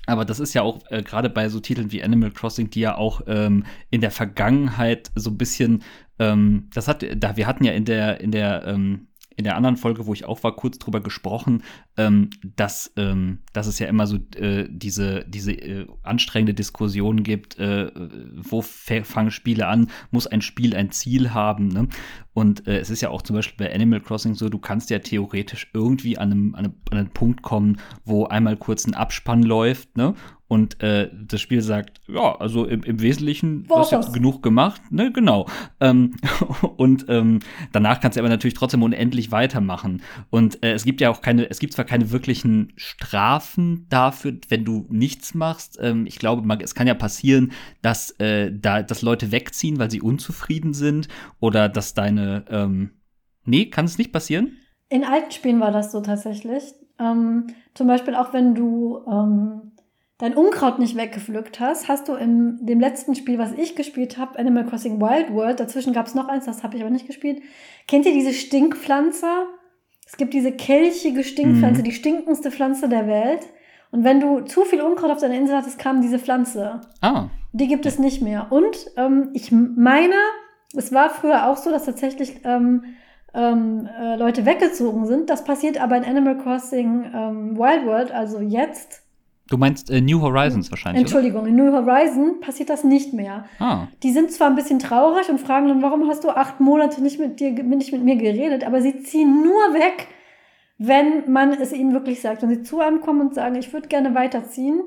Aber 0.07 0.25
das 0.25 0.41
ist 0.41 0.55
ja 0.55 0.63
auch 0.63 0.81
äh, 0.91 1.03
gerade 1.03 1.31
bei 1.31 1.49
so 1.49 1.61
Titeln 1.61 1.93
wie 1.93 2.03
Animal 2.03 2.33
Crossing, 2.33 2.71
die 2.71 2.81
ja 2.81 2.97
auch 2.97 3.23
ähm, 3.27 3.65
in 3.91 4.01
der 4.01 4.11
Vergangenheit 4.11 5.11
so 5.15 5.31
ein 5.31 5.39
bisschen, 5.39 5.83
ähm, 6.19 6.69
das 6.75 6.89
hat, 6.89 7.05
da 7.17 7.37
wir 7.37 7.47
hatten 7.47 7.65
ja 7.65 7.73
in 7.73 7.85
der 7.85 8.21
in 8.21 8.33
der 8.33 8.67
ähm, 8.67 9.09
in 9.37 9.45
der 9.45 9.57
anderen 9.57 9.77
Folge, 9.77 10.07
wo 10.07 10.13
ich 10.13 10.25
auch 10.25 10.43
war, 10.43 10.57
kurz 10.57 10.79
drüber 10.79 11.01
gesprochen, 11.01 11.63
ähm, 11.97 12.31
dass, 12.43 12.93
ähm, 12.97 13.41
dass 13.53 13.67
es 13.67 13.79
ja 13.79 13.87
immer 13.87 14.07
so 14.07 14.19
äh, 14.37 14.69
diese, 14.71 15.25
diese 15.29 15.53
äh, 15.53 15.87
anstrengende 16.03 16.55
Diskussion 16.55 17.23
gibt, 17.23 17.59
äh, 17.59 17.91
wo 18.37 18.63
fangen 18.63 19.31
Spiele 19.31 19.67
an, 19.67 19.89
muss 20.11 20.27
ein 20.27 20.43
Spiel 20.43 20.75
ein 20.75 20.91
Ziel 20.91 21.33
haben. 21.33 21.69
Ne? 21.69 21.89
Und 22.35 22.67
äh, 22.67 22.79
es 22.79 22.91
ist 22.91 23.03
ja 23.03 23.11
auch 23.11 23.23
zum 23.23 23.37
Beispiel 23.37 23.67
bei 23.67 23.75
Animal 23.75 24.01
Crossing 24.01 24.35
so, 24.35 24.49
du 24.49 24.59
kannst 24.59 24.91
ja 24.91 24.99
theoretisch 24.99 25.71
irgendwie 25.75 26.19
an 26.19 26.33
einem, 26.33 26.55
an 26.55 26.65
einem, 26.65 26.75
an 26.91 26.99
einem 26.99 27.11
Punkt 27.11 27.43
kommen, 27.43 27.79
wo 28.05 28.27
einmal 28.27 28.57
kurz 28.57 28.87
ein 28.87 28.95
Abspann 28.95 29.43
läuft, 29.43 29.97
ne? 29.97 30.15
Und 30.53 30.83
äh, 30.83 31.09
das 31.15 31.41
Spiel 31.41 31.63
sagt, 31.63 32.03
ja, 32.09 32.37
also 32.39 32.67
im, 32.67 32.83
im 32.83 33.01
Wesentlichen 33.01 33.67
War 33.71 33.79
hast 33.79 33.93
du 33.93 33.97
das? 33.97 34.13
genug 34.13 34.43
gemacht, 34.43 34.83
ne, 34.91 35.11
genau. 35.11 35.49
Ähm, 35.81 36.17
und 36.77 37.07
ähm, 37.09 37.39
danach 37.73 38.01
kannst 38.01 38.19
du 38.19 38.21
aber 38.21 38.29
natürlich 38.29 38.53
trotzdem 38.53 38.83
unendlich 38.83 39.33
weitermachen. 39.33 40.03
Und 40.29 40.63
äh, 40.63 40.73
es 40.73 40.85
gibt 40.85 41.01
ja 41.01 41.09
auch 41.09 41.23
keine, 41.23 41.49
es 41.49 41.59
gibt 41.59 41.73
zwar 41.73 41.87
keine 41.87 42.11
wirklichen 42.11 42.75
Strafen 42.77 43.87
dafür, 43.89 44.35
wenn 44.51 44.67
du 44.67 44.85
nichts 44.91 45.33
machst. 45.33 45.79
Ähm, 45.81 46.05
ich 46.05 46.19
glaube, 46.19 46.47
man, 46.47 46.61
es 46.61 46.75
kann 46.75 46.87
ja 46.87 46.93
passieren, 46.93 47.53
dass 47.81 48.11
äh, 48.21 48.53
da, 48.53 48.83
dass 48.83 49.01
Leute 49.01 49.33
wegziehen, 49.33 49.79
weil 49.79 49.91
sie 49.91 50.03
unzufrieden 50.03 50.75
sind, 50.75 51.09
oder 51.41 51.71
dass 51.71 51.95
deine, 51.95 52.45
ähm, 52.51 52.91
nee, 53.47 53.71
kann 53.71 53.87
es 53.87 53.97
nicht 53.97 54.13
passieren? 54.13 54.59
In 54.91 55.05
alten 55.05 55.31
Spielen 55.31 55.61
war 55.61 55.71
das 55.71 55.93
so 55.93 56.03
tatsächlich. 56.03 56.63
Ähm, 57.01 57.47
zum 57.73 57.87
Beispiel 57.87 58.15
auch 58.15 58.35
wenn 58.35 58.55
du 58.55 59.01
ähm, 59.11 59.72
dein 60.23 60.35
Unkraut 60.35 60.79
nicht 60.79 60.97
weggepflückt 60.97 61.59
hast, 61.59 61.89
hast 61.89 62.09
du 62.09 62.15
in 62.15 62.65
dem 62.65 62.79
letzten 62.79 63.15
Spiel, 63.17 63.39
was 63.39 63.53
ich 63.53 63.75
gespielt 63.75 64.19
habe, 64.19 64.39
Animal 64.39 64.65
Crossing 64.65 65.01
Wild 65.01 65.33
World, 65.35 65.59
dazwischen 65.59 65.93
gab 65.93 66.07
es 66.07 66.15
noch 66.15 66.29
eins, 66.29 66.45
das 66.47 66.63
habe 66.63 66.77
ich 66.77 66.83
aber 66.83 66.91
nicht 66.93 67.09
gespielt. 67.09 67.43
Kennt 67.89 68.07
ihr 68.07 68.13
diese 68.13 68.33
Stinkpflanze? 68.33 69.27
Es 70.07 70.17
gibt 70.17 70.33
diese 70.33 70.53
kelchige 70.53 71.25
Stinkpflanze, 71.25 71.81
Mhm. 71.81 71.85
die 71.85 71.93
stinkendste 71.93 72.51
Pflanze 72.53 72.89
der 72.89 73.07
Welt. 73.09 73.41
Und 73.91 74.05
wenn 74.05 74.21
du 74.21 74.41
zu 74.43 74.63
viel 74.65 74.81
Unkraut 74.81 75.11
auf 75.11 75.19
deiner 75.21 75.35
Insel 75.35 75.57
hattest, 75.57 75.79
kam 75.79 76.01
diese 76.01 76.19
Pflanze. 76.19 76.81
Ah, 77.01 77.27
Die 77.53 77.67
gibt 77.69 77.85
es 77.85 77.99
nicht 77.99 78.23
mehr. 78.23 78.47
Und 78.51 78.91
ähm, 78.97 79.31
ich 79.35 79.51
meine, 79.53 80.15
es 80.77 80.93
war 80.93 81.11
früher 81.11 81.49
auch 81.49 81.57
so, 81.57 81.71
dass 81.71 81.85
tatsächlich 81.85 82.41
ähm, 82.45 82.85
ähm, 83.35 83.89
äh, 84.01 84.17
Leute 84.17 84.47
weggezogen 84.47 85.05
sind. 85.07 85.29
Das 85.31 85.45
passiert 85.45 85.79
aber 85.83 85.97
in 85.97 86.05
Animal 86.05 86.39
Crossing 86.39 87.11
ähm, 87.13 87.59
Wild 87.59 87.85
World, 87.87 88.13
also 88.13 88.41
jetzt. 88.41 89.03
Du 89.49 89.57
meinst 89.57 89.91
äh, 89.91 90.01
New 90.01 90.21
Horizons 90.21 90.71
wahrscheinlich, 90.71 91.03
Entschuldigung, 91.03 91.47
in 91.47 91.57
New 91.57 91.73
Horizon 91.73 92.41
passiert 92.41 92.71
das 92.71 92.85
nicht 92.85 93.13
mehr. 93.13 93.45
oder? 93.59 93.67
Ah, 93.67 93.89
Die 94.03 94.13
sind 94.13 94.31
zwar 94.33 94.49
ein 94.49 94.55
bisschen 94.57 94.79
traurig 94.79 95.29
und 95.29 95.41
fragen 95.41 95.69
dann, 95.69 95.83
warum 95.83 96.09
hast 96.09 96.25
du 96.25 96.31
acht 96.31 96.61
Monate 96.61 97.03
nicht 97.03 97.19
mit 97.19 97.41
dir, 97.41 97.51
nicht 97.53 97.93
mit 97.93 98.03
mir 98.05 98.17
geredet, 98.17 98.65
aber 98.65 98.81
sie 98.81 99.03
ziehen 99.03 99.43
nur 99.43 99.75
weg, 99.75 100.09
wenn 100.79 101.31
man 101.31 101.53
es 101.53 101.73
ihnen 101.73 101.93
wirklich 101.93 102.21
sagt. 102.21 102.43
Wenn 102.43 102.51
sie 102.51 102.63
zu 102.63 102.81
einem 102.81 103.01
kommen 103.01 103.21
und 103.21 103.35
sagen, 103.35 103.55
ich 103.57 103.73
würde 103.73 103.89
gerne 103.89 104.15
weiterziehen 104.15 104.81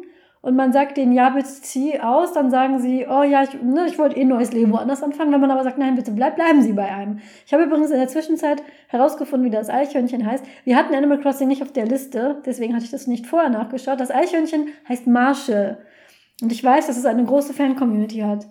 und 0.45 0.55
man 0.55 0.71
sagt 0.71 0.97
denen, 0.97 1.11
ja, 1.11 1.31
bitte 1.31 1.47
zieh 1.47 1.99
aus, 1.99 2.33
dann 2.33 2.51
sagen 2.51 2.77
sie, 2.77 3.07
oh 3.09 3.23
ja, 3.23 3.41
ich, 3.41 3.59
ne, 3.63 3.87
ich 3.87 3.97
wollte 3.97 4.15
eh 4.15 4.21
ein 4.21 4.27
neues 4.27 4.53
Leben 4.53 4.71
woanders 4.71 5.01
anfangen. 5.01 5.31
Wenn 5.33 5.41
man 5.41 5.49
aber 5.49 5.63
sagt, 5.63 5.79
nein, 5.79 5.95
bitte 5.95 6.11
bleib, 6.11 6.35
bleiben 6.35 6.61
Sie 6.61 6.73
bei 6.73 6.85
einem. 6.87 7.17
Ich 7.47 7.51
habe 7.51 7.63
übrigens 7.63 7.89
in 7.89 7.97
der 7.97 8.09
Zwischenzeit 8.09 8.61
herausgefunden, 8.89 9.47
wie 9.47 9.55
das 9.55 9.71
Eichhörnchen 9.71 10.23
heißt. 10.23 10.45
Wir 10.63 10.75
hatten 10.75 10.93
Animal 10.93 11.19
Crossing 11.19 11.47
nicht 11.47 11.63
auf 11.63 11.71
der 11.71 11.87
Liste, 11.87 12.43
deswegen 12.45 12.75
hatte 12.75 12.85
ich 12.85 12.91
das 12.91 13.07
nicht 13.07 13.25
vorher 13.25 13.49
nachgeschaut. 13.49 13.99
Das 13.99 14.11
Eichhörnchen 14.11 14.67
heißt 14.87 15.07
Marshall. 15.07 15.79
Und 16.43 16.51
ich 16.51 16.63
weiß, 16.63 16.85
dass 16.85 16.97
es 16.97 17.07
eine 17.07 17.25
große 17.25 17.55
Fan-Community 17.55 18.19
hat. 18.19 18.45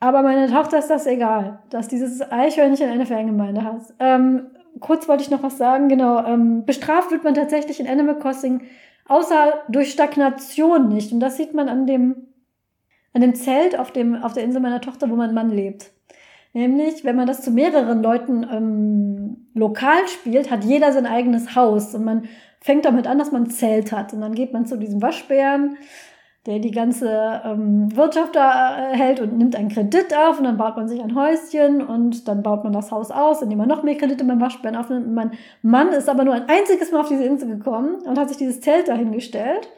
Aber 0.00 0.22
meine 0.22 0.50
Tochter 0.50 0.80
ist 0.80 0.90
das 0.90 1.06
egal, 1.06 1.60
dass 1.70 1.86
dieses 1.86 2.20
Eichhörnchen 2.32 2.90
eine 2.90 3.06
Fangemeinde 3.06 3.62
hat. 3.62 3.94
Ähm, 4.00 4.46
kurz 4.80 5.06
wollte 5.06 5.22
ich 5.22 5.30
noch 5.30 5.44
was 5.44 5.56
sagen, 5.56 5.86
genau. 5.86 6.24
Ähm, 6.26 6.64
bestraft 6.64 7.12
wird 7.12 7.22
man 7.22 7.34
tatsächlich 7.34 7.78
in 7.78 7.86
Animal 7.86 8.18
Crossing 8.18 8.62
außer 9.08 9.62
durch 9.68 9.92
Stagnation 9.92 10.88
nicht. 10.88 11.12
Und 11.12 11.20
das 11.20 11.36
sieht 11.36 11.54
man 11.54 11.68
an 11.68 11.86
dem, 11.86 12.28
an 13.12 13.20
dem 13.20 13.34
Zelt 13.34 13.78
auf, 13.78 13.90
dem, 13.90 14.14
auf 14.16 14.32
der 14.32 14.44
Insel 14.44 14.60
meiner 14.60 14.80
Tochter, 14.80 15.10
wo 15.10 15.16
mein 15.16 15.34
Mann 15.34 15.50
lebt. 15.50 15.92
Nämlich, 16.52 17.04
wenn 17.04 17.16
man 17.16 17.26
das 17.26 17.42
zu 17.42 17.50
mehreren 17.50 18.02
Leuten 18.02 18.46
ähm, 18.50 19.48
lokal 19.54 20.08
spielt, 20.08 20.50
hat 20.50 20.64
jeder 20.64 20.92
sein 20.92 21.06
eigenes 21.06 21.54
Haus. 21.54 21.94
Und 21.94 22.04
man 22.04 22.28
fängt 22.60 22.84
damit 22.84 23.06
an, 23.06 23.18
dass 23.18 23.30
man 23.30 23.44
ein 23.44 23.50
Zelt 23.50 23.92
hat. 23.92 24.14
Und 24.14 24.22
dann 24.22 24.34
geht 24.34 24.52
man 24.52 24.64
zu 24.66 24.78
diesem 24.78 25.02
Waschbären, 25.02 25.76
der 26.46 26.60
die 26.60 26.70
ganze 26.70 27.42
ähm, 27.44 27.94
Wirtschaft 27.96 28.36
da 28.36 28.92
äh, 28.92 28.96
hält 28.96 29.20
und 29.20 29.36
nimmt 29.36 29.56
einen 29.56 29.68
Kredit 29.68 30.16
auf 30.16 30.38
und 30.38 30.44
dann 30.44 30.56
baut 30.56 30.76
man 30.76 30.88
sich 30.88 31.02
ein 31.02 31.14
Häuschen 31.16 31.82
und 31.84 32.28
dann 32.28 32.42
baut 32.42 32.62
man 32.62 32.72
das 32.72 32.90
Haus 32.92 33.10
aus, 33.10 33.42
indem 33.42 33.58
man 33.58 33.68
noch 33.68 33.82
mehr 33.82 33.96
Kredite 33.96 34.24
beim 34.24 34.40
Waschbären 34.40 34.76
aufnimmt. 34.76 35.12
Mein 35.12 35.32
Mann 35.62 35.88
ist 35.88 36.08
aber 36.08 36.24
nur 36.24 36.34
ein 36.34 36.48
einziges 36.48 36.92
Mal 36.92 37.00
auf 37.00 37.08
diese 37.08 37.24
Insel 37.24 37.48
gekommen 37.48 37.96
und 38.04 38.18
hat 38.18 38.28
sich 38.28 38.38
dieses 38.38 38.60
Zelt 38.60 38.88
dahingestellt. 38.88 39.68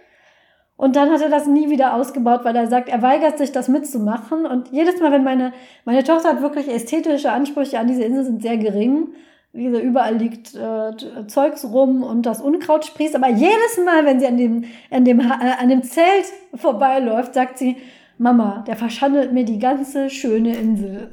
Und 0.77 0.95
dann 0.95 1.11
hat 1.11 1.21
er 1.21 1.29
das 1.29 1.49
nie 1.49 1.71
wieder 1.71 1.95
ausgebaut, 1.95 2.41
weil 2.45 2.55
er 2.55 2.69
sagt, 2.69 2.89
er 2.89 3.03
weigert 3.03 3.37
sich, 3.37 3.51
das 3.51 3.69
mitzumachen. 3.69 4.47
Und 4.47 4.69
jedes 4.71 5.01
Mal, 5.01 5.11
wenn 5.11 5.25
meine, 5.25 5.53
meine 5.85 6.05
Tochter 6.05 6.29
hat 6.29 6.43
wirklich 6.43 6.69
ästhetische 6.69 7.33
Ansprüche 7.33 7.81
an 7.81 7.89
diese 7.89 8.05
Insel, 8.05 8.25
sind 8.25 8.43
sehr 8.43 8.59
gering. 8.59 9.09
Wie 9.53 9.65
gesagt, 9.65 9.85
überall 9.85 10.17
liegt 10.17 10.55
äh, 10.55 11.27
Zeugs 11.27 11.65
rum 11.65 12.03
und 12.03 12.27
das 12.27 12.41
Unkraut 12.41 12.85
sprießt. 12.85 13.17
Aber 13.17 13.29
jedes 13.29 13.79
Mal, 13.85 14.05
wenn 14.05 14.21
sie 14.21 14.27
an 14.27 14.37
dem, 14.37 14.65
an 14.91 15.05
dem, 15.05 15.21
äh, 15.21 15.55
an 15.59 15.69
dem 15.69 15.83
Zelt 15.83 16.27
vorbeiläuft, 16.55 17.35
sagt 17.35 17.59
sie, 17.59 17.77
Mama, 18.19 18.65
der 18.67 18.77
verschandelt 18.77 19.33
mir 19.33 19.45
die 19.45 19.59
ganze 19.59 20.11
schöne 20.11 20.57
Insel. 20.57 21.11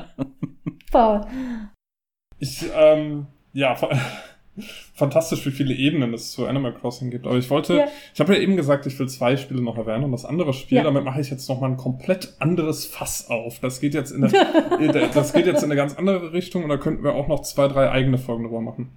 Paul. 0.90 1.20
Ich, 2.38 2.64
ähm, 2.74 3.26
ja, 3.52 3.76
fantastisch, 4.94 5.46
wie 5.46 5.50
viele 5.50 5.74
Ebenen 5.74 6.12
es 6.12 6.32
zu 6.32 6.46
Animal 6.46 6.74
Crossing 6.74 7.10
gibt. 7.10 7.26
Aber 7.26 7.36
ich 7.36 7.48
wollte, 7.50 7.76
Ja. 7.76 7.84
ich 8.12 8.20
habe 8.20 8.34
ja 8.34 8.40
eben 8.40 8.56
gesagt, 8.56 8.86
ich 8.86 8.98
will 8.98 9.08
zwei 9.08 9.36
Spiele 9.36 9.62
noch 9.62 9.78
erwähnen 9.78 10.04
und 10.04 10.12
das 10.12 10.24
andere 10.24 10.52
Spiel, 10.52 10.78
Ja. 10.78 10.84
damit 10.84 11.04
mache 11.04 11.20
ich 11.20 11.30
jetzt 11.30 11.48
noch 11.48 11.60
mal 11.60 11.70
ein 11.70 11.76
komplett 11.78 12.34
anderes 12.40 12.84
Fass 12.86 13.30
auf. 13.30 13.58
Das 13.60 13.80
geht 13.80 13.94
jetzt 13.94 14.10
in 14.10 14.24
eine, 14.24 14.32
das 15.14 15.32
geht 15.32 15.46
jetzt 15.46 15.62
in 15.62 15.70
eine 15.70 15.76
ganz 15.76 15.94
andere 15.96 16.32
Richtung 16.32 16.62
und 16.64 16.68
da 16.68 16.76
könnten 16.76 17.02
wir 17.04 17.14
auch 17.14 17.26
noch 17.28 17.40
zwei, 17.42 17.68
drei 17.68 17.90
eigene 17.90 18.18
Folgen 18.18 18.44
drüber 18.44 18.60
machen. 18.60 18.90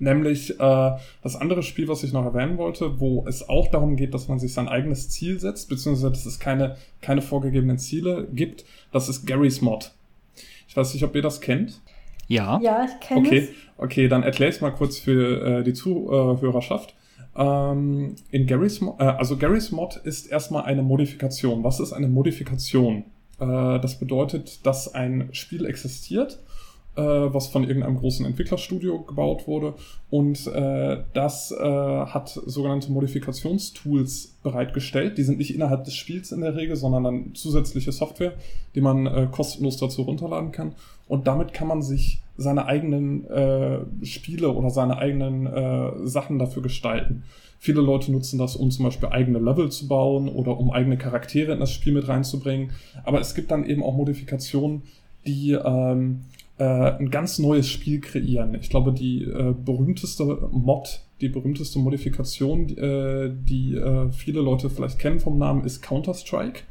Nämlich 0.00 0.60
äh, 0.60 0.90
das 1.22 1.34
andere 1.34 1.64
Spiel, 1.64 1.88
was 1.88 2.04
ich 2.04 2.12
noch 2.12 2.24
erwähnen 2.24 2.56
wollte, 2.56 3.00
wo 3.00 3.24
es 3.26 3.48
auch 3.48 3.66
darum 3.68 3.96
geht, 3.96 4.14
dass 4.14 4.28
man 4.28 4.38
sich 4.38 4.52
sein 4.52 4.68
eigenes 4.68 5.08
Ziel 5.08 5.40
setzt, 5.40 5.68
beziehungsweise 5.68 6.10
dass 6.10 6.24
es 6.24 6.38
keine, 6.38 6.76
keine 7.00 7.20
vorgegebenen 7.20 7.78
Ziele 7.78 8.28
gibt. 8.32 8.64
Das 8.92 9.08
ist 9.08 9.26
Gary's 9.26 9.60
Mod. 9.60 9.92
Ich 10.68 10.76
weiß 10.76 10.94
nicht, 10.94 11.02
ob 11.02 11.16
ihr 11.16 11.22
das 11.22 11.40
kennt. 11.40 11.80
Ja. 12.28 12.60
Ja, 12.62 12.84
ich 12.84 13.00
kenne 13.00 13.20
Okay, 13.26 13.38
es. 13.38 13.48
okay, 13.76 14.08
dann 14.08 14.22
erkläre 14.22 14.52
ich 14.52 14.60
mal 14.60 14.70
kurz 14.70 14.98
für 14.98 15.60
äh, 15.60 15.64
die 15.64 15.72
Zuhörerschaft. 15.72 16.94
Ähm, 17.36 18.16
in 18.30 18.46
Gary's 18.46 18.80
Mo 18.80 18.96
äh, 18.98 19.04
also 19.04 19.36
Gary's 19.36 19.70
Mod 19.70 19.96
ist 19.96 20.26
erstmal 20.26 20.64
eine 20.64 20.82
Modifikation. 20.82 21.62
Was 21.64 21.80
ist 21.80 21.92
eine 21.92 22.08
Modifikation? 22.08 23.04
Äh, 23.40 23.78
das 23.80 23.98
bedeutet, 23.98 24.66
dass 24.66 24.92
ein 24.94 25.28
Spiel 25.32 25.64
existiert, 25.66 26.38
was 27.02 27.48
von 27.48 27.64
irgendeinem 27.64 27.96
großen 27.98 28.24
Entwicklerstudio 28.26 29.00
gebaut 29.00 29.46
wurde. 29.46 29.74
Und 30.10 30.46
äh, 30.46 30.98
das 31.12 31.52
äh, 31.52 31.64
hat 31.64 32.28
sogenannte 32.28 32.90
Modifikationstools 32.92 34.38
bereitgestellt. 34.42 35.18
Die 35.18 35.22
sind 35.22 35.38
nicht 35.38 35.54
innerhalb 35.54 35.84
des 35.84 35.94
Spiels 35.94 36.32
in 36.32 36.40
der 36.40 36.56
Regel, 36.56 36.76
sondern 36.76 37.04
dann 37.04 37.34
zusätzliche 37.34 37.92
Software, 37.92 38.34
die 38.74 38.80
man 38.80 39.06
äh, 39.06 39.28
kostenlos 39.30 39.76
dazu 39.76 40.02
runterladen 40.02 40.52
kann. 40.52 40.74
Und 41.08 41.26
damit 41.26 41.52
kann 41.52 41.68
man 41.68 41.82
sich 41.82 42.20
seine 42.36 42.66
eigenen 42.66 43.28
äh, 43.28 43.80
Spiele 44.02 44.50
oder 44.50 44.70
seine 44.70 44.98
eigenen 44.98 45.46
äh, 45.46 46.06
Sachen 46.06 46.38
dafür 46.38 46.62
gestalten. 46.62 47.24
Viele 47.58 47.80
Leute 47.80 48.12
nutzen 48.12 48.38
das, 48.38 48.54
um 48.54 48.70
zum 48.70 48.84
Beispiel 48.84 49.08
eigene 49.08 49.40
Level 49.40 49.70
zu 49.70 49.88
bauen 49.88 50.28
oder 50.28 50.58
um 50.58 50.70
eigene 50.70 50.96
Charaktere 50.96 51.52
in 51.52 51.60
das 51.60 51.72
Spiel 51.72 51.92
mit 51.92 52.06
reinzubringen. 52.06 52.70
Aber 53.04 53.20
es 53.20 53.34
gibt 53.34 53.50
dann 53.50 53.66
eben 53.66 53.82
auch 53.82 53.96
Modifikationen, 53.96 54.82
die 55.26 55.52
ähm, 55.52 56.20
äh, 56.58 56.64
ein 56.64 57.10
ganz 57.10 57.38
neues 57.38 57.68
Spiel 57.68 58.00
kreieren. 58.00 58.56
Ich 58.60 58.70
glaube, 58.70 58.92
die 58.92 59.24
äh, 59.24 59.54
berühmteste 59.54 60.48
Mod, 60.50 61.00
die 61.20 61.28
berühmteste 61.28 61.78
Modifikation, 61.78 62.76
äh, 62.76 63.30
die 63.32 63.74
äh, 63.74 64.10
viele 64.12 64.40
Leute 64.40 64.70
vielleicht 64.70 64.98
kennen 64.98 65.20
vom 65.20 65.38
Namen, 65.38 65.64
ist 65.64 65.82
Counter-Strike. 65.82 66.62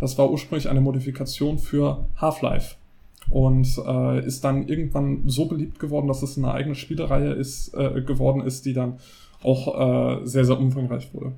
Das 0.00 0.18
war 0.18 0.30
ursprünglich 0.30 0.68
eine 0.68 0.80
Modifikation 0.80 1.58
für 1.58 2.06
Half-Life 2.16 2.76
und 3.30 3.66
äh, 3.86 4.24
ist 4.26 4.44
dann 4.44 4.68
irgendwann 4.68 5.22
so 5.26 5.46
beliebt 5.46 5.78
geworden, 5.78 6.08
dass 6.08 6.22
es 6.22 6.36
eine 6.36 6.52
eigene 6.52 6.74
Spielereihe 6.74 7.32
ist, 7.32 7.74
äh, 7.74 8.02
geworden 8.02 8.42
ist, 8.42 8.66
die 8.66 8.72
dann 8.72 8.98
auch 9.42 10.20
äh, 10.20 10.26
sehr, 10.26 10.44
sehr 10.44 10.58
umfangreich 10.58 11.12
wurde. 11.14 11.32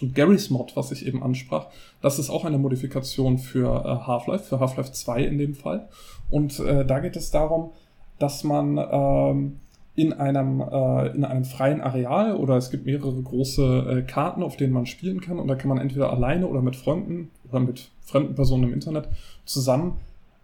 Und 0.00 0.14
Garry's 0.14 0.50
Mod, 0.50 0.76
was 0.76 0.92
ich 0.92 1.06
eben 1.06 1.22
ansprach, 1.22 1.66
das 2.00 2.18
ist 2.18 2.30
auch 2.30 2.44
eine 2.44 2.58
Modifikation 2.58 3.38
für 3.38 3.84
äh, 3.84 4.06
Half-Life, 4.06 4.44
für 4.44 4.60
Half-Life 4.60 4.92
2 4.92 5.24
in 5.24 5.38
dem 5.38 5.54
Fall. 5.54 5.88
Und 6.30 6.58
äh, 6.60 6.84
da 6.84 7.00
geht 7.00 7.16
es 7.16 7.30
darum, 7.30 7.70
dass 8.18 8.44
man 8.44 8.78
ähm, 8.78 9.60
in 9.94 10.12
einem, 10.12 10.60
äh, 10.60 11.08
in 11.08 11.24
einem 11.24 11.44
freien 11.44 11.80
Areal 11.80 12.36
oder 12.36 12.56
es 12.56 12.70
gibt 12.70 12.86
mehrere 12.86 13.20
große 13.20 13.98
äh, 13.98 14.02
Karten, 14.02 14.42
auf 14.42 14.56
denen 14.56 14.72
man 14.72 14.86
spielen 14.86 15.20
kann 15.20 15.38
und 15.38 15.48
da 15.48 15.56
kann 15.56 15.68
man 15.68 15.78
entweder 15.78 16.12
alleine 16.12 16.46
oder 16.46 16.62
mit 16.62 16.76
Freunden 16.76 17.30
oder 17.48 17.60
mit 17.60 17.90
fremden 18.02 18.34
Personen 18.34 18.64
im 18.64 18.72
Internet 18.72 19.08
zusammen 19.44 19.98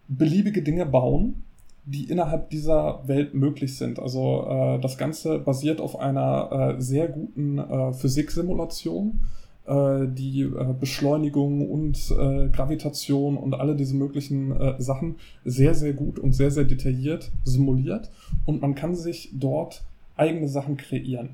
beliebige 0.07 0.61
Dinge 0.61 0.85
bauen 0.85 1.43
die 1.87 2.03
innerhalb 2.03 2.49
dieser 2.49 3.07
Welt 3.07 3.33
möglich 3.33 3.77
sind. 3.77 3.97
Also 3.97 4.45
äh, 4.49 4.79
das 4.79 4.97
Ganze 4.97 5.39
basiert 5.39 5.79
auf 5.79 5.97
einer 5.97 6.75
äh, 6.77 6.81
sehr 6.81 7.07
guten 7.07 7.57
äh, 7.57 7.93
Physiksimulation, 7.93 9.21
äh, 9.67 10.07
die 10.07 10.41
äh, 10.41 10.73
Beschleunigung 10.79 11.69
und 11.69 11.97
äh, 12.11 12.49
Gravitation 12.49 13.37
und 13.37 13.53
alle 13.53 13.75
diese 13.75 13.95
möglichen 13.95 14.51
äh, 14.51 14.81
Sachen 14.81 15.15
sehr, 15.45 15.75
sehr 15.75 15.93
gut 15.93 16.19
und 16.19 16.33
sehr, 16.33 16.51
sehr 16.51 16.63
detailliert 16.63 17.31
simuliert. 17.43 18.09
Und 18.45 18.61
man 18.61 18.75
kann 18.75 18.95
sich 18.95 19.29
dort 19.33 19.83
eigene 20.15 20.47
Sachen 20.47 20.77
kreieren. 20.77 21.29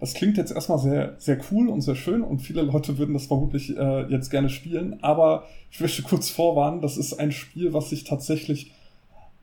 Das 0.00 0.14
klingt 0.14 0.36
jetzt 0.36 0.52
erstmal 0.52 0.78
sehr, 0.78 1.14
sehr 1.18 1.38
cool 1.50 1.68
und 1.68 1.82
sehr 1.82 1.94
schön 1.94 2.22
und 2.22 2.40
viele 2.40 2.62
Leute 2.62 2.98
würden 2.98 3.14
das 3.14 3.26
vermutlich 3.26 3.76
äh, 3.76 4.06
jetzt 4.10 4.30
gerne 4.30 4.48
spielen, 4.48 5.02
aber 5.02 5.44
ich 5.70 5.80
möchte 5.80 6.02
kurz 6.02 6.30
vorwarnen, 6.30 6.80
das 6.80 6.96
ist 6.96 7.14
ein 7.14 7.32
Spiel, 7.32 7.72
was 7.74 7.90
sich 7.90 8.04
tatsächlich 8.04 8.72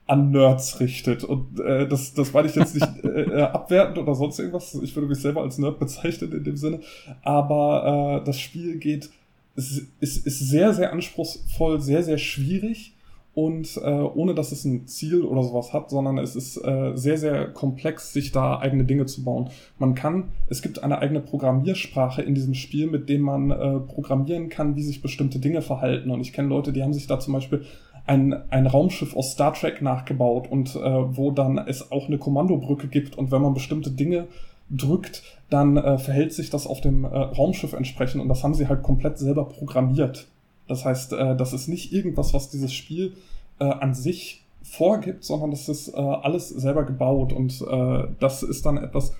an 0.05 0.31
Nerds 0.31 0.79
richtet. 0.79 1.23
Und 1.23 1.59
äh, 1.59 1.87
das, 1.87 2.13
das 2.13 2.33
meine 2.33 2.47
ich 2.47 2.55
jetzt 2.55 2.75
nicht 2.75 2.87
äh, 3.03 3.21
äh, 3.21 3.41
abwertend 3.41 3.97
oder 3.97 4.15
sonst 4.15 4.39
irgendwas. 4.39 4.75
Ich 4.75 4.95
würde 4.95 5.07
mich 5.07 5.19
selber 5.19 5.41
als 5.41 5.57
Nerd 5.57 5.79
bezeichnen 5.79 6.31
in 6.31 6.43
dem 6.43 6.57
Sinne. 6.57 6.81
Aber 7.23 8.21
äh, 8.21 8.25
das 8.25 8.39
Spiel 8.39 8.77
geht, 8.77 9.09
ist, 9.55 9.87
ist, 9.99 10.25
ist 10.25 10.39
sehr, 10.39 10.73
sehr 10.73 10.91
anspruchsvoll, 10.91 11.79
sehr, 11.79 12.03
sehr 12.03 12.17
schwierig. 12.17 12.95
Und 13.35 13.77
äh, 13.77 13.89
ohne 13.89 14.35
dass 14.35 14.51
es 14.51 14.63
ein 14.63 14.85
Ziel 14.85 15.23
oder 15.23 15.41
sowas 15.41 15.73
hat, 15.73 15.89
sondern 15.89 16.19
es 16.19 16.35
ist 16.35 16.55
äh, 16.57 16.91
sehr, 16.93 17.17
sehr 17.17 17.47
komplex, 17.47 18.13
sich 18.13 18.31
da 18.31 18.59
eigene 18.59 18.83
Dinge 18.83 19.07
zu 19.07 19.23
bauen. 19.23 19.49
Man 19.79 19.95
kann, 19.95 20.25
es 20.49 20.61
gibt 20.61 20.83
eine 20.83 20.99
eigene 20.99 21.19
Programmiersprache 21.19 22.21
in 22.21 22.35
diesem 22.35 22.53
Spiel, 22.53 22.85
mit 22.85 23.09
dem 23.09 23.21
man 23.21 23.49
äh, 23.49 23.79
programmieren 23.79 24.49
kann, 24.49 24.75
wie 24.75 24.83
sich 24.83 25.01
bestimmte 25.01 25.39
Dinge 25.39 25.63
verhalten. 25.63 26.11
Und 26.11 26.21
ich 26.21 26.31
kenne 26.31 26.49
Leute, 26.49 26.73
die 26.73 26.83
haben 26.83 26.93
sich 26.93 27.07
da 27.07 27.19
zum 27.19 27.33
Beispiel 27.33 27.65
ein, 28.05 28.33
ein 28.51 28.67
Raumschiff 28.67 29.15
aus 29.15 29.31
Star 29.31 29.53
Trek 29.53 29.81
nachgebaut 29.81 30.49
und 30.49 30.75
äh, 30.75 30.79
wo 30.79 31.31
dann 31.31 31.57
es 31.57 31.91
auch 31.91 32.07
eine 32.07 32.17
Kommandobrücke 32.17 32.87
gibt 32.87 33.17
und 33.17 33.31
wenn 33.31 33.41
man 33.41 33.53
bestimmte 33.53 33.91
Dinge 33.91 34.27
drückt, 34.69 35.23
dann 35.49 35.77
äh, 35.77 35.97
verhält 35.97 36.33
sich 36.33 36.49
das 36.49 36.67
auf 36.67 36.81
dem 36.81 37.05
äh, 37.05 37.07
Raumschiff 37.07 37.73
entsprechend 37.73 38.21
und 38.21 38.27
das 38.27 38.43
haben 38.43 38.53
sie 38.53 38.67
halt 38.67 38.83
komplett 38.83 39.17
selber 39.17 39.45
programmiert. 39.45 40.27
Das 40.67 40.85
heißt, 40.85 41.13
äh, 41.13 41.35
das 41.35 41.53
ist 41.53 41.67
nicht 41.67 41.93
irgendwas, 41.93 42.33
was 42.33 42.49
dieses 42.49 42.73
Spiel 42.73 43.13
äh, 43.59 43.65
an 43.65 43.93
sich 43.93 44.43
vorgibt, 44.63 45.23
sondern 45.23 45.51
das 45.51 45.69
ist 45.69 45.89
äh, 45.89 45.97
alles 45.97 46.49
selber 46.49 46.83
gebaut 46.83 47.33
und 47.33 47.61
äh, 47.61 48.07
das 48.19 48.43
ist 48.43 48.65
dann 48.65 48.77
etwas, 48.77 49.13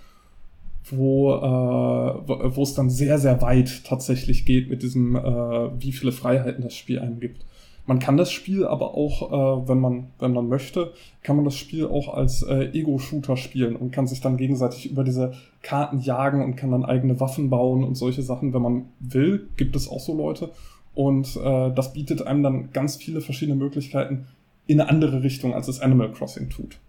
wo, 0.90 1.34
äh, 1.34 2.56
wo 2.56 2.64
es 2.64 2.74
dann 2.74 2.90
sehr, 2.90 3.20
sehr 3.20 3.42
weit 3.42 3.84
tatsächlich 3.86 4.46
geht 4.46 4.70
mit 4.70 4.84
diesem, 4.84 5.16
äh, 5.16 5.82
wie 5.82 5.92
viele 5.92 6.12
Freiheiten 6.12 6.64
das 6.64 6.76
Spiel 6.76 7.00
einem 7.00 7.20
gibt. 7.20 7.46
Man 7.86 8.00
kann 8.00 8.16
das 8.16 8.32
Spiel 8.32 8.66
aber 8.66 8.94
auch, 8.96 9.32
äh, 9.64 9.68
wenn 9.68 9.80
man 9.80 10.08
wenn 10.20 10.32
man 10.32 10.48
möchte, 10.48 10.94
kann 11.22 11.36
man 11.36 11.44
das 11.44 11.58
Spiel 11.58 11.86
auch 11.86 12.14
als 12.14 12.42
äh, 12.44 12.72
Ego-Shooter 12.72 13.36
spielen 13.36 13.76
und 13.76 13.92
kann 13.92 14.08
sich 14.08 14.22
dann 14.22 14.38
gegenseitig 14.38 14.90
über 14.90 15.04
diese 15.04 15.34
Karten 15.62 16.00
jagen 16.00 16.44
und 16.44 16.56
kann 16.56 16.72
dann 16.72 16.86
eigene 16.86 17.20
Waffen 17.20 17.50
bauen 17.50 17.84
und 17.84 17.96
solche 17.96 18.22
Sachen, 18.22 18.54
wenn 18.54 18.62
man 18.62 18.86
will, 19.00 19.50
gibt 19.58 19.76
es 19.76 19.90
auch 19.90 20.00
so 20.00 20.16
Leute. 20.16 20.52
Und 20.96 21.36
äh, 21.36 21.74
das 21.74 21.94
bietet 21.94 22.26
einem 22.26 22.44
dann 22.44 22.72
ganz 22.72 22.96
viele 22.96 23.20
verschiedene 23.20 23.58
Möglichkeiten 23.58 24.28
in 24.66 24.80
eine 24.80 24.90
andere 24.90 25.24
Richtung, 25.24 25.54
als 25.54 25.68
es 25.68 25.82
Animal 25.82 26.12
Crossing 26.12 26.50
tut. 26.50 26.80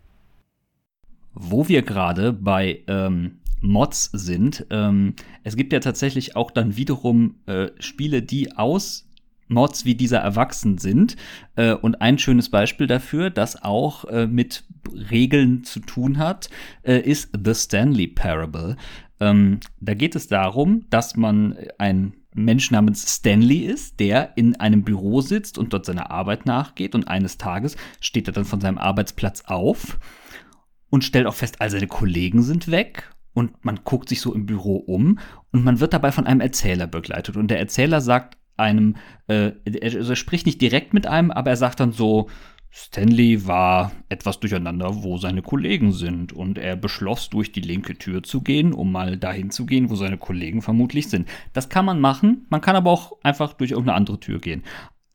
Wo 1.32 1.66
wir 1.68 1.82
gerade 1.82 2.32
bei 2.32 2.80
ähm, 2.86 3.38
Mods 3.60 4.10
sind, 4.12 4.66
ähm, 4.70 5.14
es 5.42 5.56
gibt 5.56 5.72
ja 5.72 5.80
tatsächlich 5.80 6.36
auch 6.36 6.52
dann 6.52 6.76
wiederum 6.76 7.36
äh, 7.46 7.68
Spiele, 7.80 8.22
die 8.22 8.52
aus 8.52 9.08
Mods 9.48 9.84
wie 9.84 9.94
dieser 9.94 10.18
erwachsen 10.18 10.78
sind. 10.78 11.16
Äh, 11.56 11.74
und 11.74 12.00
ein 12.00 12.18
schönes 12.18 12.50
Beispiel 12.50 12.86
dafür, 12.86 13.30
das 13.30 13.62
auch 13.62 14.04
äh, 14.06 14.26
mit 14.26 14.64
Regeln 15.10 15.64
zu 15.64 15.80
tun 15.80 16.18
hat, 16.18 16.50
äh, 16.82 17.00
ist 17.00 17.30
The 17.44 17.54
Stanley 17.54 18.08
Parable. 18.08 18.76
Ähm, 19.20 19.60
da 19.80 19.94
geht 19.94 20.16
es 20.16 20.28
darum, 20.28 20.86
dass 20.90 21.16
man 21.16 21.56
ein 21.78 22.14
Mensch 22.34 22.70
namens 22.70 23.16
Stanley 23.16 23.58
ist, 23.58 24.00
der 24.00 24.36
in 24.36 24.56
einem 24.56 24.82
Büro 24.82 25.20
sitzt 25.20 25.56
und 25.56 25.72
dort 25.72 25.86
seiner 25.86 26.10
Arbeit 26.10 26.46
nachgeht. 26.46 26.94
Und 26.94 27.06
eines 27.06 27.38
Tages 27.38 27.76
steht 28.00 28.26
er 28.28 28.32
dann 28.32 28.44
von 28.44 28.60
seinem 28.60 28.78
Arbeitsplatz 28.78 29.44
auf 29.46 29.98
und 30.90 31.04
stellt 31.04 31.26
auch 31.26 31.34
fest, 31.34 31.60
all 31.60 31.70
seine 31.70 31.86
Kollegen 31.86 32.42
sind 32.42 32.70
weg 32.70 33.14
und 33.34 33.64
man 33.64 33.80
guckt 33.84 34.08
sich 34.08 34.20
so 34.20 34.32
im 34.32 34.46
Büro 34.46 34.76
um 34.76 35.18
und 35.52 35.64
man 35.64 35.80
wird 35.80 35.92
dabei 35.92 36.12
von 36.12 36.26
einem 36.26 36.40
Erzähler 36.40 36.86
begleitet. 36.86 37.36
Und 37.36 37.48
der 37.48 37.58
Erzähler 37.58 38.00
sagt 38.00 38.38
einem, 38.56 38.96
äh, 39.26 39.52
also 39.82 40.10
er 40.10 40.16
spricht 40.16 40.46
nicht 40.46 40.60
direkt 40.60 40.94
mit 40.94 41.06
einem, 41.06 41.30
aber 41.30 41.50
er 41.50 41.56
sagt 41.56 41.80
dann 41.80 41.92
so, 41.92 42.28
Stanley 42.76 43.46
war 43.46 43.92
etwas 44.08 44.40
durcheinander, 44.40 45.04
wo 45.04 45.16
seine 45.16 45.42
Kollegen 45.42 45.92
sind, 45.92 46.32
und 46.32 46.58
er 46.58 46.74
beschloss, 46.74 47.30
durch 47.30 47.52
die 47.52 47.60
linke 47.60 47.96
Tür 47.96 48.24
zu 48.24 48.40
gehen, 48.40 48.72
um 48.72 48.90
mal 48.90 49.16
dahin 49.16 49.50
zu 49.50 49.64
gehen, 49.64 49.90
wo 49.90 49.94
seine 49.94 50.18
Kollegen 50.18 50.60
vermutlich 50.60 51.08
sind. 51.08 51.28
Das 51.52 51.68
kann 51.68 51.84
man 51.84 52.00
machen, 52.00 52.46
man 52.50 52.60
kann 52.60 52.74
aber 52.74 52.90
auch 52.90 53.12
einfach 53.22 53.52
durch 53.52 53.70
irgendeine 53.70 53.96
andere 53.96 54.18
Tür 54.18 54.40
gehen. 54.40 54.64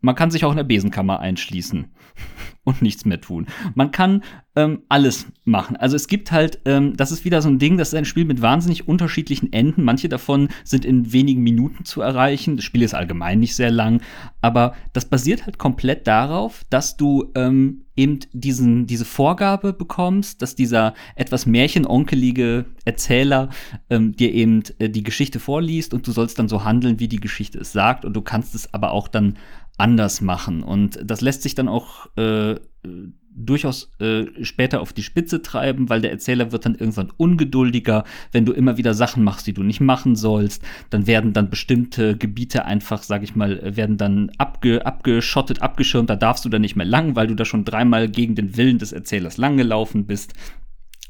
Man 0.02 0.16
kann 0.16 0.32
sich 0.32 0.46
auch 0.46 0.52
in 0.52 0.58
der 0.58 0.64
Besenkammer 0.64 1.20
einschließen 1.20 1.88
und 2.64 2.82
nichts 2.82 3.06
mehr 3.06 3.20
tun. 3.20 3.48
Man 3.76 3.92
kann 3.92 4.24
ähm, 4.56 4.84
alles 4.90 5.28
machen. 5.44 5.76
Also 5.76 5.96
es 5.96 6.08
gibt 6.08 6.32
halt, 6.32 6.60
ähm, 6.66 6.96
das 6.96 7.12
ist 7.12 7.26
wieder 7.26 7.42
so 7.42 7.50
ein 7.50 7.60
Ding, 7.60 7.78
das 7.78 7.90
ist 7.90 7.96
ein 7.96 8.06
Spiel 8.06 8.26
mit 8.26 8.42
wahnsinnig 8.42 8.88
unterschiedlichen 8.88 9.52
Enden. 9.52 9.84
Manche 9.84 10.10
davon 10.10 10.50
sind 10.64 10.86
in 10.86 11.12
wenigen 11.12 11.42
Minuten 11.42 11.86
zu 11.86 12.02
erreichen. 12.02 12.56
Das 12.58 12.66
Spiel 12.66 12.82
ist 12.82 12.94
allgemein 12.94 13.40
nicht 13.40 13.56
sehr 13.56 13.72
lang, 13.72 14.02
aber 14.42 14.74
das 14.94 15.06
basiert 15.06 15.46
halt 15.46 15.58
komplett 15.58 16.08
darauf, 16.08 16.64
dass 16.70 16.98
du 16.98 17.32
ähm, 17.36 17.86
eben 17.96 18.20
diesen, 18.32 18.88
diese 18.88 19.06
Vorgabe 19.06 19.74
bekommst, 19.74 20.42
dass 20.42 20.56
dieser 20.56 20.94
etwas 21.16 21.46
märchenonkelige 21.46 22.66
Erzähler 22.86 23.50
ähm, 23.90 24.16
dir 24.16 24.34
eben 24.34 24.64
äh, 24.80 24.90
die 24.90 25.04
Geschichte 25.04 25.40
vorliest 25.40 25.94
und 25.94 26.08
du 26.08 26.12
sollst 26.12 26.40
dann 26.40 26.48
so 26.48 26.64
handeln, 26.64 27.00
wie 27.00 27.10
die 27.10 27.20
Geschichte 27.20 27.60
es 27.60 27.74
sagt 27.74 28.06
und 28.06 28.14
du 28.14 28.22
kannst 28.22 28.56
es 28.56 28.74
aber 28.74 28.92
auch 28.92 29.10
dann 29.10 29.38
anders 29.80 30.22
machen. 30.22 30.64
Und 30.64 31.00
das 31.04 31.22
lässt 31.22 31.44
sich 31.44 31.56
dann 31.56 31.68
auch 31.68 32.08
äh, 32.18 32.56
durchaus 33.36 33.92
äh, 34.00 34.26
später 34.44 34.82
auf 34.82 34.94
die 34.94 35.04
Spitze 35.04 35.42
treiben, 35.42 35.90
weil 35.90 36.02
der 36.02 36.12
Erzähler 36.12 36.52
wird 36.52 36.66
dann 36.66 36.76
irgendwann 36.76 37.12
ungeduldiger, 37.16 38.04
wenn 38.32 38.46
du 38.46 38.52
immer 38.52 38.78
wieder 38.78 38.94
Sachen 38.94 39.24
machst, 39.24 39.48
die 39.48 39.54
du 39.54 39.64
nicht 39.64 39.80
machen 39.80 40.16
sollst, 40.16 40.64
dann 40.90 41.08
werden 41.08 41.34
dann 41.34 41.50
bestimmte 41.50 42.18
Gebiete 42.18 42.66
einfach, 42.66 43.04
sag 43.04 43.24
ich 43.24 43.36
mal, 43.36 43.76
werden 43.76 43.98
dann 43.98 44.32
abge 44.38 44.86
abgeschottet, 44.86 45.62
abgeschirmt, 45.62 46.10
da 46.10 46.16
darfst 46.16 46.44
du 46.44 46.50
dann 46.50 46.62
nicht 46.62 46.76
mehr 46.76 46.86
lang, 46.86 47.16
weil 47.16 47.28
du 47.28 47.36
da 47.36 47.46
schon 47.46 47.66
dreimal 47.66 48.10
gegen 48.10 48.36
den 48.36 48.58
Willen 48.58 48.78
des 48.78 48.92
Erzählers 48.92 49.38
langgelaufen 49.38 50.06
bist. 50.06 50.34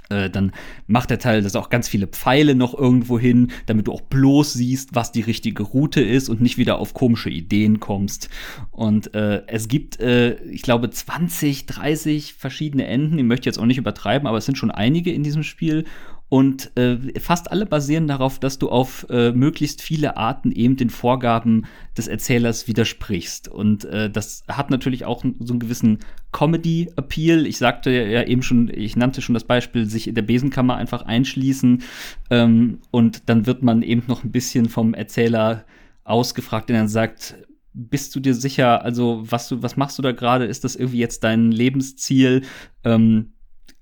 Äh, 0.09 0.29
dann 0.29 0.51
macht 0.87 1.09
der 1.09 1.19
Teil 1.19 1.41
das 1.41 1.55
auch 1.55 1.69
ganz 1.69 1.87
viele 1.87 2.07
Pfeile 2.07 2.55
noch 2.55 2.77
irgendwo 2.77 3.19
hin, 3.19 3.51
damit 3.67 3.87
du 3.87 3.93
auch 3.93 4.01
bloß 4.01 4.53
siehst, 4.53 4.95
was 4.95 5.11
die 5.11 5.21
richtige 5.21 5.63
Route 5.63 6.01
ist 6.01 6.29
und 6.29 6.41
nicht 6.41 6.57
wieder 6.57 6.79
auf 6.79 6.93
komische 6.93 7.29
Ideen 7.29 7.79
kommst. 7.79 8.29
Und 8.71 9.13
äh, 9.13 9.43
es 9.47 9.67
gibt, 9.67 9.99
äh, 9.99 10.35
ich 10.45 10.61
glaube, 10.61 10.89
20, 10.89 11.65
30 11.65 12.33
verschiedene 12.33 12.87
Enden. 12.87 13.17
Ich 13.17 13.25
möchte 13.25 13.47
jetzt 13.47 13.59
auch 13.59 13.65
nicht 13.65 13.77
übertreiben, 13.77 14.27
aber 14.27 14.37
es 14.37 14.45
sind 14.45 14.57
schon 14.57 14.71
einige 14.71 15.11
in 15.11 15.23
diesem 15.23 15.43
Spiel. 15.43 15.85
Und 16.29 16.77
äh, 16.77 17.19
fast 17.19 17.51
alle 17.51 17.65
basieren 17.65 18.07
darauf, 18.07 18.39
dass 18.39 18.59
du 18.59 18.69
auf 18.69 19.07
äh, 19.09 19.31
möglichst 19.31 19.81
viele 19.81 20.15
Arten 20.15 20.51
eben 20.51 20.77
den 20.77 20.91
Vorgaben 20.91 21.65
des 21.97 22.07
Erzählers 22.07 22.67
widersprichst. 22.67 23.47
Und 23.47 23.85
äh, 23.85 24.11
das 24.11 24.43
hat 24.47 24.69
natürlich 24.69 25.05
auch 25.05 25.23
so 25.39 25.53
einen 25.53 25.59
gewissen 25.59 25.97
Comedy-Appeal. 26.31 27.47
Ich 27.47 27.57
sagte 27.57 27.89
ja 27.89 28.23
eben 28.23 28.43
schon, 28.43 28.69
ich 28.71 28.95
nannte 28.95 29.23
schon 29.23 29.33
das 29.33 29.43
Beispiel, 29.43 29.87
sich 29.87 30.07
in 30.07 30.13
der 30.13 30.21
Besenkammer 30.21 30.75
einfach 30.75 31.01
einschließen 31.01 31.81
ähm, 32.29 32.79
und 32.91 33.27
dann 33.27 33.47
wird 33.47 33.63
man 33.63 33.81
eben 33.81 34.03
noch 34.07 34.23
ein 34.23 34.31
bisschen 34.31 34.69
vom 34.69 34.93
Erzähler 34.93 35.65
ausgefragt, 36.03 36.69
der 36.69 36.77
dann 36.77 36.87
sagt, 36.87 37.35
bist 37.73 38.15
du 38.15 38.19
dir 38.19 38.35
sicher, 38.35 38.83
also 38.83 39.23
was 39.25 39.47
du, 39.47 39.63
was 39.63 39.77
machst 39.77 39.97
du 39.97 40.03
da 40.03 40.11
gerade? 40.11 40.45
Ist 40.45 40.63
das 40.63 40.75
irgendwie 40.75 40.99
jetzt 40.99 41.23
dein 41.23 41.51
Lebensziel? 41.51 42.43
Ähm, 42.83 43.33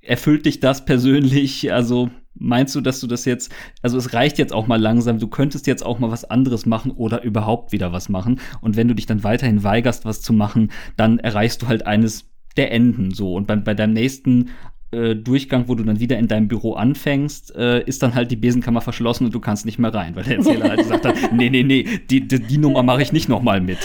erfüllt 0.02 0.46
dich 0.46 0.60
das 0.60 0.86
persönlich? 0.86 1.74
Also 1.74 2.10
Meinst 2.40 2.76
du, 2.76 2.82
dass 2.82 3.00
du 3.00 3.08
das 3.08 3.26
jetzt, 3.26 3.52
also 3.82 3.98
es 3.98 4.14
reicht 4.14 4.38
jetzt 4.38 4.54
auch 4.54 4.68
mal 4.68 4.80
langsam, 4.82 5.20
du 5.20 5.28
könntest 5.28 5.68
jetzt 5.68 5.86
auch 5.86 6.00
mal 6.00 6.12
was 6.12 6.26
anderes 6.26 6.66
machen 6.66 6.92
oder 6.92 7.24
überhaupt 7.24 7.72
wieder 7.72 7.92
was 7.92 8.10
machen. 8.10 8.40
Und 8.62 8.76
wenn 8.76 8.88
du 8.88 8.96
dich 8.96 9.06
dann 9.06 9.24
weiterhin 9.24 9.64
weigerst, 9.64 10.06
was 10.06 10.22
zu 10.22 10.34
machen, 10.34 10.72
dann 10.96 11.20
erreichst 11.20 11.62
du 11.62 11.68
halt 11.68 11.86
eines 11.86 12.30
der 12.56 12.72
Enden 12.72 13.12
so. 13.12 13.36
Und 13.36 13.48
bei, 13.48 13.56
bei 13.56 13.74
deinem 13.74 13.94
nächsten 13.94 14.50
äh, 14.92 15.16
Durchgang, 15.16 15.68
wo 15.68 15.76
du 15.76 15.84
dann 15.84 16.00
wieder 16.00 16.18
in 16.18 16.28
deinem 16.28 16.48
Büro 16.48 16.74
anfängst, 16.74 17.56
äh, 17.56 17.84
ist 17.84 18.04
dann 18.04 18.16
halt 18.16 18.32
die 18.32 18.36
Besenkammer 18.36 18.82
verschlossen 18.82 19.26
und 19.26 19.36
du 19.36 19.40
kannst 19.40 19.66
nicht 19.66 19.80
mehr 19.80 19.94
rein, 19.94 20.16
weil 20.16 20.24
der 20.24 20.38
Erzähler 20.38 20.70
halt 20.70 20.80
gesagt 20.80 21.06
hat, 21.06 21.16
nee, 21.34 21.50
nee, 21.50 21.64
nee, 21.64 21.86
die, 22.10 22.28
die, 22.28 22.40
die 22.40 22.58
Nummer 22.58 22.84
mache 22.84 23.02
ich 23.02 23.12
nicht 23.12 23.28
noch 23.28 23.42
mal 23.42 23.60
mit. 23.60 23.80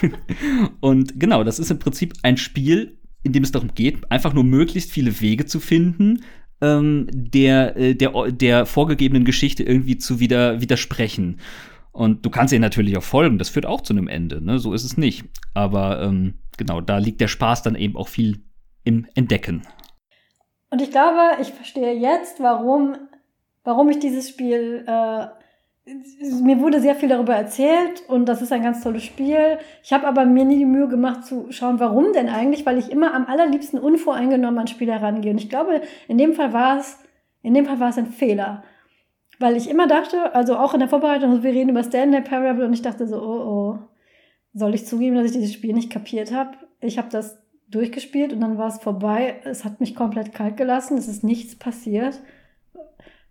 und 0.80 1.18
genau, 1.18 1.42
das 1.42 1.58
ist 1.58 1.70
im 1.70 1.78
Prinzip 1.78 2.14
ein 2.22 2.36
Spiel, 2.36 2.98
in 3.24 3.32
dem 3.32 3.42
es 3.42 3.50
darum 3.50 3.70
geht, 3.74 4.10
einfach 4.10 4.32
nur 4.32 4.44
möglichst 4.44 4.92
viele 4.92 5.20
Wege 5.20 5.46
zu 5.46 5.58
finden, 5.58 6.20
ähm, 6.60 7.08
der, 7.12 7.76
äh, 7.76 7.94
der, 7.94 8.32
der 8.32 8.66
vorgegebenen 8.66 9.24
Geschichte 9.24 9.62
irgendwie 9.62 9.98
zu 9.98 10.20
wieder, 10.20 10.60
widersprechen. 10.60 11.40
Und 11.92 12.26
du 12.26 12.30
kannst 12.30 12.52
ihr 12.52 12.60
natürlich 12.60 12.96
auch 12.98 13.02
folgen, 13.02 13.38
das 13.38 13.48
führt 13.48 13.66
auch 13.66 13.80
zu 13.80 13.94
einem 13.94 14.08
Ende, 14.08 14.44
ne? 14.44 14.58
so 14.58 14.74
ist 14.74 14.84
es 14.84 14.96
nicht. 14.96 15.24
Aber 15.54 16.02
ähm, 16.02 16.34
genau, 16.58 16.80
da 16.80 16.98
liegt 16.98 17.20
der 17.20 17.28
Spaß 17.28 17.62
dann 17.62 17.74
eben 17.74 17.96
auch 17.96 18.08
viel 18.08 18.42
im 18.84 19.06
Entdecken. 19.14 19.62
Und 20.70 20.82
ich 20.82 20.90
glaube, 20.90 21.40
ich 21.40 21.48
verstehe 21.48 21.94
jetzt, 21.94 22.40
warum, 22.40 22.96
warum 23.64 23.88
ich 23.88 23.98
dieses 23.98 24.28
Spiel 24.28 24.84
äh, 24.86 25.26
mir 26.42 26.60
wurde 26.60 26.80
sehr 26.80 26.96
viel 26.96 27.08
darüber 27.08 27.34
erzählt 27.34 28.02
und 28.08 28.26
das 28.28 28.42
ist 28.42 28.52
ein 28.52 28.62
ganz 28.62 28.82
tolles 28.82 29.04
Spiel. 29.04 29.58
Ich 29.84 29.92
habe 29.92 30.06
aber 30.06 30.24
mir 30.24 30.44
nie 30.44 30.58
die 30.58 30.64
Mühe 30.64 30.88
gemacht 30.88 31.24
zu 31.24 31.46
schauen, 31.50 31.78
warum 31.78 32.12
denn 32.12 32.28
eigentlich, 32.28 32.66
weil 32.66 32.78
ich 32.78 32.90
immer 32.90 33.14
am 33.14 33.26
allerliebsten 33.26 33.78
unvoreingenommen 33.78 34.58
an 34.58 34.66
Spiele 34.66 34.92
herangehe. 34.92 35.30
Und 35.30 35.38
ich 35.38 35.48
glaube, 35.48 35.82
in 36.08 36.18
dem 36.18 36.34
Fall 36.34 36.52
war 36.52 36.78
es, 36.78 36.98
in 37.42 37.54
dem 37.54 37.66
Fall 37.66 37.78
war 37.78 37.90
es 37.90 37.98
ein 37.98 38.06
Fehler. 38.06 38.64
Weil 39.38 39.56
ich 39.56 39.70
immer 39.70 39.86
dachte, 39.86 40.34
also 40.34 40.56
auch 40.56 40.74
in 40.74 40.80
der 40.80 40.88
Vorbereitung, 40.88 41.42
wir 41.42 41.52
reden 41.52 41.70
über 41.70 41.84
Stanley 41.84 42.22
Parable 42.22 42.66
und 42.66 42.72
ich 42.72 42.82
dachte 42.82 43.06
so, 43.06 43.20
oh, 43.22 43.44
oh, 43.44 43.78
soll 44.54 44.74
ich 44.74 44.86
zugeben, 44.86 45.14
dass 45.14 45.26
ich 45.26 45.32
dieses 45.32 45.52
Spiel 45.52 45.74
nicht 45.74 45.90
kapiert 45.90 46.32
habe? 46.32 46.56
Ich 46.80 46.98
habe 46.98 47.10
das 47.10 47.38
durchgespielt 47.68 48.32
und 48.32 48.40
dann 48.40 48.58
war 48.58 48.68
es 48.68 48.78
vorbei. 48.78 49.40
Es 49.44 49.64
hat 49.64 49.78
mich 49.78 49.94
komplett 49.94 50.32
kalt 50.32 50.56
gelassen, 50.56 50.98
es 50.98 51.06
ist 51.06 51.22
nichts 51.22 51.54
passiert. 51.54 52.20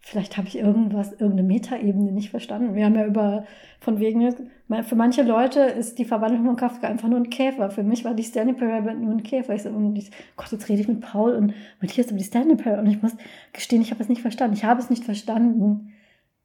Vielleicht 0.07 0.37
habe 0.37 0.47
ich 0.47 0.55
irgendwas, 0.59 1.13
irgendeine 1.13 1.41
Metaebene 1.47 2.11
nicht 2.11 2.29
verstanden. 2.29 2.75
Wir 2.75 2.85
haben 2.85 2.93
ja 2.93 3.07
über, 3.07 3.45
von 3.79 3.99
wegen, 3.99 4.35
für 4.83 4.95
manche 4.95 5.23
Leute 5.23 5.61
ist 5.61 5.97
die 5.97 6.05
Verwandlung 6.05 6.45
von 6.45 6.55
Kafka 6.55 6.87
einfach 6.87 7.07
nur 7.07 7.17
ein 7.17 7.31
Käfer. 7.31 7.71
Für 7.71 7.81
mich 7.81 8.05
war 8.05 8.13
die 8.13 8.21
Stanley 8.21 8.53
Parable 8.53 8.93
nur 8.93 9.13
ein 9.13 9.23
Käfer. 9.23 9.55
Ich 9.55 9.63
so, 9.63 9.69
und 9.69 9.95
ich, 9.95 10.11
Gott, 10.37 10.51
jetzt 10.51 10.69
rede 10.69 10.81
ich 10.81 10.87
mit 10.87 11.01
Paul 11.01 11.31
und 11.33 11.55
Matthias 11.81 12.09
über 12.11 12.19
die 12.19 12.23
Stanley 12.23 12.55
Parable. 12.55 12.83
Und 12.83 12.91
ich 12.91 13.01
muss 13.01 13.13
gestehen, 13.51 13.81
ich 13.81 13.89
habe 13.89 14.03
es 14.03 14.07
nicht 14.07 14.21
verstanden. 14.21 14.55
Ich 14.55 14.63
habe 14.63 14.79
es 14.79 14.91
nicht 14.91 15.03
verstanden, 15.03 15.91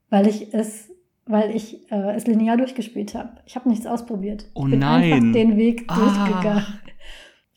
weil 0.08 0.26
ich 0.26 0.54
es, 0.54 0.90
weil 1.26 1.54
ich 1.54 1.92
äh, 1.92 2.14
es 2.16 2.26
linear 2.26 2.56
durchgespielt 2.56 3.14
habe. 3.14 3.28
Ich 3.44 3.56
habe 3.56 3.68
nichts 3.68 3.84
ausprobiert. 3.86 4.46
Oh 4.54 4.64
ich 4.64 4.70
bin 4.70 4.78
nein. 4.80 5.12
einfach 5.12 5.32
den 5.34 5.58
Weg 5.58 5.84
Ah. 5.88 5.96
durchgegangen. 5.96 6.64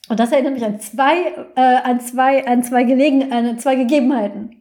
Und 0.09 0.19
das 0.19 0.33
erinnert 0.33 0.55
mich 0.55 0.65
an 0.65 0.81
zwei, 0.81 1.15
äh, 1.55 1.61
an 1.61 2.01
zwei, 2.01 2.45
an 2.45 2.61
zwei 2.61 2.83
Gelegen, 2.83 3.31
an 3.31 3.57
zwei 3.57 3.75
Gegebenheiten. 3.75 4.57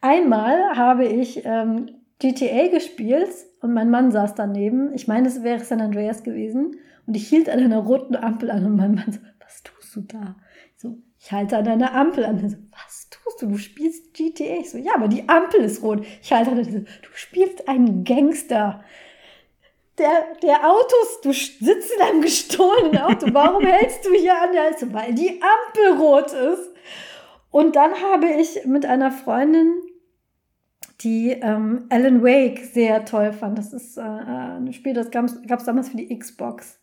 Einmal 0.00 0.76
habe 0.76 1.04
ich 1.06 1.44
ähm, 1.44 1.90
GTA 2.18 2.68
gespielt 2.68 3.30
und 3.60 3.74
mein 3.74 3.90
Mann 3.90 4.10
saß 4.10 4.34
daneben. 4.34 4.94
Ich 4.94 5.08
meine, 5.08 5.28
es 5.28 5.42
wäre 5.42 5.60
San 5.60 5.80
Andreas 5.80 6.22
gewesen. 6.22 6.76
Und 7.06 7.16
ich 7.16 7.28
hielt 7.28 7.48
an 7.48 7.58
einer 7.58 7.78
roten 7.78 8.16
Ampel 8.16 8.50
an 8.50 8.64
und 8.64 8.76
mein 8.76 8.94
Mann 8.94 9.12
so, 9.12 9.20
was 9.40 9.62
tust 9.62 9.96
du 9.96 10.00
da? 10.02 10.36
Ich 10.74 10.82
so, 10.82 10.98
ich 11.18 11.32
halte 11.32 11.58
an 11.58 11.66
einer 11.66 11.94
Ampel 11.94 12.24
an. 12.24 12.42
Er 12.42 12.50
so, 12.50 12.56
was 12.70 13.08
tust 13.10 13.42
du? 13.42 13.46
Du 13.48 13.58
spielst 13.58 14.14
GTA. 14.14 14.60
Ich 14.60 14.70
so, 14.70 14.78
ja, 14.78 14.92
aber 14.94 15.08
die 15.08 15.28
Ampel 15.28 15.60
ist 15.64 15.82
rot. 15.82 16.04
Ich 16.22 16.32
halte 16.32 16.52
an 16.52 16.58
einer, 16.58 16.70
so, 16.70 16.78
du 16.78 17.08
spielst 17.14 17.68
einen 17.68 18.04
Gangster. 18.04 18.84
Der, 19.98 20.28
der 20.42 20.66
Autos, 20.66 21.20
du 21.22 21.32
sitzt 21.32 21.92
in 21.94 22.02
einem 22.02 22.22
gestohlenen 22.22 22.98
Auto. 22.98 23.26
Warum 23.32 23.66
hältst 23.66 24.06
du 24.06 24.14
hier 24.14 24.40
an 24.40 24.52
der 24.52 24.68
Ampel? 24.68 24.92
Weil 24.94 25.14
die 25.14 25.40
Ampel 25.42 26.00
rot 26.00 26.32
ist. 26.32 26.70
Und 27.50 27.76
dann 27.76 27.92
habe 28.00 28.28
ich 28.28 28.64
mit 28.64 28.86
einer 28.86 29.10
Freundin 29.10 29.74
die 31.00 31.30
ähm, 31.30 31.86
Alan 31.88 32.22
Wake 32.22 32.64
sehr 32.64 33.04
toll 33.04 33.32
fand. 33.32 33.58
Das 33.58 33.72
ist 33.72 33.96
äh, 33.96 34.02
ein 34.02 34.72
Spiel, 34.72 34.94
das 34.94 35.10
gab 35.10 35.26
es 35.26 35.64
damals 35.64 35.88
für 35.88 35.96
die 35.96 36.16
Xbox. 36.16 36.78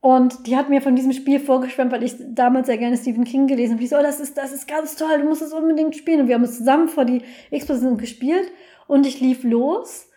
Und 0.00 0.46
die 0.46 0.56
hat 0.56 0.68
mir 0.68 0.80
von 0.80 0.94
diesem 0.94 1.12
Spiel 1.12 1.40
vorgeschwemmt, 1.40 1.90
weil 1.90 2.02
ich 2.02 2.14
damals 2.28 2.66
sehr 2.66 2.78
gerne 2.78 2.96
Stephen 2.96 3.24
King 3.24 3.46
gelesen 3.46 3.72
habe. 3.72 3.80
Die 3.80 3.88
so, 3.88 3.96
oh, 3.96 4.02
das 4.02 4.20
ist, 4.20 4.36
das 4.36 4.52
ist 4.52 4.68
ganz 4.68 4.94
toll, 4.94 5.18
du 5.20 5.28
musst 5.28 5.42
es 5.42 5.52
unbedingt 5.52 5.96
spielen. 5.96 6.20
Und 6.20 6.28
wir 6.28 6.36
haben 6.36 6.44
es 6.44 6.58
zusammen 6.58 6.88
vor 6.88 7.04
die 7.04 7.22
Xbox 7.50 7.80
gespielt 7.98 8.50
und 8.86 9.06
ich 9.06 9.20
lief 9.20 9.42
los 9.42 10.08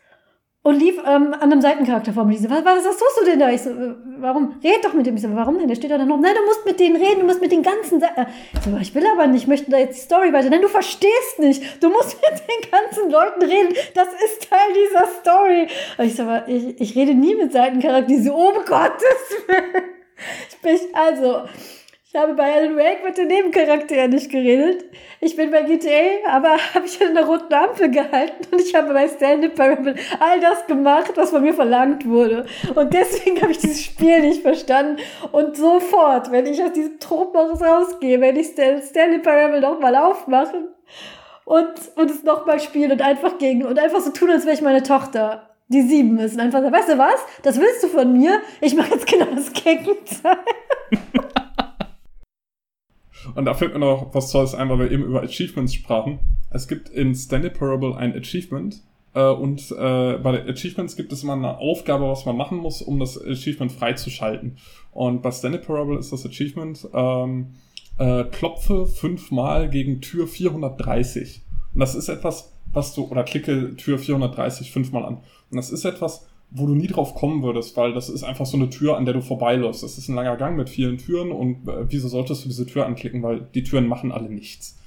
und 0.61 0.77
lief 0.77 0.97
ähm, 0.99 1.33
an 1.33 1.41
einem 1.41 1.61
Seitencharakter 1.61 2.11
vor 2.11 2.25
mir. 2.25 2.33
Die 2.33 2.39
so, 2.39 2.49
was, 2.49 2.65
was, 2.65 2.85
was 2.85 2.97
tust 2.97 3.21
du 3.21 3.25
denn 3.25 3.39
da? 3.39 3.49
Ich 3.49 3.61
so, 3.61 3.69
äh, 3.69 3.95
warum? 4.17 4.59
Red 4.61 4.83
doch 4.83 4.93
mit 4.93 5.05
dem. 5.05 5.15
Ich 5.15 5.21
so, 5.21 5.33
warum 5.33 5.57
denn? 5.57 5.69
Der 5.69 5.75
steht 5.75 5.89
da 5.89 5.97
dann 5.97 6.09
noch. 6.09 6.19
Nein, 6.19 6.35
du 6.35 6.45
musst 6.45 6.65
mit 6.65 6.79
denen 6.79 6.97
reden, 6.97 7.21
du 7.21 7.25
musst 7.25 7.41
mit 7.41 7.51
den 7.51 7.63
ganzen. 7.63 8.01
Se 8.01 8.07
äh, 8.15 8.25
ich 8.53 8.61
so, 8.61 8.77
ich 8.77 8.93
will 8.93 9.05
aber 9.07 9.27
nicht, 9.27 9.43
ich 9.43 9.47
möchte 9.47 9.71
da 9.71 9.77
jetzt 9.77 9.97
die 9.97 10.01
Story 10.01 10.33
weiter. 10.33 10.49
Nein, 10.49 10.61
du 10.61 10.67
verstehst 10.67 11.39
nicht. 11.39 11.81
Du 11.81 11.89
musst 11.89 12.17
mit 12.29 12.41
den 12.41 12.71
ganzen 12.71 13.09
Leuten 13.09 13.41
reden. 13.41 13.73
Das 13.95 14.09
ist 14.25 14.49
Teil 14.49 14.73
dieser 14.73 15.07
Story. 15.21 15.67
Und 15.97 16.05
ich 16.05 16.15
so, 16.15 16.23
aber 16.23 16.47
ich, 16.47 16.79
ich 16.81 16.95
rede 16.95 17.13
nie 17.13 17.35
mit 17.35 17.53
Seitencharakteren. 17.53 18.07
Die 18.07 18.21
so, 18.21 18.33
oh 18.35 18.53
Gottes 18.65 19.47
Willen. 19.47 19.85
Ich 20.49 20.57
bin, 20.57 20.77
also, 20.93 21.43
ich 22.11 22.19
habe 22.19 22.33
bei 22.33 22.55
Alan 22.55 22.75
Wake 22.75 23.03
mit 23.05 23.19
den 23.19 23.27
Nebencharakteren 23.27 24.09
nicht 24.09 24.31
geredet. 24.31 24.83
Ich 25.21 25.35
bin 25.35 25.51
bei 25.51 25.61
GTA, 25.61 26.27
aber 26.27 26.57
habe 26.73 26.87
ich 26.87 26.99
an 27.05 27.13
der 27.13 27.25
roten 27.25 27.53
Ampel 27.53 27.91
gehalten 27.91 28.47
und 28.51 28.59
ich 28.59 28.73
habe 28.73 28.91
bei 28.93 29.07
Stand-Up 29.07 29.53
Parable 29.53 29.93
all 30.19 30.39
das 30.39 30.65
gemacht, 30.65 31.11
was 31.13 31.29
von 31.29 31.43
mir 31.43 31.53
verlangt 31.53 32.07
wurde. 32.07 32.47
Und 32.73 32.95
deswegen 32.95 33.39
habe 33.39 33.51
ich 33.51 33.59
dieses 33.59 33.83
Spiel 33.83 34.21
nicht 34.21 34.41
verstanden. 34.41 34.97
Und 35.31 35.55
sofort, 35.55 36.31
wenn 36.31 36.47
ich 36.47 36.63
aus 36.63 36.71
diesem 36.71 36.99
Tropenhaus 36.99 37.61
rausgehe, 37.61 38.19
wenn 38.19 38.37
ich 38.37 38.47
Stand-Up 38.47 39.21
Parable 39.21 39.61
nochmal 39.61 39.95
aufmache 39.95 40.69
und, 41.45 41.73
und 41.95 42.09
es 42.09 42.23
nochmal 42.23 42.59
spielen 42.59 42.91
und 42.91 43.03
einfach 43.03 43.37
gegen 43.37 43.63
und 43.63 43.77
einfach 43.77 43.99
so 43.99 44.09
tun, 44.09 44.31
als 44.31 44.45
wäre 44.45 44.55
ich 44.55 44.63
meine 44.63 44.81
Tochter, 44.81 45.47
die 45.67 45.83
sieben 45.83 46.17
ist. 46.17 46.33
Und 46.33 46.39
einfach 46.39 46.61
sagen, 46.61 46.73
weißt 46.73 46.89
du 46.89 46.97
was? 46.97 47.23
Das 47.43 47.59
willst 47.59 47.83
du 47.83 47.87
von 47.87 48.11
mir? 48.11 48.41
Ich 48.61 48.75
mache 48.75 48.95
jetzt 48.95 49.05
genau 49.05 49.27
das 49.35 49.53
Gegenteil. 49.53 50.39
Und 53.35 53.45
da 53.45 53.53
fällt 53.53 53.73
mir 53.73 53.79
noch 53.79 54.13
was 54.13 54.31
Tolles 54.31 54.55
ein, 54.55 54.69
weil 54.69 54.79
wir 54.79 54.91
eben 54.91 55.03
über 55.03 55.21
Achievements 55.21 55.73
sprachen. 55.73 56.19
Es 56.51 56.67
gibt 56.67 56.89
in 56.89 57.13
Stanley 57.15 57.49
Parable 57.49 57.95
ein 57.95 58.15
Achievement. 58.15 58.81
Äh, 59.13 59.29
und 59.29 59.71
äh, 59.71 60.17
bei 60.17 60.47
Achievements 60.47 60.95
gibt 60.95 61.11
es 61.11 61.23
immer 61.23 61.33
eine 61.33 61.57
Aufgabe, 61.57 62.07
was 62.07 62.25
man 62.25 62.37
machen 62.37 62.57
muss, 62.57 62.81
um 62.81 62.99
das 62.99 63.21
Achievement 63.21 63.71
freizuschalten. 63.71 64.57
Und 64.91 65.21
bei 65.21 65.31
Stanley 65.31 65.59
Parable 65.59 65.97
ist 65.97 66.11
das 66.11 66.25
Achievement 66.25 66.87
ähm, 66.93 67.55
äh, 67.97 68.23
klopfe 68.25 68.85
fünfmal 68.85 69.69
gegen 69.69 70.01
Tür 70.01 70.27
430. 70.27 71.41
Und 71.73 71.79
das 71.79 71.95
ist 71.95 72.09
etwas, 72.09 72.53
was 72.71 72.93
du, 72.93 73.05
oder 73.05 73.23
klicke 73.23 73.75
Tür 73.75 73.99
430 73.99 74.71
fünfmal 74.71 75.05
an. 75.05 75.17
Und 75.51 75.57
das 75.57 75.71
ist 75.71 75.85
etwas, 75.85 76.28
wo 76.51 76.65
du 76.65 76.73
nie 76.75 76.87
drauf 76.87 77.13
kommen 77.15 77.43
würdest, 77.43 77.77
weil 77.77 77.93
das 77.93 78.09
ist 78.09 78.23
einfach 78.23 78.45
so 78.45 78.57
eine 78.57 78.69
Tür, 78.69 78.97
an 78.97 79.05
der 79.05 79.13
du 79.13 79.21
vorbeiläufst. 79.21 79.83
Das 79.83 79.97
ist 79.97 80.07
ein 80.09 80.15
langer 80.15 80.35
Gang 80.37 80.57
mit 80.57 80.69
vielen 80.69 80.97
Türen 80.97 81.31
und 81.31 81.67
äh, 81.67 81.85
wieso 81.89 82.07
solltest 82.07 82.43
du 82.43 82.49
diese 82.49 82.65
Tür 82.65 82.85
anklicken, 82.85 83.21
weil 83.21 83.41
die 83.53 83.63
Türen 83.63 83.87
machen 83.87 84.11
alle 84.11 84.29
nichts 84.29 84.77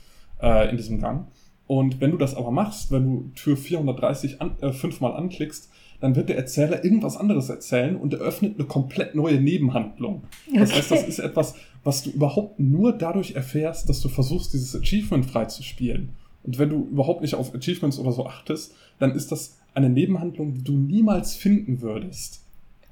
äh, 0.42 0.68
in 0.70 0.76
diesem 0.76 1.00
Gang. 1.00 1.26
Und 1.68 2.00
wenn 2.00 2.10
du 2.10 2.16
das 2.18 2.34
aber 2.34 2.50
machst, 2.50 2.90
wenn 2.90 3.04
du 3.04 3.30
Tür 3.36 3.56
430 3.56 4.40
an, 4.42 4.56
äh, 4.60 4.72
fünfmal 4.72 5.14
anklickst, 5.14 5.70
dann 6.00 6.16
wird 6.16 6.28
der 6.28 6.36
Erzähler 6.36 6.84
irgendwas 6.84 7.16
anderes 7.16 7.48
erzählen 7.48 7.94
und 7.96 8.12
eröffnet 8.12 8.56
eine 8.58 8.66
komplett 8.66 9.14
neue 9.14 9.40
Nebenhandlung. 9.40 10.24
Das 10.52 10.70
Okay. 10.70 10.78
heißt, 10.78 10.90
das 10.90 11.02
ist 11.04 11.18
etwas, 11.20 11.54
was 11.84 12.02
du 12.02 12.10
überhaupt 12.10 12.58
nur 12.58 12.92
dadurch 12.92 13.36
erfährst, 13.36 13.88
dass 13.88 14.00
du 14.00 14.08
versuchst, 14.08 14.52
dieses 14.52 14.74
Achievement 14.74 15.26
freizuspielen. 15.26 16.10
Und 16.44 16.58
wenn 16.58 16.70
du 16.70 16.88
überhaupt 16.90 17.22
nicht 17.22 17.34
auf 17.34 17.54
Achievements 17.54 17.98
oder 17.98 18.12
so 18.12 18.26
achtest, 18.26 18.74
dann 18.98 19.12
ist 19.12 19.32
das 19.32 19.58
eine 19.74 19.88
Nebenhandlung, 19.88 20.54
die 20.54 20.64
du 20.64 20.72
niemals 20.72 21.34
finden 21.34 21.80
würdest. 21.82 22.44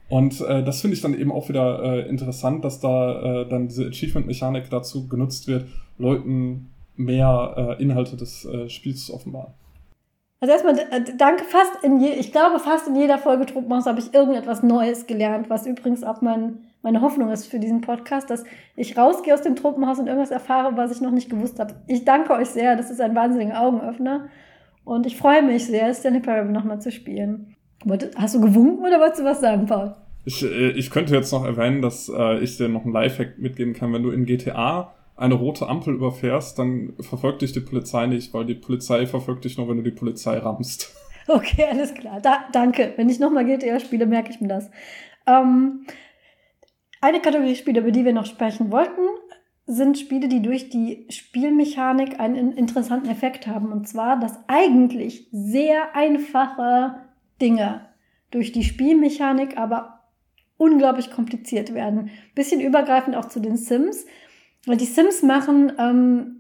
Und 0.09 0.41
äh, 0.41 0.65
das 0.65 0.81
finde 0.81 0.97
ich 0.97 1.03
dann 1.03 1.15
eben 1.15 1.31
auch 1.31 1.49
wieder 1.49 1.83
äh, 1.83 2.09
interessant, 2.09 2.65
dass 2.65 2.81
da 2.81 3.43
äh, 3.43 3.49
dann 3.49 3.69
diese 3.69 3.87
Achievement-Mechanik 3.87 4.69
dazu 4.69 5.07
genutzt 5.09 5.47
wird, 5.47 5.67
Leuten 5.99 6.71
mehr 6.97 7.77
äh, 7.79 7.83
Inhalte 7.83 8.17
des 8.17 8.45
äh, 8.45 8.69
Spiels 8.69 9.07
zu 9.07 9.15
offenbaren. 9.15 9.55
Also 10.41 10.53
erstmal 10.53 10.79
äh, 10.79 11.05
danke 11.17 11.45
fast 11.45 11.85
in 11.85 12.01
je, 12.01 12.13
ich 12.13 12.33
glaube 12.33 12.59
fast 12.59 12.89
in 12.89 12.97
jeder 12.97 13.19
Folge 13.19 13.47
Truppmaus 13.47 13.87
habe 13.87 14.01
ich 14.01 14.13
irgendetwas 14.13 14.63
Neues 14.63 15.07
gelernt, 15.07 15.51
was 15.51 15.67
übrigens 15.67 16.03
auch 16.03 16.23
mein, 16.23 16.59
meine 16.83 17.01
Hoffnung 17.01 17.31
ist 17.31 17.47
für 17.47 17.59
diesen 17.59 17.81
Podcast, 17.81 18.31
dass 18.31 18.45
ich 18.77 18.97
rausgehe 18.97 19.35
aus 19.35 19.43
dem 19.43 19.57
Truppenhaus 19.57 19.99
und 19.99 20.07
irgendwas 20.07 20.31
erfahre, 20.31 20.77
was 20.77 20.93
ich 20.93 21.01
noch 21.01 21.11
nicht 21.11 21.31
gewusst 21.31 21.59
habe. 21.59 21.75
Ich 21.87 22.05
danke 22.05 22.33
euch 22.33 22.49
sehr, 22.49 22.77
das 22.77 22.91
ist 22.91 23.01
ein 23.01 23.15
wahnsinniger 23.15 23.61
Augenöffner 23.61 24.29
und 24.85 25.07
ich 25.07 25.17
freue 25.17 25.43
mich 25.43 25.67
sehr, 25.67 25.93
Stanley 25.93 26.21
Parable 26.21 26.53
nochmal 26.53 26.81
zu 26.81 26.91
spielen. 26.91 27.55
Hast 28.17 28.35
du 28.35 28.41
gewunken 28.41 28.85
oder 28.85 28.99
wolltest 28.99 29.21
du 29.21 29.25
was 29.25 29.41
sagen, 29.41 29.67
Paul? 29.67 29.95
Ich, 30.25 30.43
äh, 30.43 30.71
ich 30.71 30.91
könnte 30.91 31.15
jetzt 31.15 31.33
noch 31.33 31.45
erwähnen, 31.45 31.83
dass 31.83 32.11
äh, 32.15 32.39
ich 32.39 32.57
dir 32.57 32.69
noch 32.69 32.85
einen 32.85 32.93
Lifehack 32.93 33.39
mitgeben 33.39 33.73
kann. 33.73 33.93
Wenn 33.93 34.03
du 34.03 34.11
in 34.11 34.27
GTA 34.27 34.95
eine 35.17 35.35
rote 35.35 35.69
Ampel 35.69 35.95
überfährst, 35.95 36.59
dann 36.59 36.95
verfolgt 37.01 37.43
dich 37.43 37.53
die 37.53 37.61
Polizei 37.61 38.07
nicht, 38.07 38.33
weil 38.33 38.47
die 38.47 38.55
Polizei 38.55 39.07
verfolgt 39.07 39.45
dich 39.45 39.59
nur, 39.59 39.69
wenn 39.69 39.77
du 39.77 39.83
die 39.83 39.91
Polizei 39.91 40.39
rammst. 40.39 40.95
Okay, 41.29 41.65
alles 41.71 41.95
klar. 41.95 42.19
Da, 42.21 42.47
danke. 42.51 42.95
Wenn 42.97 43.09
ich 43.09 43.21
nochmal 43.21 43.45
GTA 43.45 43.79
spiele, 43.79 44.05
merke 44.07 44.31
ich 44.31 44.41
mir 44.41 44.49
das. 44.49 44.69
Ähm, 45.29 45.87
eine 47.01 47.21
Kategorie 47.21 47.57
Spiele, 47.57 47.81
über 47.81 47.91
die 47.91 48.05
wir 48.05 48.13
noch 48.13 48.27
sprechen 48.27 48.71
wollten, 48.71 49.03
sind 49.67 49.99
Spiele, 49.99 50.29
die 50.29 50.43
durch 50.43 50.69
die 50.69 51.07
Spielmechanik 51.11 52.19
einen 52.19 52.53
interessanten 52.53 53.09
Effekt 53.09 53.47
haben. 53.47 53.73
Und 53.73 53.89
zwar, 53.89 54.19
dass 54.19 54.39
eigentlich 54.49 55.29
sehr 55.31 55.95
einfache 55.95 56.97
Dinge 57.41 57.87
durch 58.31 58.53
die 58.53 58.65
Spielmechanik 58.65 59.57
aber 59.57 60.01
unglaublich 60.57 61.11
kompliziert 61.11 61.73
werden. 61.73 62.11
Bisschen 62.35 62.61
übergreifend 62.61 63.17
auch 63.17 63.27
zu 63.27 63.41
den 63.41 63.57
Sims. 63.57 64.07
Weil 64.67 64.77
die 64.77 64.85
Sims 64.85 65.23
machen, 65.23 65.73
ähm, 65.79 66.40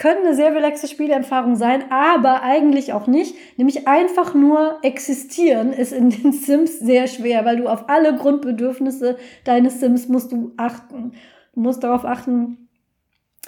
können 0.00 0.24
eine 0.24 0.34
sehr 0.34 0.54
relaxe 0.54 0.88
Spielerfahrung 0.88 1.56
sein, 1.56 1.84
aber 1.90 2.42
eigentlich 2.42 2.94
auch 2.94 3.06
nicht. 3.06 3.36
Nämlich 3.58 3.86
einfach 3.86 4.32
nur 4.32 4.78
existieren 4.80 5.74
ist 5.74 5.92
in 5.92 6.08
den 6.08 6.32
Sims 6.32 6.78
sehr 6.78 7.06
schwer, 7.06 7.44
weil 7.44 7.58
du 7.58 7.68
auf 7.68 7.90
alle 7.90 8.16
Grundbedürfnisse 8.16 9.18
deines 9.44 9.78
Sims 9.78 10.08
musst 10.08 10.32
du 10.32 10.52
achten. 10.56 11.12
Du 11.52 11.60
musst 11.60 11.84
darauf 11.84 12.06
achten, 12.06 12.68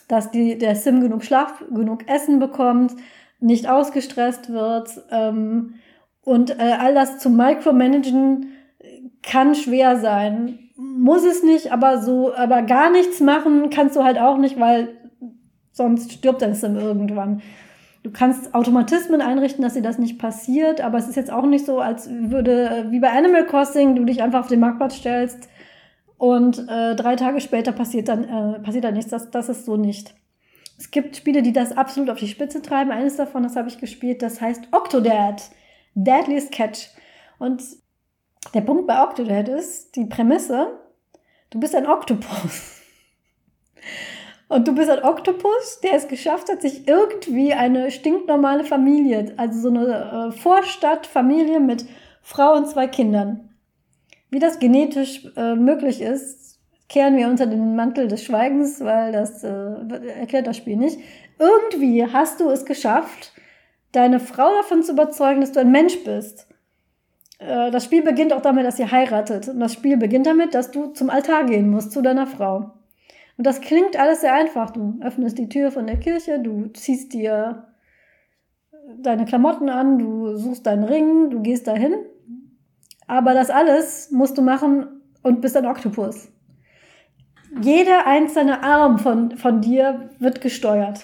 dass 0.08 0.30
die, 0.30 0.58
der 0.58 0.76
Sim 0.76 1.00
genug 1.00 1.24
Schlaf, 1.24 1.64
genug 1.70 2.06
Essen 2.06 2.38
bekommt, 2.38 2.96
nicht 3.40 3.66
ausgestresst 3.66 4.52
wird 4.52 4.90
ähm, 5.10 5.76
und 6.22 6.50
äh, 6.50 6.76
all 6.78 6.92
das 6.92 7.18
zu 7.18 7.30
micromanagen 7.30 8.52
kann 9.22 9.54
schwer 9.54 9.98
sein. 10.00 10.58
Muss 10.76 11.24
es 11.24 11.42
nicht, 11.42 11.72
aber 11.72 12.02
so, 12.02 12.34
aber 12.34 12.60
gar 12.60 12.90
nichts 12.90 13.20
machen 13.20 13.70
kannst 13.70 13.96
du 13.96 14.04
halt 14.04 14.18
auch 14.18 14.36
nicht, 14.36 14.60
weil 14.60 14.98
sonst 15.72 16.12
stirbt 16.12 16.42
dein 16.42 16.54
Sim 16.54 16.76
irgendwann. 16.76 17.42
Du 18.02 18.10
kannst 18.10 18.54
Automatismen 18.54 19.20
einrichten, 19.20 19.62
dass 19.62 19.74
dir 19.74 19.82
das 19.82 19.98
nicht 19.98 20.18
passiert, 20.18 20.80
aber 20.80 20.98
es 20.98 21.08
ist 21.08 21.16
jetzt 21.16 21.30
auch 21.30 21.46
nicht 21.46 21.64
so, 21.64 21.78
als 21.78 22.10
würde, 22.10 22.86
wie 22.90 22.98
bei 22.98 23.10
Animal 23.10 23.46
Crossing, 23.46 23.94
du 23.94 24.04
dich 24.04 24.22
einfach 24.22 24.40
auf 24.40 24.48
den 24.48 24.60
Marktplatz 24.60 24.96
stellst 24.96 25.48
und 26.18 26.68
äh, 26.68 26.94
drei 26.96 27.16
Tage 27.16 27.40
später 27.40 27.72
passiert 27.72 28.08
dann, 28.08 28.24
äh, 28.24 28.58
passiert 28.60 28.84
dann 28.84 28.94
nichts. 28.94 29.10
Das, 29.10 29.30
das 29.30 29.48
ist 29.48 29.64
so 29.64 29.76
nicht. 29.76 30.14
Es 30.78 30.90
gibt 30.90 31.16
Spiele, 31.16 31.42
die 31.42 31.52
das 31.52 31.76
absolut 31.76 32.10
auf 32.10 32.18
die 32.18 32.28
Spitze 32.28 32.60
treiben. 32.60 32.90
Eines 32.90 33.16
davon, 33.16 33.44
das 33.44 33.54
habe 33.54 33.68
ich 33.68 33.78
gespielt, 33.78 34.22
das 34.22 34.40
heißt 34.40 34.68
Octodad. 34.72 35.42
Deadliest 35.94 36.50
Catch. 36.50 36.88
Und 37.38 37.62
der 38.54 38.62
Punkt 38.62 38.86
bei 38.86 39.02
Octodad 39.02 39.48
ist, 39.48 39.94
die 39.94 40.06
Prämisse, 40.06 40.78
du 41.50 41.60
bist 41.60 41.74
ein 41.74 41.86
Oktopus. 41.86 42.80
Und 44.52 44.68
du 44.68 44.74
bist 44.74 44.90
ein 44.90 45.02
Oktopus, 45.02 45.80
der 45.82 45.94
es 45.94 46.08
geschafft 46.08 46.50
hat, 46.50 46.60
sich 46.60 46.86
irgendwie 46.86 47.54
eine 47.54 47.90
stinknormale 47.90 48.64
Familie, 48.64 49.32
also 49.38 49.60
so 49.60 49.68
eine 49.70 50.28
äh, 50.28 50.38
Vorstadtfamilie 50.38 51.58
mit 51.58 51.86
Frau 52.20 52.52
und 52.56 52.68
zwei 52.68 52.86
Kindern. 52.86 53.48
Wie 54.28 54.40
das 54.40 54.58
genetisch 54.58 55.26
äh, 55.38 55.54
möglich 55.54 56.02
ist, 56.02 56.60
kehren 56.90 57.16
wir 57.16 57.28
unter 57.28 57.46
den 57.46 57.76
Mantel 57.76 58.08
des 58.08 58.24
Schweigens, 58.24 58.84
weil 58.84 59.10
das 59.12 59.42
äh, 59.42 59.48
erklärt 60.20 60.46
das 60.46 60.58
Spiel 60.58 60.76
nicht. 60.76 60.98
Irgendwie 61.38 62.04
hast 62.04 62.38
du 62.38 62.50
es 62.50 62.66
geschafft, 62.66 63.32
deine 63.92 64.20
Frau 64.20 64.50
davon 64.58 64.82
zu 64.82 64.92
überzeugen, 64.92 65.40
dass 65.40 65.52
du 65.52 65.60
ein 65.60 65.72
Mensch 65.72 66.04
bist. 66.04 66.46
Äh, 67.38 67.70
das 67.70 67.86
Spiel 67.86 68.02
beginnt 68.02 68.34
auch 68.34 68.42
damit, 68.42 68.66
dass 68.66 68.78
ihr 68.78 68.90
heiratet. 68.90 69.48
Und 69.48 69.60
das 69.60 69.72
Spiel 69.72 69.96
beginnt 69.96 70.26
damit, 70.26 70.52
dass 70.52 70.70
du 70.70 70.88
zum 70.88 71.08
Altar 71.08 71.44
gehen 71.44 71.70
musst, 71.70 71.92
zu 71.92 72.02
deiner 72.02 72.26
Frau. 72.26 72.72
Und 73.42 73.46
das 73.46 73.60
klingt 73.60 73.98
alles 73.98 74.20
sehr 74.20 74.34
einfach. 74.34 74.70
Du 74.70 75.00
öffnest 75.00 75.36
die 75.36 75.48
Tür 75.48 75.72
von 75.72 75.88
der 75.88 75.96
Kirche, 75.96 76.38
du 76.38 76.68
ziehst 76.68 77.12
dir 77.12 77.64
deine 78.98 79.24
Klamotten 79.24 79.68
an, 79.68 79.98
du 79.98 80.36
suchst 80.36 80.64
deinen 80.64 80.84
Ring, 80.84 81.30
du 81.30 81.42
gehst 81.42 81.66
dahin. 81.66 81.92
Aber 83.08 83.34
das 83.34 83.50
alles 83.50 84.12
musst 84.12 84.38
du 84.38 84.42
machen 84.42 84.86
und 85.24 85.40
bist 85.40 85.56
ein 85.56 85.66
Oktopus. 85.66 86.30
Jeder 87.60 88.06
einzelne 88.06 88.62
Arm 88.62 89.00
von, 89.00 89.36
von 89.36 89.60
dir 89.60 90.10
wird 90.20 90.40
gesteuert. 90.40 91.00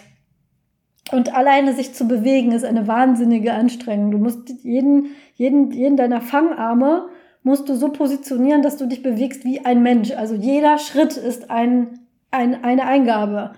Und 1.10 1.34
alleine 1.34 1.72
sich 1.72 1.92
zu 1.92 2.06
bewegen 2.06 2.52
ist 2.52 2.64
eine 2.64 2.86
wahnsinnige 2.86 3.52
Anstrengung. 3.52 4.12
Du 4.12 4.18
musst 4.18 4.48
jeden, 4.62 5.08
jeden, 5.34 5.72
jeden 5.72 5.96
deiner 5.96 6.20
Fangarme 6.20 7.08
musst 7.42 7.68
du 7.68 7.74
so 7.74 7.88
positionieren, 7.88 8.62
dass 8.62 8.76
du 8.76 8.86
dich 8.86 9.02
bewegst 9.02 9.44
wie 9.44 9.64
ein 9.64 9.82
Mensch. 9.82 10.12
Also 10.12 10.36
jeder 10.36 10.78
Schritt 10.78 11.16
ist 11.16 11.50
ein, 11.50 11.98
ein, 12.30 12.62
eine 12.64 12.84
Eingabe. 12.84 13.52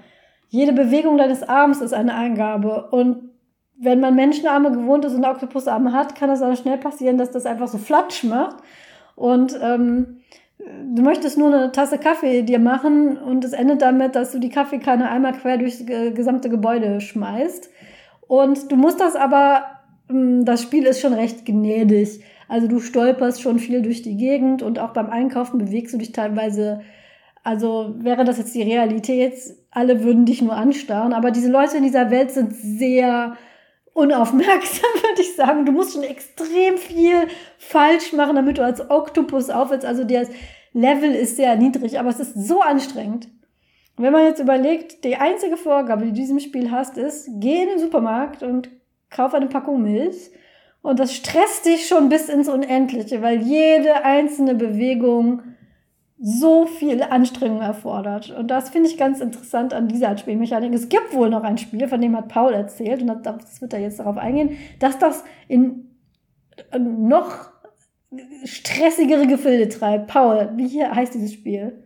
Jede 0.49 0.73
Bewegung 0.73 1.17
deines 1.17 1.43
Arms 1.43 1.81
ist 1.81 1.93
eine 1.93 2.15
Eingabe. 2.15 2.89
Und 2.91 3.31
wenn 3.79 4.01
man 4.01 4.15
Menschenarme 4.15 4.73
gewohnt 4.73 5.05
ist 5.05 5.15
und 5.15 5.25
Oktopusarme 5.25 5.93
hat, 5.93 6.15
kann 6.15 6.31
es 6.31 6.43
auch 6.43 6.57
schnell 6.57 6.79
passieren, 6.79 7.19
dass 7.19 7.31
das 7.31 7.47
einfach 7.47 7.69
so 7.69 7.79
flatsch 7.79 8.25
macht. 8.25 8.57
Und 9.17 9.59
ähm, 9.63 10.21
du 10.95 11.03
möchtest 11.03 11.39
nur 11.39 11.49
eine 11.49 11.73
Tasse 11.73 11.99
Kaffee 11.99 12.43
dir 12.43 12.59
machen 12.59 13.17
und 13.17 13.45
es 13.45 13.53
endet 13.53 13.83
damit, 13.83 14.15
dass 14.15 14.33
du 14.33 14.39
die 14.39 14.51
Kaffeekanne 14.51 15.09
einmal 15.09 15.33
quer 15.33 15.59
durchs 15.59 15.85
gesamte 15.87 16.51
Gebäude 16.51 17.01
schmeißt. 17.01 17.71
Und 18.27 18.71
du 18.71 18.77
musst 18.77 19.01
das 19.01 19.17
aber, 19.17 19.65
hm, 20.09 20.45
das 20.45 20.63
Spiel 20.63 20.85
ist 20.85 21.01
schon 21.01 21.15
recht 21.15 21.45
gnädig. 21.47 22.23
Also 22.49 22.67
du 22.67 22.81
stolperst 22.81 23.41
schon 23.41 23.59
viel 23.59 23.83
durch 23.83 24.03
die 24.03 24.17
Gegend 24.17 24.63
und 24.63 24.79
auch 24.79 24.91
beim 24.91 25.09
Einkaufen 25.09 25.59
bewegst 25.59 25.95
du 25.95 25.99
dich 25.99 26.13
teilweise, 26.13 26.81
also 27.43 27.95
wäre 27.99 28.25
das 28.25 28.39
jetzt 28.39 28.55
die 28.55 28.63
Realität, 28.63 29.35
alle 29.71 30.03
würden 30.05 30.27
dich 30.27 30.43
nur 30.43 30.55
anstarren, 30.55 31.13
aber 31.13 31.31
diese 31.31 31.51
Leute 31.51 31.79
in 31.79 31.83
dieser 31.83 32.11
Welt 32.11 32.31
sind 32.31 32.55
sehr 32.55 33.37
unaufmerksam, 33.93 34.91
würde 35.03 35.23
ich 35.23 35.37
sagen. 35.37 35.65
Du 35.65 35.73
musst 35.73 35.93
schon 35.93 36.03
extrem 36.03 36.77
viel 36.77 37.29
falsch 37.59 38.13
machen, 38.13 38.37
damit 38.37 38.59
du 38.59 38.65
als 38.65 38.91
Oktopus 38.91 39.51
aufwärts. 39.51 39.85
Also 39.85 40.05
der 40.05 40.27
Level 40.73 41.15
ist 41.15 41.37
sehr 41.37 41.57
niedrig, 41.57 41.99
aber 41.99 42.11
es 42.11 42.21
ist 42.21 42.35
so 42.35 42.61
anstrengend. 42.61 43.29
Wenn 43.97 44.13
man 44.13 44.25
jetzt 44.25 44.41
überlegt, 44.41 45.05
die 45.05 45.17
einzige 45.17 45.57
Vorgabe, 45.57 46.05
die 46.05 46.11
du 46.13 46.17
diesem 46.17 46.41
Spiel 46.41 46.71
hast, 46.71 46.97
ist, 46.97 47.29
geh 47.39 47.63
in 47.63 47.69
den 47.69 47.79
Supermarkt 47.79 48.43
und 48.43 48.71
kauf 49.11 49.35
eine 49.35 49.47
Packung 49.47 49.83
Milch. 49.83 50.31
Und 50.83 50.99
das 50.99 51.15
stresst 51.15 51.67
dich 51.67 51.87
schon 51.87 52.09
bis 52.09 52.31
ins 52.31 52.49
Unendliche, 52.49 53.21
weil 53.21 53.43
jede 53.43 54.05
einzelne 54.05 54.55
Bewegung 54.55 55.43
so 56.23 56.67
viel 56.67 57.03
Anstrengung 57.03 57.63
erfordert. 57.63 58.31
Und 58.31 58.49
das 58.49 58.69
finde 58.69 58.91
ich 58.91 58.99
ganz 58.99 59.21
interessant 59.21 59.73
an 59.73 59.89
dieser 59.89 60.19
Spielmechanik. 60.19 60.73
Es 60.75 60.91
gibt 60.91 61.15
wohl 61.15 61.31
noch 61.31 61.43
ein 61.43 61.57
Spiel, 61.57 61.89
von 61.89 62.01
dem 62.01 62.15
hat 62.15 62.29
Paul 62.29 62.53
erzählt, 62.53 63.01
und 63.01 63.25
das 63.25 63.61
wird 63.63 63.73
er 63.73 63.81
jetzt 63.81 64.01
darauf 64.01 64.19
eingehen, 64.19 64.59
dass 64.79 64.99
das 64.99 65.25
in 65.49 65.87
noch 66.79 67.49
stressigere 68.45 69.27
Gefilde 69.27 69.69
treibt. 69.69 70.09
Paul, 70.09 70.51
wie 70.57 70.85
heißt 70.85 71.15
dieses 71.15 71.33
Spiel? 71.33 71.85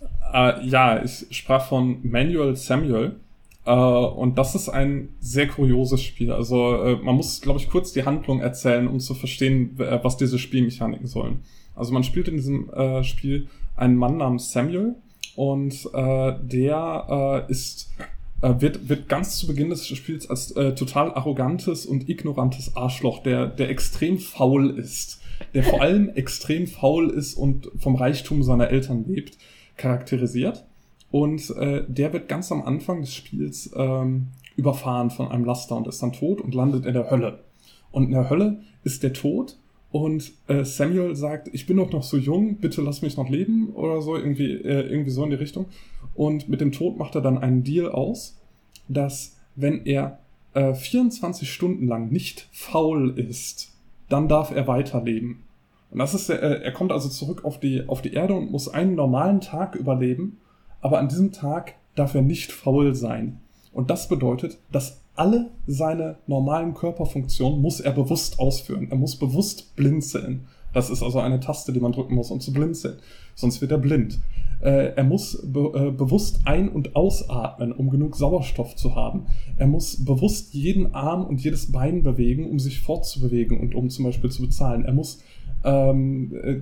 Uh, 0.00 0.60
ja, 0.62 1.02
ich 1.02 1.26
sprach 1.30 1.68
von 1.68 1.98
Manuel 2.02 2.56
Samuel. 2.56 3.20
Uh, 3.66 4.06
und 4.16 4.38
das 4.38 4.54
ist 4.54 4.68
ein 4.68 5.16
sehr 5.18 5.48
kurioses 5.48 6.00
Spiel. 6.02 6.30
Also 6.32 6.56
uh, 6.56 6.96
man 7.02 7.16
muss, 7.16 7.40
glaube 7.40 7.58
ich, 7.58 7.68
kurz 7.68 7.92
die 7.92 8.04
Handlung 8.04 8.40
erzählen, 8.40 8.86
um 8.86 9.00
zu 9.00 9.14
verstehen, 9.14 9.72
was 9.76 10.16
diese 10.16 10.38
Spielmechaniken 10.38 11.08
sollen. 11.08 11.40
Also 11.74 11.92
man 11.92 12.04
spielt 12.04 12.28
in 12.28 12.36
diesem 12.36 12.70
Spiel 13.02 13.48
einen 13.76 13.96
Mann 13.96 14.16
namens 14.18 14.52
Samuel 14.52 14.94
und 15.34 15.88
äh, 15.92 16.34
der 16.42 17.44
äh, 17.48 17.50
ist 17.50 17.90
äh, 18.42 18.60
wird, 18.60 18.88
wird 18.88 19.08
ganz 19.08 19.38
zu 19.38 19.46
Beginn 19.46 19.70
des 19.70 19.86
Spiels 19.86 20.28
als 20.28 20.50
äh, 20.52 20.74
total 20.74 21.12
arrogantes 21.14 21.86
und 21.86 22.08
ignorantes 22.08 22.76
Arschloch, 22.76 23.22
der, 23.22 23.46
der 23.46 23.70
extrem 23.70 24.18
faul 24.18 24.70
ist, 24.78 25.20
der 25.54 25.62
vor 25.62 25.80
allem 25.80 26.08
extrem 26.14 26.66
faul 26.66 27.10
ist 27.10 27.34
und 27.34 27.70
vom 27.78 27.96
Reichtum 27.96 28.42
seiner 28.42 28.68
Eltern 28.68 29.04
lebt, 29.06 29.38
charakterisiert. 29.76 30.64
Und 31.10 31.50
äh, 31.56 31.84
der 31.88 32.12
wird 32.12 32.28
ganz 32.28 32.52
am 32.52 32.62
Anfang 32.62 33.00
des 33.00 33.14
Spiels 33.14 33.70
ähm, 33.74 34.28
überfahren 34.56 35.10
von 35.10 35.28
einem 35.28 35.44
Laster 35.44 35.76
und 35.76 35.86
ist 35.86 36.02
dann 36.02 36.12
tot 36.12 36.40
und 36.40 36.54
landet 36.54 36.84
in 36.84 36.94
der 36.94 37.10
Hölle. 37.10 37.44
Und 37.90 38.04
in 38.04 38.10
der 38.10 38.28
Hölle 38.28 38.60
ist 38.84 39.02
der 39.02 39.12
Tod 39.12 39.56
und 39.90 40.32
äh, 40.48 40.64
Samuel 40.64 41.14
sagt, 41.14 41.48
ich 41.52 41.66
bin 41.66 41.76
doch 41.76 41.90
noch 41.90 42.02
so 42.02 42.16
jung, 42.16 42.56
bitte 42.56 42.82
lass 42.82 43.02
mich 43.02 43.16
noch 43.16 43.28
leben 43.28 43.70
oder 43.70 44.02
so, 44.02 44.16
irgendwie, 44.16 44.52
äh, 44.52 44.88
irgendwie 44.90 45.10
so 45.10 45.24
in 45.24 45.30
die 45.30 45.36
Richtung. 45.36 45.66
Und 46.14 46.48
mit 46.48 46.60
dem 46.60 46.72
Tod 46.72 46.98
macht 46.98 47.14
er 47.14 47.20
dann 47.20 47.38
einen 47.38 47.62
Deal 47.62 47.90
aus, 47.90 48.38
dass 48.88 49.36
wenn 49.54 49.84
er 49.86 50.18
äh, 50.54 50.74
24 50.74 51.50
Stunden 51.50 51.86
lang 51.86 52.10
nicht 52.10 52.48
faul 52.52 53.18
ist, 53.18 53.72
dann 54.08 54.28
darf 54.28 54.50
er 54.50 54.66
weiterleben. 54.66 55.44
Und 55.90 55.98
das 55.98 56.14
ist, 56.14 56.30
äh, 56.30 56.36
er 56.36 56.72
kommt 56.72 56.92
also 56.92 57.08
zurück 57.08 57.44
auf 57.44 57.60
die, 57.60 57.88
auf 57.88 58.02
die 58.02 58.12
Erde 58.12 58.34
und 58.34 58.50
muss 58.50 58.68
einen 58.68 58.94
normalen 58.94 59.40
Tag 59.40 59.76
überleben, 59.76 60.38
aber 60.80 60.98
an 60.98 61.08
diesem 61.08 61.32
Tag 61.32 61.74
darf 61.94 62.14
er 62.14 62.22
nicht 62.22 62.52
faul 62.52 62.94
sein. 62.94 63.40
Und 63.72 63.90
das 63.90 64.08
bedeutet, 64.08 64.58
dass 64.72 65.00
alle 65.16 65.50
seine 65.66 66.16
normalen 66.26 66.74
Körperfunktionen 66.74 67.60
muss 67.60 67.80
er 67.80 67.92
bewusst 67.92 68.38
ausführen. 68.38 68.88
Er 68.90 68.96
muss 68.96 69.16
bewusst 69.16 69.74
blinzeln. 69.76 70.46
Das 70.72 70.90
ist 70.90 71.02
also 71.02 71.20
eine 71.20 71.40
Taste, 71.40 71.72
die 71.72 71.80
man 71.80 71.92
drücken 71.92 72.14
muss, 72.14 72.30
um 72.30 72.40
zu 72.40 72.52
blinzeln. 72.52 72.98
Sonst 73.34 73.60
wird 73.60 73.72
er 73.72 73.78
blind. 73.78 74.18
Äh, 74.60 74.94
er 74.94 75.04
muss 75.04 75.42
be 75.44 75.72
äh, 75.74 75.90
bewusst 75.90 76.40
ein- 76.44 76.68
und 76.68 76.96
ausatmen, 76.96 77.72
um 77.72 77.90
genug 77.90 78.16
Sauerstoff 78.16 78.74
zu 78.76 78.94
haben. 78.94 79.26
Er 79.56 79.66
muss 79.66 80.04
bewusst 80.04 80.54
jeden 80.54 80.94
Arm 80.94 81.24
und 81.24 81.42
jedes 81.42 81.72
Bein 81.72 82.02
bewegen, 82.02 82.50
um 82.50 82.58
sich 82.58 82.80
fortzubewegen 82.80 83.60
und 83.60 83.74
um 83.74 83.90
zum 83.90 84.04
Beispiel 84.04 84.30
zu 84.30 84.42
bezahlen. 84.42 84.84
Er 84.84 84.92
muss 84.92 85.20
ähm, 85.66 86.32
äh, 86.32 86.60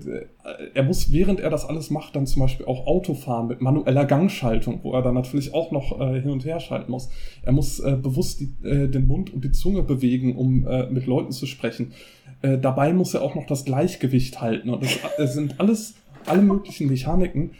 er 0.72 0.82
muss, 0.82 1.12
während 1.12 1.38
er 1.38 1.50
das 1.50 1.66
alles 1.66 1.90
macht, 1.90 2.16
dann 2.16 2.26
zum 2.26 2.40
Beispiel 2.40 2.64
auch 2.64 2.86
Auto 2.86 3.12
fahren 3.12 3.48
mit 3.48 3.60
manueller 3.60 4.06
Gangschaltung, 4.06 4.80
wo 4.82 4.94
er 4.94 5.02
dann 5.02 5.12
natürlich 5.12 5.52
auch 5.52 5.70
noch 5.72 6.00
äh, 6.00 6.22
hin 6.22 6.30
und 6.30 6.46
her 6.46 6.58
schalten 6.58 6.90
muss. 6.90 7.10
Er 7.42 7.52
muss 7.52 7.80
äh, 7.80 7.98
bewusst 8.00 8.40
die, 8.40 8.54
äh, 8.66 8.88
den 8.88 9.06
Mund 9.06 9.32
und 9.32 9.44
die 9.44 9.52
Zunge 9.52 9.82
bewegen, 9.82 10.34
um 10.36 10.66
äh, 10.66 10.86
mit 10.88 11.04
Leuten 11.04 11.32
zu 11.32 11.44
sprechen. 11.44 11.92
Äh, 12.40 12.56
dabei 12.56 12.94
muss 12.94 13.12
er 13.12 13.20
auch 13.20 13.34
noch 13.34 13.44
das 13.46 13.66
Gleichgewicht 13.66 14.40
halten. 14.40 14.70
Und 14.70 14.82
das 15.18 15.34
sind 15.34 15.60
alles, 15.60 15.96
alle 16.24 16.40
möglichen 16.40 16.88
Mechaniken 16.88 17.50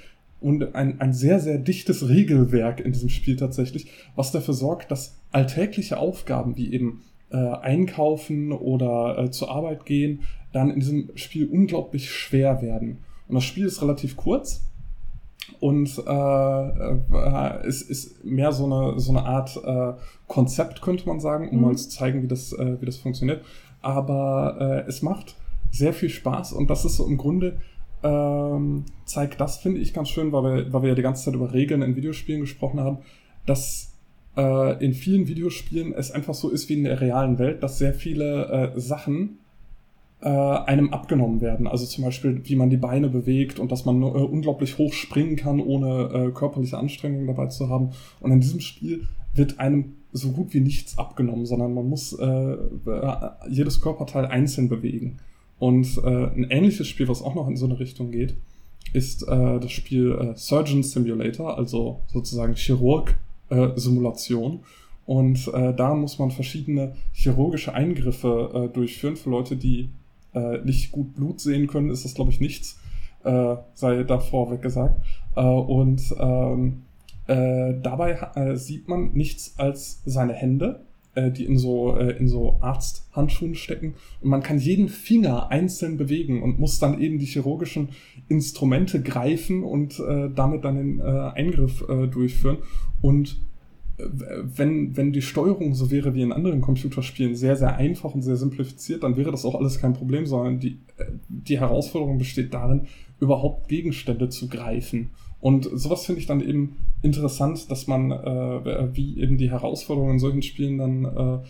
und 0.41 0.75
ein, 0.75 0.99
ein 0.99 1.13
sehr, 1.13 1.41
sehr 1.41 1.59
dichtes 1.59 2.09
Regelwerk 2.09 2.81
in 2.81 2.93
diesem 2.93 3.11
Spiel 3.11 3.37
tatsächlich, 3.37 3.89
was 4.17 4.33
dafür 4.33 4.55
sorgt, 4.55 4.91
dass 4.91 5.21
alltägliche 5.31 5.99
Aufgaben 5.99 6.57
wie 6.57 6.73
eben 6.73 7.03
äh, 7.31 7.37
einkaufen 7.37 8.53
oder 8.53 9.19
äh, 9.19 9.31
zur 9.31 9.51
Arbeit 9.51 9.85
gehen, 9.85 10.21
dann 10.55 10.71
in 10.71 10.81
diesem 10.81 11.11
Spiel 11.17 11.49
unglaublich 11.49 12.11
schwer 12.11 12.63
werden. 12.63 12.99
Und 13.29 13.35
das 13.35 13.45
Spiel 13.45 13.67
ist 13.67 13.83
relativ 13.83 14.17
kurz 14.17 14.65
und 15.61 15.99
äh, 15.99 16.91
äh, 16.91 17.67
es 17.67 17.83
ist 17.83 18.25
mehr 18.25 18.53
so 18.53 18.65
eine, 18.65 18.99
so 18.99 19.11
eine 19.11 19.25
Art 19.25 19.57
äh, 19.65 19.93
Konzept, 20.29 20.81
könnte 20.81 21.07
man 21.07 21.21
sagen, 21.21 21.49
um 21.51 21.57
mhm. 21.57 21.63
mal 21.63 21.77
zu 21.77 21.89
zeigen, 21.89 22.23
wie 22.23 22.29
das, 22.29 22.53
äh, 22.53 22.81
wie 22.81 22.87
das 22.87 22.97
funktioniert. 22.97 23.45
Aber 23.83 24.57
äh, 24.87 24.89
es 24.89 25.03
macht 25.03 25.35
sehr 25.71 25.93
viel 25.93 26.09
Spaß 26.09 26.53
und 26.53 26.71
das 26.71 26.85
ist 26.85 26.97
so 26.97 27.07
im 27.07 27.17
Grunde 27.17 27.59
ähm, 28.05 28.85
zeigt 29.07 29.41
das, 29.41 29.57
finde 29.57 29.81
ich, 29.81 29.95
ganz 29.95 30.11
schön, 30.11 30.31
weil 30.31 30.43
wir, 30.43 30.73
weil 30.73 30.83
wir 30.83 30.89
ja 30.91 30.95
die 30.95 31.03
ganze 31.03 31.25
Zeit 31.25 31.35
über 31.35 31.53
Regeln 31.53 31.83
in 31.83 31.97
Videospielen 31.97 32.43
gesprochen 32.43 32.79
haben, 32.79 32.99
dass 33.47 33.95
äh, 34.37 34.85
in 34.85 34.93
vielen 34.93 35.27
Videospielen 35.27 35.95
es 35.95 36.11
einfach 36.11 36.35
so 36.35 36.51
ist 36.51 36.69
wie 36.69 36.75
in 36.75 36.85
der 36.85 37.01
realen 37.01 37.39
Welt, 37.39 37.63
dass 37.63 37.79
sehr 37.79 37.95
viele 37.95 38.75
äh, 38.75 38.81
Sachen 38.81 39.39
äh, 40.25 40.29
einem 40.29 40.93
abgenommen 40.93 41.41
werden. 41.43 41.67
Also 41.67 41.85
zum 41.85 42.03
Beispiel, 42.03 42.41
wie 42.45 42.57
man 42.57 42.71
die 42.71 42.79
Beine 42.79 43.11
bewegt 43.11 43.59
und 43.59 43.71
dass 43.71 43.85
man 43.85 44.03
äh, 44.03 44.07
unglaublich 44.07 44.79
hoch 44.79 44.95
springen 44.95 45.37
kann, 45.37 45.61
ohne 45.61 46.11
äh, 46.13 46.31
körperliche 46.31 46.79
Anstrengung 46.79 47.27
dabei 47.27 47.49
zu 47.49 47.69
haben. 47.69 47.91
Und 48.21 48.33
in 48.33 48.41
diesem 48.41 48.61
Spiel 48.61 49.07
wird 49.35 49.61
einem 49.61 49.97
so 50.13 50.31
gut 50.31 50.55
wie 50.55 50.61
nichts 50.61 50.97
abgenommen, 50.97 51.45
sondern 51.45 51.75
man 51.75 51.87
muss 51.89 52.15
äh, 52.15 52.25
äh 52.25 52.57
jedes 53.51 53.83
Körperteil 53.83 54.25
einzeln 54.25 54.71
bewegen. 54.71 55.19
Und 55.59 56.01
äh, 56.03 56.09
ein 56.09 56.47
ähnliches 56.49 56.89
Spiel, 56.89 57.09
was 57.09 57.21
auch 57.21 57.35
noch 57.35 57.49
in 57.49 57.57
so 57.57 57.67
eine 57.67 57.79
Richtung 57.79 58.11
geht, 58.11 58.35
ist 58.95 59.29
äh, 59.29 59.61
das 59.61 59.73
Spiel 59.73 60.13
äh, 60.13 60.35
Surgeon 60.37 60.83
Simulator, 60.83 61.59
also 61.59 62.01
sozusagen 62.07 62.55
Chirurg-Simulation. 62.55 64.61
Und 65.05 65.51
äh, 65.53 65.75
da 65.75 65.95
muss 65.95 66.19
man 66.19 66.31
verschiedene 66.31 66.95
chirurgische 67.13 67.75
Eingriffe 67.75 68.53
äh, 68.55 68.69
durchführen 68.73 69.17
für 69.17 69.29
Leute, 69.29 69.57
die 69.57 69.91
äh, 70.35 70.59
nicht 70.65 70.93
gut 70.93 71.15
Blut 71.15 71.41
sehen 71.41 71.67
können, 71.67 71.91
ist 71.91 72.05
das, 72.05 72.15
glaube 72.15 72.31
ich, 72.31 72.41
nichts, 72.41 72.79
äh, 73.25 73.57
sei 73.75 74.03
davor 74.05 74.51
weggesagt. 74.51 75.01
Äh, 75.37 75.43
und 75.43 76.15
ähm, 76.19 76.83
äh, 77.27 77.75
dabei 77.83 78.19
äh, 78.35 78.57
sieht 78.57 78.89
man 78.89 79.13
nichts 79.13 79.59
als 79.59 80.03
seine 80.05 80.35
Hände, 80.35 80.85
äh, 81.15 81.31
die 81.31 81.45
in 81.45 81.57
so, 81.57 81.97
in 81.97 82.29
so 82.29 82.59
Arzthandschuhen 82.61 83.55
stecken. 83.55 83.95
Und 84.21 84.29
man 84.29 84.43
kann 84.43 84.59
jeden 84.59 84.89
Finger 84.89 85.51
einzeln 85.51 85.97
bewegen 85.97 86.43
und 86.43 86.59
muss 86.59 86.79
dann 86.79 87.01
eben 87.01 87.19
die 87.19 87.27
chirurgischen 87.27 87.91
Instrumente 88.29 89.03
greifen 89.03 89.63
und 89.63 90.03
damit 90.35 90.65
dann 90.65 90.77
den 90.77 91.01
Eingriff 91.01 91.85
durchführen. 92.11 92.59
Und 93.01 93.41
wenn, 93.97 94.97
wenn 94.97 95.13
die 95.13 95.23
Steuerung 95.23 95.75
so 95.75 95.91
wäre 95.91 96.15
wie 96.15 96.23
in 96.23 96.33
anderen 96.33 96.61
Computerspielen, 96.61 97.37
sehr, 97.37 97.57
sehr 97.57 97.77
einfach 97.77 98.15
und 98.15 98.23
sehr 98.23 98.37
simplifiziert, 98.37 99.05
dann 99.05 99.17
wäre 99.17 99.31
das 99.31 99.45
auch 99.45 99.55
alles 99.55 99.81
kein 99.81 99.93
Problem, 99.93 100.27
sondern 100.27 100.59
die, 100.59 100.81
die 101.29 101.61
Herausforderung 101.61 102.19
besteht 102.19 102.55
darin, 102.55 102.87
überhaupt 103.21 103.69
Gegenstände 103.69 104.29
zu 104.29 104.49
greifen. 104.49 105.11
Und 105.41 105.69
sowas 105.73 106.07
finde 106.07 106.21
ich 106.21 106.27
dann 106.27 106.41
eben 106.41 106.77
interessant, 107.03 107.71
dass 107.71 107.87
man, 107.87 108.11
äh, 108.11 108.97
wie 108.97 109.21
eben 109.21 109.37
die 109.37 109.51
Herausforderungen 109.51 110.15
in 110.15 110.19
solchen 110.19 110.43
Spielen 110.43 110.79
dann 110.79 111.43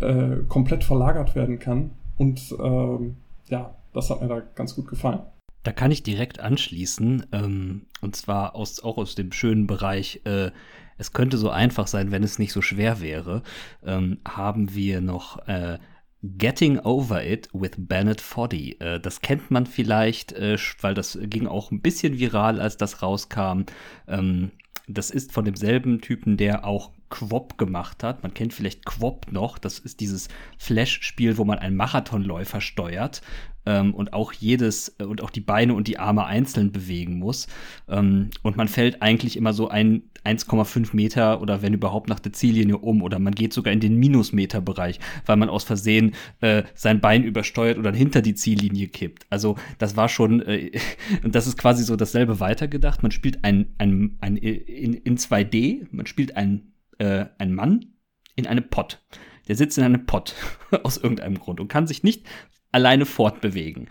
äh, 0.00 0.04
äh, 0.04 0.44
komplett 0.48 0.84
verlagert 0.84 1.34
werden 1.34 1.58
kann. 1.58 1.90
Und 2.16 2.52
äh, 2.58 3.50
ja, 3.50 3.74
das 3.92 4.10
hat 4.10 4.22
mir 4.22 4.28
da 4.28 4.40
ganz 4.54 4.74
gut 4.74 4.88
gefallen. 4.88 5.20
Da 5.62 5.72
kann 5.72 5.90
ich 5.90 6.02
direkt 6.02 6.40
anschließen, 6.40 7.26
ähm, 7.32 7.82
und 8.00 8.16
zwar 8.16 8.54
aus, 8.54 8.82
auch 8.82 8.98
aus 8.98 9.14
dem 9.16 9.32
schönen 9.32 9.66
Bereich 9.66 10.20
äh, 10.24 10.50
es 10.98 11.12
könnte 11.12 11.38
so 11.38 11.50
einfach 11.50 11.86
sein, 11.86 12.10
wenn 12.10 12.22
es 12.22 12.38
nicht 12.38 12.52
so 12.52 12.62
schwer 12.62 13.00
wäre, 13.00 13.42
ähm, 13.84 14.18
haben 14.26 14.74
wir 14.74 15.00
noch 15.00 15.46
äh, 15.46 15.78
Getting 16.22 16.78
Over 16.80 17.24
It 17.24 17.48
with 17.52 17.72
Bennett 17.76 18.20
Foddy. 18.20 18.76
Äh, 18.80 19.00
das 19.00 19.20
kennt 19.20 19.50
man 19.50 19.66
vielleicht, 19.66 20.32
äh, 20.32 20.56
weil 20.80 20.94
das 20.94 21.18
ging 21.22 21.46
auch 21.46 21.70
ein 21.70 21.82
bisschen 21.82 22.18
viral, 22.18 22.60
als 22.60 22.76
das 22.76 23.02
rauskam. 23.02 23.62
Ähm, 24.08 24.50
das 24.88 25.10
ist 25.10 25.32
von 25.32 25.44
demselben 25.44 26.00
Typen, 26.00 26.36
der 26.36 26.64
auch 26.64 26.92
Quop 27.08 27.58
gemacht 27.58 28.02
hat. 28.02 28.22
Man 28.22 28.34
kennt 28.34 28.52
vielleicht 28.52 28.84
Quop 28.84 29.30
noch. 29.30 29.58
Das 29.58 29.78
ist 29.78 30.00
dieses 30.00 30.28
Flash-Spiel, 30.58 31.38
wo 31.38 31.44
man 31.44 31.58
einen 31.58 31.76
Marathonläufer 31.76 32.60
steuert 32.60 33.22
ähm, 33.66 33.92
und 33.94 34.12
auch 34.12 34.32
jedes 34.32 34.96
äh, 34.98 35.04
und 35.04 35.22
auch 35.22 35.30
die 35.30 35.40
Beine 35.40 35.74
und 35.74 35.88
die 35.88 35.98
Arme 35.98 36.24
einzeln 36.24 36.72
bewegen 36.72 37.18
muss. 37.18 37.48
Ähm, 37.88 38.30
und 38.42 38.56
man 38.56 38.68
fällt 38.68 39.02
eigentlich 39.02 39.36
immer 39.36 39.52
so 39.52 39.68
ein 39.68 40.04
1,5 40.24 40.94
Meter 40.94 41.40
oder 41.40 41.62
wenn 41.62 41.74
überhaupt 41.74 42.08
nach 42.08 42.20
der 42.20 42.32
Ziellinie 42.32 42.78
um 42.78 43.02
oder 43.02 43.18
man 43.18 43.34
geht 43.34 43.52
sogar 43.52 43.72
in 43.72 43.80
den 43.80 43.96
Minusmeter-Bereich, 43.96 44.98
weil 45.26 45.36
man 45.36 45.48
aus 45.48 45.64
Versehen 45.64 46.14
äh, 46.40 46.62
sein 46.74 47.00
Bein 47.00 47.22
übersteuert 47.24 47.78
oder 47.78 47.92
hinter 47.92 48.22
die 48.22 48.34
Ziellinie 48.34 48.88
kippt. 48.88 49.26
Also 49.30 49.56
das 49.78 49.96
war 49.96 50.08
schon, 50.08 50.40
äh, 50.42 50.70
und 51.24 51.34
das 51.34 51.46
ist 51.46 51.58
quasi 51.58 51.84
so 51.84 51.96
dasselbe 51.96 52.40
weitergedacht. 52.40 53.02
Man 53.02 53.12
spielt 53.12 53.44
ein, 53.44 53.74
ein, 53.78 54.16
ein, 54.20 54.36
in, 54.36 54.94
in 54.94 55.18
2D, 55.18 55.86
man 55.90 56.06
spielt 56.06 56.36
einen, 56.36 56.72
äh, 56.98 57.26
einen 57.38 57.54
Mann 57.54 57.94
in 58.34 58.46
einem 58.46 58.68
Pott. 58.68 59.02
Der 59.48 59.56
sitzt 59.56 59.78
in 59.78 59.84
einem 59.84 60.06
Pott 60.06 60.34
aus 60.82 60.96
irgendeinem 60.96 61.38
Grund 61.38 61.60
und 61.60 61.68
kann 61.68 61.86
sich 61.86 62.02
nicht 62.02 62.26
alleine 62.72 63.06
fortbewegen. 63.06 63.88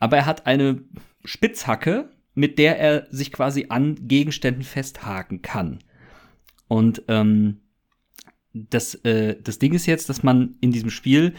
Aber 0.00 0.16
er 0.16 0.26
hat 0.26 0.46
eine 0.46 0.82
Spitzhacke, 1.24 2.10
mit 2.34 2.58
der 2.58 2.78
er 2.78 3.06
sich 3.10 3.32
quasi 3.32 3.66
an 3.68 3.96
Gegenständen 4.06 4.62
festhaken 4.62 5.42
kann. 5.42 5.80
Und 6.68 7.02
ähm, 7.08 7.62
das, 8.52 8.94
äh, 9.04 9.36
das 9.42 9.58
Ding 9.58 9.74
ist 9.74 9.86
jetzt, 9.86 10.08
dass 10.08 10.22
man 10.22 10.56
in 10.60 10.70
diesem 10.70 10.90
Spiel, 10.90 11.34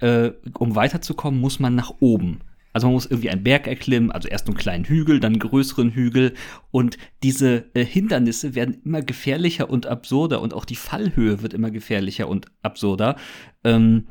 äh, 0.00 0.32
um 0.58 0.74
weiterzukommen, 0.74 1.40
muss 1.40 1.60
man 1.60 1.74
nach 1.74 1.94
oben. 2.00 2.40
Also 2.76 2.88
man 2.88 2.92
muss 2.92 3.06
irgendwie 3.06 3.30
einen 3.30 3.42
Berg 3.42 3.66
erklimmen, 3.66 4.10
also 4.12 4.28
erst 4.28 4.48
einen 4.48 4.56
kleinen 4.58 4.84
Hügel, 4.84 5.18
dann 5.18 5.32
einen 5.32 5.38
größeren 5.38 5.92
Hügel. 5.92 6.34
Und 6.70 6.98
diese 7.22 7.64
äh, 7.72 7.82
Hindernisse 7.82 8.54
werden 8.54 8.82
immer 8.84 9.00
gefährlicher 9.00 9.70
und 9.70 9.86
absurder 9.86 10.42
und 10.42 10.52
auch 10.52 10.66
die 10.66 10.76
Fallhöhe 10.76 11.40
wird 11.40 11.54
immer 11.54 11.70
gefährlicher 11.70 12.28
und 12.28 12.48
absurder. 12.60 13.16
Ähm, 13.64 14.08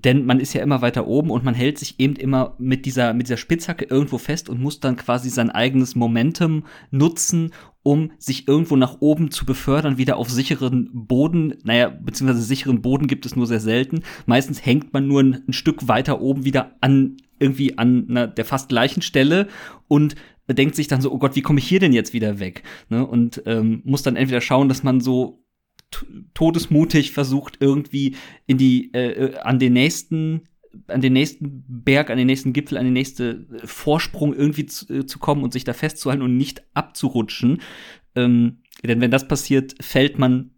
denn 0.00 0.24
man 0.24 0.40
ist 0.40 0.54
ja 0.54 0.62
immer 0.62 0.80
weiter 0.80 1.06
oben 1.06 1.30
und 1.30 1.44
man 1.44 1.54
hält 1.54 1.78
sich 1.78 2.00
eben 2.00 2.16
immer 2.16 2.54
mit 2.58 2.86
dieser, 2.86 3.12
mit 3.12 3.26
dieser 3.26 3.36
Spitzhacke 3.36 3.84
irgendwo 3.84 4.16
fest 4.16 4.48
und 4.48 4.60
muss 4.60 4.80
dann 4.80 4.96
quasi 4.96 5.28
sein 5.28 5.50
eigenes 5.50 5.94
Momentum 5.94 6.64
nutzen, 6.90 7.52
um 7.82 8.12
sich 8.18 8.48
irgendwo 8.48 8.76
nach 8.76 8.96
oben 9.00 9.30
zu 9.30 9.44
befördern, 9.44 9.98
wieder 9.98 10.16
auf 10.16 10.30
sicheren 10.30 10.88
Boden. 10.92 11.54
Naja, 11.64 11.88
beziehungsweise 11.88 12.42
sicheren 12.42 12.80
Boden 12.80 13.06
gibt 13.06 13.26
es 13.26 13.36
nur 13.36 13.46
sehr 13.46 13.60
selten. 13.60 14.02
Meistens 14.24 14.64
hängt 14.64 14.94
man 14.94 15.06
nur 15.06 15.22
ein, 15.22 15.42
ein 15.46 15.52
Stück 15.52 15.88
weiter 15.88 16.22
oben 16.22 16.44
wieder 16.44 16.76
an, 16.80 17.18
irgendwie 17.38 17.76
an 17.76 18.04
na, 18.08 18.26
der 18.26 18.44
fast 18.46 18.70
gleichen 18.70 19.02
Stelle 19.02 19.48
und 19.88 20.14
denkt 20.48 20.74
sich 20.74 20.88
dann 20.88 21.00
so, 21.00 21.12
oh 21.12 21.18
Gott, 21.18 21.36
wie 21.36 21.42
komme 21.42 21.58
ich 21.58 21.68
hier 21.68 21.80
denn 21.80 21.92
jetzt 21.92 22.12
wieder 22.12 22.38
weg? 22.38 22.62
Ne? 22.88 23.06
Und 23.06 23.42
ähm, 23.46 23.82
muss 23.84 24.02
dann 24.02 24.16
entweder 24.16 24.40
schauen, 24.40 24.68
dass 24.68 24.82
man 24.82 25.00
so 25.00 25.41
todesmutig 26.34 27.12
versucht, 27.12 27.58
irgendwie 27.60 28.16
in 28.46 28.58
die, 28.58 28.92
äh, 28.94 29.36
an 29.38 29.58
den 29.58 29.72
nächsten 29.72 30.42
an 30.88 31.02
den 31.02 31.12
nächsten 31.12 31.64
Berg, 31.68 32.08
an 32.08 32.16
den 32.16 32.26
nächsten 32.26 32.52
Gipfel, 32.52 32.78
an 32.78 32.84
den 32.84 32.94
nächsten 32.94 33.46
Vorsprung 33.64 34.34
irgendwie 34.34 34.66
zu, 34.66 34.92
äh, 34.92 35.06
zu 35.06 35.18
kommen 35.18 35.42
und 35.42 35.52
sich 35.52 35.64
da 35.64 35.74
festzuhalten 35.74 36.22
und 36.22 36.36
nicht 36.36 36.62
abzurutschen. 36.74 37.60
Ähm, 38.14 38.62
denn 38.82 39.00
wenn 39.00 39.10
das 39.10 39.28
passiert, 39.28 39.74
fällt 39.82 40.18
man 40.18 40.50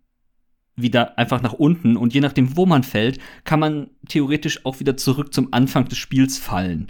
wieder 0.77 1.19
einfach 1.19 1.43
nach 1.43 1.53
unten 1.53 1.97
und 1.97 2.15
je 2.15 2.21
nachdem, 2.21 2.57
wo 2.57 2.67
man 2.67 2.83
fällt, 2.83 3.19
kann 3.45 3.61
man 3.61 3.91
theoretisch 4.09 4.65
auch 4.65 4.81
wieder 4.81 4.97
zurück 4.97 5.33
zum 5.33 5.53
Anfang 5.53 5.87
des 5.87 5.99
Spiels 5.99 6.39
fallen. 6.39 6.89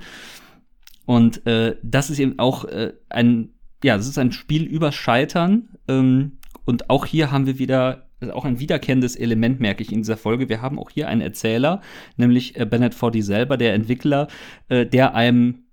Und 1.07 1.47
äh, 1.47 1.77
das 1.83 2.09
ist 2.09 2.19
eben 2.19 2.39
auch 2.39 2.65
äh, 2.65 2.95
ein, 3.11 3.51
ja, 3.83 3.97
das 3.97 4.09
ist 4.09 4.19
ein 4.19 4.33
Spiel 4.33 4.65
über 4.65 4.91
Scheitern. 4.91 5.69
Ähm, 5.87 6.39
und 6.65 6.89
auch 6.89 7.05
hier 7.05 7.31
haben 7.31 7.47
wir 7.47 7.59
wieder 7.59 8.04
auch 8.31 8.45
ein 8.45 8.61
wiederkehrendes 8.61 9.17
Element, 9.17 9.61
merke 9.61 9.83
ich 9.83 9.93
in 9.93 10.03
dieser 10.03 10.17
Folge. 10.17 10.49
Wir 10.49 10.63
haben 10.63 10.79
auch 10.79 10.91
hier 10.91 11.09
einen 11.09 11.21
Erzähler, 11.21 11.81
nämlich 12.17 12.59
äh, 12.59 12.67
Bennett 12.67 12.95
Foddy 12.95 13.23
selber, 13.23 13.57
der 13.57 13.75
Entwickler, 13.75 14.29
äh, 14.69 14.87
der 14.87 15.15
einem 15.15 15.65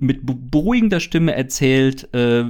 mit 0.00 0.20
beruhigender 0.24 1.00
Stimme 1.00 1.34
erzählt, 1.34 2.12
äh, 2.14 2.44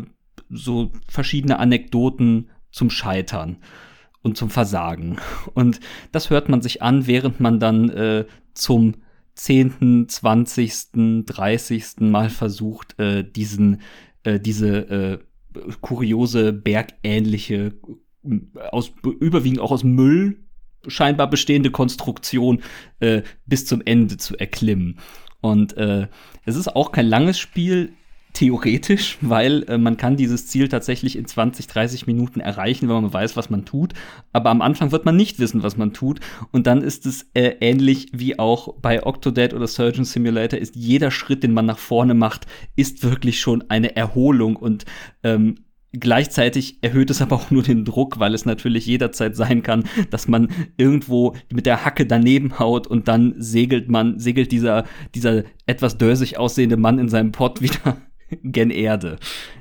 so 0.51 0.93
verschiedene 1.09 1.59
Anekdoten 1.59 2.51
zum 2.71 2.91
Scheitern 2.91 3.59
und 4.23 4.37
zum 4.37 4.51
Versagen. 4.51 5.19
Und 5.55 5.81
das 6.13 6.31
hört 6.31 6.49
man 6.49 6.63
sich 6.63 6.83
an, 6.83 7.07
während 7.07 7.41
man 7.41 7.59
dann 7.59 7.89
äh, 7.91 8.27
zum 8.55 8.95
10., 9.35 10.09
20., 10.09 11.25
30. 11.27 12.01
Mal 12.01 12.31
versucht, 12.31 12.99
äh, 12.99 13.23
diesen, 13.25 13.81
äh, 14.25 14.41
diese 14.41 14.77
äh, 14.91 15.19
kuriose, 15.81 16.53
bergähnliche, 16.53 17.75
aus, 18.71 18.93
überwiegend 19.21 19.61
auch 19.61 19.71
aus 19.71 19.85
Müll 19.85 20.39
scheinbar 20.89 21.29
bestehende 21.29 21.71
Konstruktion 21.71 22.63
äh, 23.01 23.23
bis 23.47 23.67
zum 23.67 23.83
Ende 23.85 24.17
zu 24.17 24.37
erklimmen. 24.37 24.99
Und 25.41 25.77
äh, 25.77 26.09
es 26.45 26.57
ist 26.57 26.75
auch 26.75 26.93
kein 26.93 27.07
langes 27.07 27.39
Spiel 27.39 27.93
theoretisch, 28.37 29.19
weil 29.21 29.65
äh, 29.69 29.79
man 29.79 29.97
kann 29.97 30.17
dieses 30.17 30.47
Ziel 30.47 30.69
tatsächlich 30.69 31.17
in 31.17 31.27
20, 31.27 31.67
30 31.67 32.07
Minuten 32.07 32.41
erreichen, 32.41 32.89
wenn 32.89 33.03
man 33.03 33.13
weiß, 33.13 33.37
was 33.37 33.51
man 33.51 33.65
tut. 33.65 33.95
Aber 34.33 34.51
am 34.51 34.63
Anfang 34.63 34.93
wird 34.93 35.05
man 35.05 35.17
nicht 35.17 35.39
wissen, 35.39 35.63
was 35.63 35.77
man 35.77 35.93
tut. 35.93 36.21
Und 36.53 36.67
dann 36.67 36.83
ist 36.83 37.07
es 37.07 37.27
äh, 37.35 37.57
ähnlich 37.61 38.09
wie 38.13 38.39
auch 38.39 38.75
bei 38.81 39.05
Octodad 39.05 39.55
oder 39.55 39.67
Surgeon 39.67 40.05
Simulator, 40.05 40.59
ist 40.59 40.77
jeder 40.77 41.11
Schritt, 41.11 41.43
den 41.43 41.55
man 41.55 41.67
nach 41.67 41.79
vorne 41.79 42.15
macht, 42.15 42.47
ist 42.77 43.03
wirklich 43.03 43.41
schon 43.41 43.65
eine 43.71 43.97
Erholung 43.97 44.57
und 44.57 44.85
ähm, 45.23 45.66
Gleichzeitig 45.99 46.83
erhöht 46.83 47.09
es 47.11 47.23
aber 47.23 47.37
auch 47.37 47.51
nur 47.51 47.63
den 47.63 47.85
Druck, 47.85 48.19
weil 48.19 48.35
es 48.35 48.45
natürlich 48.45 48.87
jederzeit 48.87 49.35
sein 49.35 49.63
kann, 49.63 49.85
dass 50.11 50.29
man 50.29 50.49
irgendwo 50.77 51.35
mit 51.51 51.65
der 51.65 51.85
Hacke 51.85 52.07
daneben 52.07 52.59
haut 52.59 52.87
und 52.87 53.09
dann 53.09 53.35
segelt 53.39 53.89
man, 53.89 54.19
segelt 54.19 54.53
dieser, 54.53 54.85
dieser 55.15 55.45
etwas 55.65 55.97
dörsig 55.97 56.39
aussehende 56.39 56.77
Mann 56.77 56.99
in 56.99 57.09
seinem 57.09 57.33
Pott 57.33 57.63
wieder 57.63 57.97
gen 58.43 58.71
Erde. 58.71 59.17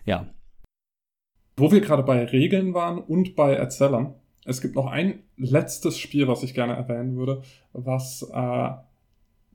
Ja. 0.05 0.27
Wo 1.55 1.71
wir 1.71 1.79
gerade 1.79 2.03
bei 2.03 2.25
Regeln 2.25 2.73
waren 2.73 2.97
und 2.97 3.35
bei 3.35 3.53
Erzählern, 3.53 4.15
es 4.43 4.61
gibt 4.61 4.75
noch 4.75 4.87
ein 4.87 5.19
letztes 5.37 5.97
Spiel, 5.97 6.27
was 6.27 6.43
ich 6.43 6.53
gerne 6.53 6.73
erwähnen 6.73 7.15
würde, 7.15 7.43
was 7.71 8.29
äh, 8.33 8.69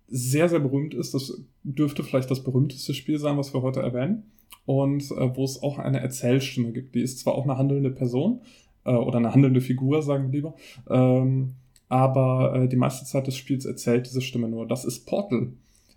sehr, 0.08 0.48
sehr 0.48 0.60
berühmt 0.60 0.94
ist. 0.94 1.12
Das 1.12 1.42
dürfte 1.62 2.02
vielleicht 2.02 2.30
das 2.30 2.42
berühmteste 2.42 2.94
Spiel 2.94 3.18
sein, 3.18 3.36
was 3.36 3.52
wir 3.52 3.60
heute 3.62 3.80
erwähnen. 3.80 4.32
Und 4.66 5.02
äh, 5.10 5.36
wo 5.36 5.44
es 5.44 5.62
auch 5.62 5.78
eine 5.78 6.00
Erzählstimme 6.00 6.72
gibt. 6.72 6.94
Die 6.94 7.00
ist 7.00 7.18
zwar 7.18 7.34
auch 7.34 7.44
eine 7.44 7.58
handelnde 7.58 7.90
Person 7.90 8.42
äh, 8.84 8.92
oder 8.92 9.18
eine 9.18 9.32
handelnde 9.32 9.60
Figur, 9.60 10.02
sagen 10.02 10.30
wir 10.30 10.38
lieber, 10.38 10.54
ähm, 10.88 11.54
aber 11.88 12.54
äh, 12.54 12.68
die 12.68 12.76
meiste 12.76 13.04
Zeit 13.04 13.26
des 13.26 13.36
Spiels 13.36 13.64
erzählt 13.64 14.06
diese 14.06 14.20
Stimme 14.20 14.48
nur. 14.48 14.66
Das 14.66 14.84
ist 14.84 15.06
Portal. 15.06 15.52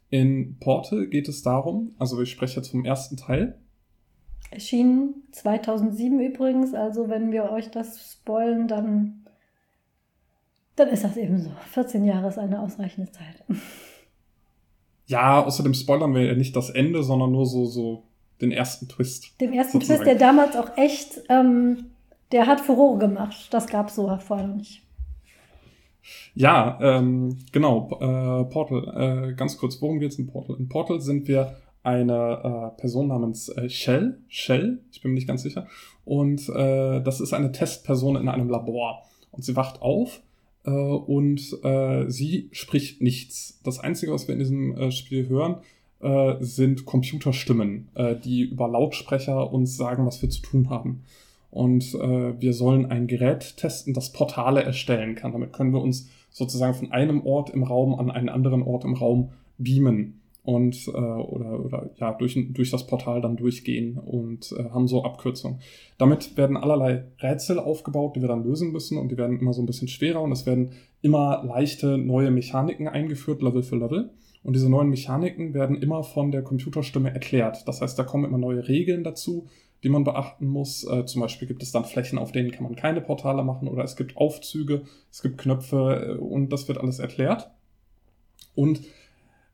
In 0.10 0.57
Portal 0.60 1.07
geht 1.07 1.27
es 1.27 1.44
darum, 1.44 1.94
also 1.98 2.22
ich 2.22 2.31
spreche 2.31 2.57
jetzt 2.57 2.69
vom 2.69 2.85
ersten 2.85 3.18
Teil. 3.18 3.60
Erschien 4.52 5.15
2007 5.31 6.19
übrigens, 6.19 6.73
also 6.73 7.10
wenn 7.10 7.31
wir 7.31 7.52
euch 7.52 7.72
das 7.72 8.11
spoilen, 8.11 8.68
dann, 8.68 9.26
dann 10.76 10.90
ist 10.90 11.03
das 11.03 11.18
eben 11.18 11.40
so. 11.40 11.52
14 11.72 12.06
Jahre 12.06 12.27
ist 12.27 12.38
eine 12.38 12.61
ausreichende 12.61 13.11
Zeit. 13.11 13.44
Ja, 15.06 15.44
außerdem 15.44 15.73
spoilern 15.73 16.15
wir 16.15 16.23
ja 16.23 16.34
nicht 16.34 16.56
das 16.56 16.69
Ende, 16.69 17.03
sondern 17.03 17.34
nur 17.34 17.45
so, 17.45 17.65
so 17.65 18.03
den 18.44 18.52
ersten 18.52 18.88
Twist. 18.88 19.40
Den 19.41 19.53
ersten 19.53 19.74
sozusagen. 19.80 20.03
Twist, 20.03 20.20
der 20.20 20.28
damals 20.28 20.56
auch 20.56 20.78
echt, 20.78 21.22
ähm, 21.30 21.86
der 22.32 22.48
hat 22.48 22.61
Furore 22.61 22.99
gemacht. 22.99 23.48
Das 23.52 23.68
gab 23.68 23.90
es 23.90 23.95
so 23.95 24.15
vorher 24.26 24.48
noch 24.48 24.56
nicht. 24.56 24.82
Ja, 26.36 26.78
ähm, 26.82 27.38
genau, 27.52 27.90
äh, 27.94 28.44
Portal, 28.45 29.30
äh, 29.30 29.34
ganz 29.34 29.57
kurz, 29.57 29.82
worum 29.82 29.99
geht 29.99 30.11
es 30.11 30.20
in 30.20 30.28
Portal? 30.28 30.57
In 30.57 30.68
Portal 30.68 30.99
sind 30.99 31.28
wir 31.28 31.56
eine 31.82 32.74
äh, 32.76 32.80
Person 32.80 33.07
namens 33.07 33.49
äh, 33.49 33.70
Shell, 33.70 34.20
Shell, 34.28 34.80
ich 34.91 35.02
bin 35.02 35.11
mir 35.11 35.15
nicht 35.15 35.28
ganz 35.28 35.44
sicher, 35.44 35.68
und 36.06 36.49
äh, 36.49 37.02
das 37.02 37.22
ist 37.22 37.34
eine 37.34 37.52
Testperson 37.52 38.18
in 38.18 38.28
einem 38.28 38.49
Labor. 38.49 39.03
Und 39.32 39.44
sie 39.44 39.56
wacht 39.56 39.82
auf 39.82 40.22
äh, 40.65 40.70
und 40.70 41.57
äh, 41.64 42.10
sie 42.10 42.49
spricht 42.52 43.02
nichts. 43.02 43.60
Das 43.64 43.80
Einzige, 43.80 44.14
was 44.14 44.28
wir 44.28 44.34
in 44.34 44.40
diesem 44.40 44.78
äh, 44.78 44.91
Spiel 44.91 45.28
hören, 45.28 45.57
äh, 46.04 46.38
sind 46.44 46.86
Computerstimmen, 46.86 47.90
äh, 47.96 48.16
die 48.16 48.44
über 48.44 48.68
Lautsprecher 48.68 49.52
uns 49.52 49.78
sagen, 49.78 50.06
was 50.06 50.22
wir 50.22 50.30
zu 50.30 50.42
tun 50.42 50.70
haben. 50.70 51.04
Und 51.50 51.94
äh, 51.96 52.40
wir 52.42 52.54
sollen 52.54 52.88
ein 52.88 53.08
Gerät 53.08 53.58
testen, 53.58 53.94
das 53.94 54.12
Portale 54.12 54.64
erstellen 54.64 55.16
kann. 55.16 55.32
Damit 55.32 55.54
können 55.54 55.72
wir 55.72 55.82
uns 55.82 56.10
sozusagen 56.32 56.74
von 56.74 56.92
einem 56.92 57.26
Ort 57.26 57.52
im 57.52 57.64
Raum 57.64 57.94
an 58.00 58.10
einen 58.10 58.30
anderen 58.30 58.64
Ort 58.64 58.86
im 58.86 58.96
Raum 58.96 59.30
beamen 59.58 60.20
und 60.44 60.88
äh, 60.88 60.92
oder, 60.92 61.64
oder 61.64 61.90
ja 61.98 62.14
durch, 62.14 62.38
durch 62.50 62.70
das 62.70 62.86
Portal 62.86 63.22
dann 63.22 63.38
durchgehen 63.38 63.98
und 63.98 64.54
äh, 64.58 64.70
haben 64.72 64.88
so 64.88 65.04
Abkürzungen. 65.04 65.60
Damit 65.98 66.36
werden 66.36 66.58
allerlei 66.58 67.06
Rätsel 67.22 67.60
aufgebaut, 67.60 68.16
die 68.16 68.22
wir 68.22 68.28
dann 68.28 68.44
lösen 68.44 68.72
müssen 68.72 68.98
und 68.98 69.10
die 69.10 69.18
werden 69.18 69.40
immer 69.40 69.54
so 69.54 69.62
ein 69.62 69.66
bisschen 69.66 69.88
schwerer 69.88 70.22
und 70.22 70.32
es 70.34 70.46
werden 70.46 70.72
immer 71.02 71.44
leichte 71.46 71.98
neue 71.98 72.30
Mechaniken 72.30 72.88
eingeführt, 72.88 73.42
Level 73.42 73.64
für 73.64 73.78
Level. 73.78 74.10
Und 74.44 74.56
diese 74.56 74.70
neuen 74.70 74.90
Mechaniken 74.90 75.53
werden 75.53 75.82
immer 75.82 76.03
von 76.03 76.32
der 76.32 76.44
Computerstimme 76.44 77.14
erklärt. 77.14 77.68
Das 77.68 77.82
heißt, 77.82 77.98
da 77.98 78.03
kommen 78.03 78.26
immer 78.26 78.38
neue 78.38 78.68
Regeln 78.68 79.03
dazu, 79.03 79.48
die 79.84 79.90
man 79.90 80.03
beachten 80.03 80.48
muss. 80.48 80.86
Äh, 80.86 81.06
zum 81.06 81.22
Beispiel 81.22 81.48
gibt 81.48 81.64
es 81.64 81.72
dann 81.72 81.86
Flächen, 81.86 82.18
auf 82.18 82.32
denen 82.32 82.52
kann 82.52 82.64
man 82.64 82.76
keine 82.76 83.02
Portale 83.02 83.44
machen 83.44 83.68
oder 83.68 83.84
es 83.84 83.95
gibt 83.95 84.18
Aufzüge, 84.18 84.84
es 85.11 85.22
gibt 85.22 85.38
Knöpfe 85.38 86.18
äh, 86.18 86.22
und 86.22 86.52
das 86.52 86.68
wird 86.68 86.78
alles 86.78 86.99
erklärt. 86.99 87.52
Und 88.56 88.82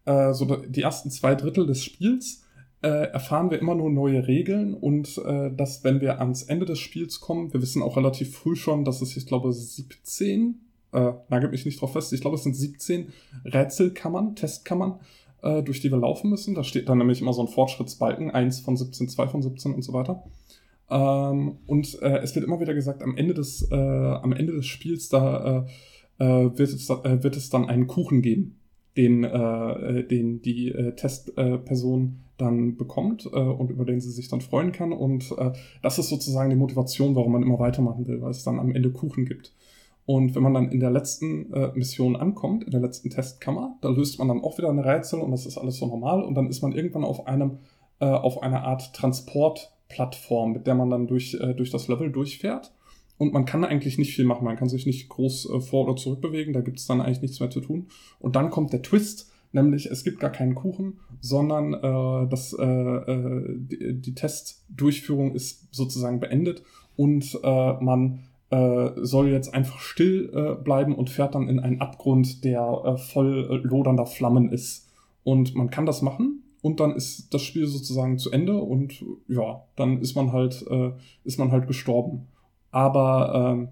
äh, 0.05 0.33
so 0.33 0.45
die 0.45 0.81
ersten 0.81 1.11
zwei 1.11 1.35
Drittel 1.35 1.65
des 1.65 1.83
Spiels 1.83 2.43
äh, 2.81 3.11
erfahren 3.11 3.51
wir 3.51 3.59
immer 3.59 3.75
nur 3.75 3.89
neue 3.89 4.27
Regeln 4.27 4.73
und 4.73 5.17
äh, 5.17 5.51
dass, 5.51 5.83
wenn 5.83 6.01
wir 6.01 6.19
ans 6.19 6.43
Ende 6.43 6.65
des 6.65 6.79
Spiels 6.79 7.19
kommen, 7.19 7.53
wir 7.53 7.61
wissen 7.61 7.81
auch 7.81 7.97
relativ 7.97 8.35
früh 8.35 8.55
schon, 8.55 8.85
dass 8.85 9.01
es, 9.01 9.17
ich 9.17 9.25
glaube, 9.25 9.51
17, 9.51 10.61
äh, 10.91 11.11
nagelt 11.29 11.51
mich 11.51 11.65
nicht 11.65 11.81
drauf 11.81 11.93
fest, 11.93 12.13
ich 12.13 12.21
glaube, 12.21 12.35
es 12.35 12.43
sind 12.43 12.55
17 12.55 13.09
Rätselkammern, 13.45 14.35
Testkammern, 14.35 14.99
äh, 15.41 15.63
durch 15.63 15.81
die 15.81 15.91
wir 15.91 15.97
laufen 15.97 16.29
müssen. 16.29 16.55
Da 16.55 16.63
steht 16.63 16.89
dann 16.89 16.97
nämlich 16.97 17.21
immer 17.21 17.33
so 17.33 17.41
ein 17.41 17.47
Fortschrittsbalken, 17.47 18.31
1 18.31 18.61
von 18.61 18.75
17, 18.75 19.09
2 19.09 19.27
von 19.27 19.41
17 19.41 19.73
und 19.73 19.83
so 19.83 19.93
weiter. 19.93 20.23
Ähm, 20.89 21.57
und 21.67 22.01
äh, 22.01 22.17
es 22.17 22.35
wird 22.35 22.45
immer 22.45 22.59
wieder 22.59 22.73
gesagt, 22.73 23.03
am 23.03 23.15
Ende 23.15 23.33
des, 23.33 23.69
äh, 23.71 23.75
am 23.75 24.33
Ende 24.33 24.53
des 24.53 24.65
Spiels, 24.65 25.09
da 25.09 25.67
äh, 26.19 26.23
äh 26.23 26.57
wird, 26.57 26.69
es, 26.69 26.89
äh, 26.89 27.23
wird 27.23 27.37
es 27.37 27.49
dann 27.49 27.69
einen 27.69 27.87
Kuchen 27.87 28.21
geben, 28.21 28.55
den, 28.97 29.21
den 29.21 30.41
die 30.41 30.73
Testperson 30.97 32.19
dann 32.37 32.75
bekommt 32.75 33.25
und 33.27 33.69
über 33.69 33.85
den 33.85 34.01
sie 34.01 34.11
sich 34.11 34.27
dann 34.27 34.41
freuen 34.41 34.73
kann. 34.73 34.91
Und 34.91 35.33
das 35.81 35.99
ist 35.99 36.09
sozusagen 36.09 36.49
die 36.49 36.57
Motivation, 36.57 37.15
warum 37.15 37.31
man 37.31 37.43
immer 37.43 37.59
weitermachen 37.59 38.07
will, 38.07 38.21
weil 38.21 38.31
es 38.31 38.43
dann 38.43 38.59
am 38.59 38.75
Ende 38.75 38.91
Kuchen 38.91 39.23
gibt. 39.23 39.53
Und 40.09 40.33
wenn 40.33 40.41
man 40.41 40.55
dann 40.55 40.71
in 40.71 40.79
der 40.79 40.89
letzten 40.89 41.53
äh, 41.53 41.71
Mission 41.75 42.15
ankommt, 42.15 42.63
in 42.63 42.71
der 42.71 42.79
letzten 42.79 43.11
Testkammer, 43.11 43.77
da 43.81 43.89
löst 43.89 44.17
man 44.17 44.27
dann 44.27 44.41
auch 44.41 44.57
wieder 44.57 44.67
eine 44.67 44.83
Rätsel 44.83 45.19
und 45.19 45.29
das 45.29 45.45
ist 45.45 45.59
alles 45.59 45.77
so 45.77 45.85
normal. 45.85 46.23
Und 46.23 46.33
dann 46.33 46.47
ist 46.47 46.63
man 46.63 46.71
irgendwann 46.71 47.03
auf 47.03 47.27
einem, 47.27 47.59
äh, 47.99 48.05
auf 48.05 48.41
einer 48.41 48.63
Art 48.63 48.91
Transportplattform, 48.95 50.53
mit 50.53 50.65
der 50.65 50.73
man 50.73 50.89
dann 50.89 51.05
durch, 51.05 51.35
äh, 51.35 51.53
durch 51.53 51.69
das 51.69 51.87
Level 51.89 52.11
durchfährt. 52.11 52.73
Und 53.19 53.33
man 53.33 53.45
kann 53.45 53.63
eigentlich 53.63 53.99
nicht 53.99 54.15
viel 54.15 54.25
machen. 54.25 54.45
Man 54.45 54.55
kann 54.55 54.67
sich 54.67 54.87
nicht 54.87 55.09
groß 55.09 55.47
äh, 55.47 55.61
vor- 55.61 55.85
oder 55.85 55.95
zurückbewegen. 55.95 56.53
Da 56.53 56.61
gibt 56.61 56.79
es 56.79 56.87
dann 56.87 57.01
eigentlich 57.01 57.21
nichts 57.21 57.39
mehr 57.39 57.51
zu 57.51 57.61
tun. 57.61 57.89
Und 58.19 58.35
dann 58.35 58.49
kommt 58.49 58.73
der 58.73 58.81
Twist, 58.81 59.31
nämlich 59.51 59.91
es 59.91 60.03
gibt 60.03 60.19
gar 60.19 60.31
keinen 60.31 60.55
Kuchen, 60.55 61.01
sondern 61.21 61.75
äh, 61.75 62.27
das, 62.27 62.53
äh, 62.57 62.65
äh, 62.65 63.43
die, 63.59 64.01
die 64.01 64.15
Testdurchführung 64.15 65.35
ist 65.35 65.67
sozusagen 65.71 66.19
beendet 66.19 66.63
und 66.95 67.39
äh, 67.43 67.73
man 67.73 68.23
äh, 68.49 68.91
soll 68.95 69.29
jetzt 69.29 69.53
einfach 69.53 69.79
still 69.79 70.31
äh, 70.33 70.61
bleiben 70.61 70.95
und 70.95 71.09
fährt 71.09 71.35
dann 71.35 71.47
in 71.47 71.59
einen 71.59 71.81
Abgrund, 71.81 72.43
der 72.43 72.81
äh, 72.83 72.97
voll 72.97 73.47
äh, 73.49 73.67
lodernder 73.67 74.05
Flammen 74.05 74.51
ist. 74.51 74.89
Und 75.23 75.55
man 75.55 75.69
kann 75.69 75.85
das 75.85 76.01
machen 76.01 76.43
und 76.61 76.79
dann 76.79 76.95
ist 76.95 77.33
das 77.33 77.41
Spiel 77.41 77.67
sozusagen 77.67 78.17
zu 78.17 78.31
Ende 78.31 78.57
und 78.57 79.03
ja, 79.27 79.63
dann 79.75 80.01
ist 80.01 80.15
man 80.15 80.31
halt, 80.31 80.65
äh, 80.69 80.91
ist 81.23 81.37
man 81.37 81.51
halt 81.51 81.67
gestorben. 81.67 82.27
Aber 82.71 83.53
ähm, 83.53 83.69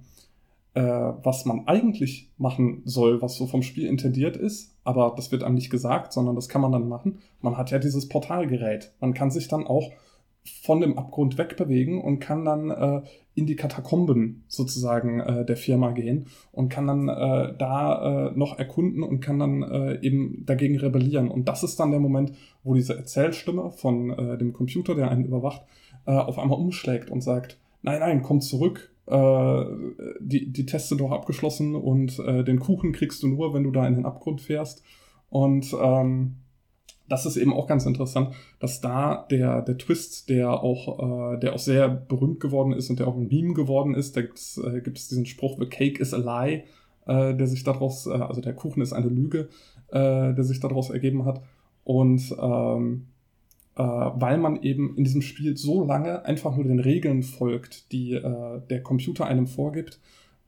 äh, 0.73 1.13
was 1.23 1.45
man 1.45 1.67
eigentlich 1.67 2.31
machen 2.37 2.81
soll, 2.85 3.21
was 3.21 3.35
so 3.35 3.47
vom 3.47 3.63
Spiel 3.63 3.87
intendiert 3.87 4.37
ist, 4.37 4.75
aber 4.83 5.13
das 5.15 5.31
wird 5.31 5.43
einem 5.43 5.55
nicht 5.55 5.69
gesagt, 5.69 6.13
sondern 6.13 6.35
das 6.35 6.49
kann 6.49 6.61
man 6.61 6.71
dann 6.71 6.87
machen. 6.87 7.19
Man 7.41 7.57
hat 7.57 7.71
ja 7.71 7.79
dieses 7.79 8.07
Portalgerät. 8.07 8.93
Man 8.99 9.13
kann 9.13 9.31
sich 9.31 9.47
dann 9.47 9.65
auch 9.65 9.91
von 10.61 10.79
dem 10.79 10.97
Abgrund 10.97 11.37
wegbewegen 11.37 11.99
und 11.99 12.19
kann 12.19 12.45
dann 12.45 12.69
äh, 12.69 13.01
in 13.37 13.45
die 13.45 13.55
Katakomben 13.55 14.43
sozusagen 14.47 15.19
äh, 15.19 15.45
der 15.45 15.57
Firma 15.57 15.91
gehen 15.91 16.25
und 16.51 16.69
kann 16.69 16.87
dann 16.87 17.07
äh, 17.07 17.53
da 17.55 18.29
äh, 18.29 18.31
noch 18.37 18.57
erkunden 18.57 19.03
und 19.03 19.19
kann 19.19 19.37
dann 19.37 19.61
äh, 19.61 19.99
eben 20.01 20.43
dagegen 20.45 20.79
rebellieren. 20.79 21.29
Und 21.29 21.47
das 21.47 21.61
ist 21.61 21.79
dann 21.79 21.91
der 21.91 21.99
Moment, 21.99 22.33
wo 22.63 22.73
diese 22.73 22.97
Erzählstimme 22.97 23.71
von 23.71 24.09
äh, 24.09 24.37
dem 24.39 24.53
Computer, 24.53 24.95
der 24.95 25.11
einen 25.11 25.25
überwacht, 25.25 25.61
äh, 26.07 26.11
auf 26.11 26.39
einmal 26.39 26.57
umschlägt 26.57 27.11
und 27.11 27.21
sagt, 27.21 27.59
nein, 27.83 27.99
nein, 27.99 28.23
komm 28.23 28.41
zurück, 28.41 28.91
äh, 29.05 29.65
die, 30.19 30.51
die 30.51 30.65
Teste 30.65 30.95
doch 30.95 31.11
abgeschlossen 31.11 31.75
und 31.75 32.17
äh, 32.17 32.43
den 32.43 32.59
Kuchen 32.59 32.91
kriegst 32.91 33.21
du 33.21 33.27
nur, 33.27 33.53
wenn 33.53 33.63
du 33.63 33.71
da 33.71 33.85
in 33.87 33.93
den 33.93 34.05
Abgrund 34.05 34.41
fährst. 34.41 34.83
Und 35.29 35.75
ähm, 35.79 36.37
das 37.09 37.25
ist 37.25 37.37
eben 37.37 37.53
auch 37.53 37.67
ganz 37.67 37.85
interessant, 37.85 38.35
dass 38.59 38.81
da 38.81 39.25
der, 39.29 39.61
der 39.61 39.77
Twist, 39.77 40.29
der 40.29 40.51
auch, 40.51 41.33
äh, 41.33 41.39
der 41.39 41.53
auch 41.53 41.59
sehr 41.59 41.87
berühmt 41.87 42.39
geworden 42.39 42.73
ist 42.73 42.89
und 42.89 42.99
der 42.99 43.07
auch 43.07 43.15
ein 43.15 43.27
Meme 43.27 43.53
geworden 43.53 43.95
ist, 43.95 44.17
da 44.17 44.21
gibt's, 44.21 44.57
äh, 44.57 44.81
gibt 44.81 44.97
es 44.97 45.07
diesen 45.07 45.25
Spruch, 45.25 45.57
the 45.59 45.65
cake 45.65 45.99
is 46.01 46.13
a 46.13 46.17
lie, 46.17 46.63
äh, 47.05 47.35
der 47.35 47.47
sich 47.47 47.63
daraus, 47.63 48.07
äh, 48.07 48.11
also 48.11 48.41
der 48.41 48.53
Kuchen 48.53 48.81
ist 48.81 48.93
eine 48.93 49.07
Lüge, 49.09 49.49
äh, 49.89 50.33
der 50.33 50.43
sich 50.43 50.59
daraus 50.59 50.89
ergeben 50.89 51.25
hat. 51.25 51.41
Und 51.83 52.35
ähm, 52.39 53.07
äh, 53.75 53.83
weil 53.83 54.37
man 54.37 54.61
eben 54.61 54.97
in 54.97 55.03
diesem 55.03 55.21
Spiel 55.21 55.55
so 55.55 55.85
lange 55.85 56.25
einfach 56.25 56.55
nur 56.55 56.65
den 56.65 56.79
Regeln 56.79 57.23
folgt, 57.23 57.91
die 57.91 58.13
äh, 58.13 58.61
der 58.69 58.81
Computer 58.81 59.25
einem 59.25 59.47
vorgibt, 59.47 59.99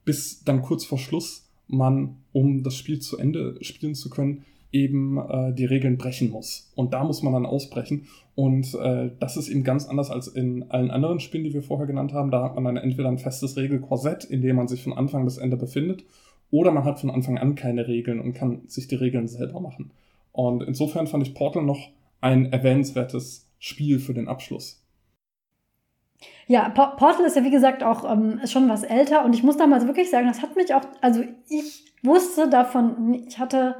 bis 0.04 0.44
dann 0.44 0.62
kurz 0.62 0.84
vor 0.84 0.98
Schluss 0.98 1.46
man, 1.68 2.16
um 2.32 2.62
das 2.62 2.74
Spiel 2.74 2.98
zu 2.98 3.16
Ende 3.16 3.56
spielen 3.62 3.94
zu 3.94 4.10
können, 4.10 4.44
eben 4.72 5.18
äh, 5.18 5.52
die 5.52 5.64
Regeln 5.64 5.96
brechen 5.96 6.30
muss. 6.30 6.70
Und 6.74 6.92
da 6.92 7.04
muss 7.04 7.22
man 7.22 7.32
dann 7.32 7.46
ausbrechen. 7.46 8.06
Und 8.34 8.74
äh, 8.74 9.10
das 9.18 9.36
ist 9.36 9.48
eben 9.48 9.64
ganz 9.64 9.86
anders 9.86 10.10
als 10.10 10.28
in 10.28 10.70
allen 10.70 10.90
anderen 10.90 11.20
Spielen, 11.20 11.44
die 11.44 11.54
wir 11.54 11.62
vorher 11.62 11.86
genannt 11.86 12.12
haben. 12.12 12.30
Da 12.30 12.42
hat 12.44 12.54
man 12.54 12.64
dann 12.64 12.76
entweder 12.76 13.08
ein 13.08 13.18
festes 13.18 13.56
Regelkorsett, 13.56 14.24
in 14.24 14.42
dem 14.42 14.56
man 14.56 14.68
sich 14.68 14.82
von 14.82 14.92
Anfang 14.92 15.24
bis 15.24 15.38
Ende 15.38 15.56
befindet, 15.56 16.04
oder 16.50 16.72
man 16.72 16.84
hat 16.84 17.00
von 17.00 17.10
Anfang 17.10 17.38
an 17.38 17.54
keine 17.54 17.86
Regeln 17.86 18.20
und 18.20 18.32
kann 18.32 18.62
sich 18.66 18.88
die 18.88 18.96
Regeln 18.96 19.28
selber 19.28 19.60
machen. 19.60 19.92
Und 20.32 20.62
insofern 20.62 21.06
fand 21.06 21.26
ich 21.26 21.34
Portal 21.34 21.62
noch 21.62 21.90
ein 22.20 22.52
erwähnenswertes 22.52 23.48
Spiel 23.58 23.98
für 23.98 24.14
den 24.14 24.28
Abschluss. 24.28 24.82
Ja, 26.46 26.68
Portal 26.68 27.24
ist 27.24 27.36
ja 27.36 27.44
wie 27.44 27.50
gesagt 27.50 27.82
auch 27.82 28.10
ähm, 28.10 28.40
schon 28.44 28.68
was 28.68 28.82
älter 28.82 29.24
und 29.24 29.34
ich 29.34 29.42
muss 29.42 29.56
damals 29.56 29.86
wirklich 29.86 30.10
sagen, 30.10 30.26
das 30.26 30.42
hat 30.42 30.56
mich 30.56 30.74
auch, 30.74 30.82
also 31.00 31.22
ich 31.48 31.84
wusste 32.02 32.50
davon, 32.50 33.14
ich 33.26 33.38
hatte 33.38 33.76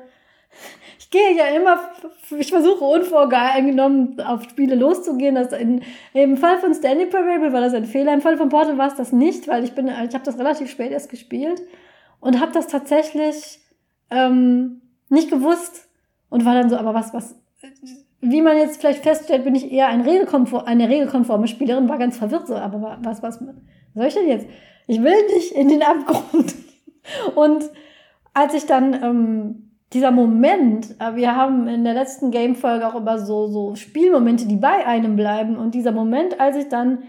ich 0.99 1.11
gehe 1.11 1.35
ja 1.37 1.47
immer, 1.47 1.81
ich 2.39 2.51
versuche 2.51 2.85
unvorgenommen 2.85 4.21
auf 4.21 4.45
Spiele 4.45 4.75
loszugehen. 4.75 5.35
Das 5.35 5.53
in, 5.53 5.83
Im 6.13 6.37
Fall 6.37 6.59
von 6.59 6.75
Stanley 6.75 7.07
Parable 7.07 7.53
war 7.53 7.61
das 7.61 7.75
ein 7.75 7.85
Fehler. 7.85 8.15
Im 8.15 8.21
Fall 8.21 8.37
von 8.37 8.49
Portal 8.49 8.79
war 8.79 8.89
es 8.89 8.95
das 8.95 9.13
nicht, 9.13 9.49
weil 9.49 9.65
ich 9.65 9.73
bin, 9.73 9.89
ich 9.89 10.15
habe 10.15 10.25
das 10.25 10.39
relativ 10.39 10.71
spät 10.71 10.93
erst 10.93 11.11
gespielt 11.11 11.63
und 12.21 12.41
habe 12.41 12.53
das 12.53 12.69
tatsächlich 12.69 13.61
ähm, 14.11 14.83
nicht 15.09 15.31
gewusst 15.31 15.89
und 16.29 16.45
war 16.45 16.55
dann 16.55 16.71
so, 16.71 16.77
aber 16.77 16.95
was, 16.95 17.13
was, 17.13 17.35
wie 18.21 18.43
man 18.43 18.57
jetzt 18.57 18.81
vielleicht 18.81 19.03
feststellt, 19.03 19.45
bin 19.45 19.55
ich 19.55 19.73
eher 19.73 19.89
ein 19.89 20.03
regelkonform, 20.03 20.65
eine 20.65 20.89
regelkonforme 20.89 21.49
Spielerin, 21.49 21.89
war 21.89 21.99
ganz 21.99 22.19
verwirrt 22.19 22.47
so, 22.47 22.55
aber 22.55 22.99
was, 23.03 23.23
was, 23.23 23.41
was 23.41 23.55
soll 23.95 24.07
ich 24.07 24.15
denn 24.15 24.29
jetzt? 24.29 24.47
Ich 24.87 25.03
will 25.03 25.27
nicht 25.35 25.53
in 25.53 25.69
den 25.69 25.83
Abgrund. 25.83 26.55
Und 27.35 27.71
als 28.35 28.55
ich 28.55 28.67
dann 28.67 28.95
ähm, 29.03 29.70
dieser 29.93 30.11
Moment, 30.11 30.95
äh, 31.01 31.17
wir 31.17 31.35
haben 31.35 31.67
in 31.69 31.85
der 31.85 31.95
letzten 31.95 32.31
Game-Folge 32.31 32.87
auch 32.87 32.95
über 32.95 33.19
so, 33.19 33.49
so 33.49 33.75
Spielmomente, 33.75 34.47
die 34.47 34.57
bei 34.57 34.87
einem 34.87 35.17
bleiben. 35.17 35.57
Und 35.57 35.75
dieser 35.75 35.93
Moment, 35.93 36.41
als 36.41 36.57
ich 36.57 36.69
dann 36.69 37.03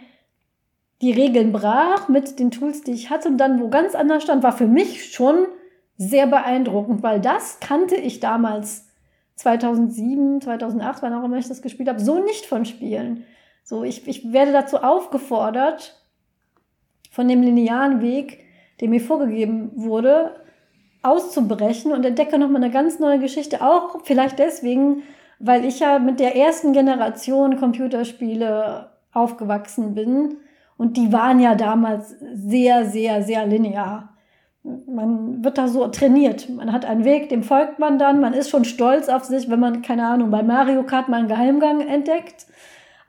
die 1.02 1.12
Regeln 1.12 1.52
brach 1.52 2.08
mit 2.10 2.40
den 2.40 2.52
Tools, 2.52 2.84
die 2.84 2.92
ich 2.92 3.10
hatte 3.10 3.28
und 3.30 3.38
dann 3.38 3.60
wo 3.60 3.70
ganz 3.70 3.96
anders 3.96 4.24
stand, 4.24 4.44
war 4.44 4.54
für 4.54 4.68
mich 4.68 5.12
schon 5.12 5.48
sehr 5.98 6.28
beeindruckend, 6.28 7.04
weil 7.04 7.20
das 7.20 7.60
kannte 7.60 7.96
ich 7.96 8.20
damals 8.20 8.88
2007, 9.36 10.42
2008, 10.42 11.02
wann 11.02 11.14
auch 11.14 11.24
immer 11.24 11.38
ich 11.38 11.48
das 11.48 11.62
gespielt 11.62 11.90
habe, 11.90 12.00
so 12.00 12.24
nicht 12.24 12.46
von 12.46 12.66
Spielen. 12.66 13.24
So, 13.64 13.84
ich, 13.84 14.08
ich 14.08 14.32
werde 14.32 14.52
dazu 14.52 14.78
aufgefordert, 14.78 16.00
von 17.12 17.28
dem 17.28 17.42
linearen 17.42 18.02
Weg, 18.02 18.46
der 18.80 18.90
mir 18.90 19.02
vorgegeben 19.02 19.72
wurde, 19.76 20.41
auszubrechen 21.04 21.92
und 21.92 22.06
entdecke 22.06 22.38
nochmal 22.38 22.64
eine 22.64 22.72
ganz 22.72 23.00
neue 23.00 23.20
Geschichte. 23.20 23.62
Auch 23.62 24.02
vielleicht 24.04 24.40
deswegen, 24.40 25.04
weil 25.40 25.66
ich 25.66 25.80
ja 25.80 26.00
mit 26.00 26.20
der 26.20 26.36
ersten 26.36 26.74
Generation 26.74 27.58
Computerspiele 27.58 28.92
aufgewachsen 29.14 29.96
bin. 29.96 30.38
Und 30.78 30.98
die 30.98 31.12
waren 31.14 31.40
ja 31.40 31.56
damals 31.56 32.16
sehr, 32.34 32.86
sehr, 32.86 33.24
sehr 33.24 33.46
linear. 33.46 34.10
Man 34.64 35.44
wird 35.44 35.58
da 35.58 35.68
so 35.68 35.88
trainiert. 35.88 36.50
Man 36.50 36.72
hat 36.72 36.86
einen 36.86 37.04
Weg, 37.04 37.30
dem 37.30 37.44
folgt 37.44 37.80
man 37.80 37.98
dann. 37.98 38.20
Man 38.20 38.34
ist 38.34 38.50
schon 38.50 38.66
stolz 38.66 39.10
auf 39.10 39.24
sich, 39.24 39.50
wenn 39.50 39.60
man, 39.60 39.82
keine 39.82 40.08
Ahnung, 40.08 40.30
bei 40.30 40.44
Mario 40.44 40.84
Kart 40.84 41.10
mal 41.10 41.18
einen 41.18 41.28
Geheimgang 41.28 41.82
entdeckt. 41.82 42.46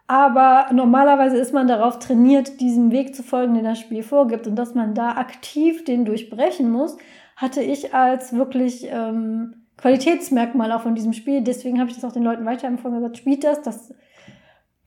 Aber 0.06 0.66
normalerweise 0.72 1.36
ist 1.36 1.54
man 1.54 1.68
darauf 1.68 1.98
trainiert, 1.98 2.60
diesem 2.60 2.90
Weg 2.90 3.14
zu 3.14 3.22
folgen, 3.22 3.54
den 3.54 3.64
das 3.64 3.78
Spiel 3.78 4.02
vorgibt. 4.02 4.46
Und 4.46 4.56
dass 4.56 4.74
man 4.74 4.94
da 4.94 5.12
aktiv 5.12 5.84
den 5.84 6.04
durchbrechen 6.04 6.70
muss, 6.70 6.96
hatte 7.42 7.60
ich 7.60 7.92
als 7.92 8.32
wirklich 8.32 8.86
ähm, 8.88 9.66
Qualitätsmerkmal 9.76 10.70
auch 10.70 10.82
von 10.82 10.94
diesem 10.94 11.12
Spiel. 11.12 11.42
Deswegen 11.42 11.80
habe 11.80 11.90
ich 11.90 11.96
das 11.96 12.04
auch 12.04 12.12
den 12.12 12.22
Leuten 12.22 12.46
weiterempfohlen 12.46 12.96
gesagt, 12.96 13.18
spielt 13.18 13.42
das. 13.42 13.60
Das 13.62 13.92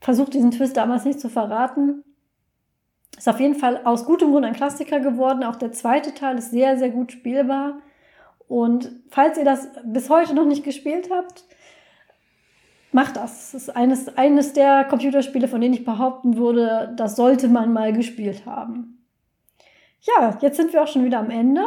versucht 0.00 0.32
diesen 0.32 0.52
Twist 0.52 0.76
damals 0.78 1.04
nicht 1.04 1.20
zu 1.20 1.28
verraten. 1.28 2.02
Ist 3.16 3.28
auf 3.28 3.40
jeden 3.40 3.56
Fall 3.56 3.82
aus 3.84 4.06
gutem 4.06 4.30
Grund 4.30 4.46
ein 4.46 4.54
Klassiker 4.54 5.00
geworden. 5.00 5.44
Auch 5.44 5.56
der 5.56 5.72
zweite 5.72 6.14
Teil 6.14 6.38
ist 6.38 6.50
sehr, 6.50 6.78
sehr 6.78 6.88
gut 6.88 7.12
spielbar. 7.12 7.78
Und 8.48 8.90
falls 9.10 9.36
ihr 9.36 9.44
das 9.44 9.68
bis 9.84 10.08
heute 10.08 10.34
noch 10.34 10.46
nicht 10.46 10.64
gespielt 10.64 11.10
habt, 11.12 11.44
macht 12.90 13.16
das. 13.16 13.52
Das 13.52 13.62
ist 13.62 13.76
eines, 13.76 14.16
eines 14.16 14.54
der 14.54 14.84
Computerspiele, 14.84 15.48
von 15.48 15.60
denen 15.60 15.74
ich 15.74 15.84
behaupten 15.84 16.38
würde, 16.38 16.94
das 16.96 17.16
sollte 17.16 17.48
man 17.48 17.74
mal 17.74 17.92
gespielt 17.92 18.46
haben. 18.46 19.04
Ja, 20.00 20.38
jetzt 20.40 20.56
sind 20.56 20.72
wir 20.72 20.82
auch 20.82 20.88
schon 20.88 21.04
wieder 21.04 21.18
am 21.18 21.30
Ende. 21.30 21.62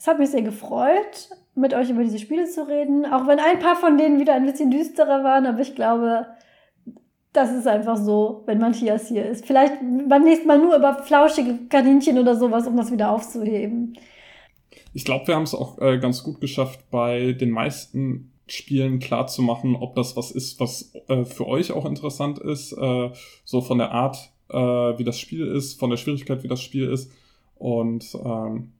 Es 0.00 0.06
hat 0.06 0.18
mich 0.18 0.30
sehr 0.30 0.40
gefreut, 0.40 1.28
mit 1.54 1.74
euch 1.74 1.90
über 1.90 2.02
diese 2.02 2.18
Spiele 2.18 2.46
zu 2.46 2.66
reden, 2.66 3.04
auch 3.04 3.26
wenn 3.26 3.38
ein 3.38 3.58
paar 3.58 3.76
von 3.76 3.98
denen 3.98 4.18
wieder 4.18 4.32
ein 4.32 4.46
bisschen 4.46 4.70
düsterer 4.70 5.22
waren, 5.24 5.44
aber 5.44 5.60
ich 5.60 5.74
glaube, 5.74 6.26
das 7.34 7.52
ist 7.52 7.66
einfach 7.66 7.98
so, 7.98 8.42
wenn 8.46 8.60
Matthias 8.60 9.08
hier 9.08 9.26
ist. 9.26 9.44
Vielleicht 9.44 9.74
beim 10.08 10.24
nächsten 10.24 10.48
Mal 10.48 10.58
nur 10.58 10.74
über 10.74 11.02
flauschige 11.02 11.66
Kaninchen 11.68 12.18
oder 12.18 12.34
sowas, 12.34 12.66
um 12.66 12.78
das 12.78 12.90
wieder 12.90 13.10
aufzuheben. 13.10 13.98
Ich 14.94 15.04
glaube, 15.04 15.26
wir 15.26 15.34
haben 15.34 15.42
es 15.42 15.54
auch 15.54 15.78
äh, 15.82 15.98
ganz 15.98 16.24
gut 16.24 16.40
geschafft, 16.40 16.90
bei 16.90 17.32
den 17.32 17.50
meisten 17.50 18.32
Spielen 18.46 19.00
klar 19.00 19.26
zu 19.26 19.42
machen, 19.42 19.76
ob 19.76 19.96
das 19.96 20.16
was 20.16 20.30
ist, 20.30 20.60
was 20.60 20.94
äh, 21.08 21.26
für 21.26 21.46
euch 21.46 21.72
auch 21.72 21.84
interessant 21.84 22.38
ist, 22.38 22.72
äh, 22.72 23.10
so 23.44 23.60
von 23.60 23.76
der 23.76 23.90
Art, 23.90 24.16
äh, 24.48 24.56
wie 24.56 25.04
das 25.04 25.20
Spiel 25.20 25.46
ist, 25.46 25.78
von 25.78 25.90
der 25.90 25.98
Schwierigkeit, 25.98 26.42
wie 26.42 26.48
das 26.48 26.62
Spiel 26.62 26.88
ist. 26.88 27.12
Und 27.56 28.14
ähm, 28.24 28.72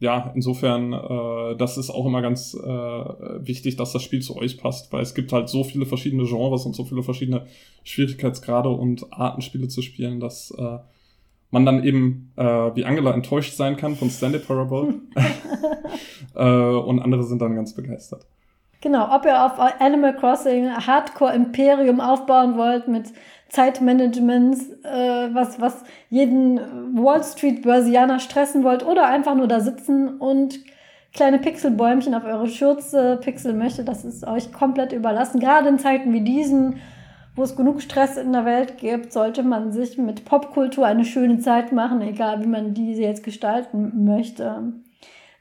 ja, 0.00 0.32
insofern, 0.34 0.92
äh, 0.92 1.56
das 1.56 1.76
ist 1.76 1.90
auch 1.90 2.06
immer 2.06 2.22
ganz 2.22 2.54
äh, 2.54 2.66
wichtig, 2.66 3.76
dass 3.76 3.92
das 3.92 4.02
Spiel 4.02 4.22
zu 4.22 4.36
euch 4.36 4.58
passt, 4.58 4.92
weil 4.92 5.02
es 5.02 5.14
gibt 5.14 5.32
halt 5.32 5.48
so 5.48 5.64
viele 5.64 5.86
verschiedene 5.86 6.24
Genres 6.24 6.66
und 6.66 6.76
so 6.76 6.84
viele 6.84 7.02
verschiedene 7.02 7.46
Schwierigkeitsgrade 7.82 8.68
und 8.68 9.12
Arten, 9.12 9.42
Spiele 9.42 9.68
zu 9.68 9.82
spielen, 9.82 10.20
dass 10.20 10.52
äh, 10.52 10.78
man 11.50 11.66
dann 11.66 11.82
eben, 11.82 12.32
äh, 12.36 12.44
wie 12.44 12.84
Angela, 12.84 13.12
enttäuscht 13.12 13.54
sein 13.54 13.76
kann 13.76 13.96
von 13.96 14.10
Stanley 14.10 14.38
Parable 14.38 14.94
äh, 16.34 16.44
und 16.44 17.00
andere 17.00 17.24
sind 17.24 17.42
dann 17.42 17.56
ganz 17.56 17.74
begeistert. 17.74 18.24
Genau, 18.80 19.12
ob 19.12 19.24
ihr 19.24 19.44
auf 19.44 19.58
Animal 19.80 20.14
Crossing 20.14 20.70
Hardcore 20.70 21.34
Imperium 21.34 22.00
aufbauen 22.00 22.56
wollt 22.56 22.86
mit 22.86 23.12
Zeitmanagement, 23.48 24.56
äh, 24.84 25.34
was, 25.34 25.60
was 25.60 25.82
jeden 26.10 26.60
Wall 27.02 27.24
Street 27.24 27.62
Börsianer 27.62 28.20
stressen 28.20 28.62
wollt 28.62 28.86
oder 28.86 29.06
einfach 29.06 29.34
nur 29.34 29.48
da 29.48 29.60
sitzen 29.60 30.18
und 30.18 30.60
kleine 31.12 31.38
Pixelbäumchen 31.38 32.14
auf 32.14 32.24
eure 32.24 32.46
Schürze 32.46 33.18
pixeln 33.20 33.58
möchte, 33.58 33.82
das 33.82 34.04
ist 34.04 34.26
euch 34.26 34.52
komplett 34.52 34.92
überlassen. 34.92 35.40
Gerade 35.40 35.68
in 35.68 35.78
Zeiten 35.78 36.12
wie 36.12 36.20
diesen, 36.20 36.80
wo 37.34 37.42
es 37.42 37.56
genug 37.56 37.80
Stress 37.80 38.16
in 38.16 38.32
der 38.32 38.44
Welt 38.44 38.78
gibt, 38.78 39.12
sollte 39.12 39.42
man 39.42 39.72
sich 39.72 39.98
mit 39.98 40.24
Popkultur 40.24 40.86
eine 40.86 41.04
schöne 41.04 41.38
Zeit 41.38 41.72
machen, 41.72 42.02
egal 42.02 42.42
wie 42.42 42.48
man 42.48 42.74
diese 42.74 43.02
jetzt 43.02 43.24
gestalten 43.24 44.04
möchte. 44.04 44.74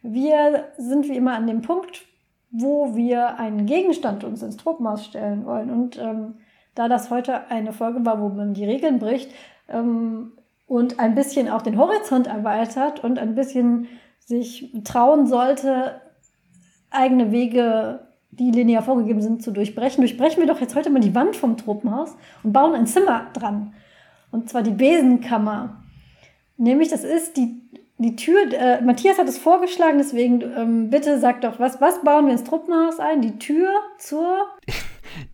Wir 0.02 0.70
sind 0.78 1.08
wie 1.10 1.18
immer 1.18 1.34
an 1.34 1.46
dem 1.46 1.62
Punkt, 1.62 2.06
wo 2.52 2.96
wir 2.96 3.40
einen 3.40 3.66
Gegenstand 3.66 4.24
uns 4.24 4.42
ins 4.42 4.58
Truppenhaus 4.58 5.06
stellen 5.06 5.46
wollen. 5.46 5.70
Und 5.70 5.98
ähm, 5.98 6.36
da 6.76 6.88
das 6.88 7.10
heute 7.10 7.50
eine 7.50 7.74
Folge 7.74 8.06
war, 8.06 8.22
wo 8.22 8.30
man 8.30 8.54
die 8.54 8.66
Regeln 8.66 9.00
bricht, 9.00 9.32
ähm, 9.68 10.34
und 10.68 11.00
ein 11.00 11.16
bisschen 11.16 11.50
auch 11.50 11.62
den 11.62 11.78
Horizont 11.78 12.28
erweitert 12.28 13.04
und 13.04 13.20
ein 13.20 13.36
bisschen 13.36 13.88
sich 14.20 14.74
trauen 14.84 15.26
sollte, 15.26 16.02
eigene 16.90 17.32
Wege, 17.32 18.08
die 18.32 18.52
linear 18.52 18.84
vorgegeben 18.84 19.22
sind, 19.22 19.42
zu 19.42 19.52
durchbrechen. 19.52 20.02
Durchbrechen 20.02 20.42
wir 20.42 20.48
doch 20.48 20.60
jetzt 20.60 20.76
heute 20.76 20.90
mal 20.90 21.00
die 21.00 21.16
Wand 21.16 21.38
vom 21.38 21.56
Tropenhaus 21.56 22.16
und 22.44 22.52
bauen 22.52 22.76
ein 22.76 22.86
Zimmer 22.86 23.28
dran. 23.34 23.74
Und 24.32 24.50
zwar 24.50 24.62
die 24.62 24.72
Besenkammer. 24.72 25.84
Nämlich, 26.58 26.90
das 26.90 27.04
ist 27.04 27.38
die, 27.38 27.67
die 28.00 28.16
Tür, 28.16 28.54
äh, 28.54 28.82
Matthias 28.82 29.18
hat 29.18 29.28
es 29.28 29.38
vorgeschlagen, 29.38 29.98
deswegen 29.98 30.42
ähm, 30.42 30.90
bitte 30.90 31.20
sag 31.20 31.42
doch, 31.42 31.60
was, 31.60 31.82
was 31.82 32.02
bauen 32.04 32.28
wir 32.28 32.34
ins 32.34 32.44
Truppenhaus 32.44 33.00
ein? 33.00 33.22
Die 33.22 33.40
Tür 33.40 33.72
zur. 33.98 34.46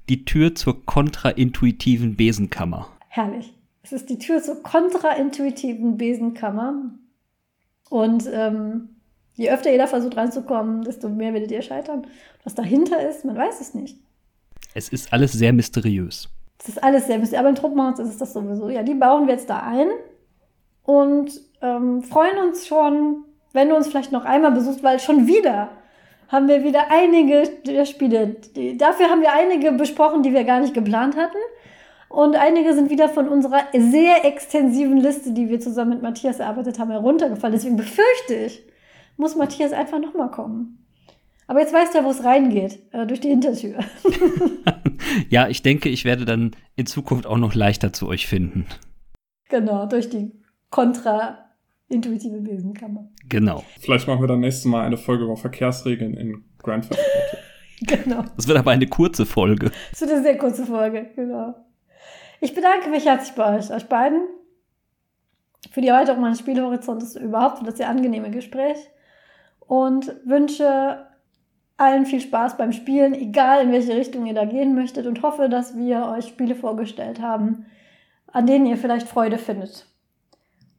Die 0.08 0.24
Tür 0.24 0.56
zur 0.56 0.86
kontraintuitiven 0.86 2.16
Besenkammer. 2.16 2.88
Herrlich. 3.10 3.54
Es 3.82 3.92
ist 3.92 4.10
die 4.10 4.18
Tür 4.18 4.42
zur 4.42 4.64
kontraintuitiven 4.64 5.98
Besenkammer. 5.98 6.92
Und 7.90 8.30
ähm, 8.32 8.90
je 9.34 9.52
öfter 9.52 9.72
ihr 9.72 9.78
da 9.78 9.88
versucht 9.88 10.16
reinzukommen, 10.16 10.84
desto 10.84 11.10
mehr 11.10 11.34
werdet 11.34 11.52
ihr 11.52 11.62
scheitern. 11.62 12.08
Was 12.44 12.56
dahinter 12.56 13.08
ist, 13.10 13.26
man 13.26 13.36
weiß 13.36 13.60
es 13.60 13.74
nicht. 13.74 13.98
Es 14.74 14.90
ist 14.90 15.12
alles 15.12 15.34
sehr 15.34 15.52
mysteriös. 15.52 16.30
Es 16.60 16.70
ist 16.70 16.84
alles 16.84 17.08
sehr 17.08 17.18
mysteriös. 17.18 17.40
Aber 17.40 17.50
in 17.50 17.56
Truppenhaus 17.56 18.00
ist 18.00 18.10
es 18.10 18.18
das 18.18 18.32
sowieso. 18.32 18.70
Ja, 18.70 18.84
die 18.84 18.96
bauen 18.96 19.28
wir 19.28 19.34
jetzt 19.34 19.50
da 19.50 19.60
ein 19.60 19.88
und 20.84 21.42
ähm, 21.64 22.04
freuen 22.04 22.38
uns 22.38 22.68
schon, 22.68 23.24
wenn 23.54 23.70
du 23.70 23.76
uns 23.76 23.88
vielleicht 23.88 24.12
noch 24.12 24.26
einmal 24.26 24.52
besuchst, 24.52 24.84
weil 24.84 25.00
schon 25.00 25.26
wieder 25.28 25.70
haben 26.28 26.48
wir 26.48 26.64
wieder 26.64 26.90
einige 26.90 27.44
Spiele. 27.86 28.36
Dafür 28.78 29.10
haben 29.10 29.22
wir 29.22 29.34
einige 29.34 29.72
besprochen, 29.72 30.24
die 30.24 30.34
wir 30.34 30.44
gar 30.44 30.60
nicht 30.60 30.74
geplant 30.74 31.16
hatten. 31.16 31.38
Und 32.10 32.36
einige 32.36 32.74
sind 32.74 32.90
wieder 32.90 33.10
von 33.10 33.28
unserer 33.28 33.62
sehr 33.76 34.26
extensiven 34.26 34.98
Liste, 34.98 35.32
die 35.32 35.50
wir 35.50 35.60
zusammen 35.60 35.92
mit 35.92 36.02
Matthias 36.02 36.40
erarbeitet 36.40 36.80
haben, 36.80 36.92
heruntergefallen. 36.92 37.54
Deswegen 37.54 37.78
befürchte 37.78 38.36
ich, 38.36 38.64
muss 39.18 39.36
Matthias 39.36 39.74
einfach 39.74 40.00
nochmal 40.00 40.30
kommen. 40.30 40.86
Aber 41.48 41.60
jetzt 41.60 41.74
weißt 41.74 41.94
du 41.94 42.00
ja, 42.00 42.06
wo 42.06 42.10
es 42.10 42.24
reingeht, 42.24 42.80
äh, 42.92 43.06
durch 43.06 43.20
die 43.20 43.30
Hintertür. 43.30 43.80
ja, 45.30 45.48
ich 45.48 45.62
denke, 45.62 45.90
ich 45.90 46.06
werde 46.06 46.26
dann 46.26 46.52
in 46.76 46.86
Zukunft 46.86 47.28
auch 47.28 47.38
noch 47.38 47.54
leichter 47.54 47.94
zu 47.94 48.08
euch 48.08 48.28
finden. 48.28 48.66
Genau, 49.50 49.86
durch 49.86 50.10
die 50.10 50.32
kontra-intuitive 51.94 52.42
Besenkammer. 52.42 53.10
Genau. 53.30 53.64
Vielleicht 53.80 54.08
machen 54.08 54.22
wir 54.22 54.28
dann 54.28 54.40
nächstes 54.40 54.66
Mal 54.66 54.86
eine 54.86 54.98
Folge 54.98 55.26
über 55.26 55.38
Verkehrsregeln 55.38 56.16
in 56.16 56.44
Grand 56.60 56.90
Theft 56.90 57.00
Auto. 57.00 57.38
genau. 58.04 58.24
Das 58.36 58.48
wird 58.48 58.58
aber 58.58 58.72
eine 58.72 58.88
kurze 58.88 59.26
Folge. 59.26 59.72
Das 59.92 60.02
wird 60.02 60.12
eine 60.12 60.24
sehr 60.24 60.38
kurze 60.38 60.66
Folge, 60.66 61.10
genau. 61.16 61.56
Ich 62.42 62.54
bedanke 62.54 62.90
mich 62.90 63.06
herzlich 63.06 63.36
bei 63.36 63.58
euch, 63.58 63.72
euch 63.72 63.88
beiden, 63.88 64.22
für 65.72 65.82
die 65.82 65.88
Erweiterung 65.88 66.22
meines 66.22 66.40
Spielhorizontes 66.40 67.16
überhaupt, 67.16 67.60
für 67.60 67.66
das 67.66 67.78
sehr 67.78 67.90
angenehme 67.90 68.32
Gespräch 68.32 68.78
und 69.60 70.14
wünsche 70.26 71.08
allen 71.78 72.06
viel 72.06 72.22
Spaß 72.22 72.58
beim 72.58 72.72
Spielen, 72.72 73.14
egal 73.14 73.64
in 73.64 73.72
welche 73.72 73.96
Richtung 73.96 74.26
ihr 74.26 74.34
da 74.34 74.46
gehen 74.46 74.76
möchtet 74.76 75.08
und 75.08 75.22
hoffe, 75.22 75.50
dass 75.50 75.76
wir 75.78 76.08
euch 76.08 76.28
Spiele 76.28 76.56
vorgestellt 76.56 77.22
haben, 77.22 77.66
an 78.28 78.46
denen 78.46 78.66
ihr 78.66 78.78
vielleicht 78.78 79.08
Freude 79.08 79.38
findet. 79.38 79.88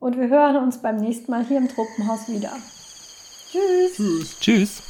Und 0.04 0.18
wir 0.18 0.28
hören 0.28 0.56
uns 0.56 0.76
beim 0.76 0.96
nächsten 0.96 1.30
Mal 1.30 1.46
hier 1.46 1.56
im 1.56 1.66
Truppenhaus 1.66 2.28
wieder. 2.28 2.52
Tschüss. 3.50 3.96
Tschüss. 3.96 4.36
Tschüss. 4.38 4.82